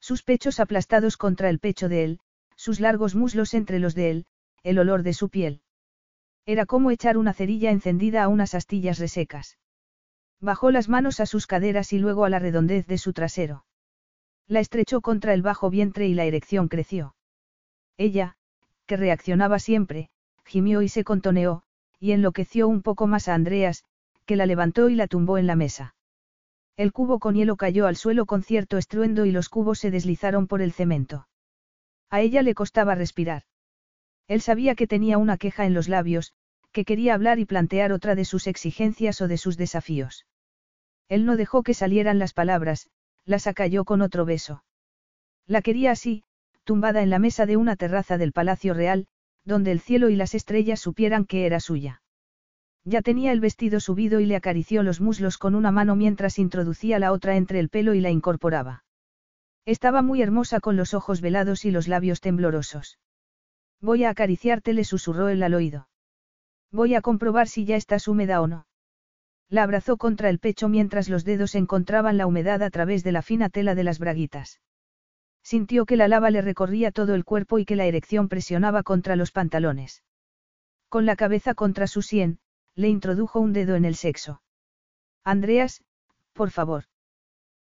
[0.02, 2.20] Sus pechos aplastados contra el pecho de él,
[2.58, 4.26] sus largos muslos entre los de él,
[4.64, 5.62] el olor de su piel.
[6.46, 9.58] Era como echar una cerilla encendida a unas astillas resecas.
[10.40, 13.66] Bajó las manos a sus caderas y luego a la redondez de su trasero.
[14.48, 17.16] La estrechó contra el bajo vientre y la erección creció.
[17.98, 18.38] Ella,
[18.86, 20.10] que reaccionaba siempre,
[20.46, 21.64] gimió y se contoneó,
[22.00, 23.84] y enloqueció un poco más a Andreas,
[24.26, 25.96] que la levantó y la tumbó en la mesa.
[26.78, 30.48] El cubo con hielo cayó al suelo con cierto estruendo y los cubos se deslizaron
[30.48, 31.28] por el cemento.
[32.10, 33.44] A ella le costaba respirar.
[34.28, 36.34] Él sabía que tenía una queja en los labios,
[36.72, 40.26] que quería hablar y plantear otra de sus exigencias o de sus desafíos.
[41.10, 42.90] Él no dejó que salieran las palabras,
[43.26, 44.64] las acalló con otro beso.
[45.46, 46.24] La quería así,
[46.66, 49.08] tumbada en la mesa de una terraza del Palacio Real,
[49.46, 52.02] donde el cielo y las estrellas supieran que era suya.
[52.84, 57.00] Ya tenía el vestido subido y le acarició los muslos con una mano mientras introducía
[57.00, 58.84] la otra entre el pelo y la incorporaba.
[59.66, 63.00] Estaba muy hermosa con los ojos velados y los labios temblorosos.
[63.82, 65.88] Voy a acariciarte, le susurró el al oído.
[66.72, 68.68] Voy a comprobar si ya estás húmeda o no.
[69.50, 73.22] La abrazó contra el pecho mientras los dedos encontraban la humedad a través de la
[73.22, 74.60] fina tela de las braguitas.
[75.44, 79.16] Sintió que la lava le recorría todo el cuerpo y que la erección presionaba contra
[79.16, 80.04] los pantalones.
[80.90, 82.40] Con la cabeza contra su sien,
[82.76, 84.42] le introdujo un dedo en el sexo.
[85.24, 85.84] Andreas,
[86.34, 86.86] por favor.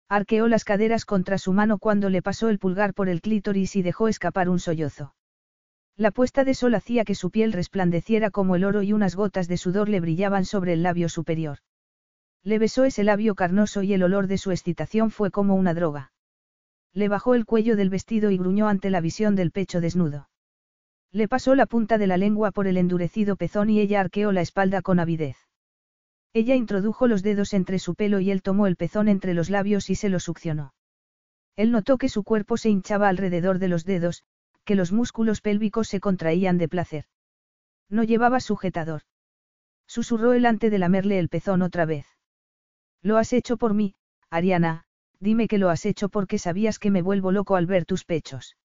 [0.09, 3.81] Arqueó las caderas contra su mano cuando le pasó el pulgar por el clítoris y
[3.81, 5.13] dejó escapar un sollozo.
[5.97, 9.47] La puesta de sol hacía que su piel resplandeciera como el oro y unas gotas
[9.47, 11.57] de sudor le brillaban sobre el labio superior.
[12.43, 16.11] Le besó ese labio carnoso y el olor de su excitación fue como una droga.
[16.93, 20.29] Le bajó el cuello del vestido y gruñó ante la visión del pecho desnudo.
[21.11, 24.41] Le pasó la punta de la lengua por el endurecido pezón y ella arqueó la
[24.41, 25.37] espalda con avidez.
[26.31, 29.89] Ella introdujo los dedos entre su pelo y él tomó el pezón entre los labios
[29.89, 30.75] y se lo succionó.
[31.55, 34.23] Él notó que su cuerpo se hinchaba alrededor de los dedos,
[34.67, 37.05] que los músculos pélvicos se contraían de placer.
[37.89, 39.03] No llevaba sujetador.
[39.87, 42.05] Susurró él antes de lamerle el pezón otra vez.
[43.01, 43.95] Lo has hecho por mí,
[44.29, 44.83] Ariana,
[45.21, 48.57] dime que lo has hecho porque sabías que me vuelvo loco al ver tus pechos.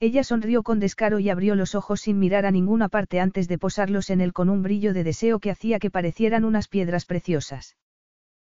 [0.00, 3.58] Ella sonrió con descaro y abrió los ojos sin mirar a ninguna parte antes de
[3.58, 7.76] posarlos en él con un brillo de deseo que hacía que parecieran unas piedras preciosas.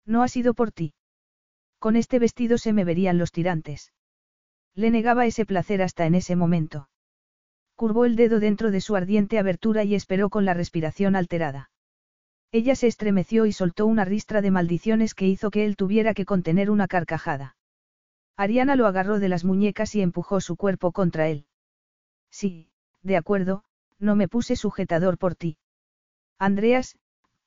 [0.05, 0.93] No ha sido por ti.
[1.79, 3.93] Con este vestido se me verían los tirantes.
[4.75, 6.89] Le negaba ese placer hasta en ese momento.
[7.75, 11.71] Curvó el dedo dentro de su ardiente abertura y esperó con la respiración alterada.
[12.51, 16.25] Ella se estremeció y soltó una ristra de maldiciones que hizo que él tuviera que
[16.25, 17.57] contener una carcajada.
[18.37, 21.47] Ariana lo agarró de las muñecas y empujó su cuerpo contra él.
[22.29, 22.69] Sí,
[23.01, 23.63] de acuerdo,
[23.97, 25.57] no me puse sujetador por ti.
[26.37, 26.97] Andreas,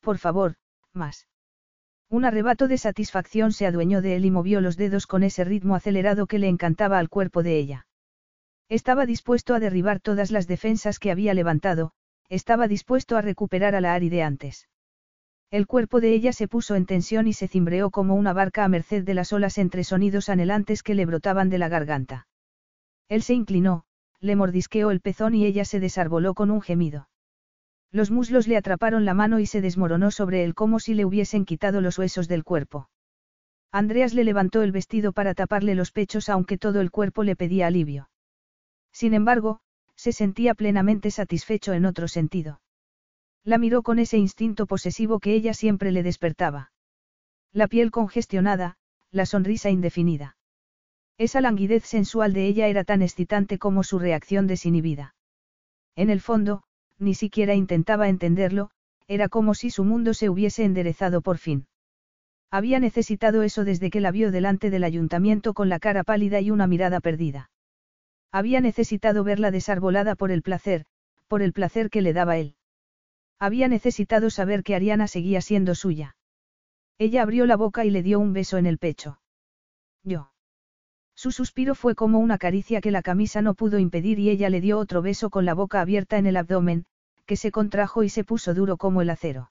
[0.01, 0.57] por favor,
[0.93, 1.27] más.
[2.11, 5.75] Un arrebato de satisfacción se adueñó de él y movió los dedos con ese ritmo
[5.75, 7.87] acelerado que le encantaba al cuerpo de ella.
[8.71, 11.93] Estaba dispuesto a derribar todas las defensas que había levantado,
[12.29, 14.69] estaba dispuesto a recuperar a la Ari de antes.
[15.51, 18.69] El cuerpo de ella se puso en tensión y se cimbreó como una barca a
[18.69, 22.27] merced de las olas entre sonidos anhelantes que le brotaban de la garganta.
[23.09, 23.85] Él se inclinó,
[24.21, 27.09] le mordisqueó el pezón y ella se desarboló con un gemido.
[27.91, 31.45] Los muslos le atraparon la mano y se desmoronó sobre él como si le hubiesen
[31.45, 32.91] quitado los huesos del cuerpo.
[33.73, 37.67] Andreas le levantó el vestido para taparle los pechos aunque todo el cuerpo le pedía
[37.67, 38.11] alivio.
[38.93, 39.61] Sin embargo,
[39.95, 42.61] se sentía plenamente satisfecho en otro sentido.
[43.45, 46.73] La miró con ese instinto posesivo que ella siempre le despertaba.
[47.53, 48.77] La piel congestionada,
[49.11, 50.37] la sonrisa indefinida.
[51.17, 55.15] Esa languidez sensual de ella era tan excitante como su reacción desinhibida.
[55.97, 56.63] En el fondo,
[56.99, 58.71] ni siquiera intentaba entenderlo,
[59.07, 61.67] era como si su mundo se hubiese enderezado por fin.
[62.51, 66.51] Había necesitado eso desde que la vio delante del ayuntamiento con la cara pálida y
[66.51, 67.51] una mirada perdida.
[68.33, 70.85] Había necesitado verla desarbolada por el placer,
[71.27, 72.55] por el placer que le daba él.
[73.39, 76.17] Había necesitado saber que Ariana seguía siendo suya.
[76.99, 79.21] Ella abrió la boca y le dio un beso en el pecho.
[80.03, 80.33] Yo.
[81.19, 84.61] Su suspiro fue como una caricia que la camisa no pudo impedir y ella le
[84.61, 86.85] dio otro beso con la boca abierta en el abdomen,
[87.27, 89.51] que se contrajo y se puso duro como el acero.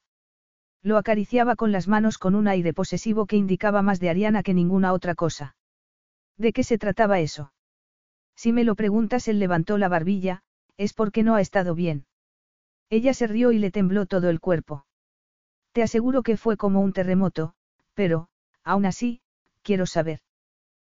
[0.81, 4.53] Lo acariciaba con las manos con un aire posesivo que indicaba más de Ariana que
[4.53, 5.57] ninguna otra cosa.
[6.37, 7.51] ¿De qué se trataba eso?
[8.33, 10.43] Si me lo preguntas, él levantó la barbilla,
[10.77, 12.05] es porque no ha estado bien.
[12.89, 14.85] Ella se rió y le tembló todo el cuerpo.
[15.73, 17.55] Te aseguro que fue como un terremoto,
[17.93, 18.29] pero,
[18.63, 19.19] aún así,
[19.63, 20.21] quiero saber.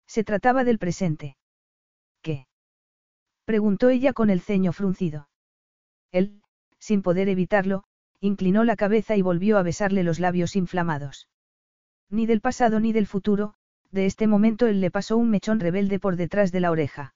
[0.10, 1.38] Se trataba del presente.
[2.24, 2.48] ¿Qué?
[3.46, 5.30] preguntó ella con el ceño fruncido.
[6.12, 6.42] Él,
[6.80, 7.84] sin poder evitarlo,
[8.20, 11.30] inclinó la cabeza y volvió a besarle los labios inflamados.
[12.10, 13.54] Ni del pasado ni del futuro,
[13.92, 17.14] de este momento él le pasó un mechón rebelde por detrás de la oreja.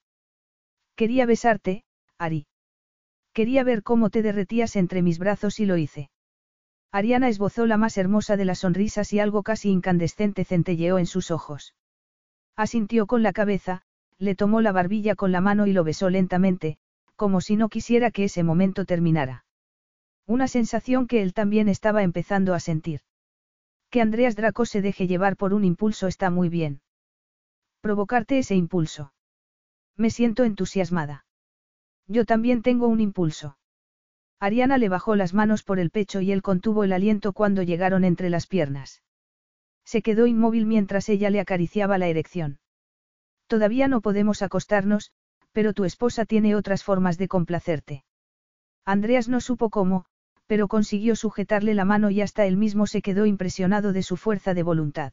[0.94, 1.82] Quería besarte,
[2.16, 2.46] Ari.
[3.32, 6.10] Quería ver cómo te derretías entre mis brazos y lo hice.
[6.92, 11.32] Ariana esbozó la más hermosa de las sonrisas y algo casi incandescente centelleó en sus
[11.32, 11.74] ojos.
[12.56, 13.82] Asintió con la cabeza,
[14.18, 16.78] le tomó la barbilla con la mano y lo besó lentamente,
[17.16, 19.44] como si no quisiera que ese momento terminara.
[20.26, 23.00] Una sensación que él también estaba empezando a sentir.
[23.90, 26.80] Que Andreas Draco se deje llevar por un impulso está muy bien.
[27.80, 29.12] Provocarte ese impulso.
[29.96, 31.26] Me siento entusiasmada.
[32.08, 33.56] Yo también tengo un impulso.
[34.40, 38.04] Ariana le bajó las manos por el pecho y él contuvo el aliento cuando llegaron
[38.04, 39.03] entre las piernas.
[39.84, 42.58] Se quedó inmóvil mientras ella le acariciaba la erección.
[43.46, 45.12] Todavía no podemos acostarnos,
[45.52, 48.04] pero tu esposa tiene otras formas de complacerte.
[48.84, 50.06] Andreas no supo cómo,
[50.46, 54.54] pero consiguió sujetarle la mano y hasta él mismo se quedó impresionado de su fuerza
[54.54, 55.12] de voluntad.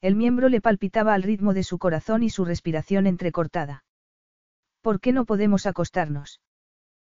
[0.00, 3.84] El miembro le palpitaba al ritmo de su corazón y su respiración entrecortada.
[4.80, 6.40] ¿Por qué no podemos acostarnos?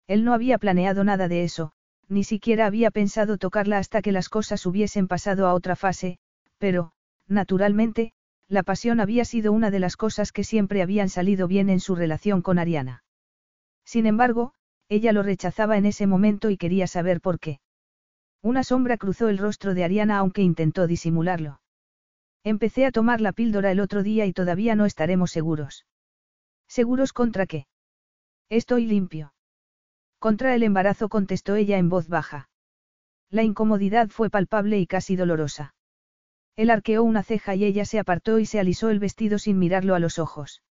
[0.08, 1.72] Él no había planeado nada de eso,
[2.08, 6.18] ni siquiera había pensado tocarla hasta que las cosas hubiesen pasado a otra fase,
[6.62, 6.92] pero,
[7.26, 8.12] naturalmente,
[8.46, 11.96] la pasión había sido una de las cosas que siempre habían salido bien en su
[11.96, 13.02] relación con Ariana.
[13.84, 14.54] Sin embargo,
[14.88, 17.58] ella lo rechazaba en ese momento y quería saber por qué.
[18.42, 21.60] Una sombra cruzó el rostro de Ariana aunque intentó disimularlo.
[22.44, 25.84] Empecé a tomar la píldora el otro día y todavía no estaremos seguros.
[26.68, 27.66] ¿Seguros contra qué?
[28.48, 29.34] Estoy limpio.
[30.20, 32.50] Contra el embarazo contestó ella en voz baja.
[33.30, 35.74] La incomodidad fue palpable y casi dolorosa.
[36.56, 39.94] Él arqueó una ceja y ella se apartó y se alisó el vestido sin mirarlo
[39.94, 40.62] a los ojos.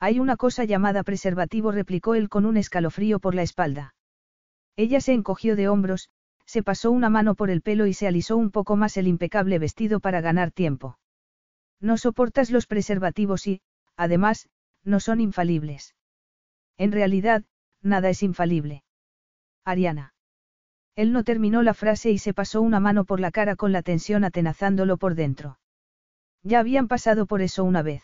[0.00, 3.94] Hay una cosa llamada preservativo, replicó él con un escalofrío por la espalda.
[4.76, 6.10] Ella se encogió de hombros,
[6.46, 9.58] se pasó una mano por el pelo y se alisó un poco más el impecable
[9.58, 10.98] vestido para ganar tiempo.
[11.80, 13.60] No soportas los preservativos y,
[13.96, 14.48] además,
[14.84, 15.94] no son infalibles.
[16.76, 17.44] En realidad,
[17.82, 18.84] nada es infalible.
[19.64, 20.14] Ariana.
[20.98, 23.82] Él no terminó la frase y se pasó una mano por la cara con la
[23.82, 25.60] tensión atenazándolo por dentro.
[26.42, 28.02] Ya habían pasado por eso una vez.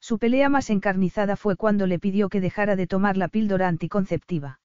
[0.00, 4.60] Su pelea más encarnizada fue cuando le pidió que dejara de tomar la píldora anticonceptiva.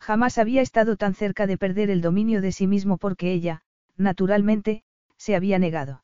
[0.00, 3.62] Jamás había estado tan cerca de perder el dominio de sí mismo porque ella,
[3.96, 4.82] naturalmente,
[5.16, 6.02] se había negado.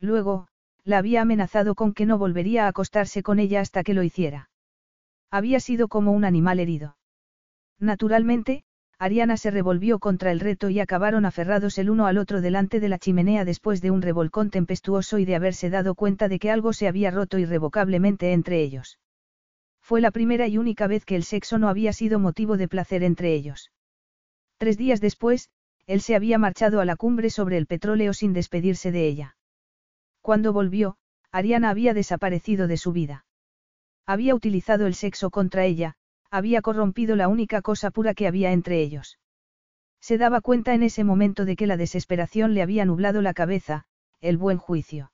[0.00, 0.48] Luego,
[0.84, 4.50] la había amenazado con que no volvería a acostarse con ella hasta que lo hiciera.
[5.30, 6.98] Había sido como un animal herido.
[7.78, 8.66] Naturalmente,
[9.02, 12.88] Ariana se revolvió contra el reto y acabaron aferrados el uno al otro delante de
[12.88, 16.72] la chimenea después de un revolcón tempestuoso y de haberse dado cuenta de que algo
[16.72, 19.00] se había roto irrevocablemente entre ellos.
[19.80, 23.02] Fue la primera y única vez que el sexo no había sido motivo de placer
[23.02, 23.72] entre ellos.
[24.56, 25.50] Tres días después,
[25.88, 29.36] él se había marchado a la cumbre sobre el petróleo sin despedirse de ella.
[30.20, 30.96] Cuando volvió,
[31.32, 33.24] Ariana había desaparecido de su vida.
[34.06, 35.96] Había utilizado el sexo contra ella,
[36.32, 39.18] había corrompido la única cosa pura que había entre ellos.
[40.00, 43.84] Se daba cuenta en ese momento de que la desesperación le había nublado la cabeza,
[44.22, 45.12] el buen juicio.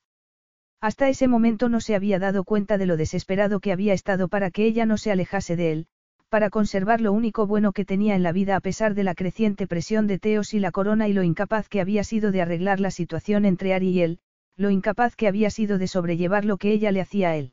[0.79, 4.49] Hasta ese momento no se había dado cuenta de lo desesperado que había estado para
[4.49, 5.87] que ella no se alejase de él,
[6.29, 9.67] para conservar lo único bueno que tenía en la vida a pesar de la creciente
[9.67, 12.91] presión de Teos y la corona y lo incapaz que había sido de arreglar la
[12.91, 14.19] situación entre Ari y él,
[14.55, 17.51] lo incapaz que había sido de sobrellevar lo que ella le hacía a él.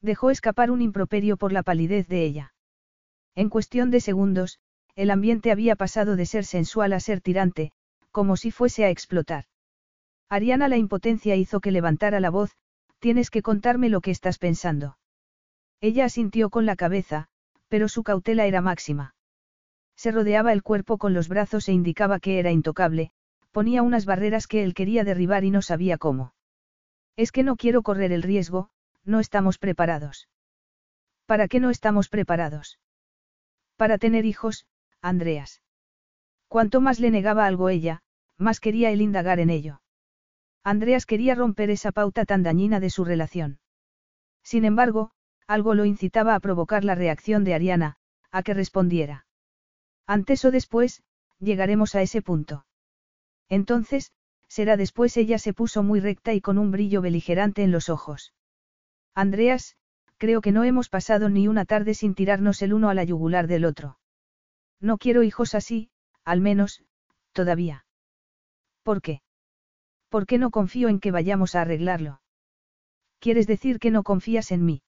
[0.00, 2.51] Dejó escapar un improperio por la palidez de ella.
[3.34, 4.58] En cuestión de segundos,
[4.94, 7.72] el ambiente había pasado de ser sensual a ser tirante,
[8.10, 9.46] como si fuese a explotar.
[10.28, 12.56] Ariana la impotencia hizo que levantara la voz,
[12.98, 14.98] tienes que contarme lo que estás pensando.
[15.80, 17.28] Ella asintió con la cabeza,
[17.68, 19.14] pero su cautela era máxima.
[19.96, 23.12] Se rodeaba el cuerpo con los brazos e indicaba que era intocable,
[23.50, 26.34] ponía unas barreras que él quería derribar y no sabía cómo.
[27.16, 28.70] Es que no quiero correr el riesgo,
[29.04, 30.28] no estamos preparados.
[31.26, 32.78] ¿Para qué no estamos preparados?
[33.76, 34.66] Para tener hijos,
[35.00, 35.62] Andreas.
[36.48, 38.02] Cuanto más le negaba algo ella,
[38.36, 39.80] más quería él indagar en ello.
[40.64, 43.58] Andreas quería romper esa pauta tan dañina de su relación.
[44.42, 45.12] Sin embargo,
[45.46, 47.96] algo lo incitaba a provocar la reacción de Ariana,
[48.30, 49.26] a que respondiera.
[50.06, 51.02] Antes o después,
[51.38, 52.66] llegaremos a ese punto.
[53.48, 54.12] Entonces,
[54.48, 58.34] será después ella se puso muy recta y con un brillo beligerante en los ojos.
[59.14, 59.76] Andreas,
[60.22, 63.48] Creo que no hemos pasado ni una tarde sin tirarnos el uno a la yugular
[63.48, 63.98] del otro.
[64.80, 65.90] No quiero hijos así,
[66.24, 66.84] al menos,
[67.32, 67.86] todavía.
[68.84, 69.20] ¿Por qué?
[70.10, 72.22] ¿Por qué no confío en que vayamos a arreglarlo?
[73.18, 74.84] ¿Quieres decir que no confías en mí?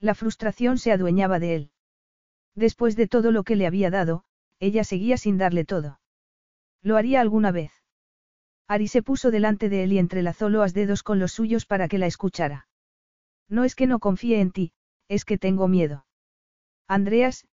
[0.00, 1.70] La frustración se adueñaba de él.
[2.56, 4.24] Después de todo lo que le había dado,
[4.58, 6.00] ella seguía sin darle todo.
[6.82, 7.70] ¿Lo haría alguna vez?
[8.66, 11.98] Ari se puso delante de él y entrelazó los dedos con los suyos para que
[11.98, 12.67] la escuchara.
[13.48, 14.72] No es que no confíe en ti,
[15.08, 16.06] es que tengo miedo.
[16.86, 17.46] Andreas,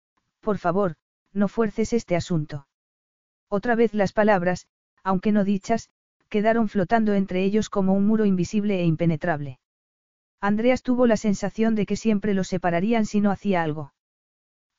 [0.40, 0.96] por favor,
[1.32, 2.66] no fuerces este asunto.
[3.48, 4.66] Otra vez las palabras,
[5.02, 5.90] aunque no dichas,
[6.28, 9.58] quedaron flotando entre ellos como un muro invisible e impenetrable.
[10.40, 13.92] Andreas tuvo la sensación de que siempre los separarían si no hacía algo.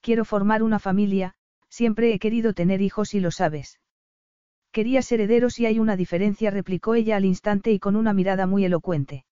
[0.02, 1.36] Quiero formar una familia,
[1.70, 3.80] siempre he querido tener hijos y lo sabes.
[4.72, 8.66] Querías herederos y hay una diferencia, replicó ella al instante y con una mirada muy
[8.66, 9.26] elocuente.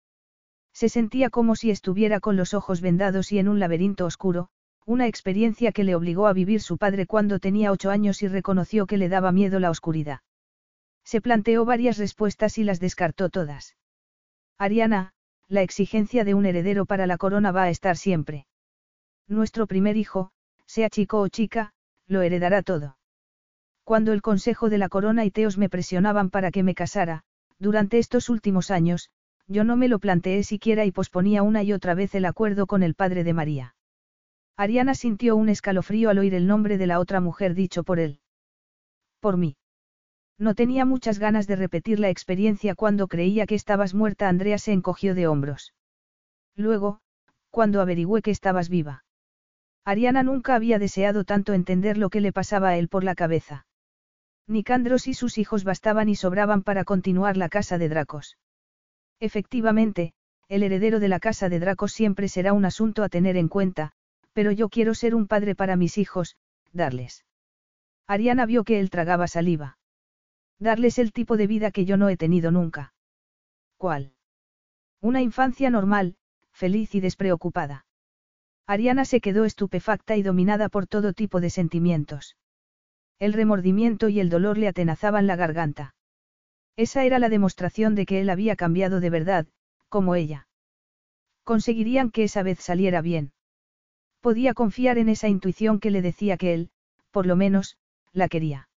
[0.73, 4.49] Se sentía como si estuviera con los ojos vendados y en un laberinto oscuro,
[4.85, 8.87] una experiencia que le obligó a vivir su padre cuando tenía ocho años y reconoció
[8.87, 10.21] que le daba miedo la oscuridad.
[11.03, 13.75] Se planteó varias respuestas y las descartó todas.
[14.57, 15.13] Ariana,
[15.47, 18.45] la exigencia de un heredero para la corona va a estar siempre.
[19.27, 20.31] Nuestro primer hijo,
[20.65, 21.73] sea chico o chica,
[22.07, 22.97] lo heredará todo.
[23.83, 27.23] Cuando el Consejo de la Corona y Teos me presionaban para que me casara,
[27.57, 29.09] durante estos últimos años,
[29.49, 32.83] yo no me lo planteé siquiera y posponía una y otra vez el acuerdo con
[32.83, 33.75] el padre de María.
[34.55, 38.19] Ariana sintió un escalofrío al oír el nombre de la otra mujer dicho por él.
[39.19, 39.57] Por mí.
[40.37, 44.29] No tenía muchas ganas de repetir la experiencia cuando creía que estabas muerta.
[44.29, 45.73] Andrea se encogió de hombros.
[46.55, 46.99] Luego,
[47.49, 49.03] cuando averigüé que estabas viva.
[49.83, 53.65] Ariana nunca había deseado tanto entender lo que le pasaba a él por la cabeza.
[54.45, 58.37] Nicandros y sus hijos bastaban y sobraban para continuar la casa de Dracos.
[59.19, 60.13] Efectivamente,
[60.47, 63.91] el heredero de la casa de Dracos siempre será un asunto a tener en cuenta,
[64.33, 66.37] pero yo quiero ser un padre para mis hijos,
[66.71, 67.25] darles.
[68.07, 69.77] Ariana vio que él tragaba saliva.
[70.59, 72.93] Darles el tipo de vida que yo no he tenido nunca.
[73.77, 74.13] ¿Cuál?
[75.01, 76.15] Una infancia normal,
[76.51, 77.85] feliz y despreocupada.
[78.65, 82.35] Ariana se quedó estupefacta y dominada por todo tipo de sentimientos.
[83.19, 85.93] El remordimiento y el dolor le atenazaban la garganta.
[86.79, 89.47] Esa era la demostración de que él había cambiado de verdad,
[89.89, 90.47] como ella.
[91.43, 93.33] Conseguirían que esa vez saliera bien.
[94.21, 96.69] Podía confiar en esa intuición que le decía que él,
[97.11, 97.77] por lo menos,
[98.13, 98.69] la quería.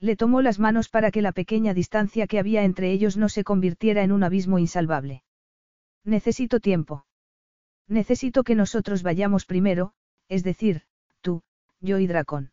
[0.00, 3.44] Le tomó las manos para que la pequeña distancia que había entre ellos no se
[3.44, 5.22] convirtiera en un abismo insalvable.
[6.04, 7.04] Necesito tiempo.
[7.88, 9.92] Necesito que nosotros vayamos primero,
[10.30, 10.84] es decir,
[11.20, 11.42] tú,
[11.82, 12.52] yo y Dracón.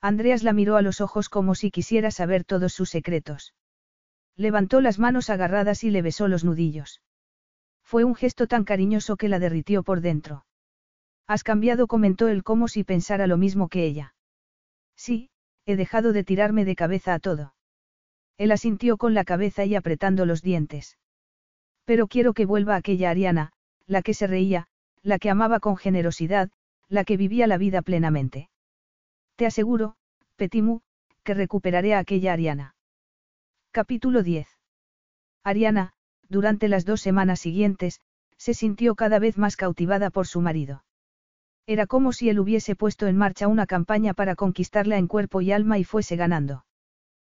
[0.00, 3.54] Andreas la miró a los ojos como si quisiera saber todos sus secretos.
[4.36, 7.02] Levantó las manos agarradas y le besó los nudillos.
[7.82, 10.44] Fue un gesto tan cariñoso que la derritió por dentro.
[11.26, 14.14] Has cambiado, comentó él como si pensara lo mismo que ella.
[14.96, 15.30] Sí,
[15.66, 17.54] he dejado de tirarme de cabeza a todo.
[18.36, 20.98] Él asintió con la cabeza y apretando los dientes.
[21.84, 23.52] Pero quiero que vuelva aquella Ariana,
[23.86, 24.66] la que se reía,
[25.02, 26.50] la que amaba con generosidad,
[26.88, 28.48] la que vivía la vida plenamente.
[29.36, 29.96] Te aseguro,
[30.36, 30.80] Petimu,
[31.22, 32.73] que recuperaré a aquella Ariana.
[33.76, 34.46] Capítulo 10.
[35.42, 35.94] Ariana,
[36.28, 37.98] durante las dos semanas siguientes,
[38.36, 40.84] se sintió cada vez más cautivada por su marido.
[41.66, 45.50] Era como si él hubiese puesto en marcha una campaña para conquistarla en cuerpo y
[45.50, 46.64] alma y fuese ganando.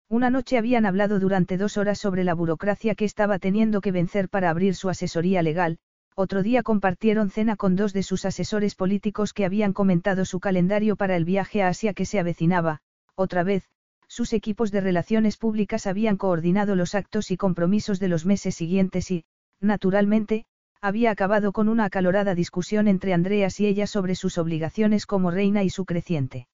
[0.10, 4.28] Una noche habían hablado durante dos horas sobre la burocracia que estaba teniendo que vencer
[4.28, 5.78] para abrir su asesoría legal,
[6.16, 10.98] otro día compartieron cena con dos de sus asesores políticos que habían comentado su calendario
[10.98, 12.82] para el viaje a Asia que se avecinaba,
[13.16, 13.70] otra vez,
[14.16, 19.12] sus equipos de relaciones públicas habían coordinado los actos y compromisos de los meses siguientes
[19.12, 19.26] y,
[19.60, 20.46] naturalmente,
[20.80, 25.64] había acabado con una acalorada discusión entre Andreas y ella sobre sus obligaciones como reina
[25.64, 26.48] y su creciente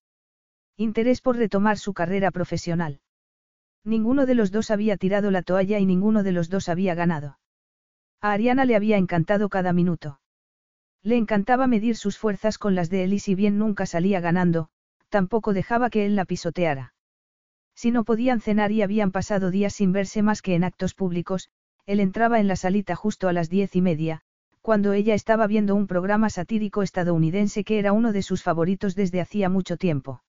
[0.76, 2.98] interés por retomar su carrera profesional.
[3.84, 7.38] Ninguno de los dos había tirado la toalla y ninguno de los dos había ganado.
[8.20, 10.18] A Ariana le había encantado cada minuto.
[11.04, 14.68] Le encantaba medir sus fuerzas con las de él y si bien nunca salía ganando,
[15.10, 16.91] tampoco dejaba que él la pisoteara.
[17.74, 21.50] Si no podían cenar y habían pasado días sin verse más que en actos públicos,
[21.86, 24.22] él entraba en la salita justo a las diez y media,
[24.60, 29.20] cuando ella estaba viendo un programa satírico estadounidense que era uno de sus favoritos desde
[29.20, 30.22] hacía mucho tiempo.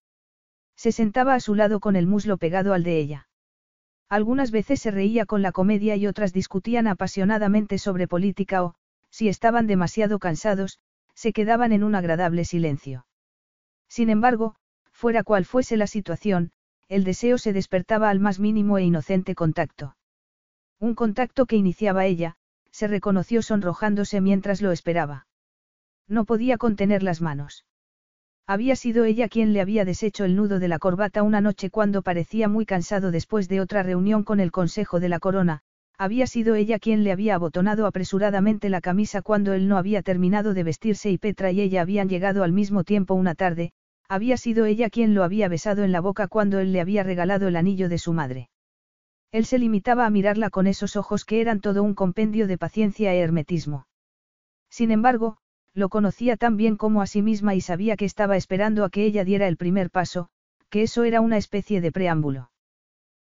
[0.75, 3.27] Se sentaba a su lado con el muslo pegado al de ella.
[4.09, 8.75] Algunas veces se reía con la comedia y otras discutían apasionadamente sobre política o,
[9.11, 10.79] si estaban demasiado cansados,
[11.13, 13.05] se quedaban en un agradable silencio.
[13.87, 14.55] Sin embargo,
[14.91, 16.51] fuera cual fuese la situación,
[16.93, 19.95] el deseo se despertaba al más mínimo e inocente contacto.
[20.79, 22.35] Un contacto que iniciaba ella,
[22.71, 25.25] se reconoció sonrojándose mientras lo esperaba.
[26.07, 27.65] No podía contener las manos.
[28.45, 32.01] Había sido ella quien le había deshecho el nudo de la corbata una noche cuando
[32.01, 35.61] parecía muy cansado después de otra reunión con el Consejo de la Corona,
[35.97, 40.53] había sido ella quien le había abotonado apresuradamente la camisa cuando él no había terminado
[40.53, 43.71] de vestirse y Petra y ella habían llegado al mismo tiempo una tarde,
[44.13, 47.47] había sido ella quien lo había besado en la boca cuando él le había regalado
[47.47, 48.49] el anillo de su madre.
[49.31, 53.11] Él se limitaba a mirarla con esos ojos que eran todo un compendio de paciencia
[53.15, 53.87] e hermetismo.
[54.69, 55.37] Sin embargo,
[55.73, 59.03] lo conocía tan bien como a sí misma y sabía que estaba esperando a que
[59.03, 60.29] ella diera el primer paso,
[60.69, 62.51] que eso era una especie de preámbulo.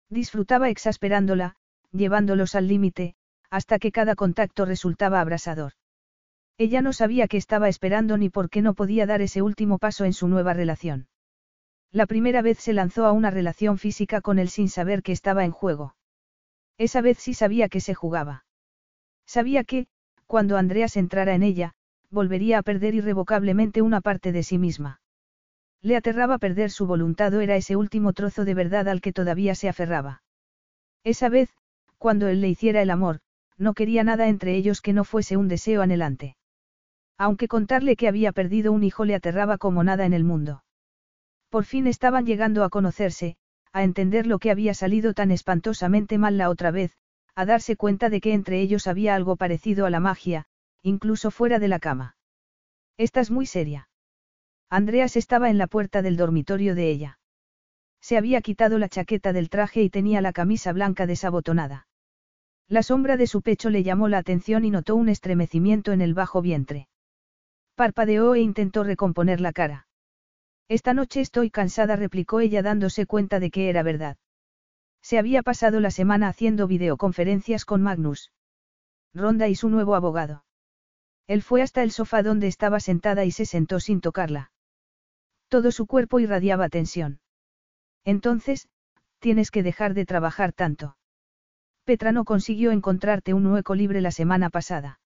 [0.10, 1.56] Disfrutaba exasperándola,
[1.92, 3.14] llevándolos al límite,
[3.52, 5.74] hasta que cada contacto resultaba abrasador.
[6.60, 10.04] Ella no sabía qué estaba esperando ni por qué no podía dar ese último paso
[10.04, 11.08] en su nueva relación.
[11.90, 15.46] La primera vez se lanzó a una relación física con él sin saber que estaba
[15.46, 15.96] en juego.
[16.78, 18.44] Esa vez sí sabía que se jugaba.
[19.26, 19.88] Sabía que,
[20.28, 21.76] cuando Andreas entrara en ella,
[22.10, 25.00] volvería a perder irrevocablemente una parte de sí misma.
[25.82, 29.56] Le aterraba perder su voluntad o era ese último trozo de verdad al que todavía
[29.56, 30.24] se aferraba.
[31.06, 31.56] Esa vez,
[31.98, 33.22] cuando él le hiciera el amor,
[33.58, 36.36] no quería nada entre ellos que no fuese un deseo anhelante.
[37.20, 40.64] Aunque contarle que había perdido un hijo le aterraba como nada en el mundo.
[41.50, 43.36] Por fin estaban llegando a conocerse,
[43.74, 46.98] a entender lo que había salido tan espantosamente mal la otra vez,
[47.36, 50.46] a darse cuenta de que entre ellos había algo parecido a la magia,
[50.82, 52.16] incluso fuera de la cama.
[52.98, 53.90] Estás muy seria.
[54.70, 57.20] Andreas estaba en la puerta del dormitorio de ella.
[58.00, 61.86] Se había quitado la chaqueta del traje y tenía la camisa blanca desabotonada.
[62.70, 66.14] La sombra de su pecho le llamó la atención y notó un estremecimiento en el
[66.14, 66.88] bajo vientre.
[67.80, 69.88] Parpadeó e intentó recomponer la cara.
[70.68, 74.18] Esta noche estoy cansada, replicó ella dándose cuenta de que era verdad.
[75.02, 78.34] Se había pasado la semana haciendo videoconferencias con Magnus.
[79.14, 80.44] Ronda y su nuevo abogado.
[81.26, 84.52] Él fue hasta el sofá donde estaba sentada y se sentó sin tocarla.
[85.48, 87.22] Todo su cuerpo irradiaba tensión.
[88.04, 88.68] Entonces,
[89.20, 90.98] tienes que dejar de trabajar tanto.
[91.86, 95.00] Petra no consiguió encontrarte un hueco libre la semana pasada.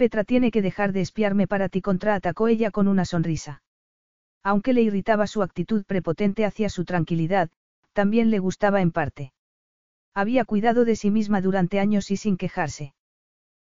[0.00, 3.62] Petra tiene que dejar de espiarme para ti, contraatacó ella con una sonrisa.
[4.42, 7.50] Aunque le irritaba su actitud prepotente hacia su tranquilidad,
[7.92, 9.34] también le gustaba en parte.
[10.14, 12.94] Había cuidado de sí misma durante años y sin quejarse.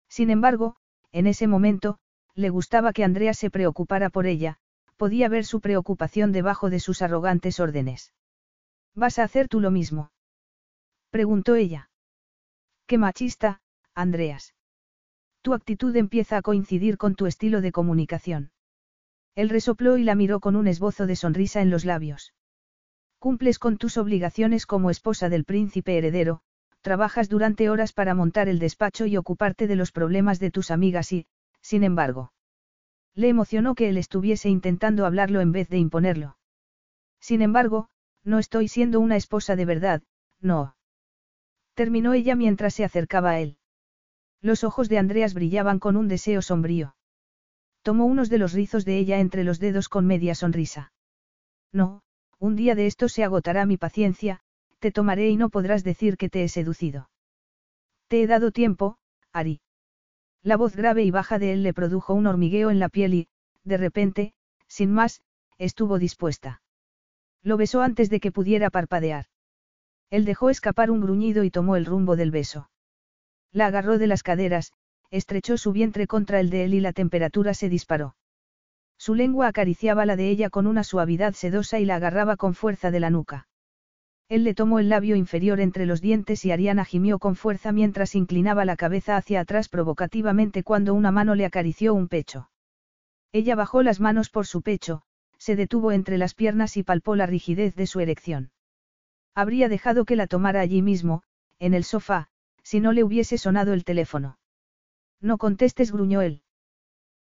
[0.10, 0.76] Sin embargo,
[1.12, 2.00] en ese momento,
[2.34, 4.58] le gustaba que Andrea se preocupara por ella,
[4.98, 8.12] podía ver su preocupación debajo de sus arrogantes órdenes.
[8.96, 10.12] ¿Vas a hacer tú lo mismo?
[11.12, 11.92] preguntó ella.
[12.88, 13.62] Qué machista,
[13.94, 14.56] Andreas.
[15.44, 18.52] Tu actitud empieza a coincidir con tu estilo de comunicación.
[19.36, 22.34] Él resopló y la miró con un esbozo de sonrisa en los labios.
[23.20, 26.40] Cumples con tus obligaciones como esposa del príncipe heredero,
[26.80, 31.12] trabajas durante horas para montar el despacho y ocuparte de los problemas de tus amigas
[31.12, 31.28] y,
[31.62, 32.32] sin embargo,
[33.14, 36.38] le emocionó que él estuviese intentando hablarlo en vez de imponerlo.
[37.20, 37.90] Sin embargo,
[38.24, 40.04] no estoy siendo una esposa de verdad,
[40.40, 40.78] no.
[41.74, 43.58] Terminó ella mientras se acercaba a él.
[44.44, 46.96] Los ojos de Andreas brillaban con un deseo sombrío.
[47.82, 50.92] Tomó unos de los rizos de ella entre los dedos con media sonrisa.
[51.72, 52.04] No,
[52.40, 54.42] un día de esto se agotará mi paciencia,
[54.80, 57.10] te tomaré y no podrás decir que te he seducido.
[58.10, 58.98] Te he dado tiempo,
[59.32, 59.62] Ari.
[60.42, 63.28] La voz grave y baja de él le produjo un hormigueo en la piel y,
[63.64, 64.34] de repente,
[64.68, 65.22] sin más,
[65.58, 66.62] estuvo dispuesta.
[67.44, 69.28] Lo besó antes de que pudiera parpadear.
[70.10, 72.70] Él dejó escapar un gruñido y tomó el rumbo del beso.
[73.54, 74.74] La agarró de las caderas,
[75.12, 78.16] estrechó su vientre contra el de él y la temperatura se disparó.
[78.98, 82.90] Su lengua acariciaba la de ella con una suavidad sedosa y la agarraba con fuerza
[82.90, 83.48] de la nuca.
[84.28, 88.16] Él le tomó el labio inferior entre los dientes y Ariana gimió con fuerza mientras
[88.16, 92.50] inclinaba la cabeza hacia atrás provocativamente cuando una mano le acarició un pecho.
[93.32, 95.04] Ella bajó las manos por su pecho,
[95.38, 98.52] se detuvo entre las piernas y palpó la rigidez de su erección.
[99.36, 101.22] Habría dejado que la tomara allí mismo,
[101.60, 102.30] en el sofá,
[102.64, 104.40] si no le hubiese sonado el teléfono.
[105.22, 106.42] No contestes, gruñó él.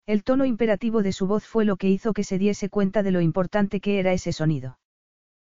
[0.05, 3.11] El tono imperativo de su voz fue lo que hizo que se diese cuenta de
[3.11, 4.79] lo importante que era ese sonido.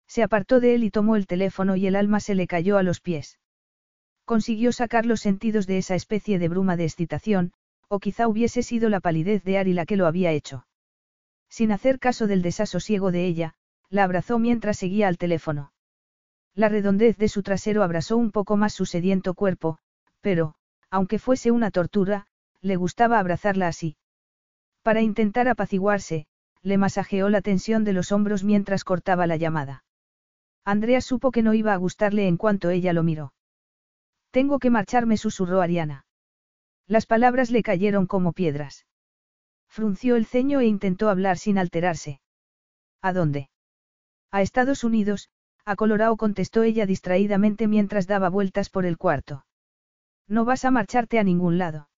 [0.07, 2.83] Se apartó de él y tomó el teléfono y el alma se le cayó a
[2.83, 3.39] los pies.
[4.25, 7.53] Consiguió sacar los sentidos de esa especie de bruma de excitación,
[7.87, 10.65] o quizá hubiese sido la palidez de Ari la que lo había hecho.
[11.49, 13.55] Sin hacer caso del desasosiego de ella,
[13.89, 15.73] la abrazó mientras seguía al teléfono.
[16.55, 19.77] La redondez de su trasero abrazó un poco más su sediento cuerpo,
[20.21, 20.55] pero,
[20.89, 22.27] aunque fuese una tortura,
[22.61, 23.95] le gustaba abrazarla así.
[24.81, 26.27] Para intentar apaciguarse,
[26.61, 29.83] le masajeó la tensión de los hombros mientras cortaba la llamada.
[30.65, 33.33] Andrea supo que no iba a gustarle en cuanto ella lo miró.
[34.31, 36.05] Tengo que marcharme, susurró Ariana.
[36.87, 38.85] Las palabras le cayeron como piedras.
[39.67, 42.19] Frunció el ceño e intentó hablar sin alterarse.
[43.01, 43.49] ¿A dónde?
[44.31, 45.29] A Estados Unidos,
[45.69, 49.45] a Colorado contestó ella distraídamente mientras daba vueltas por el cuarto.
[50.27, 51.89] No vas a marcharte a ningún lado.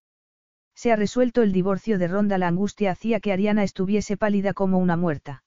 [0.74, 2.36] Se ha resuelto el divorcio de Ronda.
[2.36, 5.42] La angustia hacía que Ariana estuviese pálida como una muerta.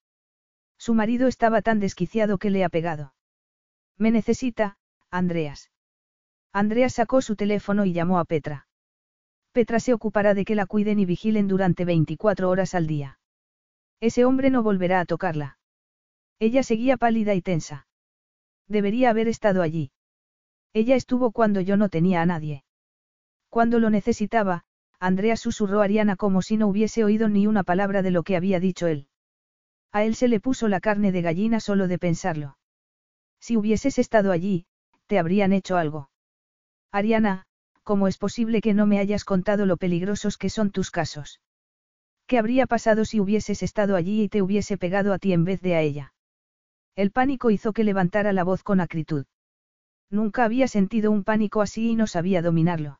[0.80, 3.14] Su marido estaba tan desquiciado que le ha pegado.
[3.96, 4.80] Me necesita,
[5.12, 5.70] Andreas.
[6.52, 8.68] Andreas sacó su teléfono y llamó a Petra.
[9.52, 13.20] Petra se ocupará de que la cuiden y vigilen durante 24 horas al día.
[14.00, 15.60] Ese hombre no volverá a tocarla.
[16.40, 17.85] Ella seguía pálida y tensa.
[18.68, 19.92] Debería haber estado allí.
[20.74, 22.64] Ella estuvo cuando yo no tenía a nadie.
[23.50, 24.66] Cuando lo necesitaba,
[25.00, 28.36] Andrea susurró a Ariana como si no hubiese oído ni una palabra de lo que
[28.36, 29.08] había dicho él.
[29.92, 32.58] A él se le puso la carne de gallina solo de pensarlo.
[33.40, 34.66] Si hubieses estado allí,
[35.08, 36.10] te habrían hecho algo.
[36.92, 37.46] Ariana,
[37.84, 41.40] ¿cómo es posible que no me hayas contado lo peligrosos que son tus casos?
[42.26, 45.62] ¿Qué habría pasado si hubieses estado allí y te hubiese pegado a ti en vez
[45.62, 46.15] de a ella?
[46.96, 49.26] El pánico hizo que levantara la voz con acritud.
[50.10, 53.00] Nunca había sentido un pánico así y no sabía dominarlo.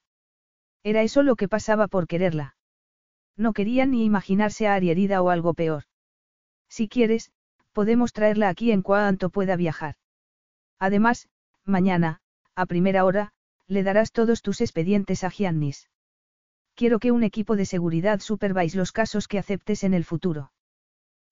[0.84, 2.58] Era eso lo que pasaba por quererla.
[3.38, 5.84] No quería ni imaginarse a Ari herida o algo peor.
[6.68, 7.32] Si quieres,
[7.72, 9.96] podemos traerla aquí en cuanto pueda viajar.
[10.78, 11.30] Además,
[11.64, 12.20] mañana,
[12.56, 13.32] a primera hora,
[13.68, 15.90] le darás todos tus expedientes a Giannis.
[16.76, 20.52] Quiero que un equipo de seguridad supervise los casos que aceptes en el futuro.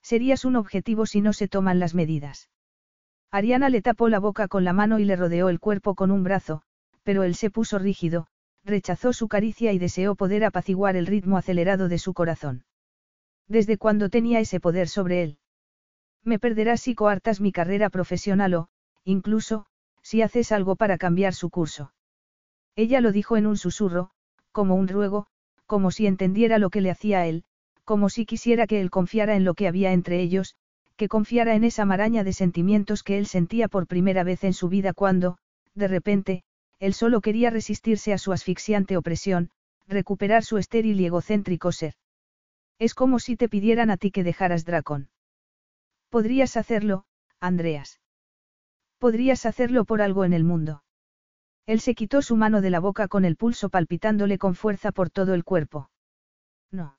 [0.01, 2.49] Serías un objetivo si no se toman las medidas.
[3.33, 6.23] Ariana le tapó la boca con la mano y le rodeó el cuerpo con un
[6.23, 6.61] brazo,
[7.01, 8.27] pero él se puso rígido,
[8.63, 12.63] rechazó su caricia y deseó poder apaciguar el ritmo acelerado de su corazón.
[13.47, 15.37] ¿Desde cuándo tenía ese poder sobre él?
[16.23, 18.67] Me perderás si coartas mi carrera profesional o,
[19.03, 19.65] incluso,
[20.03, 21.91] si haces algo para cambiar su curso.
[22.75, 24.11] Ella lo dijo en un susurro,
[24.51, 25.25] como un ruego,
[25.65, 27.45] como si entendiera lo que le hacía a él,
[27.83, 30.55] como si quisiera que él confiara en lo que había entre ellos,
[30.95, 34.69] que confiara en esa maraña de sentimientos que él sentía por primera vez en su
[34.69, 35.37] vida cuando,
[35.73, 36.43] de repente,
[36.79, 39.49] él solo quería resistirse a su asfixiante opresión,
[39.87, 41.95] recuperar su estéril y egocéntrico ser.
[42.79, 45.09] Es como si te pidieran a ti que dejaras Dracon.
[46.09, 47.05] Podrías hacerlo,
[47.39, 47.99] Andreas.
[48.99, 50.83] Podrías hacerlo por algo en el mundo.
[51.65, 55.09] Él se quitó su mano de la boca con el pulso palpitándole con fuerza por
[55.09, 55.89] todo el cuerpo.
[56.71, 56.97] No.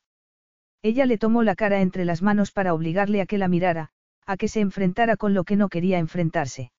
[0.84, 3.88] Ella le tomó la cara entre las manos para obligarle a que la mirara,
[4.26, 6.72] a que se enfrentara con lo que no quería enfrentarse.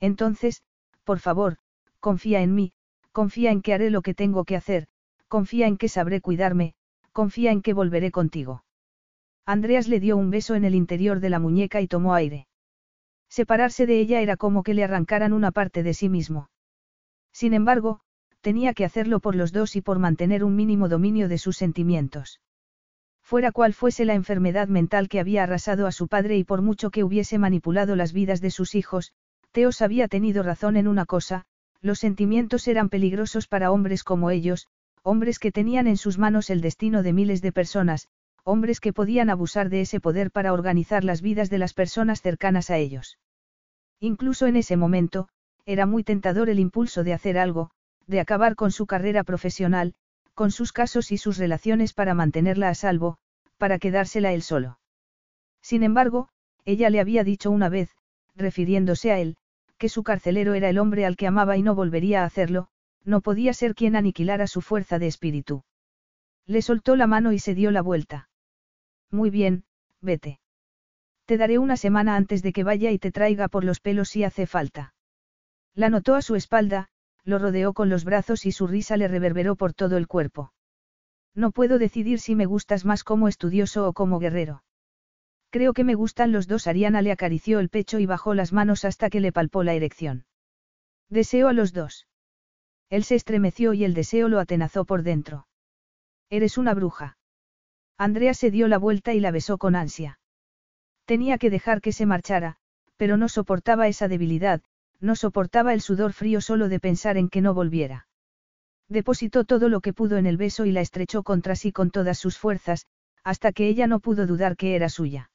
[0.00, 0.64] Entonces,
[1.04, 1.58] por favor,
[2.00, 2.72] confía en mí,
[3.12, 4.88] confía en que haré lo que tengo que hacer,
[5.28, 6.74] confía en que sabré cuidarme,
[7.12, 8.64] confía en que volveré contigo.
[9.46, 12.48] Andreas le dio un beso en el interior de la muñeca y tomó aire.
[13.28, 16.50] Separarse de ella era como que le arrancaran una parte de sí mismo.
[17.32, 18.00] Sin embargo,
[18.40, 22.40] tenía que hacerlo por los dos y por mantener un mínimo dominio de sus sentimientos.
[23.30, 26.90] Fuera cual fuese la enfermedad mental que había arrasado a su padre y por mucho
[26.90, 29.12] que hubiese manipulado las vidas de sus hijos,
[29.52, 31.44] Teos había tenido razón en una cosa,
[31.80, 34.66] los sentimientos eran peligrosos para hombres como ellos,
[35.04, 38.08] hombres que tenían en sus manos el destino de miles de personas,
[38.42, 42.68] hombres que podían abusar de ese poder para organizar las vidas de las personas cercanas
[42.68, 43.16] a ellos.
[44.00, 45.28] Incluso en ese momento,
[45.66, 47.70] era muy tentador el impulso de hacer algo,
[48.08, 49.94] de acabar con su carrera profesional,
[50.40, 53.18] con sus casos y sus relaciones para mantenerla a salvo,
[53.58, 54.78] para quedársela él solo.
[55.60, 56.30] Sin embargo,
[56.64, 57.90] ella le había dicho una vez,
[58.34, 59.36] refiriéndose a él,
[59.76, 62.68] que su carcelero era el hombre al que amaba y no volvería a hacerlo,
[63.04, 65.62] no podía ser quien aniquilara su fuerza de espíritu.
[66.46, 68.30] Le soltó la mano y se dio la vuelta.
[69.10, 69.64] Muy bien,
[70.00, 70.40] vete.
[71.26, 74.24] Te daré una semana antes de que vaya y te traiga por los pelos si
[74.24, 74.94] hace falta.
[75.74, 76.88] La notó a su espalda,
[77.24, 80.52] lo rodeó con los brazos y su risa le reverberó por todo el cuerpo.
[81.34, 84.62] No puedo decidir si me gustas más como estudioso o como guerrero.
[85.50, 86.66] Creo que me gustan los dos.
[86.66, 90.24] Ariana le acarició el pecho y bajó las manos hasta que le palpó la erección.
[91.08, 92.06] Deseo a los dos.
[92.88, 95.46] Él se estremeció y el deseo lo atenazó por dentro.
[96.28, 97.18] Eres una bruja.
[97.98, 100.20] Andrea se dio la vuelta y la besó con ansia.
[101.04, 102.56] Tenía que dejar que se marchara,
[102.96, 104.62] pero no soportaba esa debilidad,
[105.00, 108.06] no soportaba el sudor frío solo de pensar en que no volviera.
[108.88, 112.18] Depositó todo lo que pudo en el beso y la estrechó contra sí con todas
[112.18, 112.86] sus fuerzas,
[113.22, 115.30] hasta que ella no pudo dudar que era suya.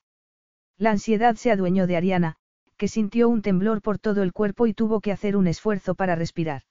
[0.78, 2.36] La ansiedad se adueñó de Ariana,
[2.78, 6.16] que sintió un temblor por todo el cuerpo y tuvo que hacer un esfuerzo para
[6.16, 6.64] respirar.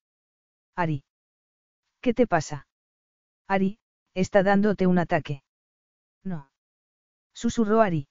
[0.76, 1.04] Ari.
[2.00, 2.66] ¿Qué te pasa?
[3.48, 3.78] Ari,
[4.12, 5.42] está dándote un ataque.
[6.22, 6.50] No.
[7.32, 8.08] Susurró Ari.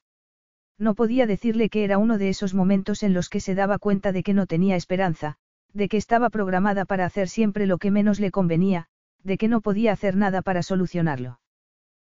[0.77, 4.11] No podía decirle que era uno de esos momentos en los que se daba cuenta
[4.11, 5.38] de que no tenía esperanza,
[5.74, 8.88] de que estaba programada para hacer siempre lo que menos le convenía,
[9.24, 11.40] de que no podía hacer nada para solucionarlo.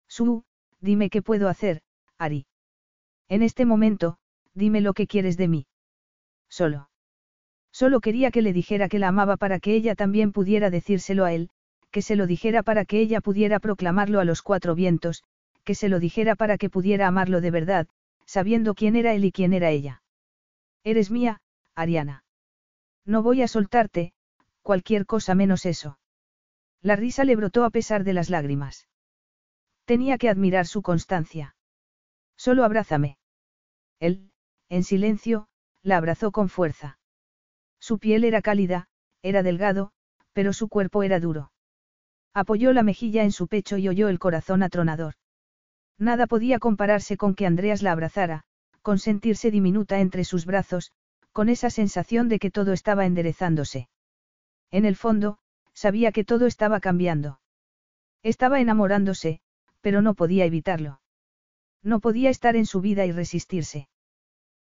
[0.09, 0.45] Su,
[0.81, 1.83] dime qué puedo hacer,
[2.19, 2.47] Ari.
[3.29, 4.19] En este momento,
[4.55, 5.67] dime lo que quieres de mí.
[6.49, 6.89] Solo.
[7.73, 11.33] Solo quería que le dijera que la amaba para que ella también pudiera decírselo a
[11.33, 11.51] él,
[11.91, 15.23] que se lo dijera para que ella pudiera proclamarlo a los cuatro vientos,
[15.65, 17.87] que se lo dijera para que pudiera amarlo de verdad,
[18.29, 20.03] sabiendo quién era él y quién era ella.
[20.85, 21.41] Eres mía,
[21.75, 22.25] Ariana.
[23.07, 24.13] No voy a soltarte,
[24.61, 25.99] cualquier cosa menos eso.
[26.83, 28.87] La risa le brotó a pesar de las lágrimas.
[29.87, 31.57] Tenía que admirar su constancia.
[32.37, 33.17] Solo abrázame.
[33.99, 34.31] Él,
[34.69, 35.49] en silencio,
[35.83, 36.99] la abrazó con fuerza.
[37.81, 38.89] Su piel era cálida,
[39.23, 39.93] era delgado,
[40.35, 41.51] pero su cuerpo era duro.
[42.35, 45.15] Apoyó la mejilla en su pecho y oyó el corazón atronador.
[45.99, 48.45] Nada podía compararse con que Andreas la abrazara,
[48.83, 50.93] con sentirse diminuta entre sus brazos,
[51.33, 53.89] con esa sensación de que todo estaba enderezándose.
[54.71, 55.39] En el fondo,
[55.75, 57.41] sabía que todo estaba cambiando.
[58.23, 59.41] Estaba enamorándose,
[59.81, 61.01] pero no podía evitarlo.
[61.83, 63.89] No podía estar en su vida y resistirse.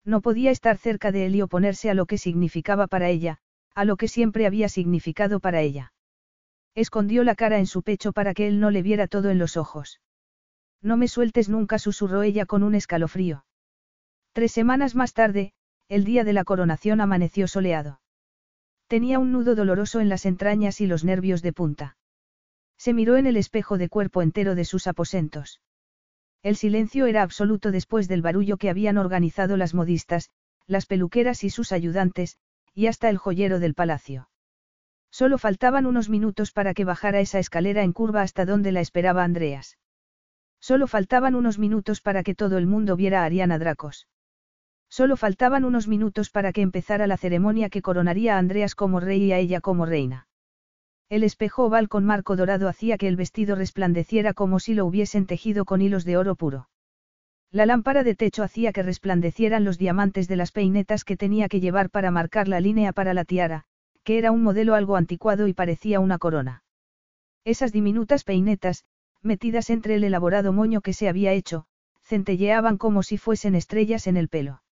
[0.04, 3.40] No podía estar cerca de él y oponerse a lo que significaba para ella,
[3.76, 5.94] a lo que siempre había significado para ella.
[6.76, 9.58] Escondió la cara en su pecho para que él no le viera todo en los
[9.58, 10.02] ojos.
[10.84, 13.46] No me sueltes nunca, susurró ella con un escalofrío.
[14.34, 15.54] Tres semanas más tarde,
[15.88, 18.02] el día de la coronación amaneció soleado.
[18.88, 21.98] Tenía un nudo doloroso en las entrañas y los nervios de punta.
[22.78, 25.62] Se miró en el espejo de cuerpo entero de sus aposentos.
[26.42, 30.30] El silencio era absoluto después del barullo que habían organizado las modistas,
[30.68, 32.38] las peluqueras y sus ayudantes,
[32.74, 34.30] y hasta el joyero del palacio.
[35.12, 39.24] Solo faltaban unos minutos para que bajara esa escalera en curva hasta donde la esperaba
[39.24, 39.78] Andreas.
[40.70, 44.08] Solo faltaban unos minutos para que todo el mundo viera a Ariana Dracos.
[44.88, 49.26] Solo faltaban unos minutos para que empezara la ceremonia que coronaría a Andreas como rey
[49.26, 50.30] y a ella como reina.
[51.10, 55.26] El espejo oval con marco dorado hacía que el vestido resplandeciera como si lo hubiesen
[55.26, 56.70] tejido con hilos de oro puro.
[57.52, 61.60] La lámpara de techo hacía que resplandecieran los diamantes de las peinetas que tenía que
[61.60, 63.66] llevar para marcar la línea para la tiara,
[64.06, 66.64] que era un modelo algo anticuado y parecía una corona.
[67.44, 68.86] Esas diminutas peinetas,
[69.24, 71.66] metidas entre el elaborado moño que se había hecho,
[72.04, 74.64] centelleaban como si fuesen estrellas en el pelo.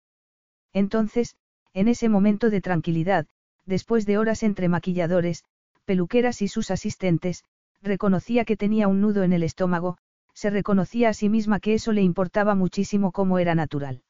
[0.74, 1.36] Entonces,
[1.74, 3.28] en ese momento de tranquilidad,
[3.66, 5.44] después de horas entre maquilladores,
[5.86, 7.44] peluqueras y sus asistentes,
[7.82, 9.98] reconocía que tenía un nudo en el estómago,
[10.34, 14.04] se reconocía a sí misma que eso le importaba muchísimo como era natural.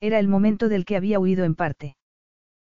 [0.00, 1.96] Era el momento del que había huido en parte.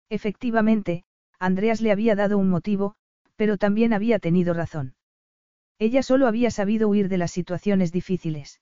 [0.09, 1.03] Efectivamente,
[1.40, 2.95] Andreas le había dado un motivo,
[3.35, 4.95] pero también había tenido razón.
[5.78, 8.62] Ella solo había sabido huir de las situaciones difíciles.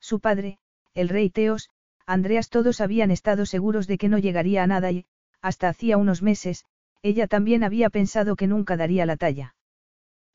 [0.00, 0.58] Su padre,
[0.94, 1.70] el rey Teos,
[2.06, 5.06] Andreas todos habían estado seguros de que no llegaría a nada y,
[5.40, 6.64] hasta hacía unos meses,
[7.02, 9.54] ella también había pensado que nunca daría la talla.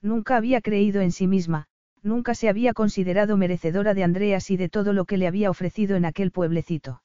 [0.01, 1.67] Nunca había creído en sí misma,
[2.03, 5.95] nunca se había considerado merecedora de Andreas y de todo lo que le había ofrecido
[5.95, 7.01] en aquel pueblecito.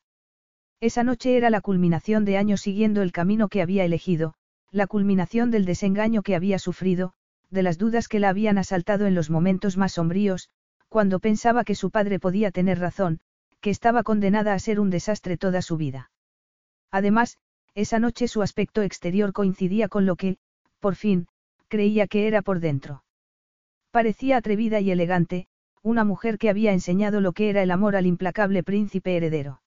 [0.80, 4.34] Esa noche era la culminación de años siguiendo el camino que había elegido,
[4.70, 7.14] la culminación del desengaño que había sufrido,
[7.52, 10.48] de las dudas que la habían asaltado en los momentos más sombríos,
[10.88, 13.20] cuando pensaba que su padre podía tener razón,
[13.60, 16.10] que estaba condenada a ser un desastre toda su vida.
[16.90, 17.38] Además,
[17.74, 20.38] esa noche su aspecto exterior coincidía con lo que,
[20.80, 21.28] por fin,
[21.68, 23.04] creía que era por dentro.
[23.90, 25.46] Parecía atrevida y elegante,
[25.82, 29.62] una mujer que había enseñado lo que era el amor al implacable príncipe heredero.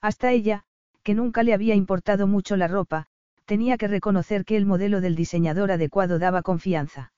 [0.00, 0.64] Hasta ella,
[1.02, 3.06] que nunca le había importado mucho la ropa,
[3.50, 7.12] tenía que reconocer que el modelo del diseñador adecuado daba confianza.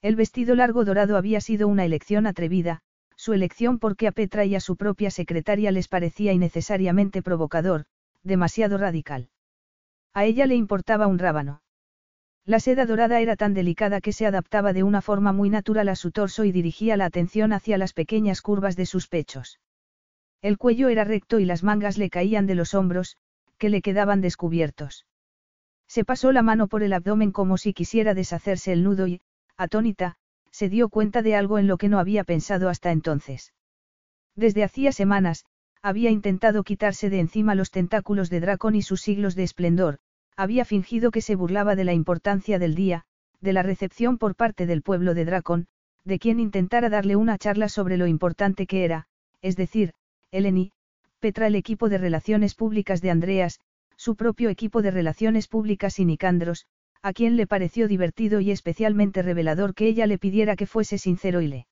[0.00, 2.78] El vestido largo dorado había sido una elección atrevida,
[3.16, 7.86] su elección porque a Petra y a su propia secretaria les parecía innecesariamente provocador,
[8.22, 9.30] demasiado radical.
[10.14, 11.60] A ella le importaba un rábano.
[12.44, 15.96] La seda dorada era tan delicada que se adaptaba de una forma muy natural a
[15.96, 19.58] su torso y dirigía la atención hacia las pequeñas curvas de sus pechos.
[20.40, 23.16] El cuello era recto y las mangas le caían de los hombros,
[23.58, 25.07] que le quedaban descubiertos.
[25.88, 29.20] Se pasó la mano por el abdomen como si quisiera deshacerse el nudo y,
[29.56, 30.16] atónita,
[30.50, 33.54] se dio cuenta de algo en lo que no había pensado hasta entonces.
[34.36, 35.44] Desde hacía semanas,
[35.82, 39.98] había intentado quitarse de encima los tentáculos de Dracon y sus siglos de esplendor,
[40.36, 43.04] había fingido que se burlaba de la importancia del día,
[43.40, 45.66] de la recepción por parte del pueblo de Dracon,
[46.04, 49.06] de quien intentara darle una charla sobre lo importante que era,
[49.42, 49.92] es decir,
[50.30, 50.72] Eleni,
[51.20, 53.58] Petra el equipo de relaciones públicas de Andreas,
[53.98, 56.66] su propio equipo de relaciones públicas y Nicandros,
[57.02, 61.40] a quien le pareció divertido y especialmente revelador que ella le pidiera que fuese sincero
[61.40, 61.66] y le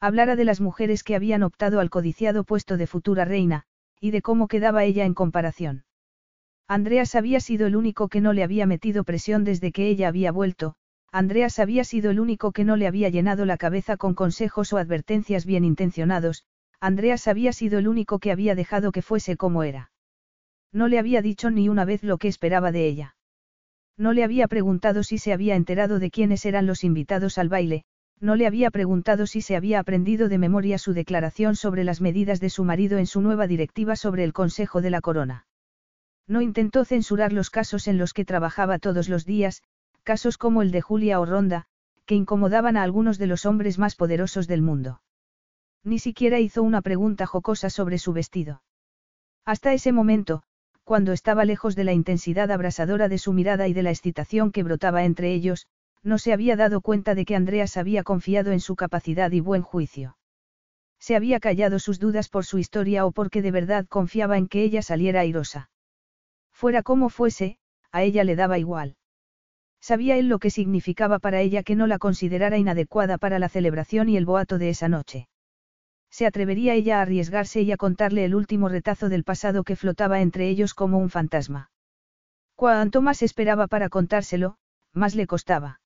[0.00, 3.64] hablara de las mujeres que habían optado al codiciado puesto de futura reina,
[4.00, 5.84] y de cómo quedaba ella en comparación.
[6.68, 10.30] Andreas había sido el único que no le había metido presión desde que ella había
[10.30, 10.76] vuelto,
[11.10, 14.78] Andreas había sido el único que no le había llenado la cabeza con consejos o
[14.78, 16.44] advertencias bien intencionados,
[16.78, 19.90] Andreas había sido el único que había dejado que fuese como era.
[20.72, 23.16] No le había dicho ni una vez lo que esperaba de ella.
[23.96, 27.84] No le había preguntado si se había enterado de quiénes eran los invitados al baile,
[28.20, 32.38] no le había preguntado si se había aprendido de memoria su declaración sobre las medidas
[32.38, 35.46] de su marido en su nueva directiva sobre el Consejo de la Corona.
[36.26, 39.62] No intentó censurar los casos en los que trabajaba todos los días,
[40.02, 41.66] casos como el de Julia o Ronda,
[42.04, 45.00] que incomodaban a algunos de los hombres más poderosos del mundo.
[45.82, 48.62] Ni siquiera hizo una pregunta jocosa sobre su vestido.
[49.44, 50.42] Hasta ese momento,
[50.90, 54.64] cuando estaba lejos de la intensidad abrasadora de su mirada y de la excitación que
[54.64, 55.68] brotaba entre ellos,
[56.02, 59.62] no se había dado cuenta de que Andreas había confiado en su capacidad y buen
[59.62, 60.16] juicio.
[60.98, 64.64] Se había callado sus dudas por su historia o porque de verdad confiaba en que
[64.64, 65.70] ella saliera airosa.
[66.50, 67.58] Fuera como fuese,
[67.92, 68.96] a ella le daba igual.
[69.80, 74.08] Sabía él lo que significaba para ella que no la considerara inadecuada para la celebración
[74.08, 75.28] y el boato de esa noche.
[76.10, 80.20] ¿Se atrevería ella a arriesgarse y a contarle el último retazo del pasado que flotaba
[80.20, 81.70] entre ellos como un fantasma?
[82.56, 84.56] Cuanto más esperaba para contárselo,
[84.92, 85.80] más le costaba.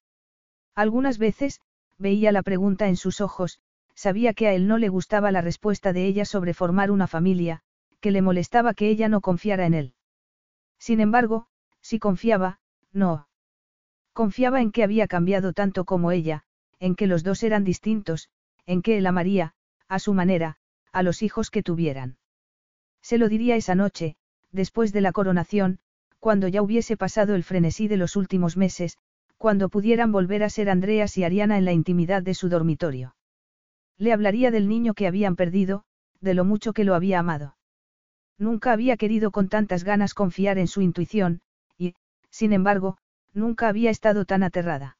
[0.75, 1.61] Algunas veces,
[1.99, 3.61] veía la pregunta en sus ojos,
[3.95, 7.61] sabía que a él no le gustaba la respuesta de ella sobre formar una familia,
[8.01, 9.95] que le molestaba que ella no confiara en él.
[10.79, 11.47] Sin embargo,
[11.81, 12.61] si confiaba,
[12.93, 13.29] no.
[14.13, 16.45] Confiaba en que había cambiado tanto como ella,
[16.81, 18.31] en que los dos eran distintos,
[18.67, 19.55] en que él amaría,
[19.95, 20.57] a su manera,
[20.91, 22.17] a los hijos que tuvieran.
[23.01, 24.17] Se lo diría esa noche,
[24.51, 25.79] después de la coronación,
[26.19, 28.99] cuando ya hubiese pasado el frenesí de los últimos meses,
[29.39, 33.15] cuando pudieran volver a ser Andreas y Ariana en la intimidad de su dormitorio.
[33.97, 35.85] Le hablaría del niño que habían perdido,
[36.21, 37.57] de lo mucho que lo había amado.
[38.37, 41.41] Nunca había querido con tantas ganas confiar en su intuición,
[41.79, 41.95] y,
[42.31, 42.99] sin embargo,
[43.33, 44.99] nunca había estado tan aterrada.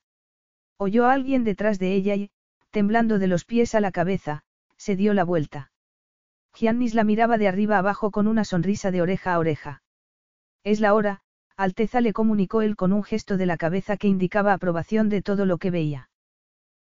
[0.77, 2.31] Oyó a alguien detrás de ella y,
[2.71, 4.45] temblando de los pies a la cabeza,
[4.85, 5.71] se dio la vuelta.
[6.55, 9.83] Giannis la miraba de arriba abajo con una sonrisa de oreja a oreja.
[10.63, 11.23] Es la hora,
[11.57, 15.47] Alteza le comunicó él con un gesto de la cabeza que indicaba aprobación de todo
[15.47, 16.11] lo que veía.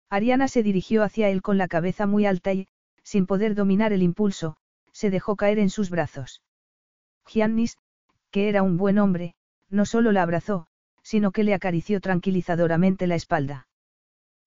[0.10, 2.68] Ariana se dirigió hacia él con la cabeza muy alta y,
[3.04, 4.58] sin poder dominar el impulso,
[4.92, 6.42] se dejó caer en sus brazos.
[7.26, 7.78] Giannis,
[8.32, 9.34] que era un buen hombre,
[9.70, 10.68] no solo la abrazó,
[11.04, 13.66] sino que le acarició tranquilizadoramente la espalda.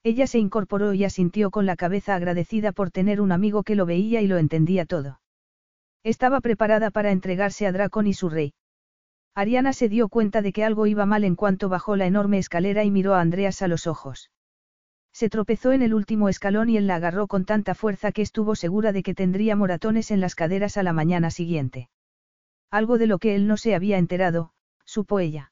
[0.03, 3.85] Ella se incorporó y asintió con la cabeza agradecida por tener un amigo que lo
[3.85, 5.19] veía y lo entendía todo.
[6.03, 8.53] Estaba preparada para entregarse a Dracon y su rey.
[9.35, 12.83] Ariana se dio cuenta de que algo iba mal en cuanto bajó la enorme escalera
[12.83, 14.31] y miró a Andreas a los ojos.
[15.13, 18.55] Se tropezó en el último escalón y él la agarró con tanta fuerza que estuvo
[18.55, 21.89] segura de que tendría moratones en las caderas a la mañana siguiente.
[22.71, 24.51] Algo de lo que él no se había enterado,
[24.85, 25.51] supo ella.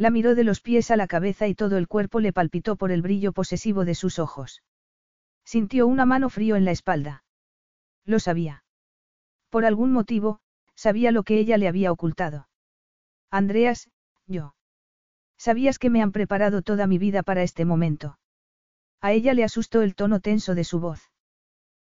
[0.00, 2.90] La miró de los pies a la cabeza y todo el cuerpo le palpitó por
[2.90, 4.62] el brillo posesivo de sus ojos.
[5.44, 7.22] Sintió una mano frío en la espalda.
[8.06, 8.64] Lo sabía.
[9.50, 10.40] Por algún motivo,
[10.74, 12.48] sabía lo que ella le había ocultado.
[13.30, 13.90] Andreas,
[14.26, 14.54] yo.
[15.36, 18.18] Sabías que me han preparado toda mi vida para este momento.
[19.02, 21.10] A ella le asustó el tono tenso de su voz.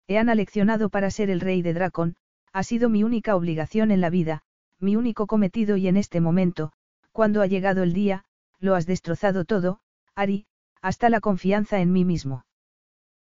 [0.07, 2.17] He han aleccionado para ser el rey de Dracon,
[2.51, 4.41] ha sido mi única obligación en la vida,
[4.79, 6.73] mi único cometido y en este momento,
[7.11, 8.25] cuando ha llegado el día,
[8.59, 9.79] lo has destrozado todo,
[10.15, 10.45] Ari,
[10.81, 12.45] hasta la confianza en mí mismo.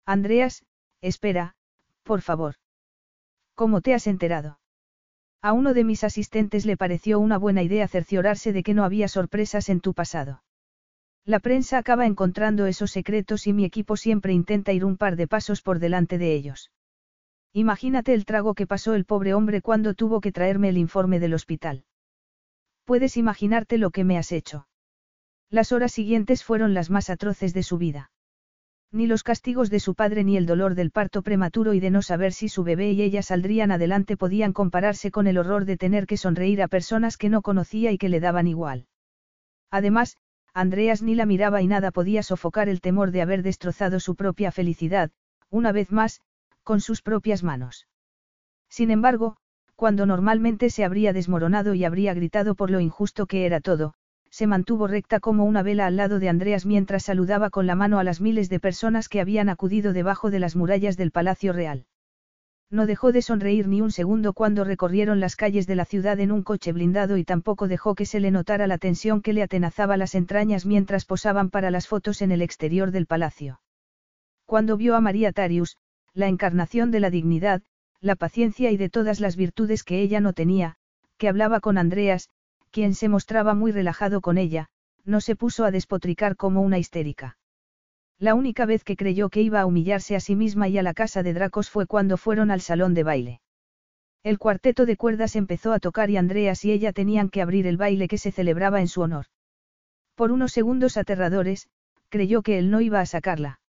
[0.05, 0.63] Andreas,
[1.01, 1.55] espera,
[2.03, 2.55] por favor.
[3.55, 4.59] ¿Cómo te has enterado?
[5.41, 9.07] A uno de mis asistentes le pareció una buena idea cerciorarse de que no había
[9.07, 10.43] sorpresas en tu pasado.
[11.25, 15.27] La prensa acaba encontrando esos secretos y mi equipo siempre intenta ir un par de
[15.27, 16.71] pasos por delante de ellos.
[17.53, 21.33] Imagínate el trago que pasó el pobre hombre cuando tuvo que traerme el informe del
[21.33, 21.85] hospital.
[22.89, 24.67] Puedes imaginarte lo que me has hecho.
[25.51, 28.09] Las horas siguientes fueron las más atroces de su vida.
[28.91, 32.01] Ni los castigos de su padre ni el dolor del parto prematuro y de no
[32.01, 36.07] saber si su bebé y ella saldrían adelante podían compararse con el horror de tener
[36.07, 38.87] que sonreír a personas que no conocía y que le daban igual.
[39.69, 40.17] Además,
[40.55, 44.51] Andreas ni la miraba y nada podía sofocar el temor de haber destrozado su propia
[44.51, 45.11] felicidad,
[45.51, 46.21] una vez más,
[46.63, 47.87] con sus propias manos.
[48.67, 49.37] Sin embargo,
[49.79, 53.93] cuando normalmente se habría desmoronado y habría gritado por lo injusto que era todo,
[54.29, 57.97] se mantuvo recta como una vela al lado de Andreas mientras saludaba con la mano
[57.97, 61.85] a las miles de personas que habían acudido debajo de las murallas del Palacio Real.
[62.69, 66.33] No dejó de sonreír ni un segundo cuando recorrieron las calles de la ciudad en
[66.33, 69.95] un coche blindado y tampoco dejó que se le notara la tensión que le atenazaba
[69.95, 73.61] las entrañas mientras posaban para las fotos en el exterior del palacio.
[74.45, 75.77] Cuando vio a María Tarius,
[76.13, 77.61] la encarnación de la dignidad,
[78.01, 80.75] la paciencia y de todas las virtudes que ella no tenía,
[81.17, 82.29] que hablaba con Andreas,
[82.71, 84.67] quien se mostraba muy relajado con ella,
[85.03, 87.37] no se puso a despotricar como una histérica.
[88.19, 90.93] La única vez que creyó que iba a humillarse a sí misma y a la
[90.93, 93.41] casa de Dracos fue cuando fueron al salón de baile.
[94.23, 97.77] El cuarteto de cuerdas empezó a tocar y Andreas y ella tenían que abrir el
[97.77, 99.25] baile que se celebraba en su honor.
[100.15, 101.69] Por unos segundos aterradores,
[102.09, 103.61] creyó que él no iba a sacarla.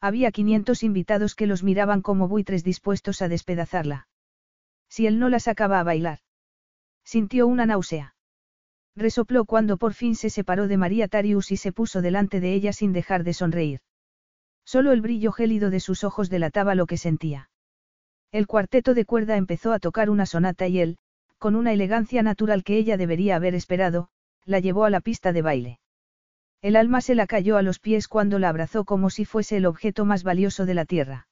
[0.00, 4.06] Había 500 invitados que los miraban como buitres dispuestos a despedazarla.
[4.88, 6.20] Si él no la sacaba a bailar.
[7.04, 8.14] Sintió una náusea.
[8.94, 12.72] Resopló cuando por fin se separó de María Tarius y se puso delante de ella
[12.72, 13.80] sin dejar de sonreír.
[14.64, 17.50] Solo el brillo gélido de sus ojos delataba lo que sentía.
[18.30, 20.98] El cuarteto de cuerda empezó a tocar una sonata y él,
[21.38, 24.10] con una elegancia natural que ella debería haber esperado,
[24.44, 25.80] la llevó a la pista de baile.
[26.60, 29.66] El alma se la cayó a los pies cuando la abrazó como si fuese el
[29.66, 31.28] objeto más valioso de la tierra.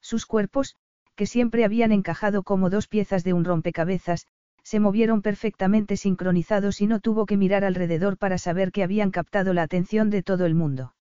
[0.00, 0.76] Sus cuerpos,
[1.14, 4.26] que siempre habían encajado como dos piezas de un rompecabezas,
[4.62, 9.52] se movieron perfectamente sincronizados y no tuvo que mirar alrededor para saber que habían captado
[9.54, 10.94] la atención de todo el mundo.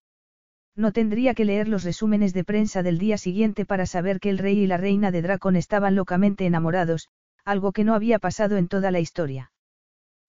[0.75, 4.37] No tendría que leer los resúmenes de prensa del día siguiente para saber que el
[4.37, 7.09] rey y la reina de Dracon estaban locamente enamorados,
[7.43, 9.51] algo que no había pasado en toda la historia.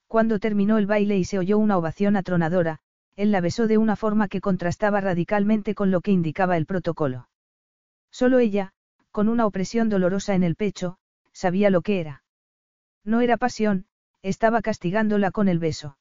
[0.08, 2.80] Cuando terminó el baile y se oyó una ovación atronadora,
[3.16, 7.28] él la besó de una forma que contrastaba radicalmente con lo que indicaba el protocolo.
[8.10, 8.72] Solo ella,
[9.10, 10.96] con una opresión dolorosa en el pecho,
[11.32, 12.22] sabía lo que era.
[13.04, 13.86] No era pasión,
[14.22, 15.96] estaba castigándola con el beso.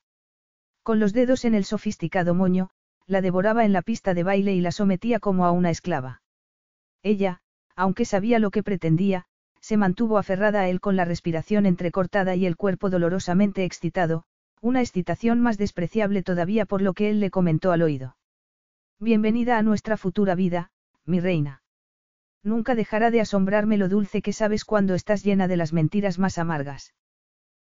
[0.83, 2.69] Con los dedos en el sofisticado moño,
[3.05, 6.21] la devoraba en la pista de baile y la sometía como a una esclava.
[7.01, 7.41] Ella,
[7.75, 9.25] aunque sabía lo que pretendía,
[9.61, 14.25] se mantuvo aferrada a él con la respiración entrecortada y el cuerpo dolorosamente excitado,
[14.61, 18.17] una excitación más despreciable todavía por lo que él le comentó al oído.
[18.99, 20.71] Bienvenida a nuestra futura vida,
[21.05, 21.63] mi reina.
[22.43, 26.37] Nunca dejará de asombrarme lo dulce que sabes cuando estás llena de las mentiras más
[26.37, 26.93] amargas.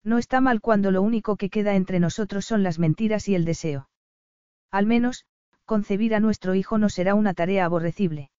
[0.03, 3.43] No está mal cuando lo único que queda entre nosotros son las mentiras y el
[3.43, 3.89] deseo.
[4.71, 5.25] Al menos,
[5.65, 8.31] concebir a nuestro hijo no será una tarea aborrecible.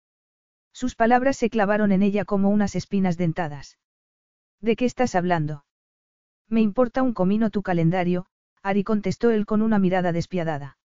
[0.72, 3.78] Sus palabras se clavaron en ella como unas espinas dentadas.
[4.60, 5.64] ¿De qué estás hablando?
[6.48, 8.26] Me importa un comino tu calendario,
[8.62, 10.78] Ari contestó él con una mirada despiadada.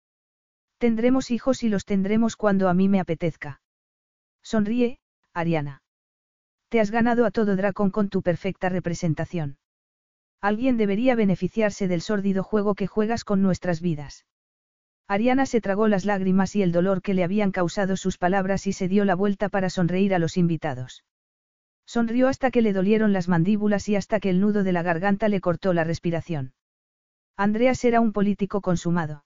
[0.77, 3.61] Tendremos hijos y los tendremos cuando a mí me apetezca.
[4.41, 4.99] Sonríe,
[5.33, 5.81] Ariana.
[6.69, 9.57] Te has ganado a todo Dracon con tu perfecta representación.
[10.41, 14.25] Alguien debería beneficiarse del sórdido juego que juegas con nuestras vidas.
[15.07, 18.73] Ariana se tragó las lágrimas y el dolor que le habían causado sus palabras y
[18.73, 21.05] se dio la vuelta para sonreír a los invitados.
[21.85, 25.27] Sonrió hasta que le dolieron las mandíbulas y hasta que el nudo de la garganta
[25.27, 26.53] le cortó la respiración.
[27.37, 29.25] Andreas era un político consumado.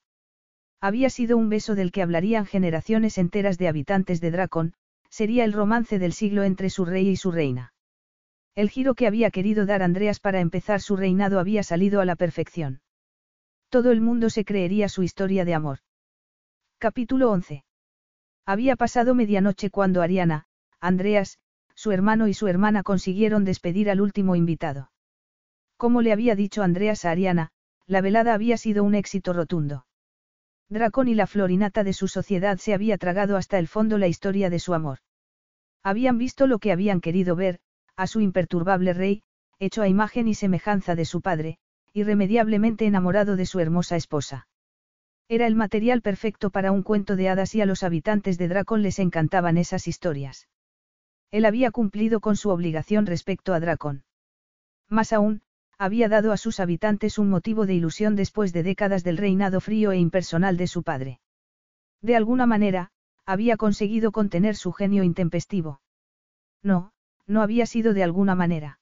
[0.79, 4.73] Había sido un beso del que hablarían generaciones enteras de habitantes de Dracon,
[5.09, 7.73] sería el romance del siglo entre su rey y su reina.
[8.55, 12.15] El giro que había querido dar Andreas para empezar su reinado había salido a la
[12.15, 12.81] perfección.
[13.69, 15.79] Todo el mundo se creería su historia de amor.
[16.77, 17.65] Capítulo 11.
[18.45, 20.45] Había pasado medianoche cuando Ariana,
[20.79, 21.39] Andreas,
[21.75, 24.91] su hermano y su hermana consiguieron despedir al último invitado.
[25.75, 27.51] Como le había dicho Andreas a Ariana,
[27.87, 29.85] la velada había sido un éxito rotundo.
[30.69, 34.49] Dracón y la florinata de su sociedad se había tragado hasta el fondo la historia
[34.49, 34.99] de su amor.
[35.83, 37.59] Habían visto lo que habían querido ver,
[37.95, 39.23] a su imperturbable rey,
[39.59, 41.57] hecho a imagen y semejanza de su padre,
[41.93, 44.47] irremediablemente enamorado de su hermosa esposa.
[45.29, 48.81] Era el material perfecto para un cuento de hadas y a los habitantes de Dracon
[48.81, 50.47] les encantaban esas historias.
[51.31, 54.03] Él había cumplido con su obligación respecto a Dracon.
[54.89, 55.41] Más aún,
[55.77, 59.91] había dado a sus habitantes un motivo de ilusión después de décadas del reinado frío
[59.91, 61.19] e impersonal de su padre.
[62.01, 62.89] De alguna manera,
[63.25, 65.81] había conseguido contener su genio intempestivo.
[66.63, 66.91] No,
[67.27, 68.79] no había sido de alguna manera.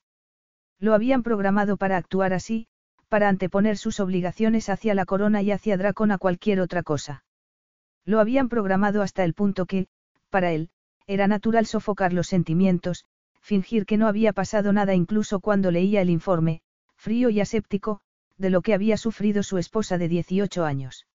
[0.79, 2.67] Lo habían programado para actuar así,
[3.09, 7.23] para anteponer sus obligaciones hacia la corona y hacia Dracon a cualquier otra cosa.
[8.05, 9.87] Lo habían programado hasta el punto que,
[10.29, 10.69] para él,
[11.07, 13.05] era natural sofocar los sentimientos,
[13.41, 16.61] fingir que no había pasado nada incluso cuando leía el informe,
[17.05, 17.99] frío y aséptico,
[18.39, 21.05] de lo que había sufrido su esposa de 18 años.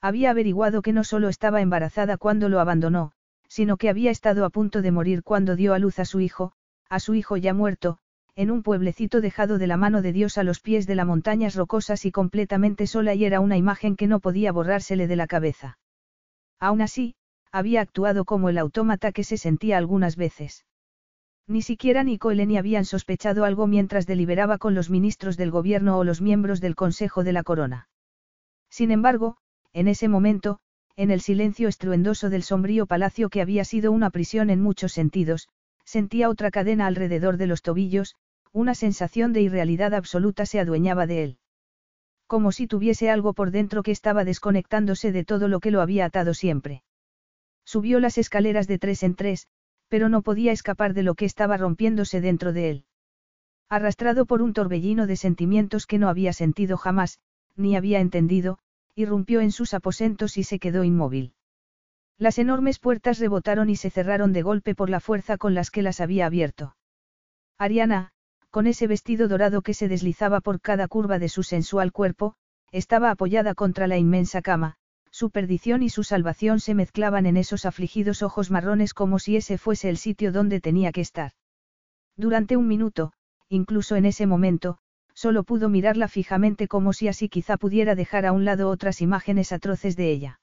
[0.00, 3.10] Había averiguado que no solo estaba embarazada cuando lo abandonó,
[3.48, 6.52] sino que había estado a punto de morir cuando dio a luz a su hijo,
[6.88, 7.98] a su hijo ya muerto,
[8.36, 11.56] en un pueblecito dejado de la mano de Dios a los pies de las montañas
[11.56, 15.80] rocosas y completamente sola y era una imagen que no podía borrársele de la cabeza.
[16.60, 17.16] Aún así,
[17.50, 20.64] había actuado como el autómata que se sentía algunas veces.
[21.48, 25.96] Ni siquiera Nico y Eleni habían sospechado algo mientras deliberaba con los ministros del gobierno
[25.96, 27.88] o los miembros del Consejo de la Corona.
[28.68, 29.38] Sin embargo,
[29.72, 30.58] en ese momento,
[30.94, 35.48] en el silencio estruendoso del sombrío palacio que había sido una prisión en muchos sentidos,
[35.84, 38.14] sentía otra cadena alrededor de los tobillos,
[38.52, 41.38] una sensación de irrealidad absoluta se adueñaba de él.
[42.26, 46.04] Como si tuviese algo por dentro que estaba desconectándose de todo lo que lo había
[46.04, 46.82] atado siempre.
[47.64, 49.48] Subió las escaleras de tres en tres,
[49.88, 52.84] pero no podía escapar de lo que estaba rompiéndose dentro de él.
[53.68, 57.18] Arrastrado por un torbellino de sentimientos que no había sentido jamás,
[57.56, 58.58] ni había entendido,
[58.94, 61.34] irrumpió en sus aposentos y se quedó inmóvil.
[62.18, 65.82] Las enormes puertas rebotaron y se cerraron de golpe por la fuerza con las que
[65.82, 66.76] las había abierto.
[67.58, 68.10] Ariana,
[68.50, 72.34] con ese vestido dorado que se deslizaba por cada curva de su sensual cuerpo,
[72.72, 74.76] estaba apoyada contra la inmensa cama,
[75.18, 79.58] su perdición y su salvación se mezclaban en esos afligidos ojos marrones como si ese
[79.58, 81.32] fuese el sitio donde tenía que estar.
[82.16, 83.12] Durante un minuto,
[83.48, 84.78] incluso en ese momento,
[85.14, 89.50] solo pudo mirarla fijamente como si así quizá pudiera dejar a un lado otras imágenes
[89.50, 90.40] atroces de ella.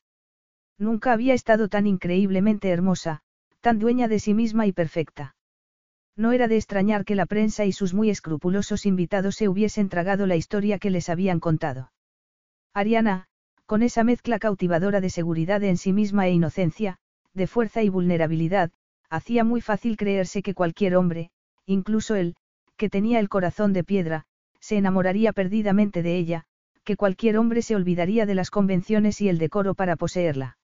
[0.77, 3.21] Nunca había estado tan increíblemente hermosa,
[3.61, 5.37] tan dueña de sí misma y perfecta.
[6.17, 10.27] No era de extrañar que la prensa y sus muy escrupulosos invitados se hubiesen tragado
[10.27, 11.93] la historia que les habían contado.
[12.73, 13.29] Ariana,
[13.65, 16.97] con esa mezcla cautivadora de seguridad en sí misma e inocencia,
[17.33, 18.71] de fuerza y vulnerabilidad,
[19.09, 21.31] hacía muy fácil creerse que cualquier hombre,
[21.65, 22.35] incluso él,
[22.77, 24.25] que tenía el corazón de piedra,
[24.59, 26.45] se enamoraría perdidamente de ella,
[26.83, 30.57] que cualquier hombre se olvidaría de las convenciones y el decoro para poseerla.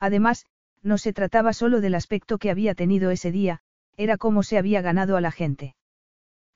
[0.00, 0.46] Además,
[0.82, 3.60] no se trataba solo del aspecto que había tenido ese día,
[3.96, 5.74] era como se había ganado a la gente.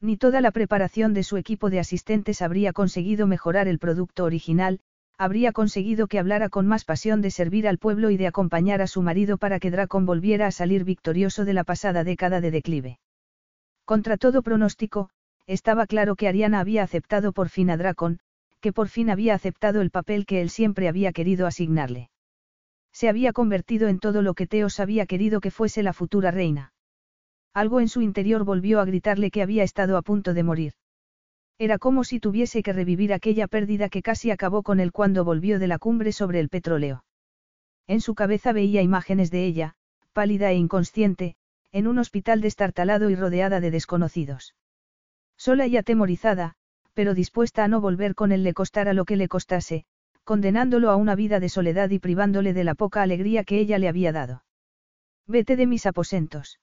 [0.00, 4.80] Ni toda la preparación de su equipo de asistentes habría conseguido mejorar el producto original,
[5.20, 8.86] habría conseguido que hablara con más pasión de servir al pueblo y de acompañar a
[8.86, 13.00] su marido para que Dracon volviera a salir victorioso de la pasada década de declive.
[13.84, 15.10] Contra todo pronóstico,
[15.46, 18.18] estaba claro que Ariana había aceptado por fin a Dracon,
[18.62, 22.08] que por fin había aceptado el papel que él siempre había querido asignarle.
[22.90, 26.72] Se había convertido en todo lo que Teos había querido que fuese la futura reina.
[27.52, 30.72] Algo en su interior volvió a gritarle que había estado a punto de morir.
[31.60, 35.58] Era como si tuviese que revivir aquella pérdida que casi acabó con él cuando volvió
[35.58, 37.04] de la cumbre sobre el petróleo.
[37.86, 39.74] En su cabeza veía imágenes de ella,
[40.14, 41.34] pálida e inconsciente,
[41.70, 44.54] en un hospital destartalado y rodeada de desconocidos.
[45.36, 46.54] Sola y atemorizada,
[46.94, 49.84] pero dispuesta a no volver con él le costara lo que le costase,
[50.24, 53.88] condenándolo a una vida de soledad y privándole de la poca alegría que ella le
[53.88, 54.44] había dado.
[55.26, 56.58] Vete de mis aposentos.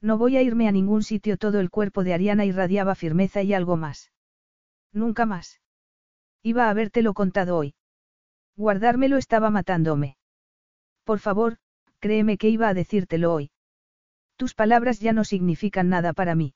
[0.00, 1.36] No voy a irme a ningún sitio.
[1.36, 4.10] Todo el cuerpo de Ariana irradiaba firmeza y algo más.
[4.92, 5.60] Nunca más.
[6.42, 7.74] Iba a habértelo contado hoy.
[8.56, 10.16] Guardármelo estaba matándome.
[11.04, 11.58] Por favor,
[11.98, 13.50] créeme que iba a decírtelo hoy.
[14.36, 16.54] Tus palabras ya no significan nada para mí.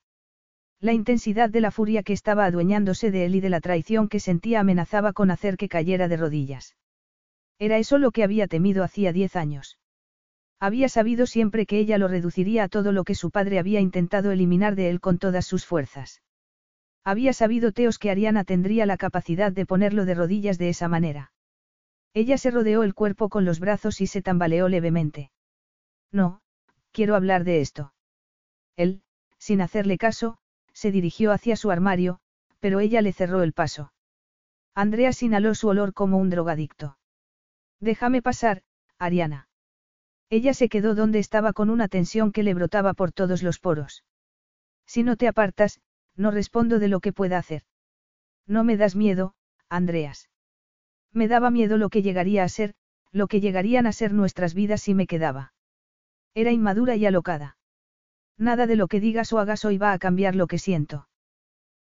[0.81, 4.21] La intensidad de la furia que estaba adueñándose de él y de la traición que
[4.21, 6.77] sentía amenazaba con hacer que cayera de rodillas.
[7.59, 9.79] Era eso lo que había temido hacía diez años.
[10.61, 14.31] Había sabido siempre que ella lo reduciría a todo lo que su padre había intentado
[14.31, 16.23] eliminar de él con todas sus fuerzas.
[17.05, 21.33] Había sabido Teos que Ariana tendría la capacidad de ponerlo de rodillas de esa manera.
[22.15, 25.31] Ella se rodeó el cuerpo con los brazos y se tambaleó levemente.
[26.13, 26.41] No,
[26.93, 27.93] quiero hablar de esto.
[28.77, 29.03] Él,
[29.39, 30.39] sin hacerle caso,
[30.73, 32.21] se dirigió hacia su armario,
[32.61, 33.93] pero ella le cerró el paso.
[34.75, 36.97] Andreas inhaló su olor como un drogadicto.
[37.81, 38.63] Déjame pasar,
[38.99, 39.49] Ariana.
[40.31, 44.05] Ella se quedó donde estaba con una tensión que le brotaba por todos los poros.
[44.87, 45.81] Si no te apartas,
[46.17, 47.63] no respondo de lo que pueda hacer.
[48.47, 49.35] No me das miedo,
[49.69, 50.29] Andreas.
[51.13, 52.75] Me daba miedo lo que llegaría a ser,
[53.13, 55.53] lo que llegarían a ser nuestras vidas si me quedaba.
[56.35, 57.57] Era inmadura y alocada.
[58.37, 61.09] Nada de lo que digas o hagas hoy va a cambiar lo que siento.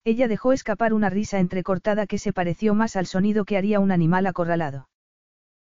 [0.05, 3.92] Ella dejó escapar una risa entrecortada que se pareció más al sonido que haría un
[3.92, 4.89] animal acorralado.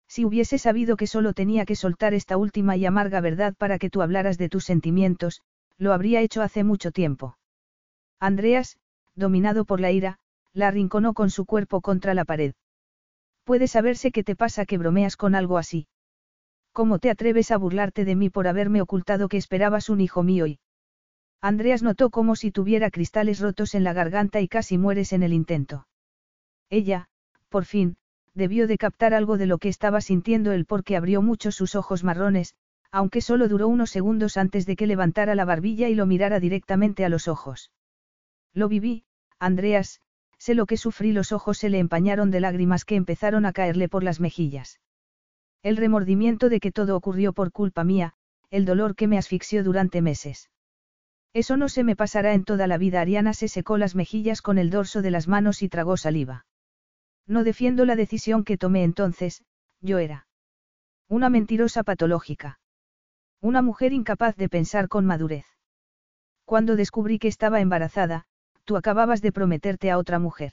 [0.09, 3.91] Si hubiese sabido que solo tenía que soltar esta última y amarga verdad para que
[3.91, 5.41] tú hablaras de tus sentimientos,
[5.79, 7.37] lo habría hecho hace mucho tiempo.
[8.21, 8.77] Andreas,
[9.15, 10.19] dominado por la ira,
[10.53, 12.55] la arrinconó con su cuerpo contra la pared.
[13.45, 15.89] Puede saberse qué te pasa que bromeas con algo así.
[16.73, 20.47] ¿Cómo te atreves a burlarte de mí por haberme ocultado que esperabas un hijo mío
[20.47, 20.59] y...
[21.41, 25.33] Andreas notó como si tuviera cristales rotos en la garganta y casi mueres en el
[25.33, 25.87] intento.
[26.71, 27.09] Ella,
[27.51, 27.97] por fin,
[28.35, 32.05] debió de captar algo de lo que estaba sintiendo él porque abrió mucho sus ojos
[32.05, 32.55] marrones,
[32.91, 37.05] aunque solo duró unos segundos antes de que levantara la barbilla y lo mirara directamente
[37.05, 37.73] a los ojos.
[38.53, 39.05] Lo viví,
[39.39, 40.01] Andreas,
[40.39, 43.89] sé lo que sufrí, los ojos se le empañaron de lágrimas que empezaron a caerle
[43.89, 44.81] por las mejillas.
[45.63, 48.15] El remordimiento de que todo ocurrió por culpa mía,
[48.51, 50.51] el dolor que me asfixió durante meses.
[51.33, 53.01] Eso no se me pasará en toda la vida.
[53.01, 56.47] Ariana se secó las mejillas con el dorso de las manos y tragó saliva.
[57.27, 59.43] No defiendo la decisión que tomé entonces,
[59.81, 60.27] yo era.
[61.09, 62.59] Una mentirosa patológica.
[63.41, 65.47] Una mujer incapaz de pensar con madurez.
[66.45, 68.25] Cuando descubrí que estaba embarazada,
[68.65, 70.53] tú acababas de prometerte a otra mujer.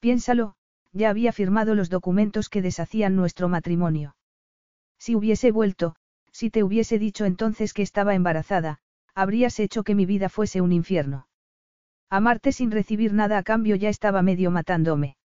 [0.00, 0.54] Piénsalo,
[0.92, 4.16] ya había firmado los documentos que deshacían nuestro matrimonio.
[4.98, 5.96] Si hubiese vuelto,
[6.32, 8.78] si te hubiese dicho entonces que estaba embarazada,
[9.14, 11.26] habrías hecho que mi vida fuese un infierno.
[12.08, 15.16] Amarte sin recibir nada a cambio ya estaba medio matándome.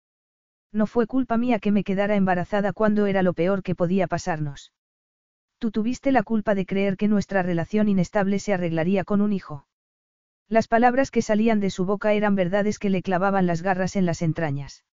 [0.76, 4.74] No fue culpa mía que me quedara embarazada cuando era lo peor que podía pasarnos.
[5.56, 9.66] Tú tuviste la culpa de creer que nuestra relación inestable se arreglaría con un hijo.
[10.50, 14.04] Las palabras que salían de su boca eran verdades que le clavaban las garras en
[14.04, 14.84] las entrañas.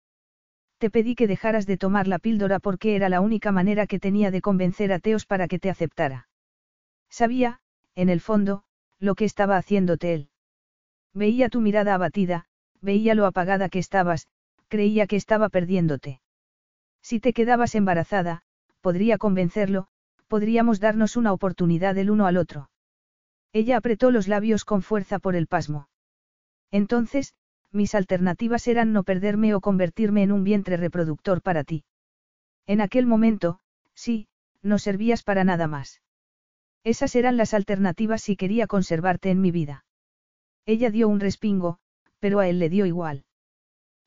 [0.77, 4.31] Te pedí que dejaras de tomar la píldora porque era la única manera que tenía
[4.31, 6.29] de convencer a Teos para que te aceptara.
[7.09, 7.59] Sabía,
[7.93, 8.63] en el fondo,
[8.99, 10.29] lo que estaba haciéndote él.
[11.13, 12.45] Veía tu mirada abatida,
[12.79, 14.29] veía lo apagada que estabas,
[14.73, 16.19] creía que estaba perdiéndote.
[17.03, 18.41] Si te quedabas embarazada,
[18.81, 19.85] podría convencerlo,
[20.27, 22.71] podríamos darnos una oportunidad el uno al otro.
[23.51, 25.89] Ella apretó los labios con fuerza por el pasmo.
[26.71, 27.35] Entonces,
[27.71, 31.83] mis alternativas eran no perderme o convertirme en un vientre reproductor para ti.
[32.65, 33.59] En aquel momento,
[33.93, 34.27] sí,
[34.63, 36.01] no servías para nada más.
[36.83, 39.85] Esas eran las alternativas si quería conservarte en mi vida.
[40.65, 41.77] Ella dio un respingo,
[42.17, 43.23] pero a él le dio igual.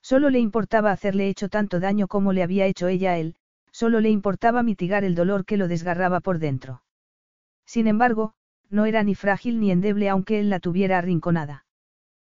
[0.09, 3.35] Solo le importaba hacerle hecho tanto daño como le había hecho ella a él,
[3.73, 6.81] solo le importaba mitigar el dolor que lo desgarraba por dentro.
[7.65, 8.33] Sin embargo,
[8.70, 11.65] no era ni frágil ni endeble aunque él la tuviera arrinconada.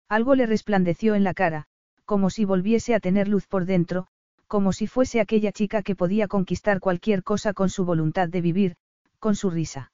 [0.07, 1.67] Algo le resplandeció en la cara,
[2.06, 4.07] como si volviese a tener luz por dentro,
[4.48, 8.77] como si fuese aquella chica que podía conquistar cualquier cosa con su voluntad de vivir,
[9.19, 9.91] con su risa.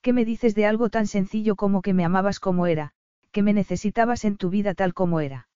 [0.00, 2.92] ¿Qué me dices de algo tan sencillo como que me amabas como era,
[3.32, 5.48] que me necesitabas en tu vida tal como era?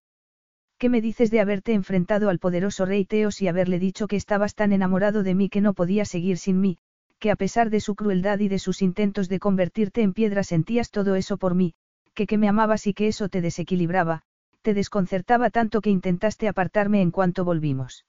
[0.78, 4.54] ¿Qué me dices de haberte enfrentado al poderoso rey Teos y haberle dicho que estabas
[4.54, 6.78] tan enamorado de mí que no podía seguir sin mí,
[7.18, 10.92] que a pesar de su crueldad y de sus intentos de convertirte en piedra sentías
[10.92, 11.74] todo eso por mí,
[12.14, 14.22] que que me amabas y que eso te desequilibraba,
[14.62, 18.06] te desconcertaba tanto que intentaste apartarme en cuanto volvimos?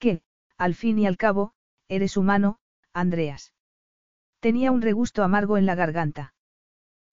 [0.00, 0.22] Que,
[0.56, 1.52] al fin y al cabo,
[1.88, 2.58] eres humano,
[2.92, 3.52] Andreas.
[4.40, 6.34] Tenía un regusto amargo en la garganta.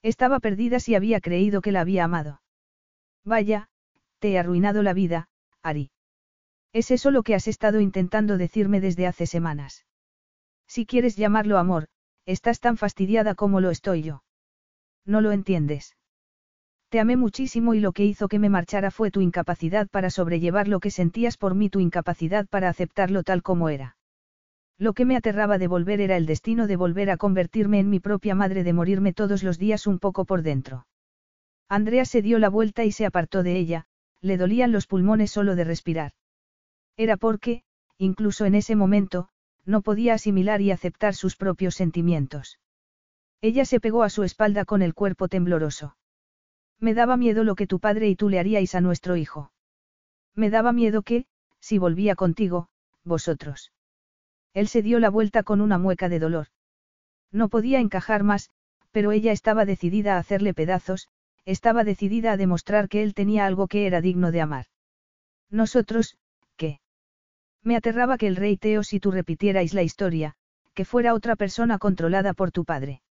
[0.02, 2.42] Estaba perdida si había creído que la había amado.
[3.24, 3.70] Vaya,
[4.24, 5.28] te arruinado la vida,
[5.62, 5.92] Ari.
[6.72, 9.86] Es eso lo que has estado intentando decirme desde hace semanas.
[10.66, 11.90] Si quieres llamarlo amor,
[12.26, 14.24] estás tan fastidiada como lo estoy yo.
[15.06, 15.98] No lo entiendes.
[16.88, 20.70] Te amé muchísimo y lo que hizo que me marchara fue tu incapacidad para sobrellevar
[20.70, 23.98] lo que sentías por mí, tu incapacidad para aceptarlo tal como era.
[24.78, 28.00] Lo que me aterraba de volver era el destino de volver a convertirme en mi
[28.00, 30.88] propia madre, de morirme todos los días un poco por dentro.
[31.68, 33.86] Andrea se dio la vuelta y se apartó de ella,
[34.24, 36.14] le dolían los pulmones solo de respirar.
[36.96, 37.64] Era porque,
[37.98, 39.28] incluso en ese momento,
[39.66, 42.60] no podía asimilar y aceptar sus propios sentimientos.
[43.42, 45.98] Ella se pegó a su espalda con el cuerpo tembloroso.
[46.80, 49.52] Me daba miedo lo que tu padre y tú le haríais a nuestro hijo.
[50.34, 51.26] Me daba miedo que,
[51.60, 52.70] si volvía contigo,
[53.04, 53.74] vosotros.
[54.54, 56.48] Él se dio la vuelta con una mueca de dolor.
[57.32, 58.52] No podía encajar más,
[58.92, 61.10] pero ella estaba decidida a hacerle pedazos,
[61.46, 64.66] estaba decidida a demostrar que él tenía algo que era digno de amar.
[65.50, 66.18] Nosotros,
[66.56, 66.80] ¿qué?
[67.64, 70.36] Me aterraba que el rey Teo si tú repitierais la historia,
[70.74, 73.02] que fuera otra persona controlada por tu padre.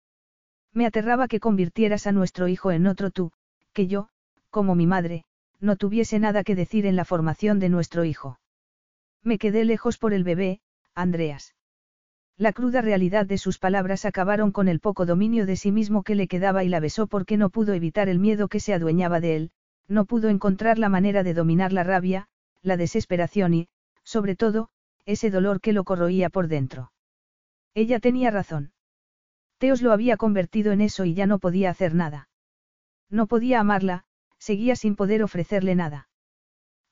[0.73, 3.33] Me aterraba que convirtieras a nuestro hijo en otro tú,
[3.73, 4.09] que yo,
[4.51, 5.25] como mi madre,
[5.61, 8.39] no tuviese nada que decir en la formación de nuestro hijo.
[9.23, 10.61] Me quedé lejos por el bebé,
[10.95, 11.55] Andreas.
[12.43, 16.17] La cruda realidad de sus palabras acabaron con el poco dominio de sí mismo que
[16.17, 19.37] le quedaba y la besó porque no pudo evitar el miedo que se adueñaba de
[19.37, 19.51] él,
[19.87, 22.27] no pudo encontrar la manera de dominar la rabia,
[22.61, 23.69] la desesperación y,
[24.03, 24.71] sobre todo,
[25.07, 26.91] ese dolor que lo corroía por dentro.
[27.75, 28.73] Ella tenía razón.
[29.59, 32.29] Teos lo había convertido en eso y ya no podía hacer nada.
[33.09, 34.03] No podía amarla,
[34.39, 36.09] seguía sin poder ofrecerle nada.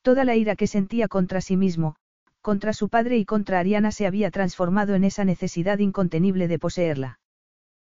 [0.02, 1.96] Toda la ira que sentía contra sí mismo,
[2.40, 7.20] contra su padre y contra Ariana se había transformado en esa necesidad incontenible de poseerla.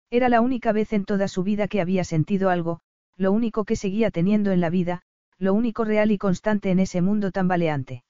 [0.10, 2.80] Era la única vez en toda su vida que había sentido algo,
[3.16, 5.02] lo único que seguía teniendo en la vida,
[5.38, 8.04] lo único real y constante en ese mundo tambaleante.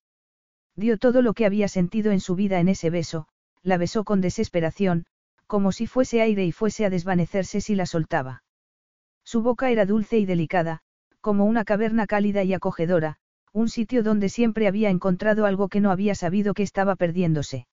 [0.76, 3.28] Dio todo lo que había sentido en su vida en ese beso,
[3.62, 5.06] la besó con desesperación,
[5.46, 8.44] como si fuese aire y fuese a desvanecerse si la soltaba.
[9.26, 10.82] Su boca era dulce y delicada,
[11.22, 13.18] como una caverna cálida y acogedora,
[13.54, 17.68] un sitio donde siempre había encontrado algo que no había sabido que estaba perdiéndose.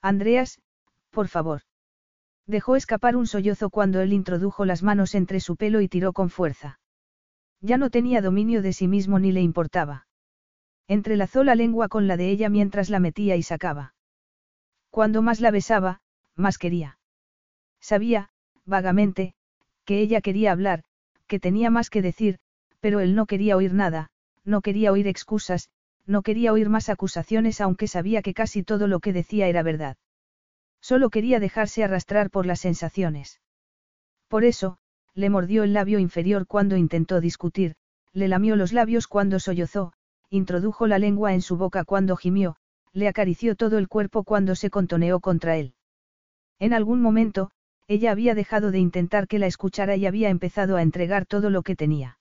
[0.00, 0.60] Andreas,
[1.10, 1.62] por favor.
[2.46, 6.30] Dejó escapar un sollozo cuando él introdujo las manos entre su pelo y tiró con
[6.30, 6.80] fuerza.
[7.60, 10.06] Ya no tenía dominio de sí mismo ni le importaba.
[10.88, 13.94] Entrelazó la lengua con la de ella mientras la metía y sacaba.
[14.90, 16.00] Cuando más la besaba,
[16.34, 16.98] más quería.
[17.80, 18.30] Sabía,
[18.64, 19.34] vagamente,
[19.84, 20.84] que ella quería hablar,
[21.26, 22.38] que tenía más que decir,
[22.80, 24.10] pero él no quería oír nada,
[24.44, 25.70] no quería oír excusas,
[26.06, 29.96] no quería oír más acusaciones aunque sabía que casi todo lo que decía era verdad.
[30.80, 33.40] Solo quería dejarse arrastrar por las sensaciones.
[34.28, 34.78] Por eso,
[35.14, 37.74] le mordió el labio inferior cuando intentó discutir,
[38.12, 39.92] le lamió los labios cuando sollozó,
[40.30, 42.56] introdujo la lengua en su boca cuando gimió,
[42.92, 45.74] le acarició todo el cuerpo cuando se contoneó contra él.
[46.58, 47.50] En algún momento,
[47.88, 51.62] ella había dejado de intentar que la escuchara y había empezado a entregar todo lo
[51.62, 52.18] que tenía.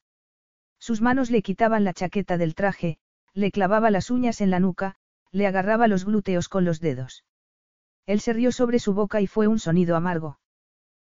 [0.81, 2.97] Sus manos le quitaban la chaqueta del traje,
[3.35, 4.95] le clavaba las uñas en la nuca,
[5.31, 7.23] le agarraba los glúteos con los dedos.
[8.07, 10.39] Él se rió sobre su boca y fue un sonido amargo.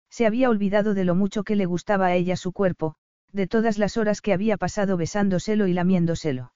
[0.10, 2.96] Se había olvidado de lo mucho que le gustaba a ella su cuerpo,
[3.32, 6.52] de todas las horas que había pasado besándoselo y lamiéndoselo.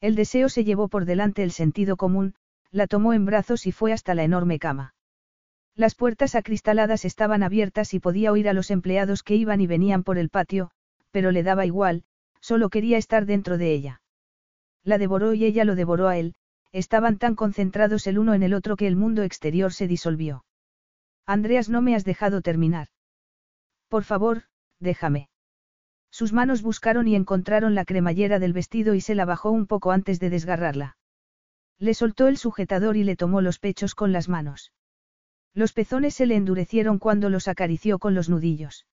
[0.00, 2.34] El deseo se llevó por delante el sentido común,
[2.72, 4.96] la tomó en brazos y fue hasta la enorme cama.
[5.76, 10.02] Las puertas acristaladas estaban abiertas y podía oír a los empleados que iban y venían
[10.02, 10.72] por el patio,
[11.12, 12.02] pero le daba igual,
[12.44, 14.02] solo quería estar dentro de ella.
[14.82, 16.34] La devoró y ella lo devoró a él,
[16.72, 20.44] estaban tan concentrados el uno en el otro que el mundo exterior se disolvió.
[21.24, 22.88] Andreas, no me has dejado terminar.
[23.88, 24.42] Por favor,
[24.78, 25.30] déjame.
[26.10, 29.90] Sus manos buscaron y encontraron la cremallera del vestido y se la bajó un poco
[29.90, 30.98] antes de desgarrarla.
[31.78, 34.70] Le soltó el sujetador y le tomó los pechos con las manos.
[35.54, 38.86] Los pezones se le endurecieron cuando los acarició con los nudillos.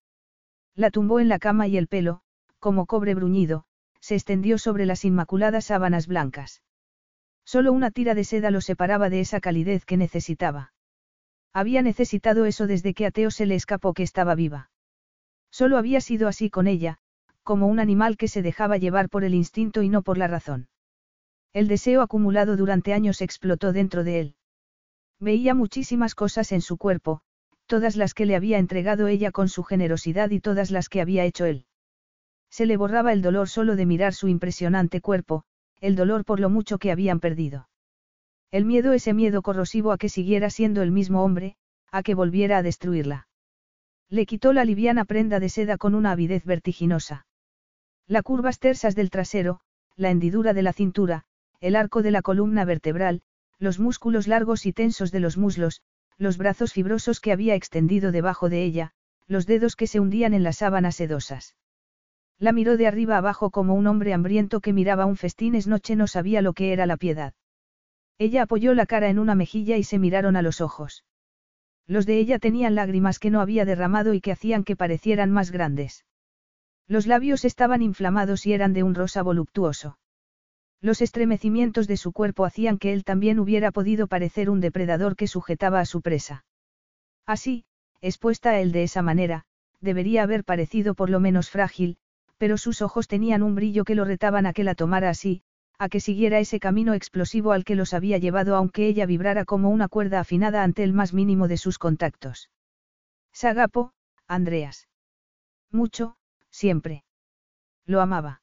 [0.73, 2.21] La tumbó en la cama y el pelo,
[2.61, 3.65] como cobre bruñido,
[3.99, 6.61] se extendió sobre las inmaculadas sábanas blancas.
[7.43, 10.71] Solo una tira de seda lo separaba de esa calidez que necesitaba.
[11.51, 14.69] Había necesitado eso desde que a se le escapó que estaba viva.
[15.51, 16.99] Solo había sido así con ella,
[17.43, 20.69] como un animal que se dejaba llevar por el instinto y no por la razón.
[21.53, 24.35] El deseo acumulado durante años explotó dentro de él.
[25.19, 27.21] Veía muchísimas cosas en su cuerpo,
[27.65, 31.25] todas las que le había entregado ella con su generosidad y todas las que había
[31.25, 31.65] hecho él.
[32.51, 35.45] Se le borraba el dolor solo de mirar su impresionante cuerpo,
[35.79, 37.69] el dolor por lo mucho que habían perdido.
[38.51, 41.55] El miedo ese miedo corrosivo a que siguiera siendo el mismo hombre,
[41.89, 43.27] a que volviera a destruirla.
[44.09, 47.25] Le quitó la liviana prenda de seda con una avidez vertiginosa.
[48.07, 49.61] Las curvas tersas del trasero,
[49.95, 51.23] la hendidura de la cintura,
[51.61, 53.21] el arco de la columna vertebral,
[53.57, 55.81] los músculos largos y tensos de los muslos,
[56.17, 58.91] los brazos fibrosos que había extendido debajo de ella,
[59.27, 61.55] los dedos que se hundían en las sábanas sedosas.
[62.41, 65.95] La miró de arriba abajo como un hombre hambriento que miraba un festín es noche
[65.95, 67.35] no sabía lo que era la piedad.
[68.17, 71.05] Ella apoyó la cara en una mejilla y se miraron a los ojos.
[71.85, 75.51] Los de ella tenían lágrimas que no había derramado y que hacían que parecieran más
[75.51, 76.03] grandes.
[76.87, 79.99] Los labios estaban inflamados y eran de un rosa voluptuoso.
[80.81, 85.27] Los estremecimientos de su cuerpo hacían que él también hubiera podido parecer un depredador que
[85.27, 86.43] sujetaba a su presa.
[87.27, 87.65] Así,
[88.01, 89.45] expuesta a él de esa manera,
[89.79, 91.99] debería haber parecido por lo menos frágil,
[92.41, 95.43] pero sus ojos tenían un brillo que lo retaban a que la tomara así,
[95.77, 99.69] a que siguiera ese camino explosivo al que los había llevado aunque ella vibrara como
[99.69, 102.49] una cuerda afinada ante el más mínimo de sus contactos.
[103.31, 103.93] Sagapo,
[104.27, 104.87] Andreas.
[105.69, 106.15] Mucho,
[106.49, 107.03] siempre.
[107.85, 108.41] Lo amaba.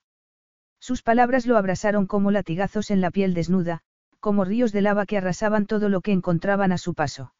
[0.78, 3.80] Sus palabras lo abrasaron como latigazos en la piel desnuda,
[4.20, 7.34] como ríos de lava que arrasaban todo lo que encontraban a su paso.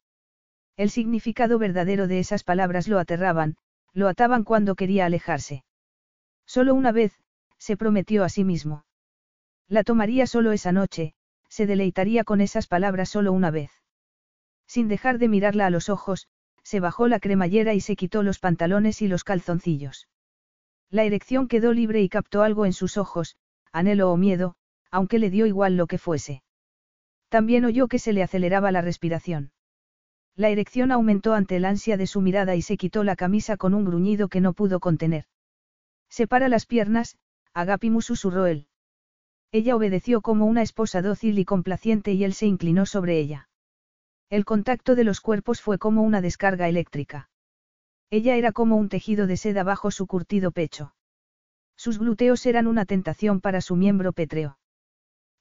[0.75, 3.55] El significado verdadero de esas palabras lo aterraban,
[3.93, 5.63] lo ataban cuando quería alejarse.
[6.49, 7.13] Solo una vez,
[7.59, 8.83] se prometió a sí mismo.
[9.67, 11.13] La tomaría solo esa noche,
[11.47, 13.69] se deleitaría con esas palabras solo una vez.
[14.65, 16.27] Sin dejar de mirarla a los ojos,
[16.63, 20.07] se bajó la cremallera y se quitó los pantalones y los calzoncillos.
[20.89, 23.37] La erección quedó libre y captó algo en sus ojos,
[23.71, 24.55] anhelo o miedo,
[24.89, 26.41] aunque le dio igual lo que fuese.
[27.27, 29.51] También oyó que se le aceleraba la respiración.
[30.35, 33.75] La erección aumentó ante el ansia de su mirada y se quitó la camisa con
[33.75, 35.25] un gruñido que no pudo contener.
[36.09, 37.17] Separa las piernas,
[37.53, 38.67] Agapimu susurró él.
[39.51, 43.49] Ella obedeció como una esposa dócil y complaciente y él se inclinó sobre ella.
[44.29, 47.29] El contacto de los cuerpos fue como una descarga eléctrica.
[48.11, 50.93] Ella era como un tejido de seda bajo su curtido pecho.
[51.75, 54.59] Sus gluteos eran una tentación para su miembro pétreo.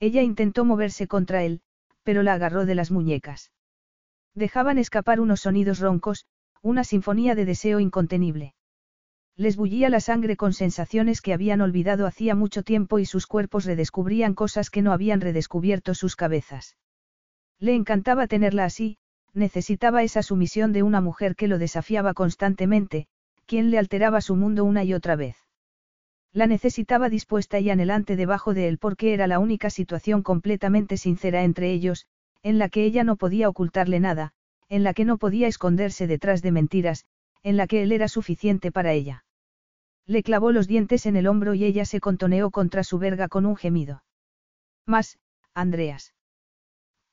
[0.01, 1.61] Ella intentó moverse contra él,
[2.03, 3.53] pero la agarró de las muñecas.
[4.35, 6.27] Dejaban escapar unos sonidos roncos,
[6.63, 8.55] una sinfonía de deseo incontenible.
[9.39, 13.67] Les bullía la sangre con sensaciones que habían olvidado hacía mucho tiempo y sus cuerpos
[13.67, 16.77] redescubrían cosas que no habían redescubierto sus cabezas.
[17.61, 18.99] Le encantaba tenerla así,
[19.35, 23.07] necesitaba esa sumisión de una mujer que lo desafiaba constantemente,
[23.47, 25.37] quien le alteraba su mundo una y otra vez.
[26.33, 31.45] La necesitaba dispuesta y anhelante debajo de él porque era la única situación completamente sincera
[31.45, 32.09] entre ellos,
[32.43, 34.33] en la que ella no podía ocultarle nada,
[34.69, 37.07] en la que no podía esconderse detrás de mentiras,
[37.45, 39.25] en la que él era suficiente para ella.
[40.09, 43.45] Le clavó los dientes en el hombro y ella se contoneó contra su verga con
[43.45, 44.03] un gemido.
[44.87, 45.19] Más,
[45.53, 46.15] Andreas.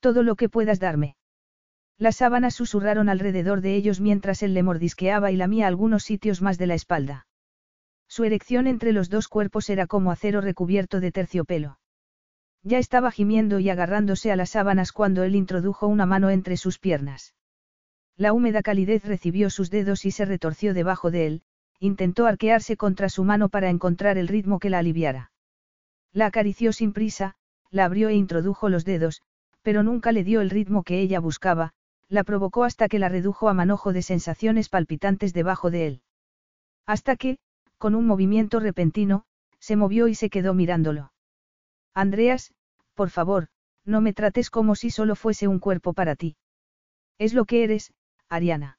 [0.00, 1.14] Todo lo que puedas darme.
[1.98, 6.56] Las sábanas susurraron alrededor de ellos mientras él le mordisqueaba y lamía algunos sitios más
[6.56, 7.26] de la espalda.
[8.08, 11.78] Su erección entre los dos cuerpos era como acero recubierto de terciopelo.
[12.62, 16.78] Ya estaba gimiendo y agarrándose a las sábanas cuando él introdujo una mano entre sus
[16.78, 17.34] piernas.
[18.16, 21.42] La húmeda calidez recibió sus dedos y se retorció debajo de él,
[21.80, 25.30] intentó arquearse contra su mano para encontrar el ritmo que la aliviara.
[26.12, 27.34] La acarició sin prisa,
[27.70, 29.22] la abrió e introdujo los dedos,
[29.62, 31.72] pero nunca le dio el ritmo que ella buscaba,
[32.08, 36.02] la provocó hasta que la redujo a manojo de sensaciones palpitantes debajo de él.
[36.86, 37.38] Hasta que,
[37.78, 39.24] con un movimiento repentino,
[39.58, 41.12] se movió y se quedó mirándolo.
[41.94, 42.54] Andreas,
[42.94, 43.48] por favor,
[43.84, 46.36] no me trates como si solo fuese un cuerpo para ti.
[47.18, 47.92] Es lo que eres,
[48.28, 48.78] Ariana.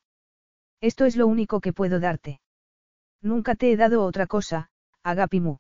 [0.82, 2.40] Esto es lo único que puedo darte.
[3.22, 4.70] Nunca te he dado otra cosa,
[5.04, 5.58] Agapimu.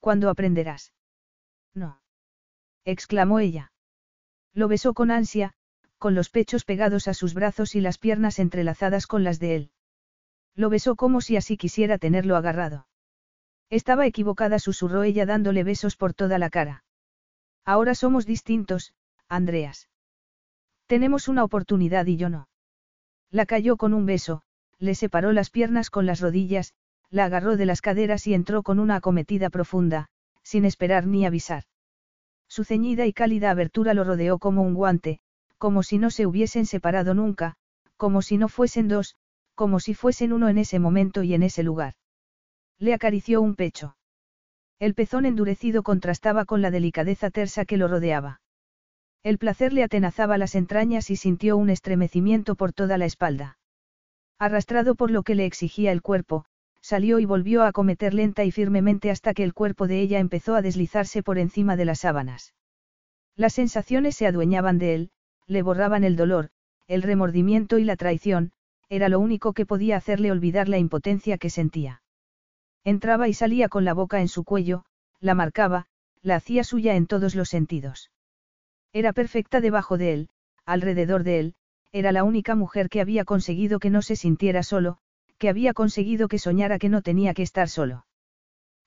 [0.00, 0.92] ¿Cuándo aprenderás?
[1.74, 2.00] No.
[2.84, 3.72] exclamó ella.
[4.52, 5.52] Lo besó con ansia,
[5.98, 9.70] con los pechos pegados a sus brazos y las piernas entrelazadas con las de él.
[10.54, 12.88] Lo besó como si así quisiera tenerlo agarrado.
[13.68, 16.84] Estaba equivocada, susurró ella dándole besos por toda la cara.
[17.64, 18.94] Ahora somos distintos,
[19.28, 19.88] Andreas.
[20.86, 22.48] Tenemos una oportunidad y yo no.
[23.30, 24.42] La cayó con un beso,
[24.80, 26.74] le separó las piernas con las rodillas,
[27.10, 30.08] la agarró de las caderas y entró con una acometida profunda,
[30.42, 31.64] sin esperar ni avisar.
[32.48, 35.20] Su ceñida y cálida abertura lo rodeó como un guante,
[35.58, 37.54] como si no se hubiesen separado nunca,
[37.96, 39.14] como si no fuesen dos,
[39.54, 41.94] como si fuesen uno en ese momento y en ese lugar.
[42.78, 43.96] Le acarició un pecho.
[44.78, 48.40] El pezón endurecido contrastaba con la delicadeza tersa que lo rodeaba.
[49.22, 53.58] El placer le atenazaba las entrañas y sintió un estremecimiento por toda la espalda.
[54.40, 56.46] Arrastrado por lo que le exigía el cuerpo,
[56.80, 60.54] salió y volvió a acometer lenta y firmemente hasta que el cuerpo de ella empezó
[60.54, 62.54] a deslizarse por encima de las sábanas.
[63.36, 65.10] Las sensaciones se adueñaban de él,
[65.46, 66.48] le borraban el dolor,
[66.86, 68.52] el remordimiento y la traición,
[68.88, 72.02] era lo único que podía hacerle olvidar la impotencia que sentía.
[72.82, 74.86] Entraba y salía con la boca en su cuello,
[75.20, 75.84] la marcaba,
[76.22, 78.10] la hacía suya en todos los sentidos.
[78.94, 80.28] Era perfecta debajo de él,
[80.64, 81.54] alrededor de él,
[81.92, 84.98] era la única mujer que había conseguido que no se sintiera solo,
[85.38, 88.06] que había conseguido que soñara que no tenía que estar solo.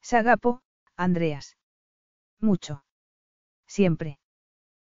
[0.01, 0.61] Sagapo,
[0.95, 1.57] Andreas.
[2.39, 2.83] Mucho.
[3.67, 4.19] Siempre.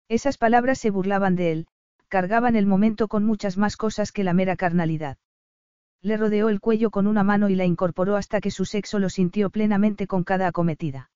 [0.09, 1.67] Esas palabras se burlaban de él,
[2.07, 5.17] cargaban el momento con muchas más cosas que la mera carnalidad.
[6.01, 9.09] Le rodeó el cuello con una mano y la incorporó hasta que su sexo lo
[9.09, 11.11] sintió plenamente con cada acometida.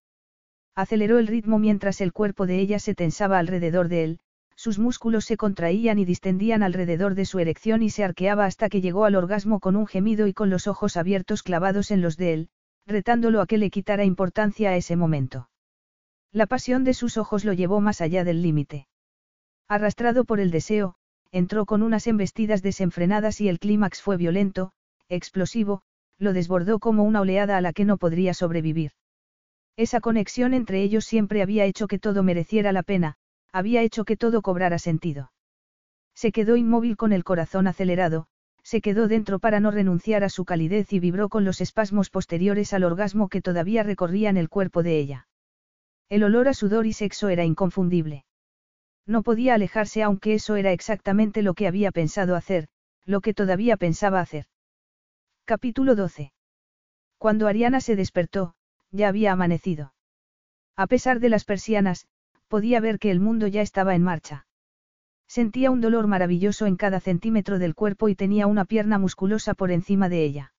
[0.76, 4.20] Aceleró el ritmo mientras el cuerpo de ella se tensaba alrededor de él,
[4.56, 8.82] sus músculos se contraían y distendían alrededor de su erección y se arqueaba hasta que
[8.82, 12.34] llegó al orgasmo con un gemido y con los ojos abiertos clavados en los de
[12.34, 12.50] él,
[12.88, 15.50] retándolo a que le quitara importancia a ese momento.
[16.32, 18.88] La pasión de sus ojos lo llevó más allá del límite.
[19.68, 20.96] Arrastrado por el deseo,
[21.32, 24.72] entró con unas embestidas desenfrenadas y el clímax fue violento,
[25.10, 25.82] explosivo,
[26.18, 28.92] lo desbordó como una oleada a la que no podría sobrevivir.
[29.76, 33.18] Esa conexión entre ellos siempre había hecho que todo mereciera la pena,
[33.56, 35.32] había hecho que todo cobrara sentido.
[36.14, 38.28] Se quedó inmóvil con el corazón acelerado,
[38.64, 42.74] se quedó dentro para no renunciar a su calidez y vibró con los espasmos posteriores
[42.74, 45.28] al orgasmo que todavía recorrían el cuerpo de ella.
[46.10, 48.26] El olor a sudor y sexo era inconfundible.
[49.06, 52.68] No podía alejarse aunque eso era exactamente lo que había pensado hacer,
[53.06, 54.48] lo que todavía pensaba hacer.
[55.46, 56.34] Capítulo 12.
[57.18, 58.56] Cuando Ariana se despertó,
[58.92, 59.94] ya había amanecido.
[60.76, 62.08] A pesar de las persianas,
[62.56, 64.48] podía ver que el mundo ya estaba en marcha.
[65.28, 69.72] Sentía un dolor maravilloso en cada centímetro del cuerpo y tenía una pierna musculosa por
[69.72, 70.54] encima de ella.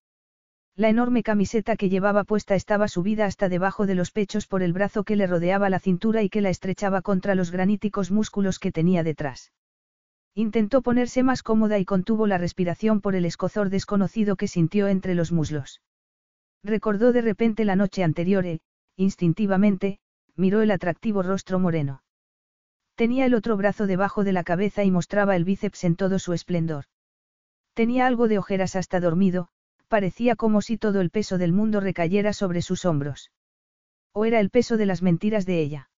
[0.75, 4.75] La enorme camiseta que llevaba puesta estaba subida hasta debajo de los pechos por el
[4.75, 8.73] brazo que le rodeaba la cintura y que la estrechaba contra los graníticos músculos que
[8.73, 9.55] tenía detrás.
[10.35, 15.15] Intentó ponerse más cómoda y contuvo la respiración por el escozor desconocido que sintió entre
[15.15, 15.81] los muslos.
[16.63, 18.61] Recordó de repente la noche anterior e,
[18.99, 19.99] instintivamente,
[20.37, 22.03] miró el atractivo rostro moreno.
[22.95, 26.33] Tenía el otro brazo debajo de la cabeza y mostraba el bíceps en todo su
[26.33, 26.85] esplendor.
[27.75, 29.49] Tenía algo de ojeras hasta dormido,
[29.89, 33.31] parecía como si todo el peso del mundo recayera sobre sus hombros.
[34.13, 35.91] O era el peso de las mentiras de ella.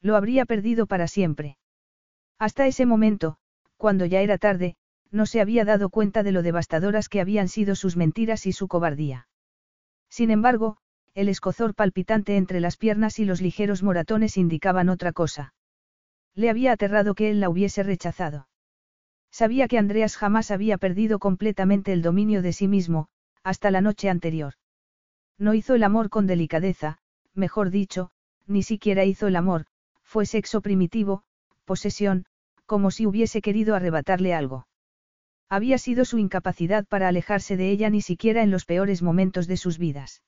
[0.00, 1.58] Lo habría perdido para siempre.
[2.38, 3.36] Hasta ese momento,
[3.76, 4.76] cuando ya era tarde,
[5.10, 8.68] no se había dado cuenta de lo devastadoras que habían sido sus mentiras y su
[8.68, 9.28] cobardía.
[10.10, 10.78] Sin embargo,
[11.16, 15.54] el escozor palpitante entre las piernas y los ligeros moratones indicaban otra cosa.
[16.34, 18.48] Le había aterrado que él la hubiese rechazado.
[19.30, 23.08] Sabía que Andreas jamás había perdido completamente el dominio de sí mismo,
[23.42, 24.54] hasta la noche anterior.
[25.38, 26.98] No hizo el amor con delicadeza,
[27.32, 28.10] mejor dicho,
[28.46, 29.64] ni siquiera hizo el amor,
[30.02, 31.22] fue sexo primitivo,
[31.64, 32.26] posesión,
[32.66, 34.68] como si hubiese querido arrebatarle algo.
[35.48, 39.56] Había sido su incapacidad para alejarse de ella ni siquiera en los peores momentos de
[39.56, 40.20] sus vidas.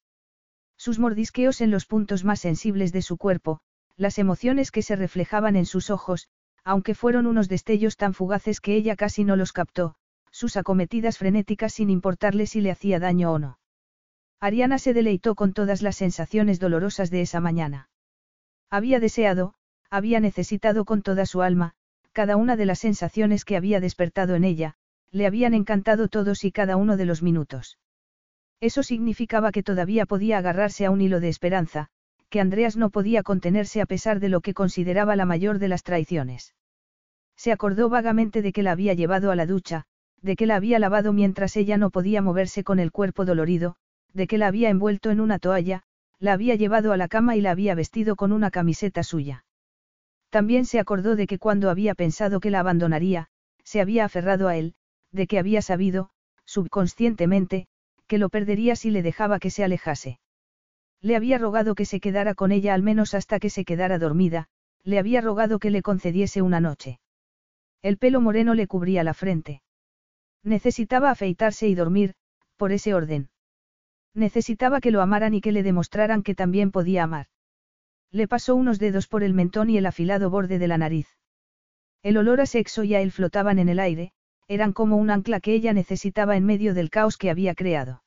[0.79, 3.61] Sus mordisqueos en los puntos más sensibles de su cuerpo,
[3.97, 6.29] las emociones que se reflejaban en sus ojos,
[6.65, 9.97] aunque fueron unos destellos tan fugaces que ella casi no los captó,
[10.31, 13.59] sus acometidas frenéticas sin importarle si le hacía daño o no.
[14.41, 17.91] Ariana se deleitó con todas las sensaciones dolorosas de esa mañana.
[18.71, 19.55] Había deseado,
[19.91, 21.75] había necesitado con toda su alma,
[22.13, 24.77] cada una de las sensaciones que había despertado en ella,
[25.11, 27.79] le habían encantado todos y cada uno de los minutos.
[28.61, 31.89] Eso significaba que todavía podía agarrarse a un hilo de esperanza,
[32.29, 35.83] que Andreas no podía contenerse a pesar de lo que consideraba la mayor de las
[35.83, 36.55] traiciones.
[37.37, 39.85] Se acordó vagamente de que la había llevado a la ducha,
[40.21, 43.77] de que la había lavado mientras ella no podía moverse con el cuerpo dolorido,
[44.13, 45.85] de que la había envuelto en una toalla,
[46.19, 49.45] la había llevado a la cama y la había vestido con una camiseta suya.
[50.31, 53.29] También se acordó de que cuando había pensado que la abandonaría,
[53.63, 54.75] se había aferrado a él,
[55.13, 56.11] de que había sabido,
[56.45, 57.69] subconscientemente,
[58.09, 60.19] que lo perdería si le dejaba que se alejase.
[61.01, 64.49] Le había rogado que se quedara con ella al menos hasta que se quedara dormida,
[64.83, 66.99] le había rogado que le concediese una noche.
[67.83, 69.63] El pelo moreno le cubría la frente.
[70.43, 72.15] Necesitaba afeitarse y dormir,
[72.57, 73.31] por ese orden.
[74.15, 77.27] Necesitaba que lo amaran y que le demostraran que también podía amar.
[78.11, 81.09] Le pasó unos dedos por el mentón y el afilado borde de la nariz.
[82.03, 84.13] El olor a sexo y a él flotaban en el aire,
[84.49, 88.03] eran como un ancla que ella necesitaba en medio del caos que había creado.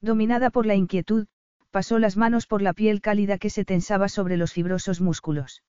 [0.00, 1.26] Dominada por la inquietud,
[1.70, 5.64] pasó las manos por la piel cálida que se tensaba sobre los fibrosos músculos.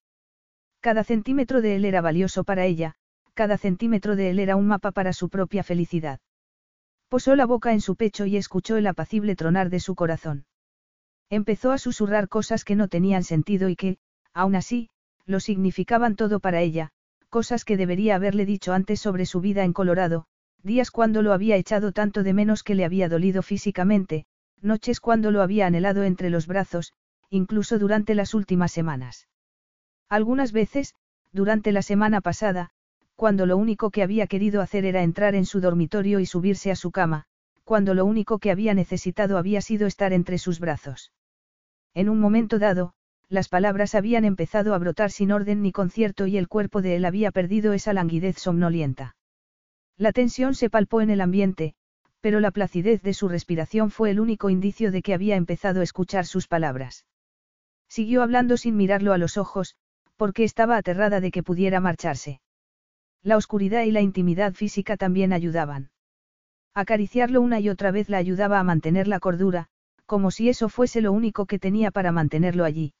[0.80, 2.94] Cada centímetro de él era valioso para ella,
[3.34, 6.20] cada centímetro de él era un mapa para su propia felicidad.
[7.08, 10.44] Posó la boca en su pecho y escuchó el apacible tronar de su corazón.
[11.30, 13.98] Empezó a susurrar cosas que no tenían sentido y que,
[14.32, 14.90] aún así,
[15.24, 16.92] lo significaban todo para ella,
[17.28, 20.26] cosas que debería haberle dicho antes sobre su vida en Colorado,
[20.62, 24.26] días cuando lo había echado tanto de menos que le había dolido físicamente,
[24.60, 26.92] noches cuando lo había anhelado entre los brazos,
[27.30, 29.28] incluso durante las últimas semanas.
[30.08, 30.94] Algunas veces,
[31.32, 32.70] durante la semana pasada,
[33.16, 36.76] cuando lo único que había querido hacer era entrar en su dormitorio y subirse a
[36.76, 37.24] su cama,
[37.64, 41.12] cuando lo único que había necesitado había sido estar entre sus brazos.
[41.94, 42.92] En un momento dado,
[43.28, 47.04] las palabras habían empezado a brotar sin orden ni concierto y el cuerpo de él
[47.04, 49.16] había perdido esa languidez somnolienta.
[49.96, 51.74] La tensión se palpó en el ambiente,
[52.20, 55.84] pero la placidez de su respiración fue el único indicio de que había empezado a
[55.84, 57.06] escuchar sus palabras.
[57.88, 59.76] Siguió hablando sin mirarlo a los ojos,
[60.16, 62.40] porque estaba aterrada de que pudiera marcharse.
[63.22, 65.90] La oscuridad y la intimidad física también ayudaban.
[66.74, 69.66] Acariciarlo una y otra vez la ayudaba a mantener la cordura,
[70.04, 72.92] como si eso fuese lo único que tenía para mantenerlo allí.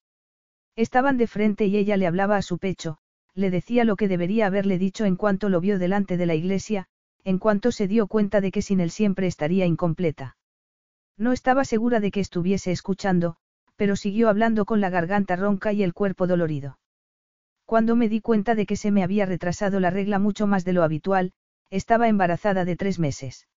[0.76, 2.98] Estaban de frente y ella le hablaba a su pecho,
[3.34, 6.86] le decía lo que debería haberle dicho en cuanto lo vio delante de la iglesia,
[7.24, 10.36] en cuanto se dio cuenta de que sin él siempre estaría incompleta.
[11.16, 13.36] No estaba segura de que estuviese escuchando,
[13.76, 16.78] pero siguió hablando con la garganta ronca y el cuerpo dolorido.
[17.64, 20.72] Cuando me di cuenta de que se me había retrasado la regla mucho más de
[20.72, 21.32] lo habitual,
[21.70, 23.48] estaba embarazada de tres meses.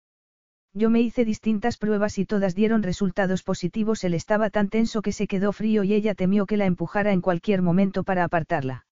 [0.74, 4.04] Yo me hice distintas pruebas y todas dieron resultados positivos.
[4.04, 7.20] Él estaba tan tenso que se quedó frío y ella temió que la empujara en
[7.20, 8.86] cualquier momento para apartarla.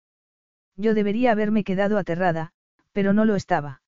[0.77, 2.53] Yo debería haberme quedado aterrada,
[2.93, 3.83] pero no lo estaba.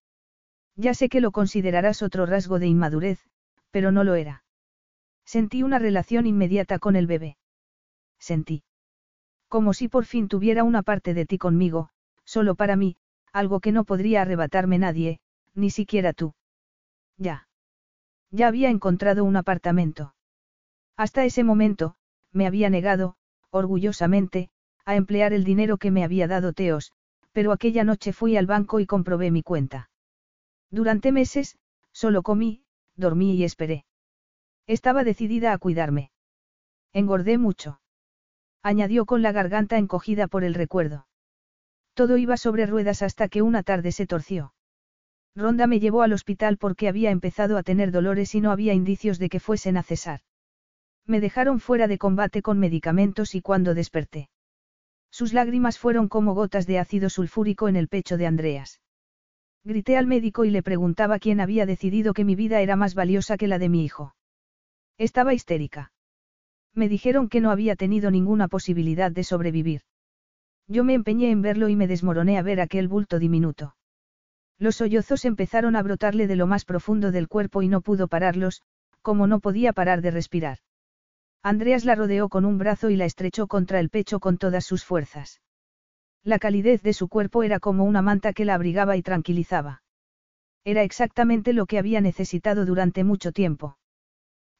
[0.76, 3.18] Ya sé que lo considerarás otro rasgo de inmadurez,
[3.70, 4.44] pero no lo era.
[5.24, 7.36] Sentí una relación inmediata con el bebé.
[8.18, 8.62] Sentí.
[9.48, 11.90] Como si por fin tuviera una parte de ti conmigo,
[12.24, 12.96] solo para mí,
[13.32, 15.20] algo que no podría arrebatarme nadie,
[15.54, 16.34] ni siquiera tú.
[17.16, 17.47] Ya.
[18.30, 20.14] Ya había encontrado un apartamento.
[20.96, 21.96] Hasta ese momento,
[22.32, 23.16] me había negado,
[23.50, 24.50] orgullosamente,
[24.84, 26.92] a emplear el dinero que me había dado Teos,
[27.32, 29.90] pero aquella noche fui al banco y comprobé mi cuenta.
[30.70, 31.58] Durante meses,
[31.92, 32.62] solo comí,
[32.96, 33.84] dormí y esperé.
[34.66, 36.10] Estaba decidida a cuidarme.
[36.92, 37.80] Engordé mucho
[38.62, 41.06] añadió con la garganta encogida por el recuerdo.
[41.94, 44.52] Todo iba sobre ruedas hasta que una tarde se torció.
[45.38, 49.20] Ronda me llevó al hospital porque había empezado a tener dolores y no había indicios
[49.20, 50.20] de que fuesen a cesar.
[51.06, 54.30] Me dejaron fuera de combate con medicamentos y cuando desperté.
[55.12, 58.80] Sus lágrimas fueron como gotas de ácido sulfúrico en el pecho de Andreas.
[59.62, 63.36] Grité al médico y le preguntaba quién había decidido que mi vida era más valiosa
[63.36, 64.16] que la de mi hijo.
[64.98, 65.92] Estaba histérica.
[66.74, 69.82] Me dijeron que no había tenido ninguna posibilidad de sobrevivir.
[70.66, 73.76] Yo me empeñé en verlo y me desmoroné a ver aquel bulto diminuto.
[74.58, 78.62] Los sollozos empezaron a brotarle de lo más profundo del cuerpo y no pudo pararlos,
[79.02, 80.58] como no podía parar de respirar.
[81.42, 84.84] Andreas la rodeó con un brazo y la estrechó contra el pecho con todas sus
[84.84, 85.40] fuerzas.
[86.24, 89.82] La calidez de su cuerpo era como una manta que la abrigaba y tranquilizaba.
[90.64, 93.78] Era exactamente lo que había necesitado durante mucho tiempo.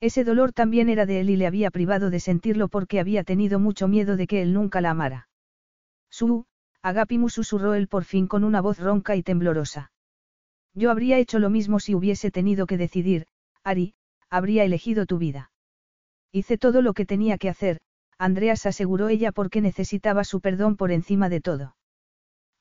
[0.01, 3.59] Ese dolor también era de él y le había privado de sentirlo porque había tenido
[3.59, 5.29] mucho miedo de que él nunca la amara.
[6.09, 6.47] Su,
[6.83, 9.93] Agapimu susurró él por fin con una voz ronca y temblorosa.
[10.75, 13.27] Yo habría hecho lo mismo si hubiese tenido que decidir,
[13.65, 13.95] Ari,
[14.31, 15.51] habría elegido tu vida.
[16.33, 17.81] Hice todo lo que tenía que hacer,
[18.19, 21.77] Andreas aseguró ella porque necesitaba su perdón por encima de todo.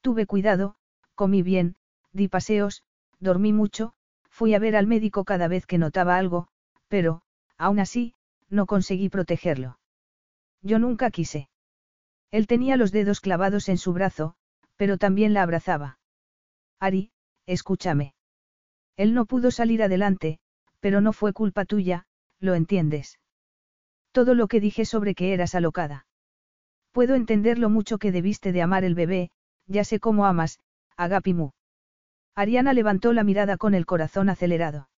[0.02, 0.76] Tuve cuidado,
[1.16, 1.76] comí bien,
[2.14, 2.84] di paseos,
[3.20, 3.94] dormí mucho,
[4.30, 6.48] fui a ver al médico cada vez que notaba algo,
[6.88, 7.22] pero,
[7.58, 8.14] Aún así,
[8.50, 9.80] no conseguí protegerlo.
[10.62, 11.50] Yo nunca quise.
[12.32, 14.36] Él tenía los dedos clavados en su brazo,
[14.76, 16.00] pero también la abrazaba.
[16.80, 17.12] Ari,
[17.46, 18.14] escúchame.
[18.96, 20.40] Él no pudo salir adelante,
[20.80, 22.06] pero no fue culpa tuya,
[22.40, 23.20] lo entiendes.
[24.12, 26.08] Todo lo que dije sobre que eras alocada.
[26.92, 29.30] Puedo entender lo mucho que debiste de amar el bebé,
[29.68, 30.60] ya sé cómo amas,
[30.96, 31.52] Agapimu.
[32.36, 34.90] Ariana levantó la mirada con el corazón acelerado.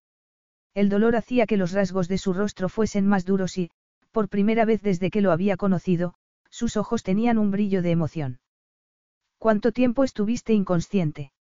[0.74, 3.72] El dolor hacía que los rasgos de su rostro fuesen más duros y,
[4.12, 6.16] por primera vez desde que lo había conocido,
[6.50, 8.40] sus ojos tenían un brillo de emoción.
[9.38, 11.32] ¿Cuánto tiempo estuviste inconsciente?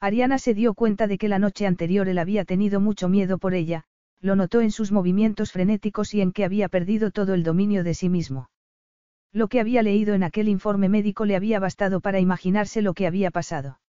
[0.00, 3.54] Ariana se dio cuenta de que la noche anterior él había tenido mucho miedo por
[3.54, 3.84] ella,
[4.20, 7.94] lo notó en sus movimientos frenéticos y en que había perdido todo el dominio de
[7.94, 8.50] sí mismo.
[9.32, 13.06] Lo que había leído en aquel informe médico le había bastado para imaginarse lo que
[13.06, 13.80] había pasado.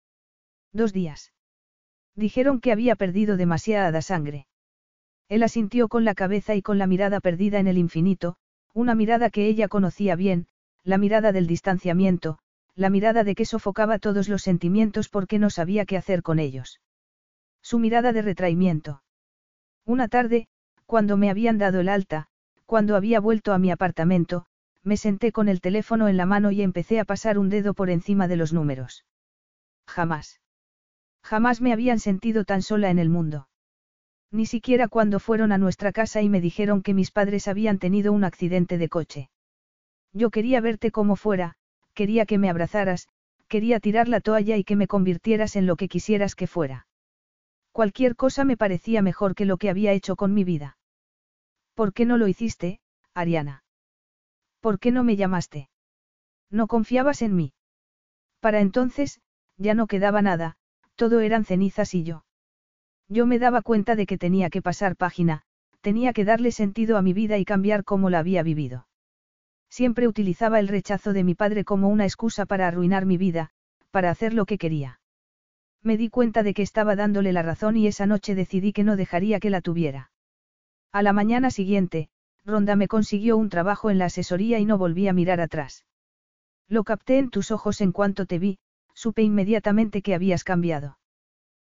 [0.73, 1.33] Dos días.
[2.15, 4.47] Dijeron que había perdido demasiada sangre.
[5.29, 8.37] Él asintió con la cabeza y con la mirada perdida en el infinito,
[8.77, 10.49] una mirada que ella conocía bien,
[10.85, 12.39] la mirada del distanciamiento,
[12.75, 16.83] la mirada de que sofocaba todos los sentimientos porque no sabía qué hacer con ellos.
[17.63, 19.03] Su mirada de retraimiento.
[19.87, 20.47] Una tarde,
[20.85, 22.27] cuando me habían dado el alta,
[22.67, 24.45] cuando había vuelto a mi apartamento,
[24.83, 27.89] me senté con el teléfono en la mano y empecé a pasar un dedo por
[27.89, 29.07] encima de los números.
[29.87, 30.43] Jamás.
[31.23, 33.49] Jamás me habían sentido tan sola en el mundo.
[34.37, 38.13] Ni siquiera cuando fueron a nuestra casa y me dijeron que mis padres habían tenido
[38.13, 39.31] un accidente de coche.
[40.13, 41.55] Yo quería verte como fuera,
[41.95, 43.09] quería que me abrazaras,
[43.49, 46.87] quería tirar la toalla y que me convirtieras en lo que quisieras que fuera.
[47.73, 50.77] Cualquier cosa me parecía mejor que lo que había hecho con mi vida.
[51.73, 52.81] ¿Por qué no lo hiciste,
[53.15, 53.65] Ariana?
[54.61, 55.71] ¿Por qué no me llamaste?
[56.51, 57.55] No confiabas en mí.
[58.41, 59.19] Para entonces,
[59.57, 60.59] ya no quedaba nada,
[60.95, 62.27] todo eran cenizas y yo.
[63.09, 65.43] Yo me daba cuenta de que tenía que pasar página,
[65.81, 68.89] tenía que darle sentido a mi vida y cambiar cómo la había vivido.
[69.71, 73.51] Siempre utilizaba el rechazo de mi padre como una excusa para arruinar mi vida,
[73.91, 75.01] para hacer lo que quería.
[75.83, 78.97] Me di cuenta de que estaba dándole la razón y esa noche decidí que no
[78.97, 80.11] dejaría que la tuviera.
[80.93, 82.09] A la mañana siguiente,
[82.45, 85.85] Ronda me consiguió un trabajo en la asesoría y no volví a mirar atrás.
[86.69, 88.59] Lo capté en tus ojos en cuanto te vi,
[88.95, 90.99] supe inmediatamente que habías cambiado.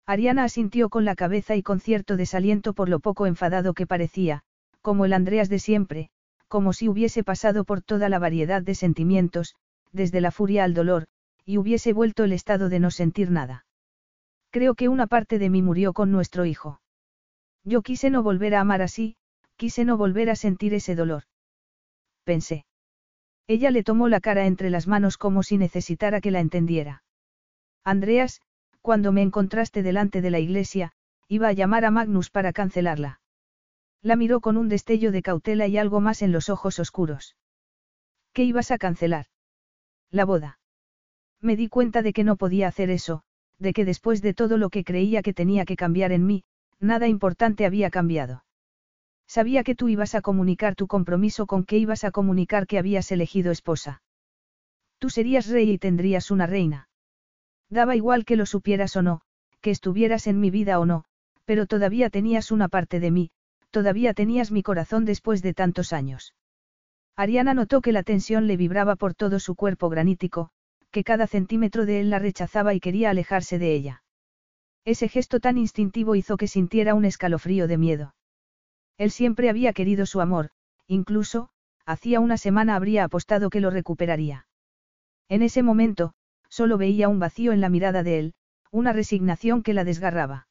[0.06, 4.42] Ariana asintió con la cabeza y con cierto desaliento por lo poco enfadado que parecía,
[4.80, 6.10] como el Andreas de siempre,
[6.48, 9.54] como si hubiese pasado por toda la variedad de sentimientos,
[9.92, 11.06] desde la furia al dolor,
[11.44, 13.64] y hubiese vuelto el estado de no sentir nada.
[14.50, 16.80] Creo que una parte de mí murió con nuestro hijo.
[17.64, 19.16] Yo quise no volver a amar así,
[19.56, 21.22] quise no volver a sentir ese dolor.
[22.24, 22.66] Pensé.
[23.46, 27.02] Ella le tomó la cara entre las manos como si necesitara que la entendiera.
[27.84, 28.40] Andreas,
[28.82, 30.92] cuando me encontraste delante de la iglesia,
[31.28, 33.20] iba a llamar a Magnus para cancelarla.
[34.02, 37.36] La miró con un destello de cautela y algo más en los ojos oscuros.
[38.32, 39.26] ¿Qué ibas a cancelar?
[40.10, 40.58] La boda.
[41.40, 43.22] Me di cuenta de que no podía hacer eso,
[43.58, 46.44] de que después de todo lo que creía que tenía que cambiar en mí,
[46.80, 48.44] nada importante había cambiado.
[49.26, 53.10] Sabía que tú ibas a comunicar tu compromiso con que ibas a comunicar que habías
[53.12, 54.02] elegido esposa.
[54.98, 56.88] Tú serías rey y tendrías una reina.
[57.72, 59.22] Daba igual que lo supieras o no,
[59.62, 61.04] que estuvieras en mi vida o no,
[61.46, 63.30] pero todavía tenías una parte de mí,
[63.70, 66.34] todavía tenías mi corazón después de tantos años.
[67.16, 70.50] Ariana notó que la tensión le vibraba por todo su cuerpo granítico,
[70.90, 74.02] que cada centímetro de él la rechazaba y quería alejarse de ella.
[74.84, 78.14] Ese gesto tan instintivo hizo que sintiera un escalofrío de miedo.
[78.98, 80.50] Él siempre había querido su amor,
[80.88, 81.48] incluso,
[81.86, 84.46] hacía una semana habría apostado que lo recuperaría.
[85.30, 86.12] En ese momento,
[86.52, 88.34] solo veía un vacío en la mirada de él,
[88.70, 90.48] una resignación que la desgarraba.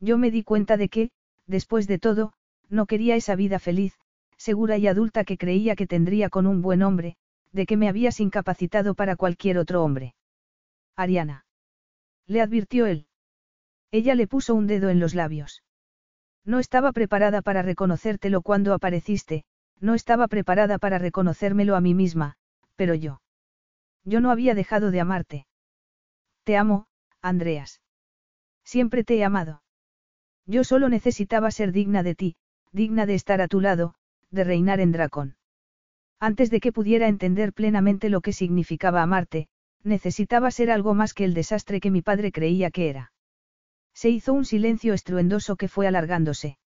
[0.00, 1.10] Yo me di cuenta de que,
[1.46, 2.32] después de todo,
[2.68, 3.94] no quería esa vida feliz,
[4.36, 7.14] segura y adulta que creía que tendría con un buen hombre,
[7.52, 10.16] de que me habías incapacitado para cualquier otro hombre.
[10.96, 11.46] Ariana.
[12.26, 13.06] Le advirtió él.
[13.92, 15.62] Ella le puso un dedo en los labios.
[16.44, 19.44] No estaba preparada para reconocértelo cuando apareciste,
[19.78, 22.34] no estaba preparada para reconocérmelo a mí misma,
[22.74, 23.20] pero yo.
[24.04, 25.46] Yo no había dejado de amarte.
[26.44, 26.86] Te amo,
[27.20, 27.80] Andreas.
[28.64, 29.62] Siempre te he amado.
[30.46, 32.36] Yo solo necesitaba ser digna de ti,
[32.72, 33.94] digna de estar a tu lado,
[34.30, 35.36] de reinar en Dracón.
[36.18, 39.48] Antes de que pudiera entender plenamente lo que significaba amarte,
[39.84, 43.12] necesitaba ser algo más que el desastre que mi padre creía que era.
[43.94, 46.58] Se hizo un silencio estruendoso que fue alargándose.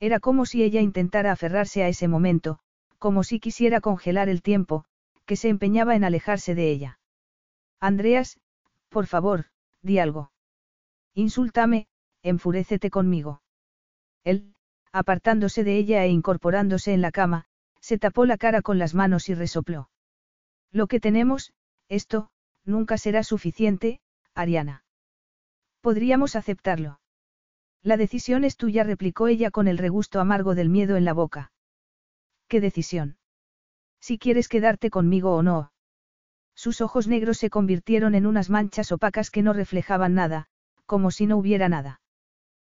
[0.00, 2.58] Era como si ella intentara aferrarse a ese momento,
[2.98, 4.84] como si quisiera congelar el tiempo,
[5.32, 6.98] que se empeñaba en alejarse de ella.
[7.80, 8.38] Andreas,
[8.90, 9.46] por favor,
[9.80, 10.30] di algo.
[11.14, 11.86] Insúltame,
[12.22, 13.40] enfurécete conmigo.
[14.24, 14.54] Él,
[14.92, 17.46] apartándose de ella e incorporándose en la cama,
[17.80, 19.88] se tapó la cara con las manos y resopló.
[20.70, 21.54] Lo que tenemos,
[21.88, 22.28] esto,
[22.66, 24.02] nunca será suficiente,
[24.34, 24.84] Ariana.
[25.80, 27.00] Podríamos aceptarlo.
[27.82, 31.52] La decisión es tuya, replicó ella con el regusto amargo del miedo en la boca.
[32.48, 33.16] ¿Qué decisión?
[34.02, 35.70] Si quieres quedarte conmigo o no.
[36.56, 40.48] Sus ojos negros se convirtieron en unas manchas opacas que no reflejaban nada,
[40.86, 42.00] como si no hubiera nada.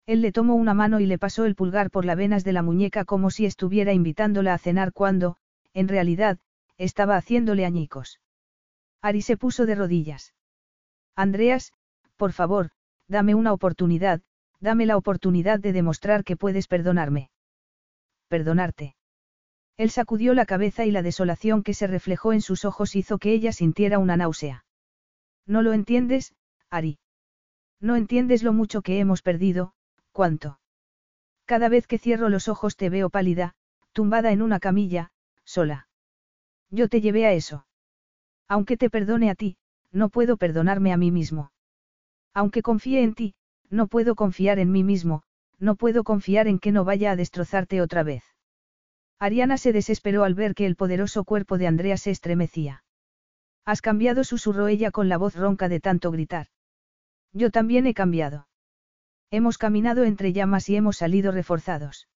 [0.06, 2.62] Él le tomó una mano y le pasó el pulgar por las venas de la
[2.62, 5.36] muñeca como si estuviera invitándola a cenar cuando,
[5.74, 6.38] en realidad,
[6.78, 8.20] estaba haciéndole añicos.
[9.02, 10.32] Ari se puso de rodillas.
[11.16, 11.72] Andreas,
[12.16, 12.70] por favor,
[13.08, 14.22] dame una oportunidad,
[14.60, 17.30] dame la oportunidad de demostrar que puedes perdonarme.
[18.28, 18.95] Perdonarte.
[19.76, 23.32] Él sacudió la cabeza y la desolación que se reflejó en sus ojos hizo que
[23.32, 24.64] ella sintiera una náusea.
[25.46, 26.34] No lo entiendes,
[26.70, 26.98] Ari.
[27.80, 29.74] No entiendes lo mucho que hemos perdido,
[30.12, 30.58] cuánto.
[31.44, 33.54] Cada vez que cierro los ojos te veo pálida,
[33.92, 35.12] tumbada en una camilla,
[35.44, 35.88] sola.
[36.70, 37.66] Yo te llevé a eso.
[38.48, 39.56] Aunque te perdone a ti,
[39.92, 41.52] no puedo perdonarme a mí mismo.
[42.32, 43.34] Aunque confíe en ti,
[43.70, 45.22] no puedo confiar en mí mismo,
[45.58, 48.35] no puedo confiar en que no vaya a destrozarte otra vez.
[49.18, 52.84] Ariana se desesperó al ver que el poderoso cuerpo de Andrea se estremecía.
[53.64, 56.48] Has cambiado, susurró ella con la voz ronca de tanto gritar.
[57.32, 58.46] Yo también he cambiado.
[59.30, 62.08] Hemos caminado entre llamas y hemos salido reforzados.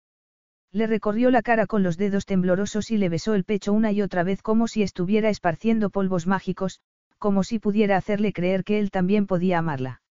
[0.73, 4.02] Le recorrió la cara con los dedos temblorosos y le besó el pecho una y
[4.02, 6.81] otra vez como si estuviera esparciendo polvos mágicos,
[7.17, 10.02] como si pudiera hacerle creer que él también podía amarla.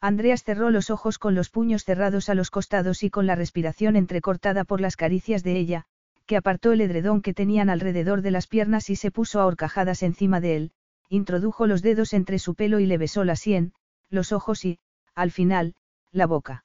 [0.00, 3.96] Andreas cerró los ojos con los puños cerrados a los costados y con la respiración
[3.96, 5.86] entrecortada por las caricias de ella,
[6.26, 10.02] que apartó el edredón que tenían alrededor de las piernas y se puso a horcajadas
[10.02, 10.72] encima de él,
[11.08, 13.72] introdujo los dedos entre su pelo y le besó la sien,
[14.10, 14.78] los ojos y,
[15.14, 15.74] al final,
[16.10, 16.64] la boca.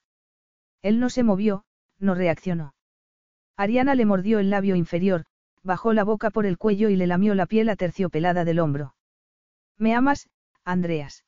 [0.82, 1.64] Él no se movió,
[1.98, 2.74] no reaccionó.
[3.56, 5.24] Ariana le mordió el labio inferior,
[5.62, 8.94] bajó la boca por el cuello y le lamió la piel aterciopelada del hombro.
[9.78, 10.28] ¿Me amas,
[10.64, 11.24] Andreas?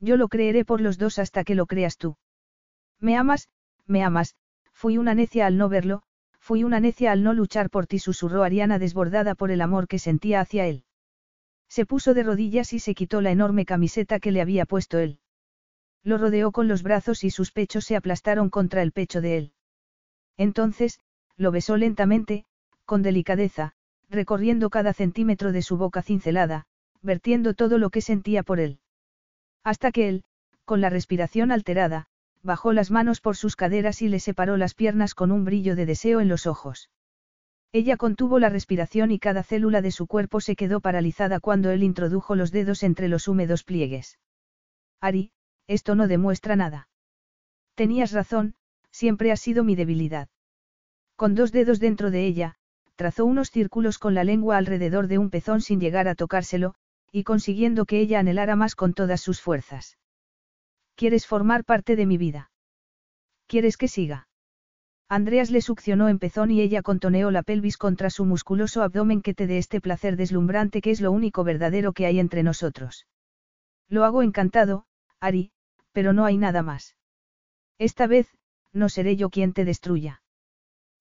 [0.00, 2.16] Yo lo creeré por los dos hasta que lo creas tú.
[2.98, 3.48] Me amas,
[3.86, 4.34] me amas,
[4.72, 6.02] fui una necia al no verlo,
[6.44, 9.98] fui una necia al no luchar por ti, susurró Ariana desbordada por el amor que
[9.98, 10.84] sentía hacia él.
[11.70, 15.20] Se puso de rodillas y se quitó la enorme camiseta que le había puesto él.
[16.02, 19.52] Lo rodeó con los brazos y sus pechos se aplastaron contra el pecho de él.
[20.36, 21.00] Entonces,
[21.38, 22.44] lo besó lentamente,
[22.84, 23.72] con delicadeza,
[24.10, 26.66] recorriendo cada centímetro de su boca cincelada,
[27.00, 28.80] vertiendo todo lo que sentía por él.
[29.62, 30.24] Hasta que él,
[30.66, 32.06] con la respiración alterada,
[32.44, 35.86] bajó las manos por sus caderas y le separó las piernas con un brillo de
[35.86, 36.90] deseo en los ojos.
[37.72, 41.82] Ella contuvo la respiración y cada célula de su cuerpo se quedó paralizada cuando él
[41.82, 44.18] introdujo los dedos entre los húmedos pliegues.
[45.00, 45.32] Ari,
[45.66, 46.88] esto no demuestra nada.
[47.74, 48.54] Tenías razón,
[48.92, 50.28] siempre ha sido mi debilidad.
[51.16, 52.56] Con dos dedos dentro de ella,
[52.94, 56.74] trazó unos círculos con la lengua alrededor de un pezón sin llegar a tocárselo,
[57.10, 59.96] y consiguiendo que ella anhelara más con todas sus fuerzas.
[60.96, 62.50] ¿Quieres formar parte de mi vida?
[63.46, 64.28] ¿Quieres que siga?
[65.08, 69.34] Andreas le succionó en pezón y ella contoneó la pelvis contra su musculoso abdomen que
[69.34, 73.06] te dé este placer deslumbrante que es lo único verdadero que hay entre nosotros.
[73.88, 74.86] Lo hago encantado,
[75.20, 75.52] Ari,
[75.92, 76.96] pero no hay nada más.
[77.78, 78.28] Esta vez,
[78.72, 80.22] no seré yo quien te destruya.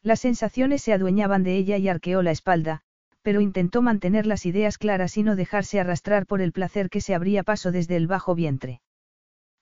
[0.02, 2.82] Las sensaciones se adueñaban de ella y arqueó la espalda,
[3.24, 7.16] pero intentó mantener las ideas claras y no dejarse arrastrar por el placer que se
[7.16, 8.83] abría paso desde el bajo vientre.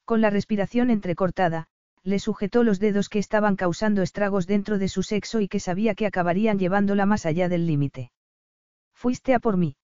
[0.05, 1.67] Con la respiración entrecortada,
[2.03, 5.93] le sujetó los dedos que estaban causando estragos dentro de su sexo y que sabía
[5.95, 8.11] que acabarían llevándola más allá del límite.
[8.93, 9.75] Fuiste a por mí.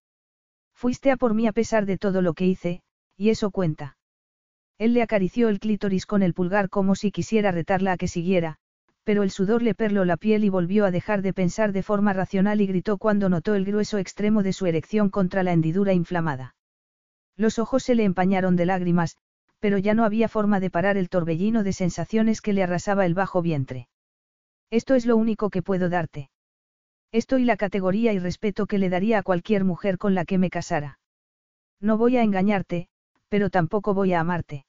[0.74, 2.82] Fuiste a por mí a pesar de todo lo que hice,
[3.16, 3.98] y eso cuenta.
[4.78, 8.58] Él le acarició el clítoris con el pulgar como si quisiera retarla a que siguiera,
[9.04, 12.14] pero el sudor le perló la piel y volvió a dejar de pensar de forma
[12.14, 16.56] racional y gritó cuando notó el grueso extremo de su erección contra la hendidura inflamada.
[17.36, 19.18] Los ojos se le empañaron de lágrimas,
[19.60, 23.14] pero ya no había forma de parar el torbellino de sensaciones que le arrasaba el
[23.14, 23.88] bajo vientre.
[24.70, 26.30] Esto es lo único que puedo darte.
[27.12, 30.38] Esto y la categoría y respeto que le daría a cualquier mujer con la que
[30.38, 31.00] me casara.
[31.80, 32.90] No voy a engañarte,
[33.30, 34.66] pero tampoco voy a amarte.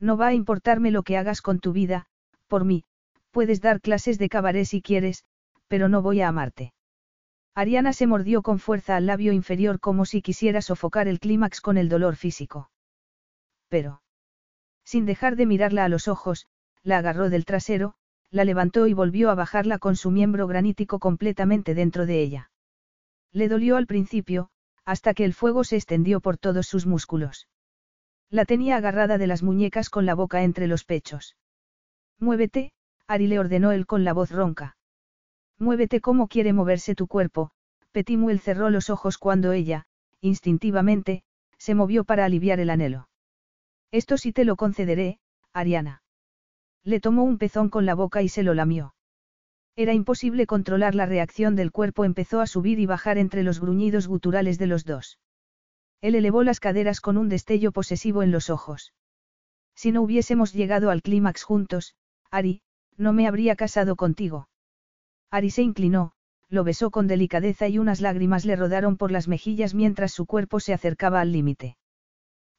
[0.00, 2.06] No va a importarme lo que hagas con tu vida,
[2.48, 2.84] por mí,
[3.30, 5.24] puedes dar clases de cabaret si quieres,
[5.68, 6.72] pero no voy a amarte.
[7.54, 11.76] Ariana se mordió con fuerza al labio inferior como si quisiera sofocar el clímax con
[11.76, 12.70] el dolor físico
[13.70, 14.02] pero...
[14.84, 16.46] Sin dejar de mirarla a los ojos,
[16.82, 17.94] la agarró del trasero,
[18.30, 22.50] la levantó y volvió a bajarla con su miembro granítico completamente dentro de ella.
[23.32, 24.50] Le dolió al principio,
[24.84, 27.48] hasta que el fuego se extendió por todos sus músculos.
[28.28, 31.36] La tenía agarrada de las muñecas con la boca entre los pechos.
[32.18, 32.72] Muévete,
[33.06, 34.76] Ari le ordenó él con la voz ronca.
[35.58, 37.50] Muévete como quiere moverse tu cuerpo,
[37.92, 39.86] Petimuel cerró los ojos cuando ella,
[40.20, 41.22] instintivamente,
[41.58, 43.09] se movió para aliviar el anhelo.
[43.92, 45.18] Esto sí te lo concederé,
[45.52, 46.02] Ariana.
[46.84, 48.94] Le tomó un pezón con la boca y se lo lamió.
[49.76, 54.06] Era imposible controlar la reacción del cuerpo, empezó a subir y bajar entre los gruñidos
[54.08, 55.18] guturales de los dos.
[56.00, 58.94] Él elevó las caderas con un destello posesivo en los ojos.
[59.74, 61.94] Si no hubiésemos llegado al clímax juntos,
[62.30, 62.62] Ari,
[62.96, 64.48] no me habría casado contigo.
[65.30, 66.12] Ari se inclinó,
[66.48, 70.60] lo besó con delicadeza y unas lágrimas le rodaron por las mejillas mientras su cuerpo
[70.60, 71.76] se acercaba al límite.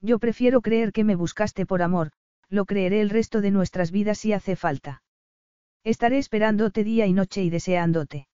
[0.01, 2.11] Yo prefiero creer que me buscaste por amor,
[2.49, 5.03] lo creeré el resto de nuestras vidas si hace falta.
[5.83, 8.27] Estaré esperándote día y noche y deseándote.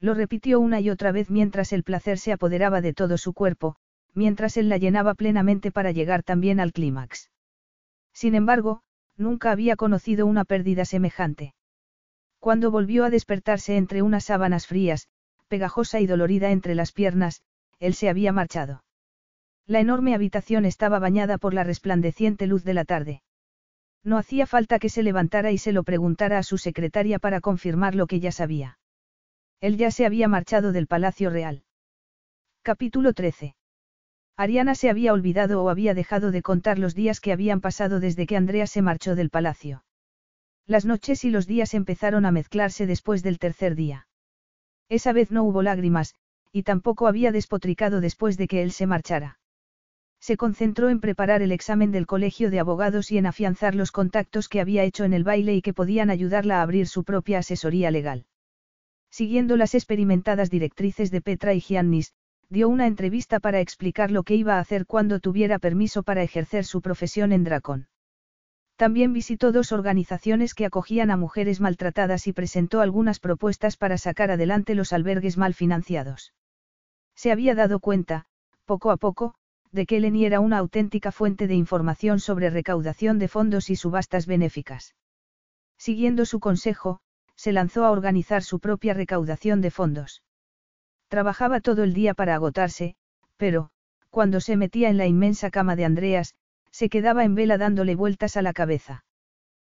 [0.00, 3.76] Lo repitió una y otra vez mientras el placer se apoderaba de todo su cuerpo,
[4.14, 7.30] mientras él la llenaba plenamente para llegar también al clímax.
[8.12, 8.82] Sin embargo,
[9.16, 11.54] nunca había conocido una pérdida semejante.
[12.38, 15.08] Cuando volvió a despertarse entre unas sábanas frías,
[15.48, 17.42] pegajosa y dolorida entre las piernas,
[17.78, 18.82] él se había marchado.
[19.66, 23.22] La enorme habitación estaba bañada por la resplandeciente luz de la tarde.
[24.04, 27.94] No hacía falta que se levantara y se lo preguntara a su secretaria para confirmar
[27.94, 28.78] lo que ya sabía.
[29.60, 31.62] Él ya se había marchado del Palacio Real.
[32.62, 33.54] Capítulo 13.
[34.36, 38.26] Ariana se había olvidado o había dejado de contar los días que habían pasado desde
[38.26, 39.84] que Andrea se marchó del palacio.
[40.66, 44.08] Las noches y los días empezaron a mezclarse después del tercer día.
[44.88, 46.14] Esa vez no hubo lágrimas,
[46.50, 49.38] y tampoco había despotricado después de que él se marchara.
[50.22, 54.48] Se concentró en preparar el examen del colegio de abogados y en afianzar los contactos
[54.48, 57.90] que había hecho en el baile y que podían ayudarla a abrir su propia asesoría
[57.90, 58.24] legal.
[59.10, 62.14] Siguiendo las experimentadas directrices de Petra y Giannis,
[62.48, 66.64] dio una entrevista para explicar lo que iba a hacer cuando tuviera permiso para ejercer
[66.66, 67.88] su profesión en Dracon.
[68.76, 74.30] También visitó dos organizaciones que acogían a mujeres maltratadas y presentó algunas propuestas para sacar
[74.30, 76.32] adelante los albergues mal financiados.
[77.16, 78.26] Se había dado cuenta,
[78.66, 79.34] poco a poco,
[79.72, 84.26] de que Eleni era una auténtica fuente de información sobre recaudación de fondos y subastas
[84.26, 84.94] benéficas.
[85.78, 87.00] Siguiendo su consejo,
[87.34, 90.22] se lanzó a organizar su propia recaudación de fondos.
[91.08, 92.94] Trabajaba todo el día para agotarse,
[93.36, 93.70] pero,
[94.10, 96.34] cuando se metía en la inmensa cama de Andreas,
[96.70, 99.04] se quedaba en vela dándole vueltas a la cabeza.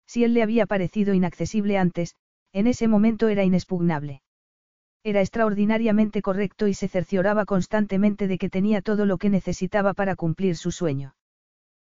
[0.08, 2.16] Si él le había parecido inaccesible antes,
[2.52, 4.22] en ese momento era inexpugnable.
[5.06, 10.16] Era extraordinariamente correcto y se cercioraba constantemente de que tenía todo lo que necesitaba para
[10.16, 11.16] cumplir su sueño.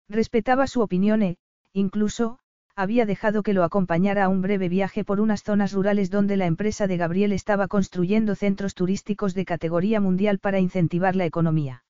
[0.08, 1.36] Respetaba su opinión e,
[1.72, 2.40] incluso,
[2.74, 6.46] había dejado que lo acompañara a un breve viaje por unas zonas rurales donde la
[6.46, 11.84] empresa de Gabriel estaba construyendo centros turísticos de categoría mundial para incentivar la economía.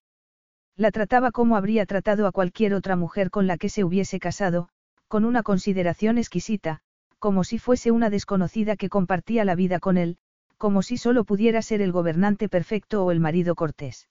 [0.76, 4.68] La trataba como habría tratado a cualquier otra mujer con la que se hubiese casado,
[5.08, 6.80] con una consideración exquisita,
[7.18, 10.18] como si fuese una desconocida que compartía la vida con él,
[10.56, 14.08] como si solo pudiera ser el gobernante perfecto o el marido cortés.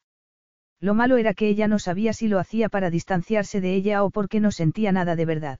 [0.80, 4.10] Lo malo era que ella no sabía si lo hacía para distanciarse de ella o
[4.10, 5.60] porque no sentía nada de verdad.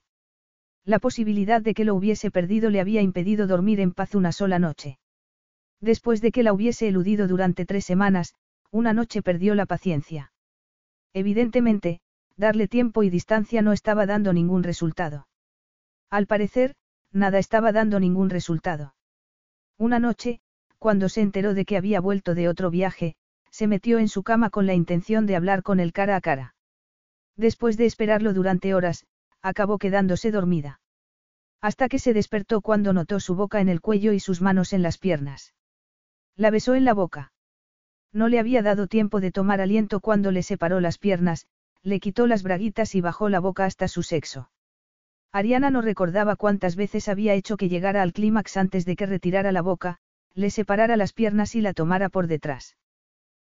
[0.84, 4.58] La posibilidad de que lo hubiese perdido le había impedido dormir en paz una sola
[4.58, 4.98] noche.
[5.80, 8.34] Después de que la hubiese eludido durante tres semanas,
[8.70, 10.32] una noche perdió la paciencia.
[11.14, 12.00] Evidentemente,
[12.36, 15.26] darle tiempo y distancia no estaba dando ningún resultado.
[16.10, 16.74] Al parecer,
[17.12, 18.94] nada estaba dando ningún resultado.
[19.78, 20.40] Una noche,
[20.84, 23.14] cuando se enteró de que había vuelto de otro viaje,
[23.50, 26.56] se metió en su cama con la intención de hablar con él cara a cara.
[27.38, 29.06] Después de esperarlo durante horas,
[29.40, 30.82] acabó quedándose dormida.
[31.62, 34.82] Hasta que se despertó cuando notó su boca en el cuello y sus manos en
[34.82, 35.54] las piernas.
[36.36, 37.32] La besó en la boca.
[38.12, 41.46] No le había dado tiempo de tomar aliento cuando le separó las piernas,
[41.82, 44.50] le quitó las braguitas y bajó la boca hasta su sexo.
[45.32, 49.50] Ariana no recordaba cuántas veces había hecho que llegara al clímax antes de que retirara
[49.50, 49.98] la boca,
[50.34, 52.76] le separara las piernas y la tomara por detrás.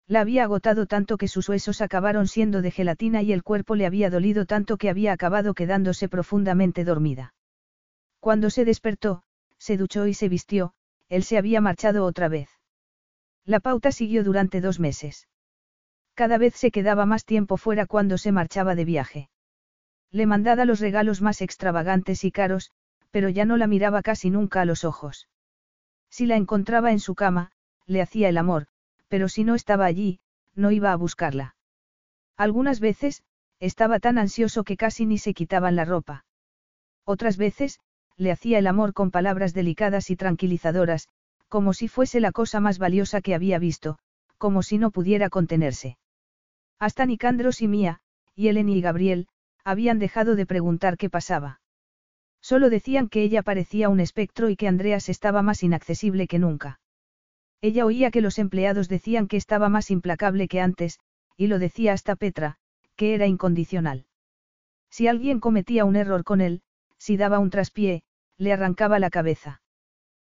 [0.09, 3.87] La había agotado tanto que sus huesos acabaron siendo de gelatina y el cuerpo le
[3.87, 7.35] había dolido tanto que había acabado quedándose profundamente dormida.
[8.21, 9.23] Cuando se despertó,
[9.59, 10.75] se duchó y se vistió,
[11.09, 12.49] él se había marchado otra vez.
[13.45, 15.29] La pauta siguió durante dos meses.
[16.15, 19.31] Cada vez se quedaba más tiempo fuera cuando se marchaba de viaje.
[20.11, 22.71] Le mandaba los regalos más extravagantes y caros,
[23.11, 25.29] pero ya no la miraba casi nunca a los ojos.
[26.13, 27.53] Si la encontraba en su cama,
[27.87, 28.67] le hacía el amor,
[29.09, 30.21] pero si no estaba allí,
[30.55, 31.57] no iba a buscarla.
[32.37, 33.23] Algunas veces,
[33.61, 36.27] estaba tan ansioso que casi ni se quitaban la ropa.
[37.05, 37.81] Otras veces,
[38.19, 41.09] le hacía el amor con palabras delicadas y tranquilizadoras,
[41.49, 43.99] como si fuese la cosa más valiosa que había visto,
[44.37, 45.97] como si no pudiera contenerse.
[46.79, 48.01] Hasta Nicandros y Mía,
[48.35, 49.29] y Eleni y Gabriel,
[49.65, 51.62] habían dejado de preguntar qué pasaba.
[52.43, 56.81] Solo decían que ella parecía un espectro y que Andreas estaba más inaccesible que nunca.
[57.61, 60.99] Ella oía que los empleados decían que estaba más implacable que antes,
[61.37, 62.57] y lo decía hasta Petra,
[62.97, 64.07] que era incondicional.
[64.91, 66.63] Si alguien cometía un error con él,
[66.99, 68.03] si daba un traspié,
[68.37, 69.63] le arrancaba la cabeza.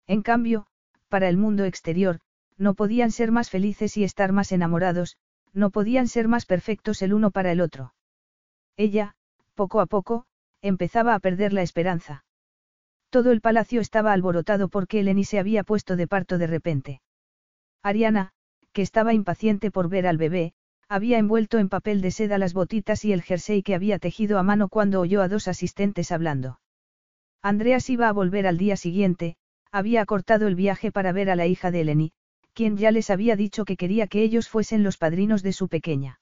[0.06, 0.68] En cambio,
[1.08, 2.20] para el mundo exterior,
[2.56, 5.16] no podían ser más felices y estar más enamorados,
[5.52, 7.94] no podían ser más perfectos el uno para el otro.
[8.76, 9.16] Ella,
[9.54, 10.26] poco a poco,
[10.66, 12.24] empezaba a perder la esperanza.
[13.10, 17.00] Todo el palacio estaba alborotado porque Eleni se había puesto de parto de repente.
[17.82, 18.32] Ariana,
[18.72, 20.52] que estaba impaciente por ver al bebé,
[20.88, 24.42] había envuelto en papel de seda las botitas y el jersey que había tejido a
[24.42, 26.60] mano cuando oyó a dos asistentes hablando.
[27.42, 29.36] Andreas iba a volver al día siguiente,
[29.72, 32.12] había acortado el viaje para ver a la hija de Eleni,
[32.54, 36.20] quien ya les había dicho que quería que ellos fuesen los padrinos de su pequeña.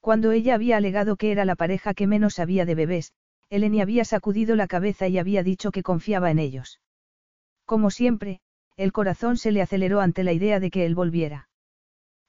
[0.00, 3.12] Cuando ella había alegado que era la pareja que menos sabía de bebés,
[3.52, 6.80] Eleni había sacudido la cabeza y había dicho que confiaba en ellos.
[7.66, 8.40] Como siempre,
[8.78, 11.50] el corazón se le aceleró ante la idea de que él volviera.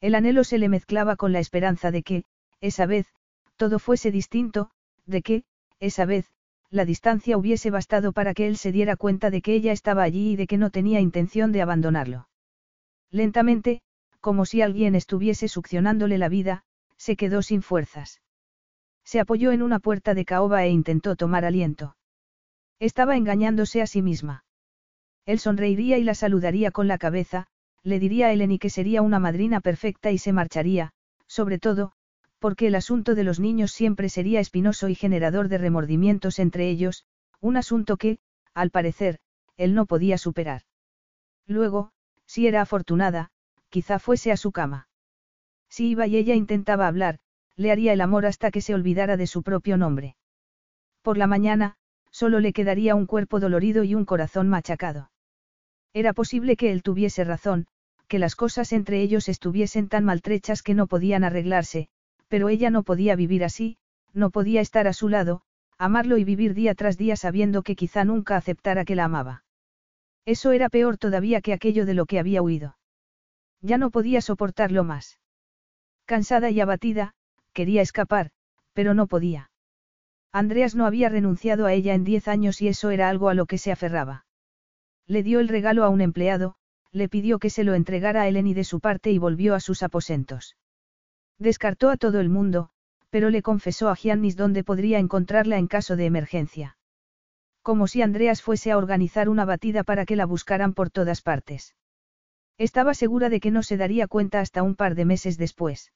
[0.02, 2.26] El anhelo se le mezclaba con la esperanza de que,
[2.60, 3.08] esa vez,
[3.56, 4.72] todo fuese distinto,
[5.06, 5.44] de que,
[5.80, 6.30] esa vez,
[6.70, 10.32] la distancia hubiese bastado para que él se diera cuenta de que ella estaba allí
[10.32, 12.28] y de que no tenía intención de abandonarlo.
[13.12, 13.82] Lentamente,
[14.20, 16.66] como si alguien estuviese succionándole la vida,
[16.98, 18.20] se quedó sin fuerzas.
[19.04, 21.96] Se apoyó en una puerta de caoba e intentó tomar aliento.
[22.80, 24.46] Estaba engañándose a sí misma.
[25.26, 27.48] Él sonreiría y la saludaría con la cabeza,
[27.84, 30.92] le diría a Eleni que sería una madrina perfecta y se marcharía,
[31.28, 31.94] sobre todo,
[32.40, 37.06] porque el asunto de los niños siempre sería espinoso y generador de remordimientos entre ellos,
[37.40, 38.20] un asunto que,
[38.54, 39.20] al parecer,
[39.58, 40.64] él no podía superar.
[41.48, 41.92] Luego,
[42.26, 43.32] si era afortunada,
[43.70, 44.88] quizá fuese a su cama.
[45.70, 47.20] Si iba y ella intentaba hablar,
[47.56, 50.16] le haría el amor hasta que se olvidara de su propio nombre.
[51.02, 51.76] Por la mañana,
[52.12, 55.12] solo le quedaría un cuerpo dolorido y un corazón machacado.
[55.94, 57.68] Era posible que él tuviese razón,
[58.08, 61.88] que las cosas entre ellos estuviesen tan maltrechas que no podían arreglarse,
[62.28, 63.78] pero ella no podía vivir así,
[64.14, 65.42] no podía estar a su lado,
[65.78, 69.44] amarlo y vivir día tras día sabiendo que quizá nunca aceptara que la amaba.
[70.26, 72.78] Eso era peor todavía que aquello de lo que había huido.
[73.62, 75.20] Ya no podía soportarlo más.
[76.06, 77.14] Cansada y abatida,
[77.54, 78.32] quería escapar,
[78.74, 79.52] pero no podía.
[80.32, 83.46] Andreas no había renunciado a ella en diez años y eso era algo a lo
[83.46, 84.26] que se aferraba.
[85.06, 86.56] Le dio el regalo a un empleado,
[86.92, 89.84] le pidió que se lo entregara a Eleni de su parte y volvió a sus
[89.84, 90.58] aposentos.
[91.40, 92.70] Descartó a todo el mundo,
[93.10, 96.78] pero le confesó a Giannis dónde podría encontrarla en caso de emergencia.
[97.62, 101.76] Como si Andreas fuese a organizar una batida para que la buscaran por todas partes.
[102.58, 105.92] Estaba segura de que no se daría cuenta hasta un par de meses después.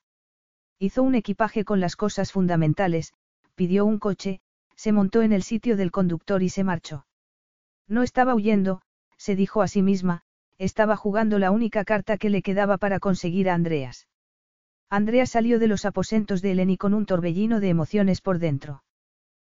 [0.79, 3.13] Hizo un equipaje con las cosas fundamentales,
[3.55, 4.41] pidió un coche,
[4.75, 7.07] se montó en el sitio del conductor y se marchó.
[7.87, 8.81] No estaba huyendo,
[9.17, 10.21] se dijo a sí misma,
[10.59, 14.07] estaba jugando la única carta que le quedaba para conseguir a Andreas.
[14.89, 18.83] Andreas salió de los aposentos de Eleni con un torbellino de emociones por dentro.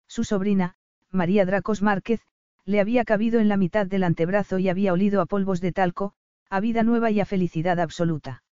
[0.08, 0.76] Su sobrina,
[1.12, 2.22] María Dracos Márquez,
[2.66, 6.14] le había cabido en la mitad del antebrazo y había olido a polvos de talco,
[6.50, 8.44] a vida nueva y a felicidad absoluta.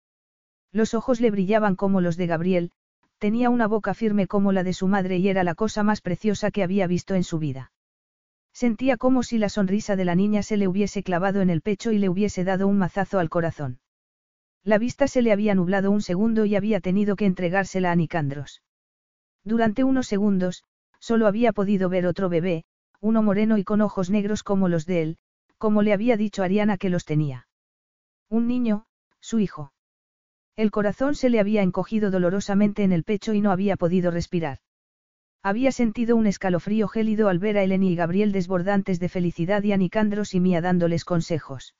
[0.77, 2.69] Los ojos le brillaban como los de Gabriel,
[3.17, 6.51] tenía una boca firme como la de su madre y era la cosa más preciosa
[6.51, 7.71] que había visto en su vida.
[8.53, 11.91] Sentía como si la sonrisa de la niña se le hubiese clavado en el pecho
[11.91, 13.79] y le hubiese dado un mazazo al corazón.
[14.63, 18.61] La vista se le había nublado un segundo y había tenido que entregársela a Nicandros.
[19.43, 20.63] Durante unos segundos,
[20.99, 22.65] solo había podido ver otro bebé,
[23.01, 25.17] uno moreno y con ojos negros como los de él,
[25.57, 27.47] como le había dicho Ariana que los tenía.
[28.29, 28.85] Un niño,
[29.19, 29.71] su hijo.
[30.57, 34.57] El corazón se le había encogido dolorosamente en el pecho y no había podido respirar.
[35.43, 39.71] Había sentido un escalofrío gélido al ver a Eleni y Gabriel desbordantes de felicidad y
[39.71, 41.75] a Nicandros y Mía dándoles consejos.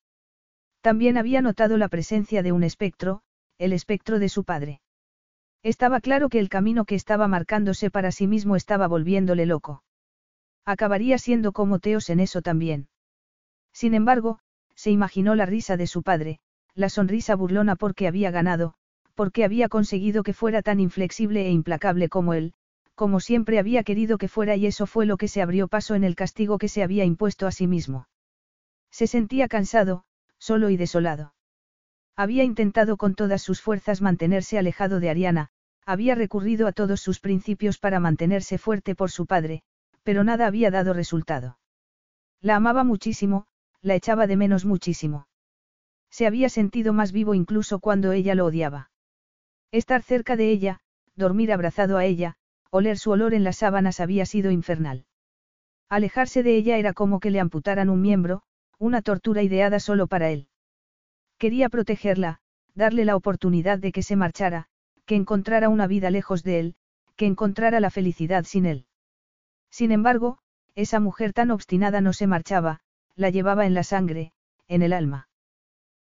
[0.81, 3.23] También había notado la presencia de un espectro,
[3.57, 4.79] el espectro de su padre.
[5.63, 9.83] Estaba claro que el camino que estaba marcándose para sí mismo estaba volviéndole loco.
[10.65, 12.89] Acabaría siendo como Teos en eso también.
[13.73, 14.39] Sin embargo,
[14.75, 16.39] se imaginó la risa de su padre,
[16.77, 18.75] la sonrisa burlona porque había ganado,
[19.15, 22.53] porque había conseguido que fuera tan inflexible e implacable como él,
[22.93, 26.03] como siempre había querido que fuera y eso fue lo que se abrió paso en
[26.03, 28.07] el castigo que se había impuesto a sí mismo.
[28.91, 30.03] Se sentía cansado,
[30.37, 31.33] solo y desolado.
[32.15, 35.49] Había intentado con todas sus fuerzas mantenerse alejado de Ariana,
[35.83, 39.63] había recurrido a todos sus principios para mantenerse fuerte por su padre,
[40.03, 41.57] pero nada había dado resultado.
[42.39, 43.47] La amaba muchísimo,
[43.81, 45.27] la echaba de menos muchísimo.
[46.17, 48.89] Se había sentido más vivo incluso cuando ella lo odiaba.
[49.71, 50.79] Estar cerca de ella,
[51.15, 52.37] dormir abrazado a ella,
[52.71, 55.05] oler su olor en las sábanas había sido infernal.
[55.89, 58.41] Alejarse de ella era como que le amputaran un miembro,
[58.79, 60.47] una tortura ideada solo para él.
[61.37, 62.39] Quería protegerla,
[62.73, 64.69] darle la oportunidad de que se marchara,
[65.05, 66.75] que encontrara una vida lejos de él,
[67.15, 68.87] que encontrara la felicidad sin él.
[69.69, 70.39] Sin embargo,
[70.73, 72.79] esa mujer tan obstinada no se marchaba,
[73.13, 74.31] la llevaba en la sangre,
[74.67, 75.26] en el alma.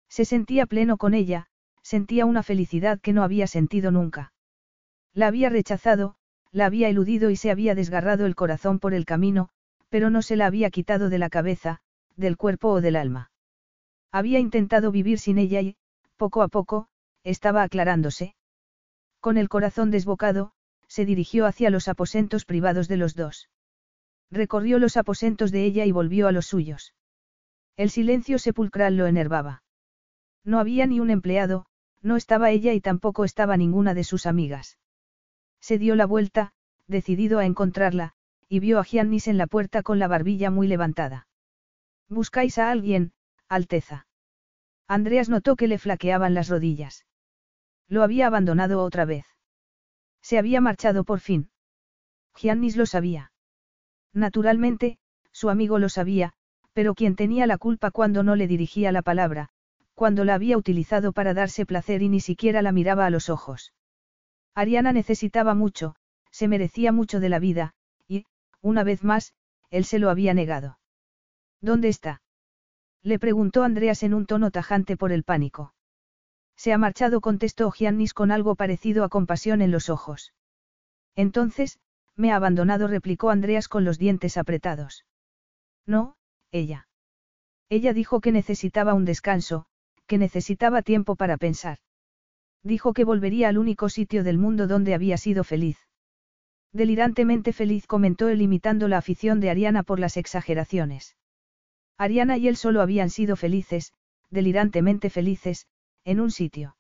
[0.09, 1.47] Se sentía pleno con ella,
[1.83, 4.33] sentía una felicidad que no había sentido nunca.
[5.15, 6.17] La había rechazado,
[6.53, 9.51] la había eludido y se había desgarrado el corazón por el camino,
[9.89, 11.81] pero no se la había quitado de la cabeza,
[12.17, 13.31] del cuerpo o del alma.
[14.11, 15.77] Había intentado vivir sin ella y,
[16.17, 16.89] poco a poco,
[17.25, 18.35] estaba aclarándose.
[19.21, 20.53] Con el corazón desbocado,
[20.89, 23.49] se dirigió hacia los aposentos privados de los dos.
[24.31, 26.95] Recorrió los aposentos de ella y volvió a los suyos.
[27.77, 29.63] El silencio sepulcral lo enervaba.
[30.47, 31.67] No había ni un empleado,
[32.03, 34.79] no estaba ella y tampoco estaba ninguna de sus amigas.
[35.61, 36.53] Se dio la vuelta,
[36.87, 38.15] decidido a encontrarla,
[38.49, 41.27] y vio a Giannis en la puerta con la barbilla muy levantada.
[42.09, 43.13] ¿Buscáis a alguien,
[43.49, 44.07] Alteza?
[44.87, 47.05] Andreas notó que le flaqueaban las rodillas.
[47.89, 49.27] Lo había abandonado otra vez.
[50.23, 51.51] Se había marchado por fin.
[52.37, 53.33] Giannis lo sabía.
[54.13, 54.99] Naturalmente,
[55.33, 56.35] su amigo lo sabía,
[56.73, 59.51] pero quien tenía la culpa cuando no le dirigía la palabra,
[59.97, 63.73] cuando la había utilizado para darse placer y ni siquiera la miraba a los ojos.
[64.55, 65.97] Ariana necesitaba mucho,
[66.31, 67.73] se merecía mucho de la vida,
[68.07, 68.27] y,
[68.61, 69.33] una vez más,
[69.71, 70.79] él se lo había negado.
[71.63, 72.21] ¿Dónde está?
[73.03, 75.73] Le preguntó Andreas en un tono tajante por el pánico.
[76.57, 80.35] Se ha marchado, contestó Giannis con algo parecido a compasión en los ojos.
[81.15, 81.79] Entonces,
[82.17, 85.07] me ha abandonado, replicó Andreas con los dientes apretados.
[85.87, 86.17] No,
[86.51, 86.87] ella.
[87.71, 89.67] Ella dijo que necesitaba un descanso,
[90.07, 91.79] que necesitaba tiempo para pensar.
[92.63, 95.79] Dijo que volvería al único sitio del mundo donde había sido feliz.
[96.73, 101.17] Delirantemente feliz comentó él imitando la afición de Ariana por las exageraciones.
[101.97, 103.93] Ariana y él solo habían sido felices,
[104.31, 105.67] delirantemente felices,
[106.05, 106.77] en un sitio.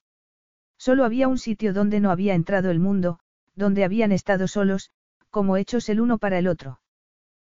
[0.79, 3.19] Solo había un sitio donde no había entrado el mundo,
[3.55, 4.91] donde habían estado solos,
[5.31, 6.81] como hechos el uno para el otro.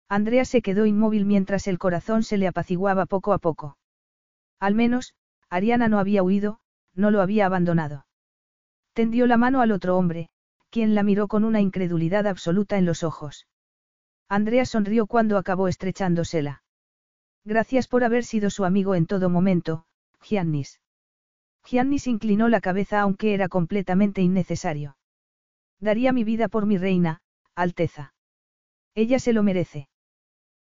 [0.08, 3.78] Andrea se quedó inmóvil mientras el corazón se le apaciguaba poco a poco.
[4.58, 5.14] Al menos,
[5.52, 6.60] Ariana no había huido,
[6.94, 8.06] no lo había abandonado.
[8.94, 10.30] Tendió la mano al otro hombre,
[10.70, 13.46] quien la miró con una incredulidad absoluta en los ojos.
[14.30, 16.62] Andrea sonrió cuando acabó estrechándosela.
[17.44, 19.84] Gracias por haber sido su amigo en todo momento,
[20.22, 20.80] Giannis.
[21.66, 24.96] Giannis inclinó la cabeza aunque era completamente innecesario.
[25.80, 27.20] Daría mi vida por mi reina,
[27.54, 28.14] Alteza.
[28.94, 29.90] Ella se lo merece.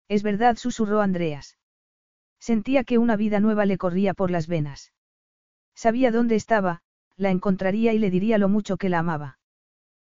[0.08, 1.59] Es verdad, susurró Andreas.
[2.40, 4.92] Sentía que una vida nueva le corría por las venas.
[5.74, 6.80] Sabía dónde estaba,
[7.16, 9.38] la encontraría y le diría lo mucho que la amaba.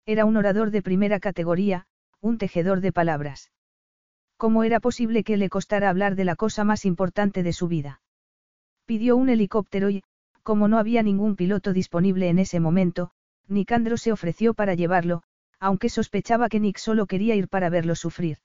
[0.05, 1.87] Era un orador de primera categoría,
[2.21, 3.53] un tejedor de palabras.
[4.37, 8.03] ¿Cómo era posible que le costara hablar de la cosa más importante de su vida?
[8.85, 10.03] Pidió un helicóptero y,
[10.43, 13.13] como no había ningún piloto disponible en ese momento,
[13.49, 15.23] Nicandro se ofreció para llevarlo,
[15.59, 18.39] aunque sospechaba que Nick solo quería ir para verlo sufrir.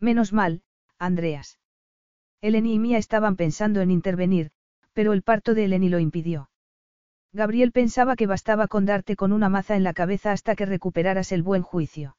[0.00, 0.62] Menos mal,
[0.98, 1.58] Andreas.
[2.42, 4.50] Eleni y Mía estaban pensando en intervenir,
[4.92, 6.50] pero el parto de Eleni lo impidió.
[7.32, 11.32] Gabriel pensaba que bastaba con darte con una maza en la cabeza hasta que recuperaras
[11.32, 12.16] el buen juicio.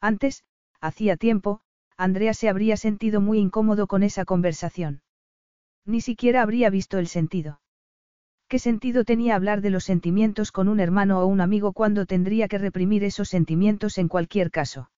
[0.00, 0.44] Antes,
[0.80, 1.60] hacía tiempo,
[1.96, 5.02] Andrea se habría sentido muy incómodo con esa conversación.
[5.84, 7.60] Ni siquiera habría visto el sentido.
[8.48, 12.48] ¿Qué sentido tenía hablar de los sentimientos con un hermano o un amigo cuando tendría
[12.48, 14.90] que reprimir esos sentimientos en cualquier caso?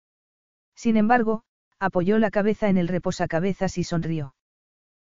[0.74, 1.42] Sin embargo,
[1.78, 4.34] apoyó la cabeza en el reposacabezas y sonrió.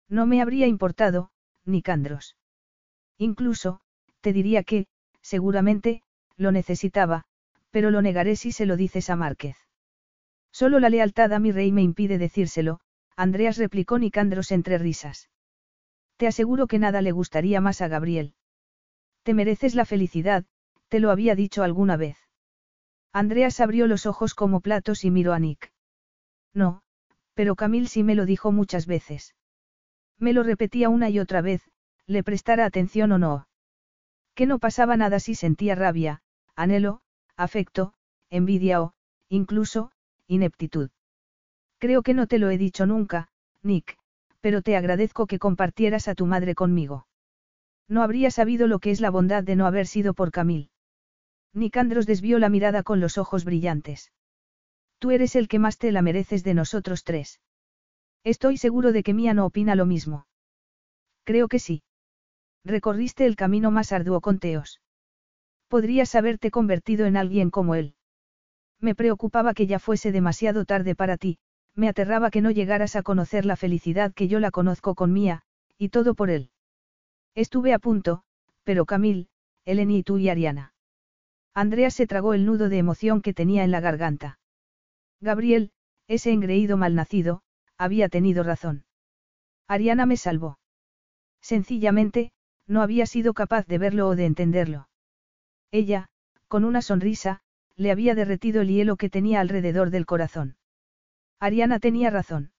[0.08, 1.30] No me habría importado,
[1.64, 2.36] ni Candros.
[3.18, 3.80] Incluso,
[4.20, 4.86] te diría que,
[5.22, 6.02] seguramente,
[6.36, 7.24] lo necesitaba,
[7.70, 9.56] pero lo negaré si se lo dices a Márquez.
[10.52, 12.80] Solo la lealtad a mi rey me impide decírselo,
[13.16, 15.28] Andreas replicó Nicandros entre risas.
[16.16, 18.34] Te aseguro que nada le gustaría más a Gabriel.
[19.22, 20.46] Te mereces la felicidad,
[20.88, 22.16] te lo había dicho alguna vez.
[23.12, 25.72] Andreas abrió los ojos como platos y miró a Nick.
[26.54, 26.82] No,
[27.34, 29.34] pero Camil sí me lo dijo muchas veces.
[30.18, 31.62] Me lo repetía una y otra vez,
[32.06, 33.48] le prestara atención o no.
[34.34, 36.22] Que no pasaba nada si sentía rabia,
[36.56, 37.00] anhelo,
[37.36, 37.94] afecto,
[38.30, 38.94] envidia o,
[39.28, 39.92] incluso,
[40.26, 40.90] ineptitud.
[41.78, 43.28] Creo que no te lo he dicho nunca,
[43.62, 43.98] Nick,
[44.40, 47.06] pero te agradezco que compartieras a tu madre conmigo.
[47.88, 50.70] No habría sabido lo que es la bondad de no haber sido por Camil.
[51.52, 54.12] Nicandros desvió la mirada con los ojos brillantes.
[54.98, 57.40] Tú eres el que más te la mereces de nosotros tres.
[58.24, 60.26] Estoy seguro de que Mía no opina lo mismo.
[61.24, 61.82] Creo que sí.
[62.64, 64.80] Recorriste el camino más arduo con Teos.
[65.68, 67.94] Podrías haberte convertido en alguien como él.
[68.80, 71.38] Me preocupaba que ya fuese demasiado tarde para ti,
[71.74, 75.42] me aterraba que no llegaras a conocer la felicidad que yo la conozco con Mía,
[75.76, 76.50] y todo por él.
[77.34, 78.22] Estuve a punto,
[78.64, 79.28] pero Camil,
[79.64, 80.72] Eleni y tú y Ariana.
[81.54, 84.38] Andrea se tragó el nudo de emoción que tenía en la garganta.
[85.20, 85.72] Gabriel,
[86.06, 87.42] ese engreído malnacido,
[87.76, 88.84] había tenido razón.
[89.66, 90.58] Ariana me salvó.
[91.40, 92.32] Sencillamente,
[92.66, 94.88] no había sido capaz de verlo o de entenderlo.
[95.70, 96.08] Ella,
[96.48, 97.40] con una sonrisa,
[97.76, 100.56] le había derretido el hielo que tenía alrededor del corazón.
[101.38, 102.52] Ariana tenía razón.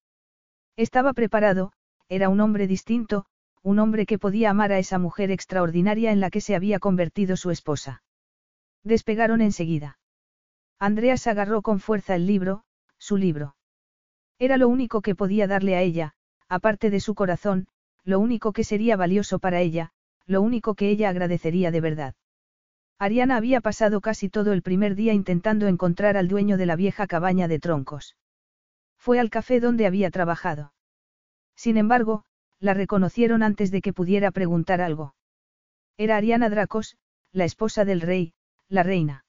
[0.77, 1.74] Estaba preparado,
[2.08, 3.25] era un hombre distinto,
[3.61, 7.35] un hombre que podía amar a esa mujer extraordinaria en la que se había convertido
[7.35, 8.03] su esposa.
[8.83, 9.99] Despegaron enseguida.
[10.79, 12.63] Andreas agarró con fuerza el libro,
[12.97, 13.56] su libro.
[14.40, 16.13] Era lo único que podía darle a ella,
[16.47, 17.67] aparte de su corazón,
[18.06, 19.92] lo único que sería valioso para ella,
[20.26, 22.15] lo único que ella agradecería de verdad.
[22.97, 27.08] Ariana había pasado casi todo el primer día intentando encontrar al dueño de la vieja
[27.08, 28.15] cabaña de troncos.
[28.97, 30.74] Fue al café donde había trabajado.
[31.56, 32.24] Sin embargo,
[32.60, 35.13] la reconocieron antes de que pudiera preguntar algo.
[35.97, 36.97] Era Ariana Dracos,
[37.33, 38.33] la esposa del rey,
[38.69, 39.26] la reina.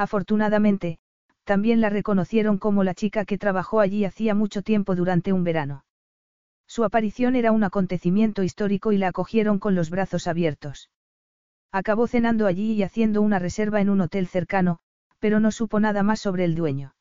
[0.00, 0.98] Afortunadamente,
[1.44, 5.84] también la reconocieron como la chica que trabajó allí hacía mucho tiempo durante un verano.
[6.66, 10.88] Su aparición era un acontecimiento histórico y la acogieron con los brazos abiertos.
[11.70, 14.78] Acabó cenando allí y haciendo una reserva en un hotel cercano,
[15.18, 16.94] pero no supo nada más sobre el dueño.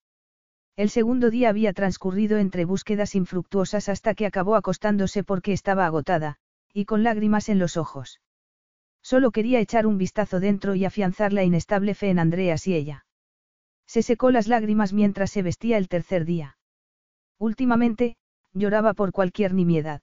[0.75, 6.35] El segundo día había transcurrido entre búsquedas infructuosas hasta que acabó acostándose porque estaba agotada,
[6.73, 8.19] y con lágrimas en los ojos.
[9.01, 13.05] Solo quería echar un vistazo dentro y afianzar la inestable fe en Andreas y ella.
[13.87, 16.57] Se secó las lágrimas mientras se vestía el tercer día.
[17.39, 18.17] Últimamente,
[18.53, 20.01] lloraba por cualquier nimiedad.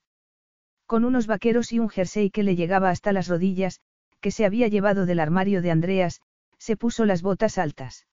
[0.86, 3.80] Con unos vaqueros y un jersey que le llegaba hasta las rodillas,
[4.20, 6.20] que se había llevado del armario de Andreas,
[6.58, 8.06] se puso las botas altas.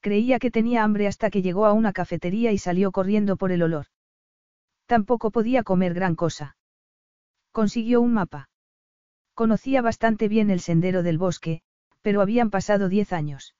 [0.00, 3.62] Creía que tenía hambre hasta que llegó a una cafetería y salió corriendo por el
[3.62, 3.86] olor.
[4.86, 6.56] Tampoco podía comer gran cosa.
[7.52, 8.48] Consiguió un mapa.
[9.34, 11.62] Conocía bastante bien el sendero del bosque,
[12.02, 13.54] pero habían pasado diez años.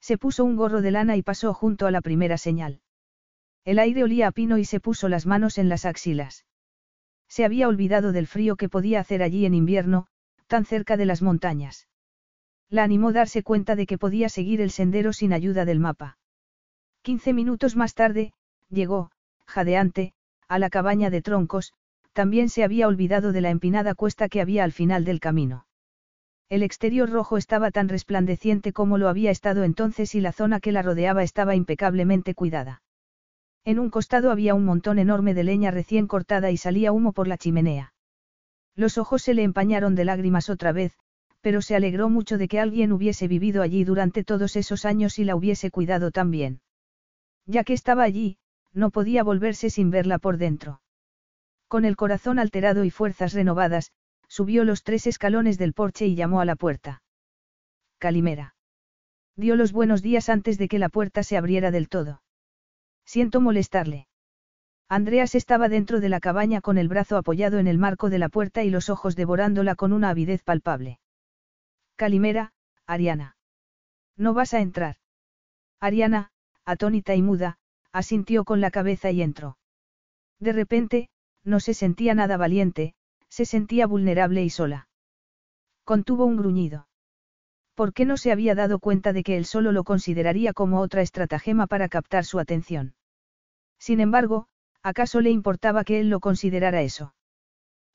[0.00, 2.80] Se puso un gorro de lana y pasó junto a la primera señal.
[3.64, 6.46] El aire olía a pino y se puso las manos en las axilas.
[7.28, 10.06] Se había olvidado del frío que podía hacer allí en invierno,
[10.46, 11.86] tan cerca de las montañas.
[12.70, 16.18] La animó darse cuenta de que podía seguir el sendero sin ayuda del mapa.
[17.02, 18.32] Quince minutos más tarde,
[18.68, 19.10] llegó,
[19.46, 20.14] jadeante,
[20.48, 21.72] a la cabaña de troncos,
[22.18, 25.66] también se había olvidado de la empinada cuesta que había al final del camino.
[26.48, 30.72] El exterior rojo estaba tan resplandeciente como lo había estado entonces y la zona que
[30.72, 32.82] la rodeaba estaba impecablemente cuidada.
[33.64, 37.28] En un costado había un montón enorme de leña recién cortada y salía humo por
[37.28, 37.94] la chimenea.
[38.74, 40.98] Los ojos se le empañaron de lágrimas otra vez,
[41.40, 45.24] pero se alegró mucho de que alguien hubiese vivido allí durante todos esos años y
[45.24, 46.62] la hubiese cuidado tan bien.
[47.46, 48.38] Ya que estaba allí,
[48.72, 50.80] no podía volverse sin verla por dentro.
[51.68, 53.92] Con el corazón alterado y fuerzas renovadas,
[54.26, 57.02] subió los tres escalones del porche y llamó a la puerta.
[57.98, 58.54] Calimera.
[59.36, 62.22] Dio los buenos días antes de que la puerta se abriera del todo.
[63.04, 64.08] Siento molestarle.
[64.88, 68.30] Andreas estaba dentro de la cabaña con el brazo apoyado en el marco de la
[68.30, 70.98] puerta y los ojos devorándola con una avidez palpable.
[71.96, 72.52] Calimera,
[72.86, 73.36] Ariana.
[74.16, 74.96] No vas a entrar.
[75.80, 76.30] Ariana,
[76.64, 77.58] atónita y muda,
[77.92, 79.58] asintió con la cabeza y entró.
[80.40, 81.10] De repente,
[81.48, 82.94] no se sentía nada valiente,
[83.28, 84.88] se sentía vulnerable y sola.
[85.84, 86.86] Contuvo un gruñido.
[87.74, 91.00] ¿Por qué no se había dado cuenta de que él solo lo consideraría como otra
[91.00, 92.94] estratagema para captar su atención?
[93.78, 94.48] Sin embargo,
[94.82, 97.14] ¿acaso le importaba que él lo considerara eso?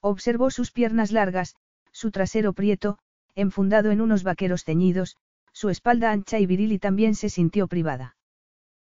[0.02, 1.56] Observó sus piernas largas,
[1.92, 2.98] su trasero prieto,
[3.36, 5.18] enfundado en unos vaqueros ceñidos,
[5.52, 8.16] su espalda ancha y viril y también se sintió privada.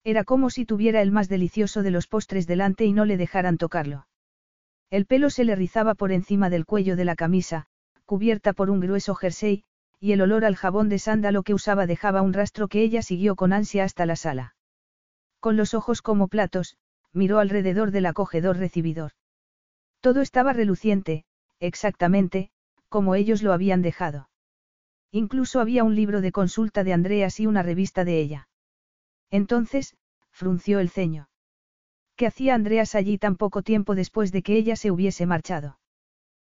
[0.04, 3.56] Era como si tuviera el más delicioso de los postres delante y no le dejaran
[3.56, 4.06] tocarlo.
[4.90, 7.66] El pelo se le rizaba por encima del cuello de la camisa,
[8.04, 9.62] cubierta por un grueso jersey,
[10.00, 13.36] y el olor al jabón de sándalo que usaba dejaba un rastro que ella siguió
[13.36, 14.56] con ansia hasta la sala.
[15.38, 16.76] Con los ojos como platos,
[17.12, 19.12] miró alrededor del acogedor recibidor.
[20.00, 21.24] Todo estaba reluciente,
[21.60, 22.50] exactamente,
[22.88, 24.28] como ellos lo habían dejado.
[25.12, 28.48] Incluso había un libro de consulta de Andreas y una revista de ella.
[29.30, 29.96] Entonces,
[30.30, 31.29] frunció el ceño.
[32.20, 35.78] ¿Qué hacía Andreas allí tan poco tiempo después de que ella se hubiese marchado?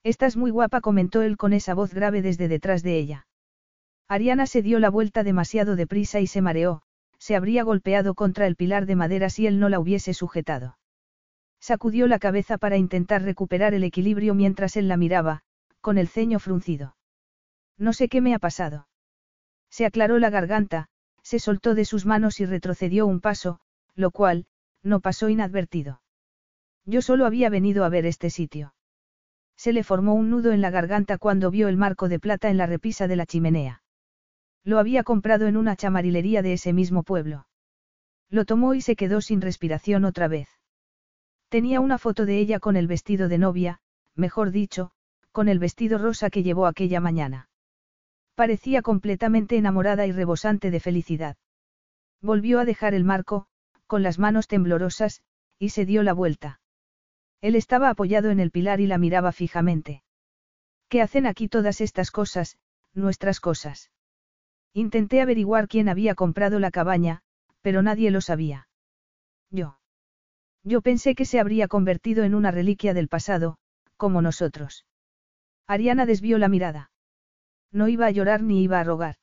[0.02, 3.28] Estás muy guapa, comentó él con esa voz grave desde detrás de ella.
[4.08, 6.82] Ariana se dio la vuelta demasiado deprisa y se mareó,
[7.18, 10.78] se habría golpeado contra el pilar de madera si él no la hubiese sujetado.
[11.60, 15.42] Sacudió la cabeza para intentar recuperar el equilibrio mientras él la miraba,
[15.80, 16.96] con el ceño fruncido.
[17.78, 18.88] No sé qué me ha pasado.
[19.70, 20.88] Se aclaró la garganta,
[21.22, 23.60] se soltó de sus manos y retrocedió un paso,
[23.94, 24.46] lo cual,
[24.82, 26.02] no pasó inadvertido.
[26.84, 28.74] Yo solo había venido a ver este sitio.
[29.56, 32.56] Se le formó un nudo en la garganta cuando vio el marco de plata en
[32.56, 33.82] la repisa de la chimenea.
[34.64, 37.46] Lo había comprado en una chamarilería de ese mismo pueblo.
[38.28, 40.48] Lo tomó y se quedó sin respiración otra vez.
[41.48, 43.80] Tenía una foto de ella con el vestido de novia,
[44.14, 44.90] mejor dicho,
[45.32, 47.48] con el vestido rosa que llevó aquella mañana.
[48.34, 51.36] Parecía completamente enamorada y rebosante de felicidad.
[52.20, 53.46] Volvió a dejar el marco,
[53.92, 55.20] con las manos temblorosas,
[55.58, 56.62] y se dio la vuelta.
[57.42, 60.02] Él estaba apoyado en el pilar y la miraba fijamente.
[60.88, 62.56] ¿Qué hacen aquí todas estas cosas,
[62.94, 63.90] nuestras cosas?
[64.72, 67.20] Intenté averiguar quién había comprado la cabaña,
[67.60, 68.66] pero nadie lo sabía.
[69.50, 69.78] Yo.
[70.64, 73.58] Yo pensé que se habría convertido en una reliquia del pasado,
[73.98, 74.86] como nosotros.
[75.66, 76.92] Ariana desvió la mirada.
[77.70, 79.16] No iba a llorar ni iba a rogar.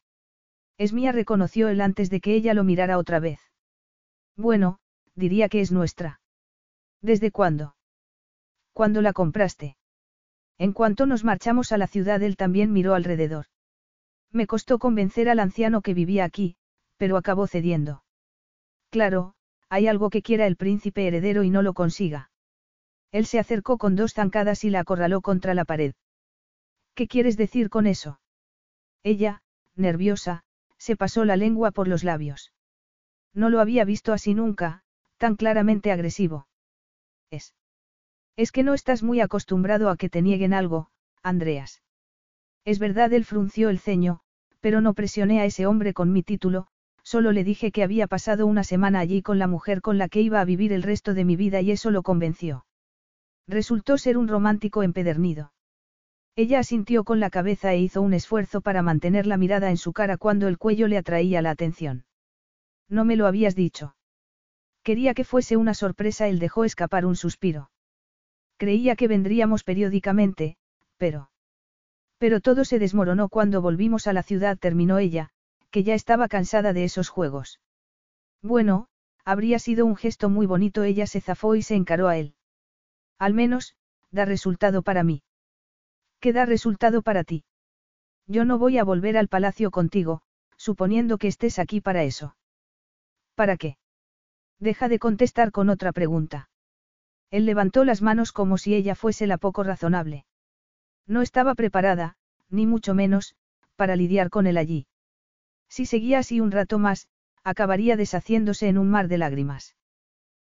[0.77, 3.48] Es mía, reconoció él antes de que ella lo mirara otra vez.
[4.39, 4.79] Bueno,
[5.15, 6.21] diría que es nuestra.
[7.01, 7.75] ¿Desde cuándo?
[8.71, 9.75] ¿Cuándo la compraste?
[10.57, 13.47] En cuanto nos marchamos a la ciudad, él también miró alrededor.
[14.31, 16.55] Me costó convencer al anciano que vivía aquí,
[16.95, 18.05] pero acabó cediendo.
[18.89, 19.33] Claro,
[19.67, 22.31] hay algo que quiera el príncipe heredero y no lo consiga.
[23.11, 25.95] Él se acercó con dos zancadas y la acorraló contra la pared.
[26.95, 28.21] ¿Qué quieres decir con eso?
[29.03, 29.41] Ella,
[29.75, 30.43] nerviosa,
[30.77, 32.53] se pasó la lengua por los labios.
[33.33, 34.83] No lo había visto así nunca,
[35.17, 36.47] tan claramente agresivo.
[37.31, 37.53] Es.
[38.35, 40.89] Es que no estás muy acostumbrado a que te nieguen algo,
[41.21, 41.81] Andreas.
[42.65, 44.21] Es verdad, él frunció el ceño,
[44.59, 46.67] pero no presioné a ese hombre con mi título,
[47.03, 50.21] solo le dije que había pasado una semana allí con la mujer con la que
[50.21, 52.65] iba a vivir el resto de mi vida y eso lo convenció.
[53.47, 55.51] Resultó ser un romántico empedernido.
[56.35, 59.91] Ella asintió con la cabeza e hizo un esfuerzo para mantener la mirada en su
[59.91, 62.05] cara cuando el cuello le atraía la atención.
[62.89, 63.95] No me lo habías dicho.
[64.83, 67.69] Quería que fuese una sorpresa, él dejó escapar un suspiro.
[68.57, 70.57] Creía que vendríamos periódicamente,
[70.97, 71.29] pero...
[72.17, 75.29] Pero todo se desmoronó cuando volvimos a la ciudad, terminó ella,
[75.69, 77.61] que ya estaba cansada de esos juegos.
[78.41, 78.87] Bueno,
[79.23, 82.35] habría sido un gesto muy bonito, ella se zafó y se encaró a él.
[83.19, 83.75] Al menos,
[84.11, 85.23] da resultado para mí.
[86.19, 87.45] ¿Qué da resultado para ti?
[88.27, 90.21] Yo no voy a volver al palacio contigo,
[90.57, 92.35] suponiendo que estés aquí para eso.
[93.39, 93.77] ¿Para qué?
[94.59, 96.49] Deja de contestar con otra pregunta.
[97.31, 100.25] Él levantó las manos como si ella fuese la poco razonable.
[101.07, 102.17] No estaba preparada,
[102.49, 103.37] ni mucho menos,
[103.77, 104.87] para lidiar con él allí.
[105.69, 107.07] Si seguía así un rato más,
[107.45, 109.77] acabaría deshaciéndose en un mar de lágrimas.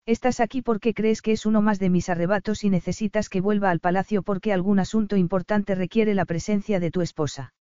[0.05, 3.69] Estás aquí porque crees que es uno más de mis arrebatos y necesitas que vuelva
[3.69, 7.53] al palacio porque algún asunto importante requiere la presencia de tu esposa.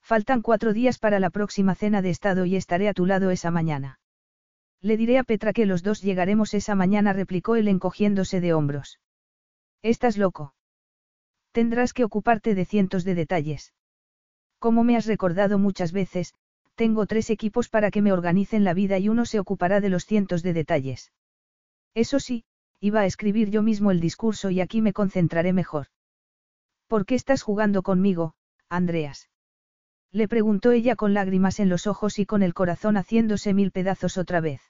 [0.00, 3.50] Faltan cuatro días para la próxima cena de Estado y estaré a tu lado esa
[3.50, 3.98] mañana.
[4.84, 9.00] Le diré a Petra que los dos llegaremos esa mañana, replicó él encogiéndose de hombros.
[9.80, 10.54] Estás loco.
[11.52, 13.72] Tendrás que ocuparte de cientos de detalles.
[14.58, 16.34] Como me has recordado muchas veces,
[16.74, 20.04] tengo tres equipos para que me organicen la vida y uno se ocupará de los
[20.04, 21.12] cientos de detalles.
[21.94, 22.44] Eso sí,
[22.78, 25.86] iba a escribir yo mismo el discurso y aquí me concentraré mejor.
[26.88, 28.34] ¿Por qué estás jugando conmigo,
[28.68, 29.30] Andreas?
[30.12, 34.18] Le preguntó ella con lágrimas en los ojos y con el corazón haciéndose mil pedazos
[34.18, 34.60] otra vez.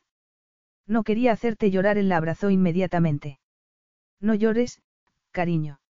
[0.86, 3.38] No quería hacerte llorar, él la abrazó inmediatamente.
[4.20, 4.82] No llores,
[5.30, 5.80] cariño.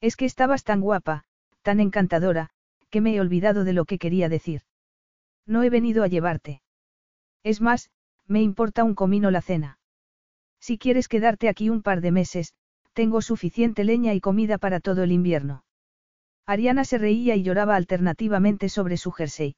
[0.00, 1.24] Es que estabas tan guapa,
[1.62, 2.50] tan encantadora,
[2.90, 4.62] que me he olvidado de lo que quería decir.
[5.46, 6.62] No he venido a llevarte.
[7.42, 7.90] Es más,
[8.26, 9.78] me importa un comino la cena.
[10.60, 12.54] Si quieres quedarte aquí un par de meses,
[12.92, 15.64] tengo suficiente leña y comida para todo el invierno.
[16.46, 19.56] Ariana se reía y lloraba alternativamente sobre su jersey.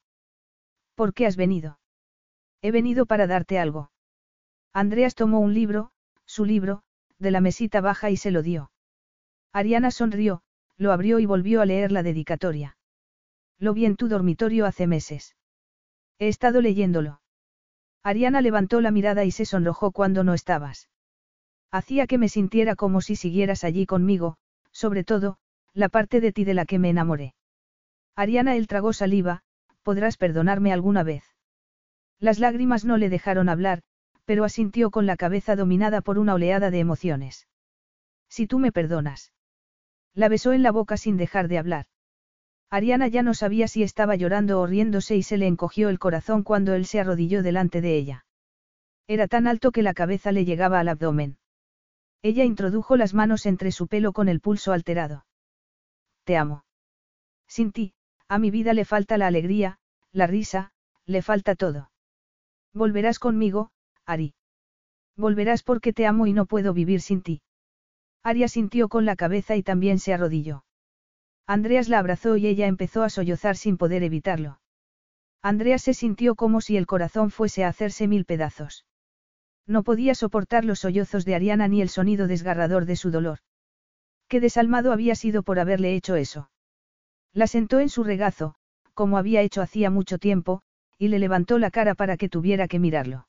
[0.95, 1.79] ¿Por qué has venido?
[2.63, 3.91] He venido para darte algo.
[4.75, 5.93] Andreas tomó un libro,
[6.27, 6.83] su libro,
[7.21, 8.73] de la mesita baja y se lo dio.
[9.53, 10.43] Ariana sonrió,
[10.77, 12.77] lo abrió y volvió a leer la dedicatoria.
[13.61, 15.37] Lo vi en tu dormitorio hace meses.
[16.19, 17.21] He estado leyéndolo.
[18.03, 20.91] Ariana levantó la mirada y se sonrojó cuando no estabas.
[21.71, 24.39] Hacía que me sintiera como si siguieras allí conmigo,
[24.73, 25.39] sobre todo,
[25.73, 27.35] la parte de ti de la que me enamoré.
[28.17, 29.43] Ariana él tragó saliva,
[29.85, 31.25] podrás perdonarme alguna vez.
[32.19, 33.83] Las lágrimas no le dejaron hablar,
[34.25, 37.49] pero asintió con la cabeza dominada por una oleada de emociones.
[38.29, 39.33] Si tú me perdonas.
[40.15, 41.87] La besó en la boca sin dejar de hablar.
[42.71, 46.43] Ariana ya no sabía si estaba llorando o riéndose y se le encogió el corazón
[46.43, 48.27] cuando él se arrodilló delante de ella.
[49.07, 51.39] Era tan alto que la cabeza le llegaba al abdomen.
[52.23, 55.27] Ella introdujo las manos entre su pelo con el pulso alterado.
[56.25, 56.65] Te amo.
[57.47, 57.93] Sin ti,
[58.29, 59.79] a mi vida le falta la alegría,
[60.11, 60.73] la risa,
[61.05, 61.91] le falta todo.
[62.73, 63.71] Volverás conmigo,
[64.07, 64.35] Ari.
[65.17, 67.43] Volverás porque te amo y no puedo vivir sin ti.
[68.23, 70.65] Ari sintió con la cabeza y también se arrodilló.
[71.47, 74.61] Andreas la abrazó y ella empezó a sollozar sin poder evitarlo.
[75.43, 78.87] Andreas se sintió como si el corazón fuese a hacerse mil pedazos.
[79.67, 83.39] No podía soportar los sollozos de Ariana ni el sonido desgarrador de su dolor.
[84.29, 86.51] Qué desalmado había sido por haberle hecho eso.
[87.33, 88.55] La sentó en su regazo,
[88.95, 90.63] como había hecho hacía mucho tiempo,
[90.99, 93.27] y le levantó la cara para que tuviera que mirarlo.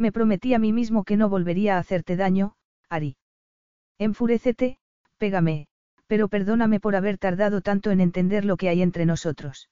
[0.00, 2.54] Me prometí a mí mismo que no volvería a hacerte daño,
[2.88, 3.18] Ari.
[3.98, 4.78] Enfurécete,
[5.18, 5.66] pégame,
[6.06, 9.68] pero perdóname por haber tardado tanto en entender lo que hay entre nosotros.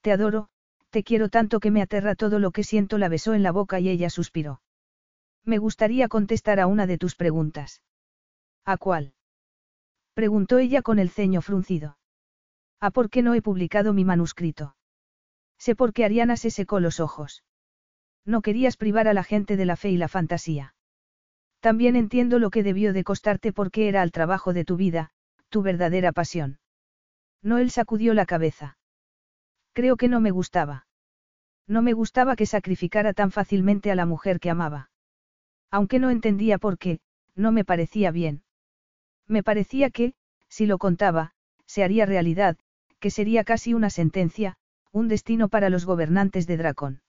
[0.00, 0.48] Te adoro,
[0.90, 3.78] te quiero tanto que me aterra todo lo que siento, la besó en la boca
[3.78, 4.62] y ella suspiró.
[5.44, 7.82] Me gustaría contestar a una de tus preguntas.
[8.64, 9.14] ¿A cuál?
[10.12, 11.98] Preguntó ella con el ceño fruncido.
[12.80, 14.74] ¿A por qué no he publicado mi manuscrito?
[15.56, 17.44] Sé por qué Ariana se secó los ojos.
[18.26, 20.74] No querías privar a la gente de la fe y la fantasía.
[21.60, 25.10] También entiendo lo que debió de costarte porque era el trabajo de tu vida,
[25.48, 26.58] tu verdadera pasión.
[27.42, 28.78] Noel sacudió la cabeza.
[29.72, 30.86] Creo que no me gustaba.
[31.68, 34.90] No me gustaba que sacrificara tan fácilmente a la mujer que amaba.
[35.70, 37.00] Aunque no entendía por qué,
[37.34, 38.42] no me parecía bien.
[39.28, 40.14] Me parecía que,
[40.48, 41.32] si lo contaba,
[41.66, 42.56] se haría realidad,
[42.98, 44.56] que sería casi una sentencia,
[44.92, 47.02] un destino para los gobernantes de Dracón.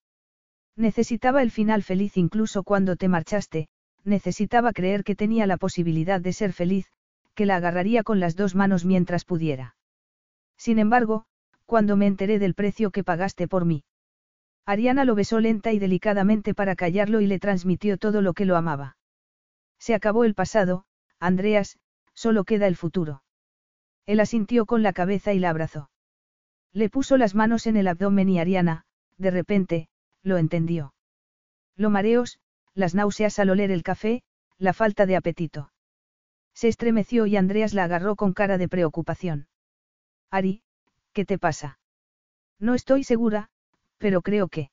[0.77, 3.67] Necesitaba el final feliz incluso cuando te marchaste,
[4.03, 6.85] necesitaba creer que tenía la posibilidad de ser feliz,
[7.33, 9.76] que la agarraría con las dos manos mientras pudiera.
[10.56, 11.26] Sin embargo,
[11.65, 13.83] cuando me enteré del precio que pagaste por mí.
[14.65, 18.56] Ariana lo besó lenta y delicadamente para callarlo y le transmitió todo lo que lo
[18.56, 18.97] amaba.
[19.79, 20.85] Se acabó el pasado,
[21.19, 21.79] Andreas,
[22.13, 23.24] solo queda el futuro.
[24.06, 25.90] Él asintió con la cabeza y la abrazó.
[26.72, 28.85] Le puso las manos en el abdomen y Ariana,
[29.17, 29.90] de repente,
[30.27, 30.93] lo entendió.
[31.76, 32.40] Lo mareos,
[32.74, 34.24] las náuseas al oler el café,
[34.58, 35.72] la falta de apetito.
[36.53, 39.47] Se estremeció y Andreas la agarró con cara de preocupación.
[40.31, 40.61] Ari,
[41.13, 41.79] ¿qué te pasa?
[42.60, 43.49] No estoy segura,
[43.97, 44.72] pero creo que.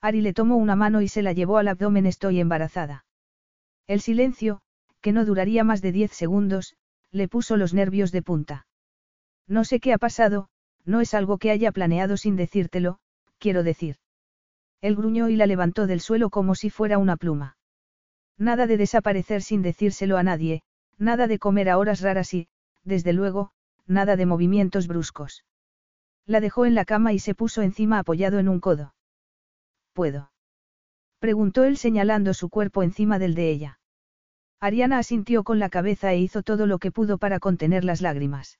[0.00, 2.06] Ari le tomó una mano y se la llevó al abdomen.
[2.06, 3.04] Estoy embarazada.
[3.86, 4.60] El silencio,
[5.00, 6.76] que no duraría más de diez segundos,
[7.12, 8.66] le puso los nervios de punta.
[9.46, 10.48] No sé qué ha pasado,
[10.84, 12.98] no es algo que haya planeado sin decírtelo,
[13.38, 13.96] quiero decir.
[14.80, 17.56] Él gruñó y la levantó del suelo como si fuera una pluma.
[18.38, 20.62] Nada de desaparecer sin decírselo a nadie,
[20.98, 22.48] nada de comer a horas raras y,
[22.84, 23.52] desde luego,
[23.86, 25.44] nada de movimientos bruscos.
[26.26, 28.94] La dejó en la cama y se puso encima apoyado en un codo.
[29.92, 30.30] ¿Puedo?
[31.18, 33.80] Preguntó él señalando su cuerpo encima del de ella.
[34.60, 38.58] Ariana asintió con la cabeza e hizo todo lo que pudo para contener las lágrimas.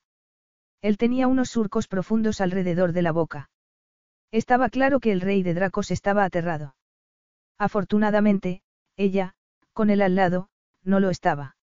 [0.82, 3.50] Él tenía unos surcos profundos alrededor de la boca.
[4.32, 6.74] Estaba claro que el rey de Dracos estaba aterrado.
[7.58, 8.62] Afortunadamente,
[8.96, 9.34] ella,
[9.72, 10.48] con él al lado,
[10.82, 11.56] no lo estaba.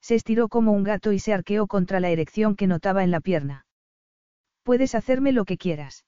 [0.00, 3.20] Se estiró como un gato y se arqueó contra la erección que notaba en la
[3.20, 3.66] pierna.
[4.62, 6.04] Puedes hacerme lo que quieras.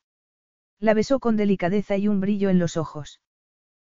[0.79, 3.21] La besó con delicadeza y un brillo en los ojos.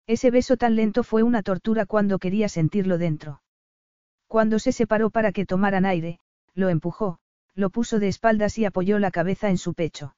[0.07, 3.43] Ese beso tan lento fue una tortura cuando quería sentirlo dentro.
[4.29, 6.21] Cuando se separó para que tomaran aire,
[6.55, 7.19] lo empujó,
[7.55, 10.15] lo puso de espaldas y apoyó la cabeza en su pecho.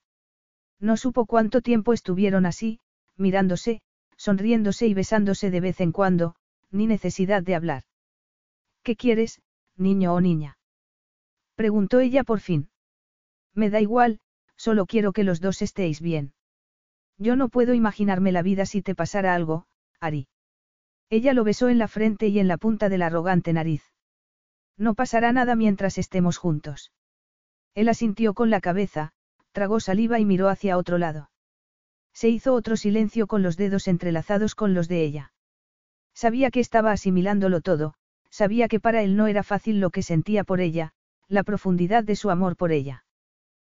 [0.81, 2.81] No supo cuánto tiempo estuvieron así,
[3.17, 3.81] mirándose,
[4.17, 6.35] sonriéndose y besándose de vez en cuando,
[6.71, 7.83] ni necesidad de hablar.
[8.83, 9.41] ¿Qué quieres,
[9.77, 10.59] niño o niña?
[11.55, 12.71] Preguntó ella por fin.
[13.55, 14.21] Me da igual,
[14.57, 16.33] solo quiero que los dos estéis bien.
[17.17, 19.67] Yo no puedo imaginarme la vida si te pasara algo,
[19.99, 20.29] Ari.
[21.11, 23.83] Ella lo besó en la frente y en la punta de la arrogante nariz.
[24.77, 26.93] No pasará nada mientras estemos juntos.
[27.75, 29.13] Él asintió con la cabeza,
[29.59, 31.31] tragó saliva y miró hacia otro lado.
[32.15, 35.33] Se hizo otro silencio con los dedos entrelazados con los de ella.
[36.15, 37.95] Sabía que estaba asimilándolo todo,
[38.31, 40.93] sabía que para él no era fácil lo que sentía por ella,
[41.27, 43.05] la profundidad de su amor por ella.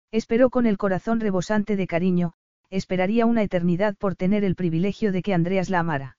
[0.10, 2.32] Esperó con el corazón rebosante de cariño,
[2.69, 6.17] esperaría una eternidad por tener el privilegio de que Andreas la amara.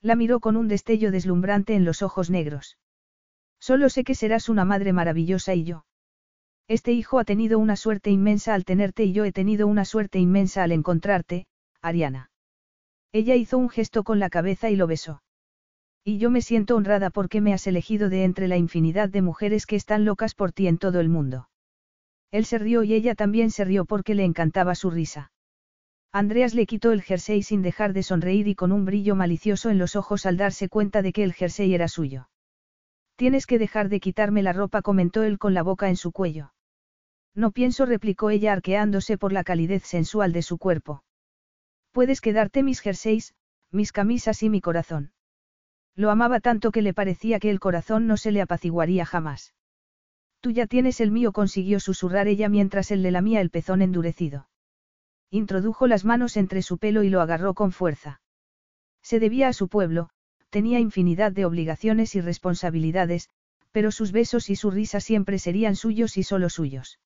[0.00, 2.78] La miró con un destello deslumbrante en los ojos negros.
[3.58, 5.86] Solo sé que serás una madre maravillosa y yo.
[6.68, 10.18] Este hijo ha tenido una suerte inmensa al tenerte y yo he tenido una suerte
[10.18, 11.46] inmensa al encontrarte,
[11.80, 12.30] Ariana.
[13.12, 15.22] Ella hizo un gesto con la cabeza y lo besó.
[16.04, 19.64] Y yo me siento honrada porque me has elegido de entre la infinidad de mujeres
[19.64, 21.48] que están locas por ti en todo el mundo.
[22.32, 25.30] Él se rió y ella también se rió porque le encantaba su risa.
[26.12, 29.78] Andreas le quitó el jersey sin dejar de sonreír y con un brillo malicioso en
[29.78, 32.28] los ojos al darse cuenta de que el jersey era suyo.
[33.14, 36.52] Tienes que dejar de quitarme la ropa, comentó él con la boca en su cuello.
[37.36, 41.04] No pienso, replicó ella arqueándose por la calidez sensual de su cuerpo.
[41.92, 43.34] Puedes quedarte mis jerseys,
[43.70, 45.12] mis camisas y mi corazón.
[45.94, 49.54] Lo amaba tanto que le parecía que el corazón no se le apaciguaría jamás.
[50.40, 54.48] Tú ya tienes el mío, consiguió susurrar ella mientras él le lamía el pezón endurecido.
[55.30, 58.22] Introdujo las manos entre su pelo y lo agarró con fuerza.
[59.02, 60.08] Se debía a su pueblo,
[60.48, 63.28] tenía infinidad de obligaciones y responsabilidades,
[63.72, 66.98] pero sus besos y su risa siempre serían suyos y solo suyos.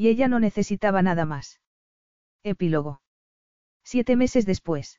[0.00, 1.60] Y ella no necesitaba nada más.
[2.42, 3.02] Epílogo.
[3.84, 4.98] Siete meses después.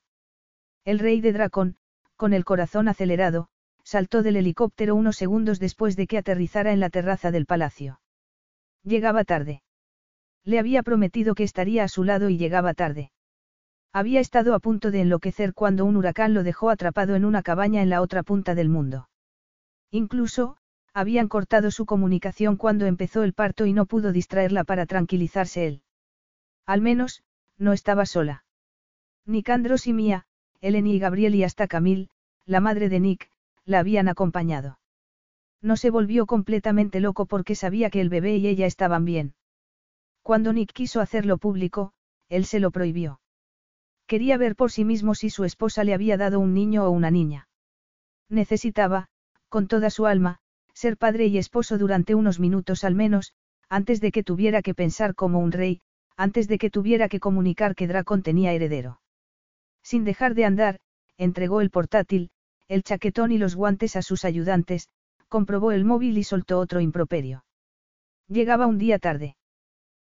[0.85, 1.75] El rey de Dracón,
[2.17, 3.47] con el corazón acelerado,
[3.83, 7.99] saltó del helicóptero unos segundos después de que aterrizara en la terraza del palacio.
[8.83, 9.63] Llegaba tarde.
[10.43, 13.11] Le había prometido que estaría a su lado y llegaba tarde.
[13.91, 17.81] Había estado a punto de enloquecer cuando un huracán lo dejó atrapado en una cabaña
[17.81, 19.09] en la otra punta del mundo.
[19.89, 20.57] Incluso,
[20.93, 25.81] habían cortado su comunicación cuando empezó el parto y no pudo distraerla para tranquilizarse él.
[26.65, 27.23] Al menos,
[27.57, 28.43] no estaba sola.
[29.25, 30.25] Nicandros y Mía,
[30.59, 32.09] Eleni y Gabriel y hasta Camille,
[32.45, 33.29] la madre de Nick,
[33.65, 34.79] la habían acompañado.
[35.61, 39.35] No se volvió completamente loco porque sabía que el bebé y ella estaban bien.
[40.23, 41.93] Cuando Nick quiso hacerlo público,
[42.29, 43.21] él se lo prohibió.
[44.07, 47.11] Quería ver por sí mismo si su esposa le había dado un niño o una
[47.11, 47.47] niña.
[48.27, 49.07] Necesitaba,
[49.49, 50.40] con toda su alma,
[50.73, 53.33] ser padre y esposo durante unos minutos al menos,
[53.69, 55.81] antes de que tuviera que pensar como un rey,
[56.17, 59.01] antes de que tuviera que comunicar que Dracon tenía heredero.
[59.83, 60.79] Sin dejar de andar,
[61.17, 62.29] entregó el portátil,
[62.67, 64.87] el chaquetón y los guantes a sus ayudantes,
[65.27, 67.43] comprobó el móvil y soltó otro improperio.
[68.27, 69.35] Llegaba un día tarde.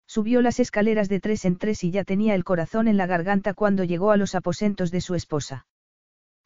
[0.07, 3.55] Subió las escaleras de tres en tres y ya tenía el corazón en la garganta
[3.55, 5.67] cuando llegó a los aposentos de su esposa.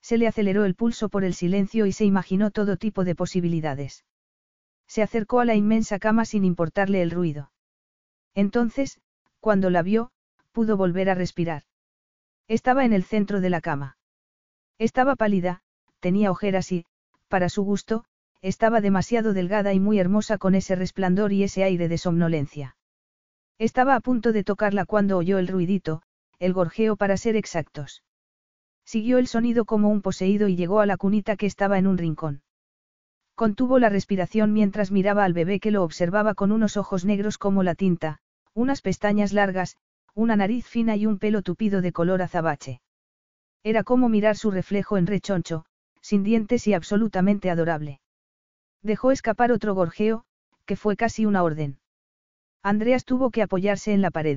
[0.04, 4.04] Se le aceleró el pulso por el silencio y se imaginó todo tipo de posibilidades.
[4.86, 7.52] Se acercó a la inmensa cama sin importarle el ruido.
[8.34, 9.00] Entonces,
[9.40, 10.10] cuando la vio,
[10.52, 11.62] pudo volver a respirar.
[12.48, 13.96] Estaba en el centro de la cama.
[14.78, 15.62] Estaba pálida,
[16.00, 16.84] tenía ojeras y,
[17.28, 18.04] para su gusto,
[18.42, 22.76] estaba demasiado delgada y muy hermosa con ese resplandor y ese aire de somnolencia.
[23.56, 26.02] Estaba a punto de tocarla cuando oyó el ruidito,
[26.40, 28.02] el gorjeo para ser exactos.
[28.84, 31.98] Siguió el sonido como un poseído y llegó a la cunita que estaba en un
[31.98, 32.42] rincón.
[33.34, 37.62] Contuvo la respiración mientras miraba al bebé que lo observaba con unos ojos negros como
[37.62, 38.18] la tinta,
[38.52, 39.76] unas pestañas largas,
[40.14, 42.80] una nariz fina y un pelo tupido de color azabache.
[43.64, 45.64] Era como mirar su reflejo en rechoncho,
[46.00, 48.00] sin dientes y absolutamente adorable.
[48.82, 50.24] Dejó escapar otro gorjeo,
[50.66, 51.78] que fue casi una orden.
[52.62, 54.36] Andreas tuvo que apoyarse en la pared.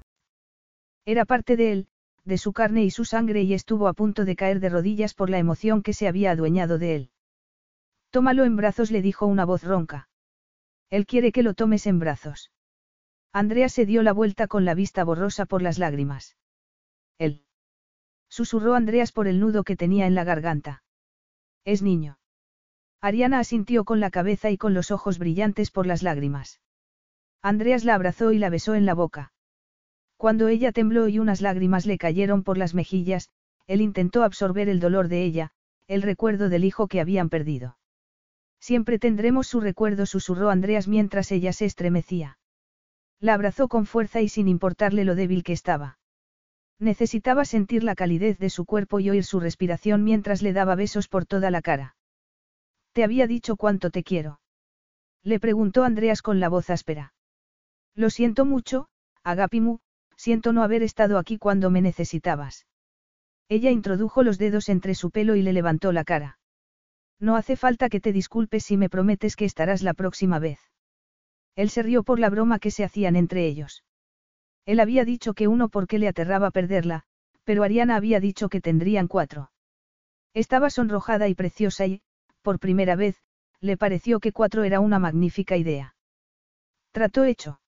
[1.11, 1.87] Era parte de él,
[2.23, 5.29] de su carne y su sangre y estuvo a punto de caer de rodillas por
[5.29, 7.09] la emoción que se había adueñado de él.
[8.11, 10.07] Tómalo en brazos, le dijo una voz ronca.
[10.89, 12.53] Él quiere que lo tomes en brazos.
[13.33, 16.37] Andrea se dio la vuelta con la vista borrosa por las lágrimas.
[17.17, 17.43] Él.
[18.29, 20.81] Susurró Andreas por el nudo que tenía en la garganta.
[21.65, 22.19] Es niño.
[23.01, 26.61] Ariana asintió con la cabeza y con los ojos brillantes por las lágrimas.
[27.41, 29.33] Andreas la abrazó y la besó en la boca.
[30.21, 33.31] Cuando ella tembló y unas lágrimas le cayeron por las mejillas,
[33.65, 35.49] él intentó absorber el dolor de ella,
[35.87, 37.79] el recuerdo del hijo que habían perdido.
[38.59, 42.37] Siempre tendremos su recuerdo, susurró Andreas mientras ella se estremecía.
[43.19, 45.97] La abrazó con fuerza y sin importarle lo débil que estaba.
[46.77, 51.07] Necesitaba sentir la calidez de su cuerpo y oír su respiración mientras le daba besos
[51.07, 51.95] por toda la cara.
[52.93, 54.39] ¿Te había dicho cuánto te quiero?
[55.23, 57.15] Le preguntó Andreas con la voz áspera.
[57.95, 58.87] Lo siento mucho,
[59.23, 59.79] Agapimu,
[60.21, 62.67] siento no haber estado aquí cuando me necesitabas.
[63.49, 66.37] Ella introdujo los dedos entre su pelo y le levantó la cara.
[67.19, 70.59] No hace falta que te disculpes si me prometes que estarás la próxima vez.
[71.55, 73.83] Él se rió por la broma que se hacían entre ellos.
[74.67, 77.01] Él había dicho que uno porque le aterraba perderla,
[77.43, 79.51] pero Ariana había dicho que tendrían cuatro.
[80.35, 82.03] Estaba sonrojada y preciosa y,
[82.43, 83.15] por primera vez,
[83.59, 85.95] le pareció que cuatro era una magnífica idea.
[86.91, 87.60] Trató hecho.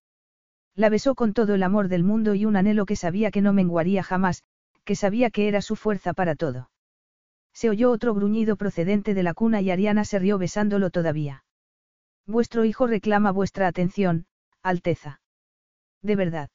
[0.76, 3.54] La besó con todo el amor del mundo y un anhelo que sabía que no
[3.54, 4.44] menguaría jamás,
[4.84, 6.70] que sabía que era su fuerza para todo.
[7.54, 11.46] Se oyó otro gruñido procedente de la cuna y Ariana se rió besándolo todavía.
[12.26, 14.26] Vuestro hijo reclama vuestra atención,
[14.64, 15.22] Alteza.
[16.02, 16.50] De verdad.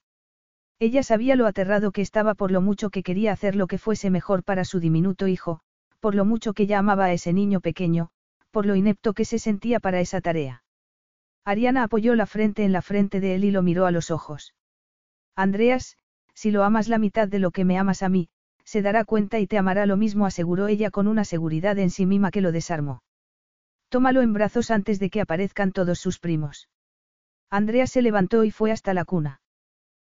[0.81, 4.11] Ella sabía lo aterrado que estaba por lo mucho que quería hacer lo que fuese
[4.11, 5.61] mejor para su diminuto hijo,
[6.01, 8.11] por lo mucho que ya amaba a ese niño pequeño,
[8.51, 10.63] por lo inepto que se sentía para esa tarea.
[11.49, 14.55] Ariana apoyó la frente en la frente de él y lo miró a los ojos.
[15.35, 15.97] Andreas,
[16.35, 18.29] si lo amas la mitad de lo que me amas a mí,
[18.65, 22.05] se dará cuenta y te amará lo mismo, aseguró ella con una seguridad en sí
[22.05, 23.03] misma que lo desarmó.
[23.89, 26.69] Tómalo en brazos antes de que aparezcan todos sus primos.
[27.49, 29.41] Andrea se levantó y fue hasta la cuna.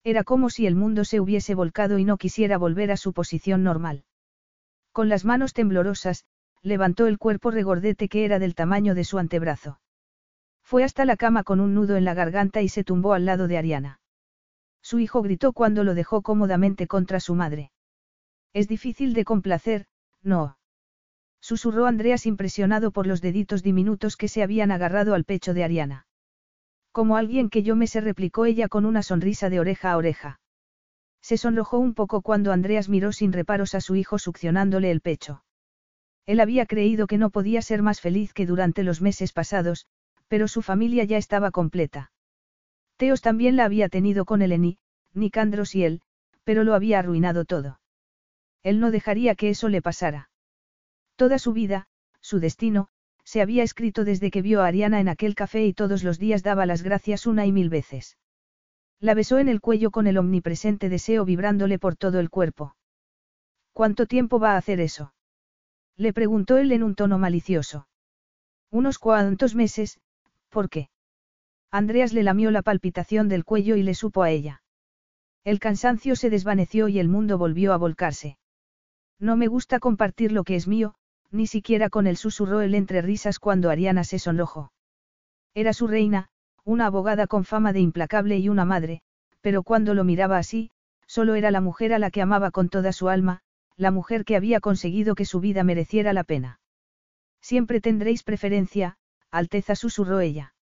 [0.04, 3.62] Era como si el mundo se hubiese volcado y no quisiera volver a su posición
[3.62, 4.04] normal.
[4.94, 6.26] Con las manos temblorosas,
[6.64, 9.80] levantó el cuerpo regordete que era del tamaño de su antebrazo.
[10.70, 13.48] Fue hasta la cama con un nudo en la garganta y se tumbó al lado
[13.48, 14.00] de Ariana.
[14.84, 17.72] Su hijo gritó cuando lo dejó cómodamente contra su madre.
[18.54, 19.88] Es difícil de complacer,
[20.22, 20.60] no.
[21.42, 26.06] Susurró Andreas impresionado por los deditos diminutos que se habían agarrado al pecho de Ariana.
[26.92, 30.40] Como alguien que yo me se replicó ella con una sonrisa de oreja a oreja.
[31.20, 35.44] Se sonrojó un poco cuando Andreas miró sin reparos a su hijo succionándole el pecho.
[36.28, 39.88] Él había creído que no podía ser más feliz que durante los meses pasados,
[40.30, 42.12] pero su familia ya estaba completa.
[42.96, 44.78] Teos también la había tenido con Eleni,
[45.14, 46.02] Nicandros y él,
[46.46, 47.82] pero lo había arruinado todo.
[48.64, 50.30] Él no dejaría que eso le pasara.
[51.16, 51.88] Toda su vida,
[52.22, 52.88] su destino,
[53.24, 56.44] se había escrito desde que vio a Ariana en aquel café y todos los días
[56.44, 58.18] daba las gracias una y mil veces.
[59.00, 62.76] La besó en el cuello con el omnipresente deseo vibrándole por todo el cuerpo.
[63.72, 65.14] ¿Cuánto tiempo va a hacer eso?
[65.96, 67.88] Le preguntó él en un tono malicioso.
[68.72, 70.00] Unos cuantos meses,
[70.50, 70.90] ¿Por qué?
[71.72, 74.62] Andreas le lamió la palpitación del cuello y le supo a ella.
[75.44, 78.38] El cansancio se desvaneció y el mundo volvió a volcarse.
[79.20, 80.96] No me gusta compartir lo que es mío,
[81.32, 84.72] ni siquiera con él susurró él entre risas cuando Ariana se sonrojó.
[85.54, 86.30] Era su reina,
[86.64, 89.02] una abogada con fama de implacable y una madre,
[89.42, 90.72] pero cuando lo miraba así,
[91.06, 93.42] solo era la mujer a la que amaba con toda su alma,
[93.76, 96.60] la mujer que había conseguido que su vida mereciera la pena.
[97.42, 98.98] Siempre tendréis preferencia,
[99.32, 100.54] Alteza susurró ella.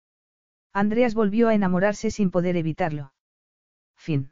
[0.73, 3.13] Andreas volvió a enamorarse sin poder evitarlo.
[3.95, 4.31] Fin.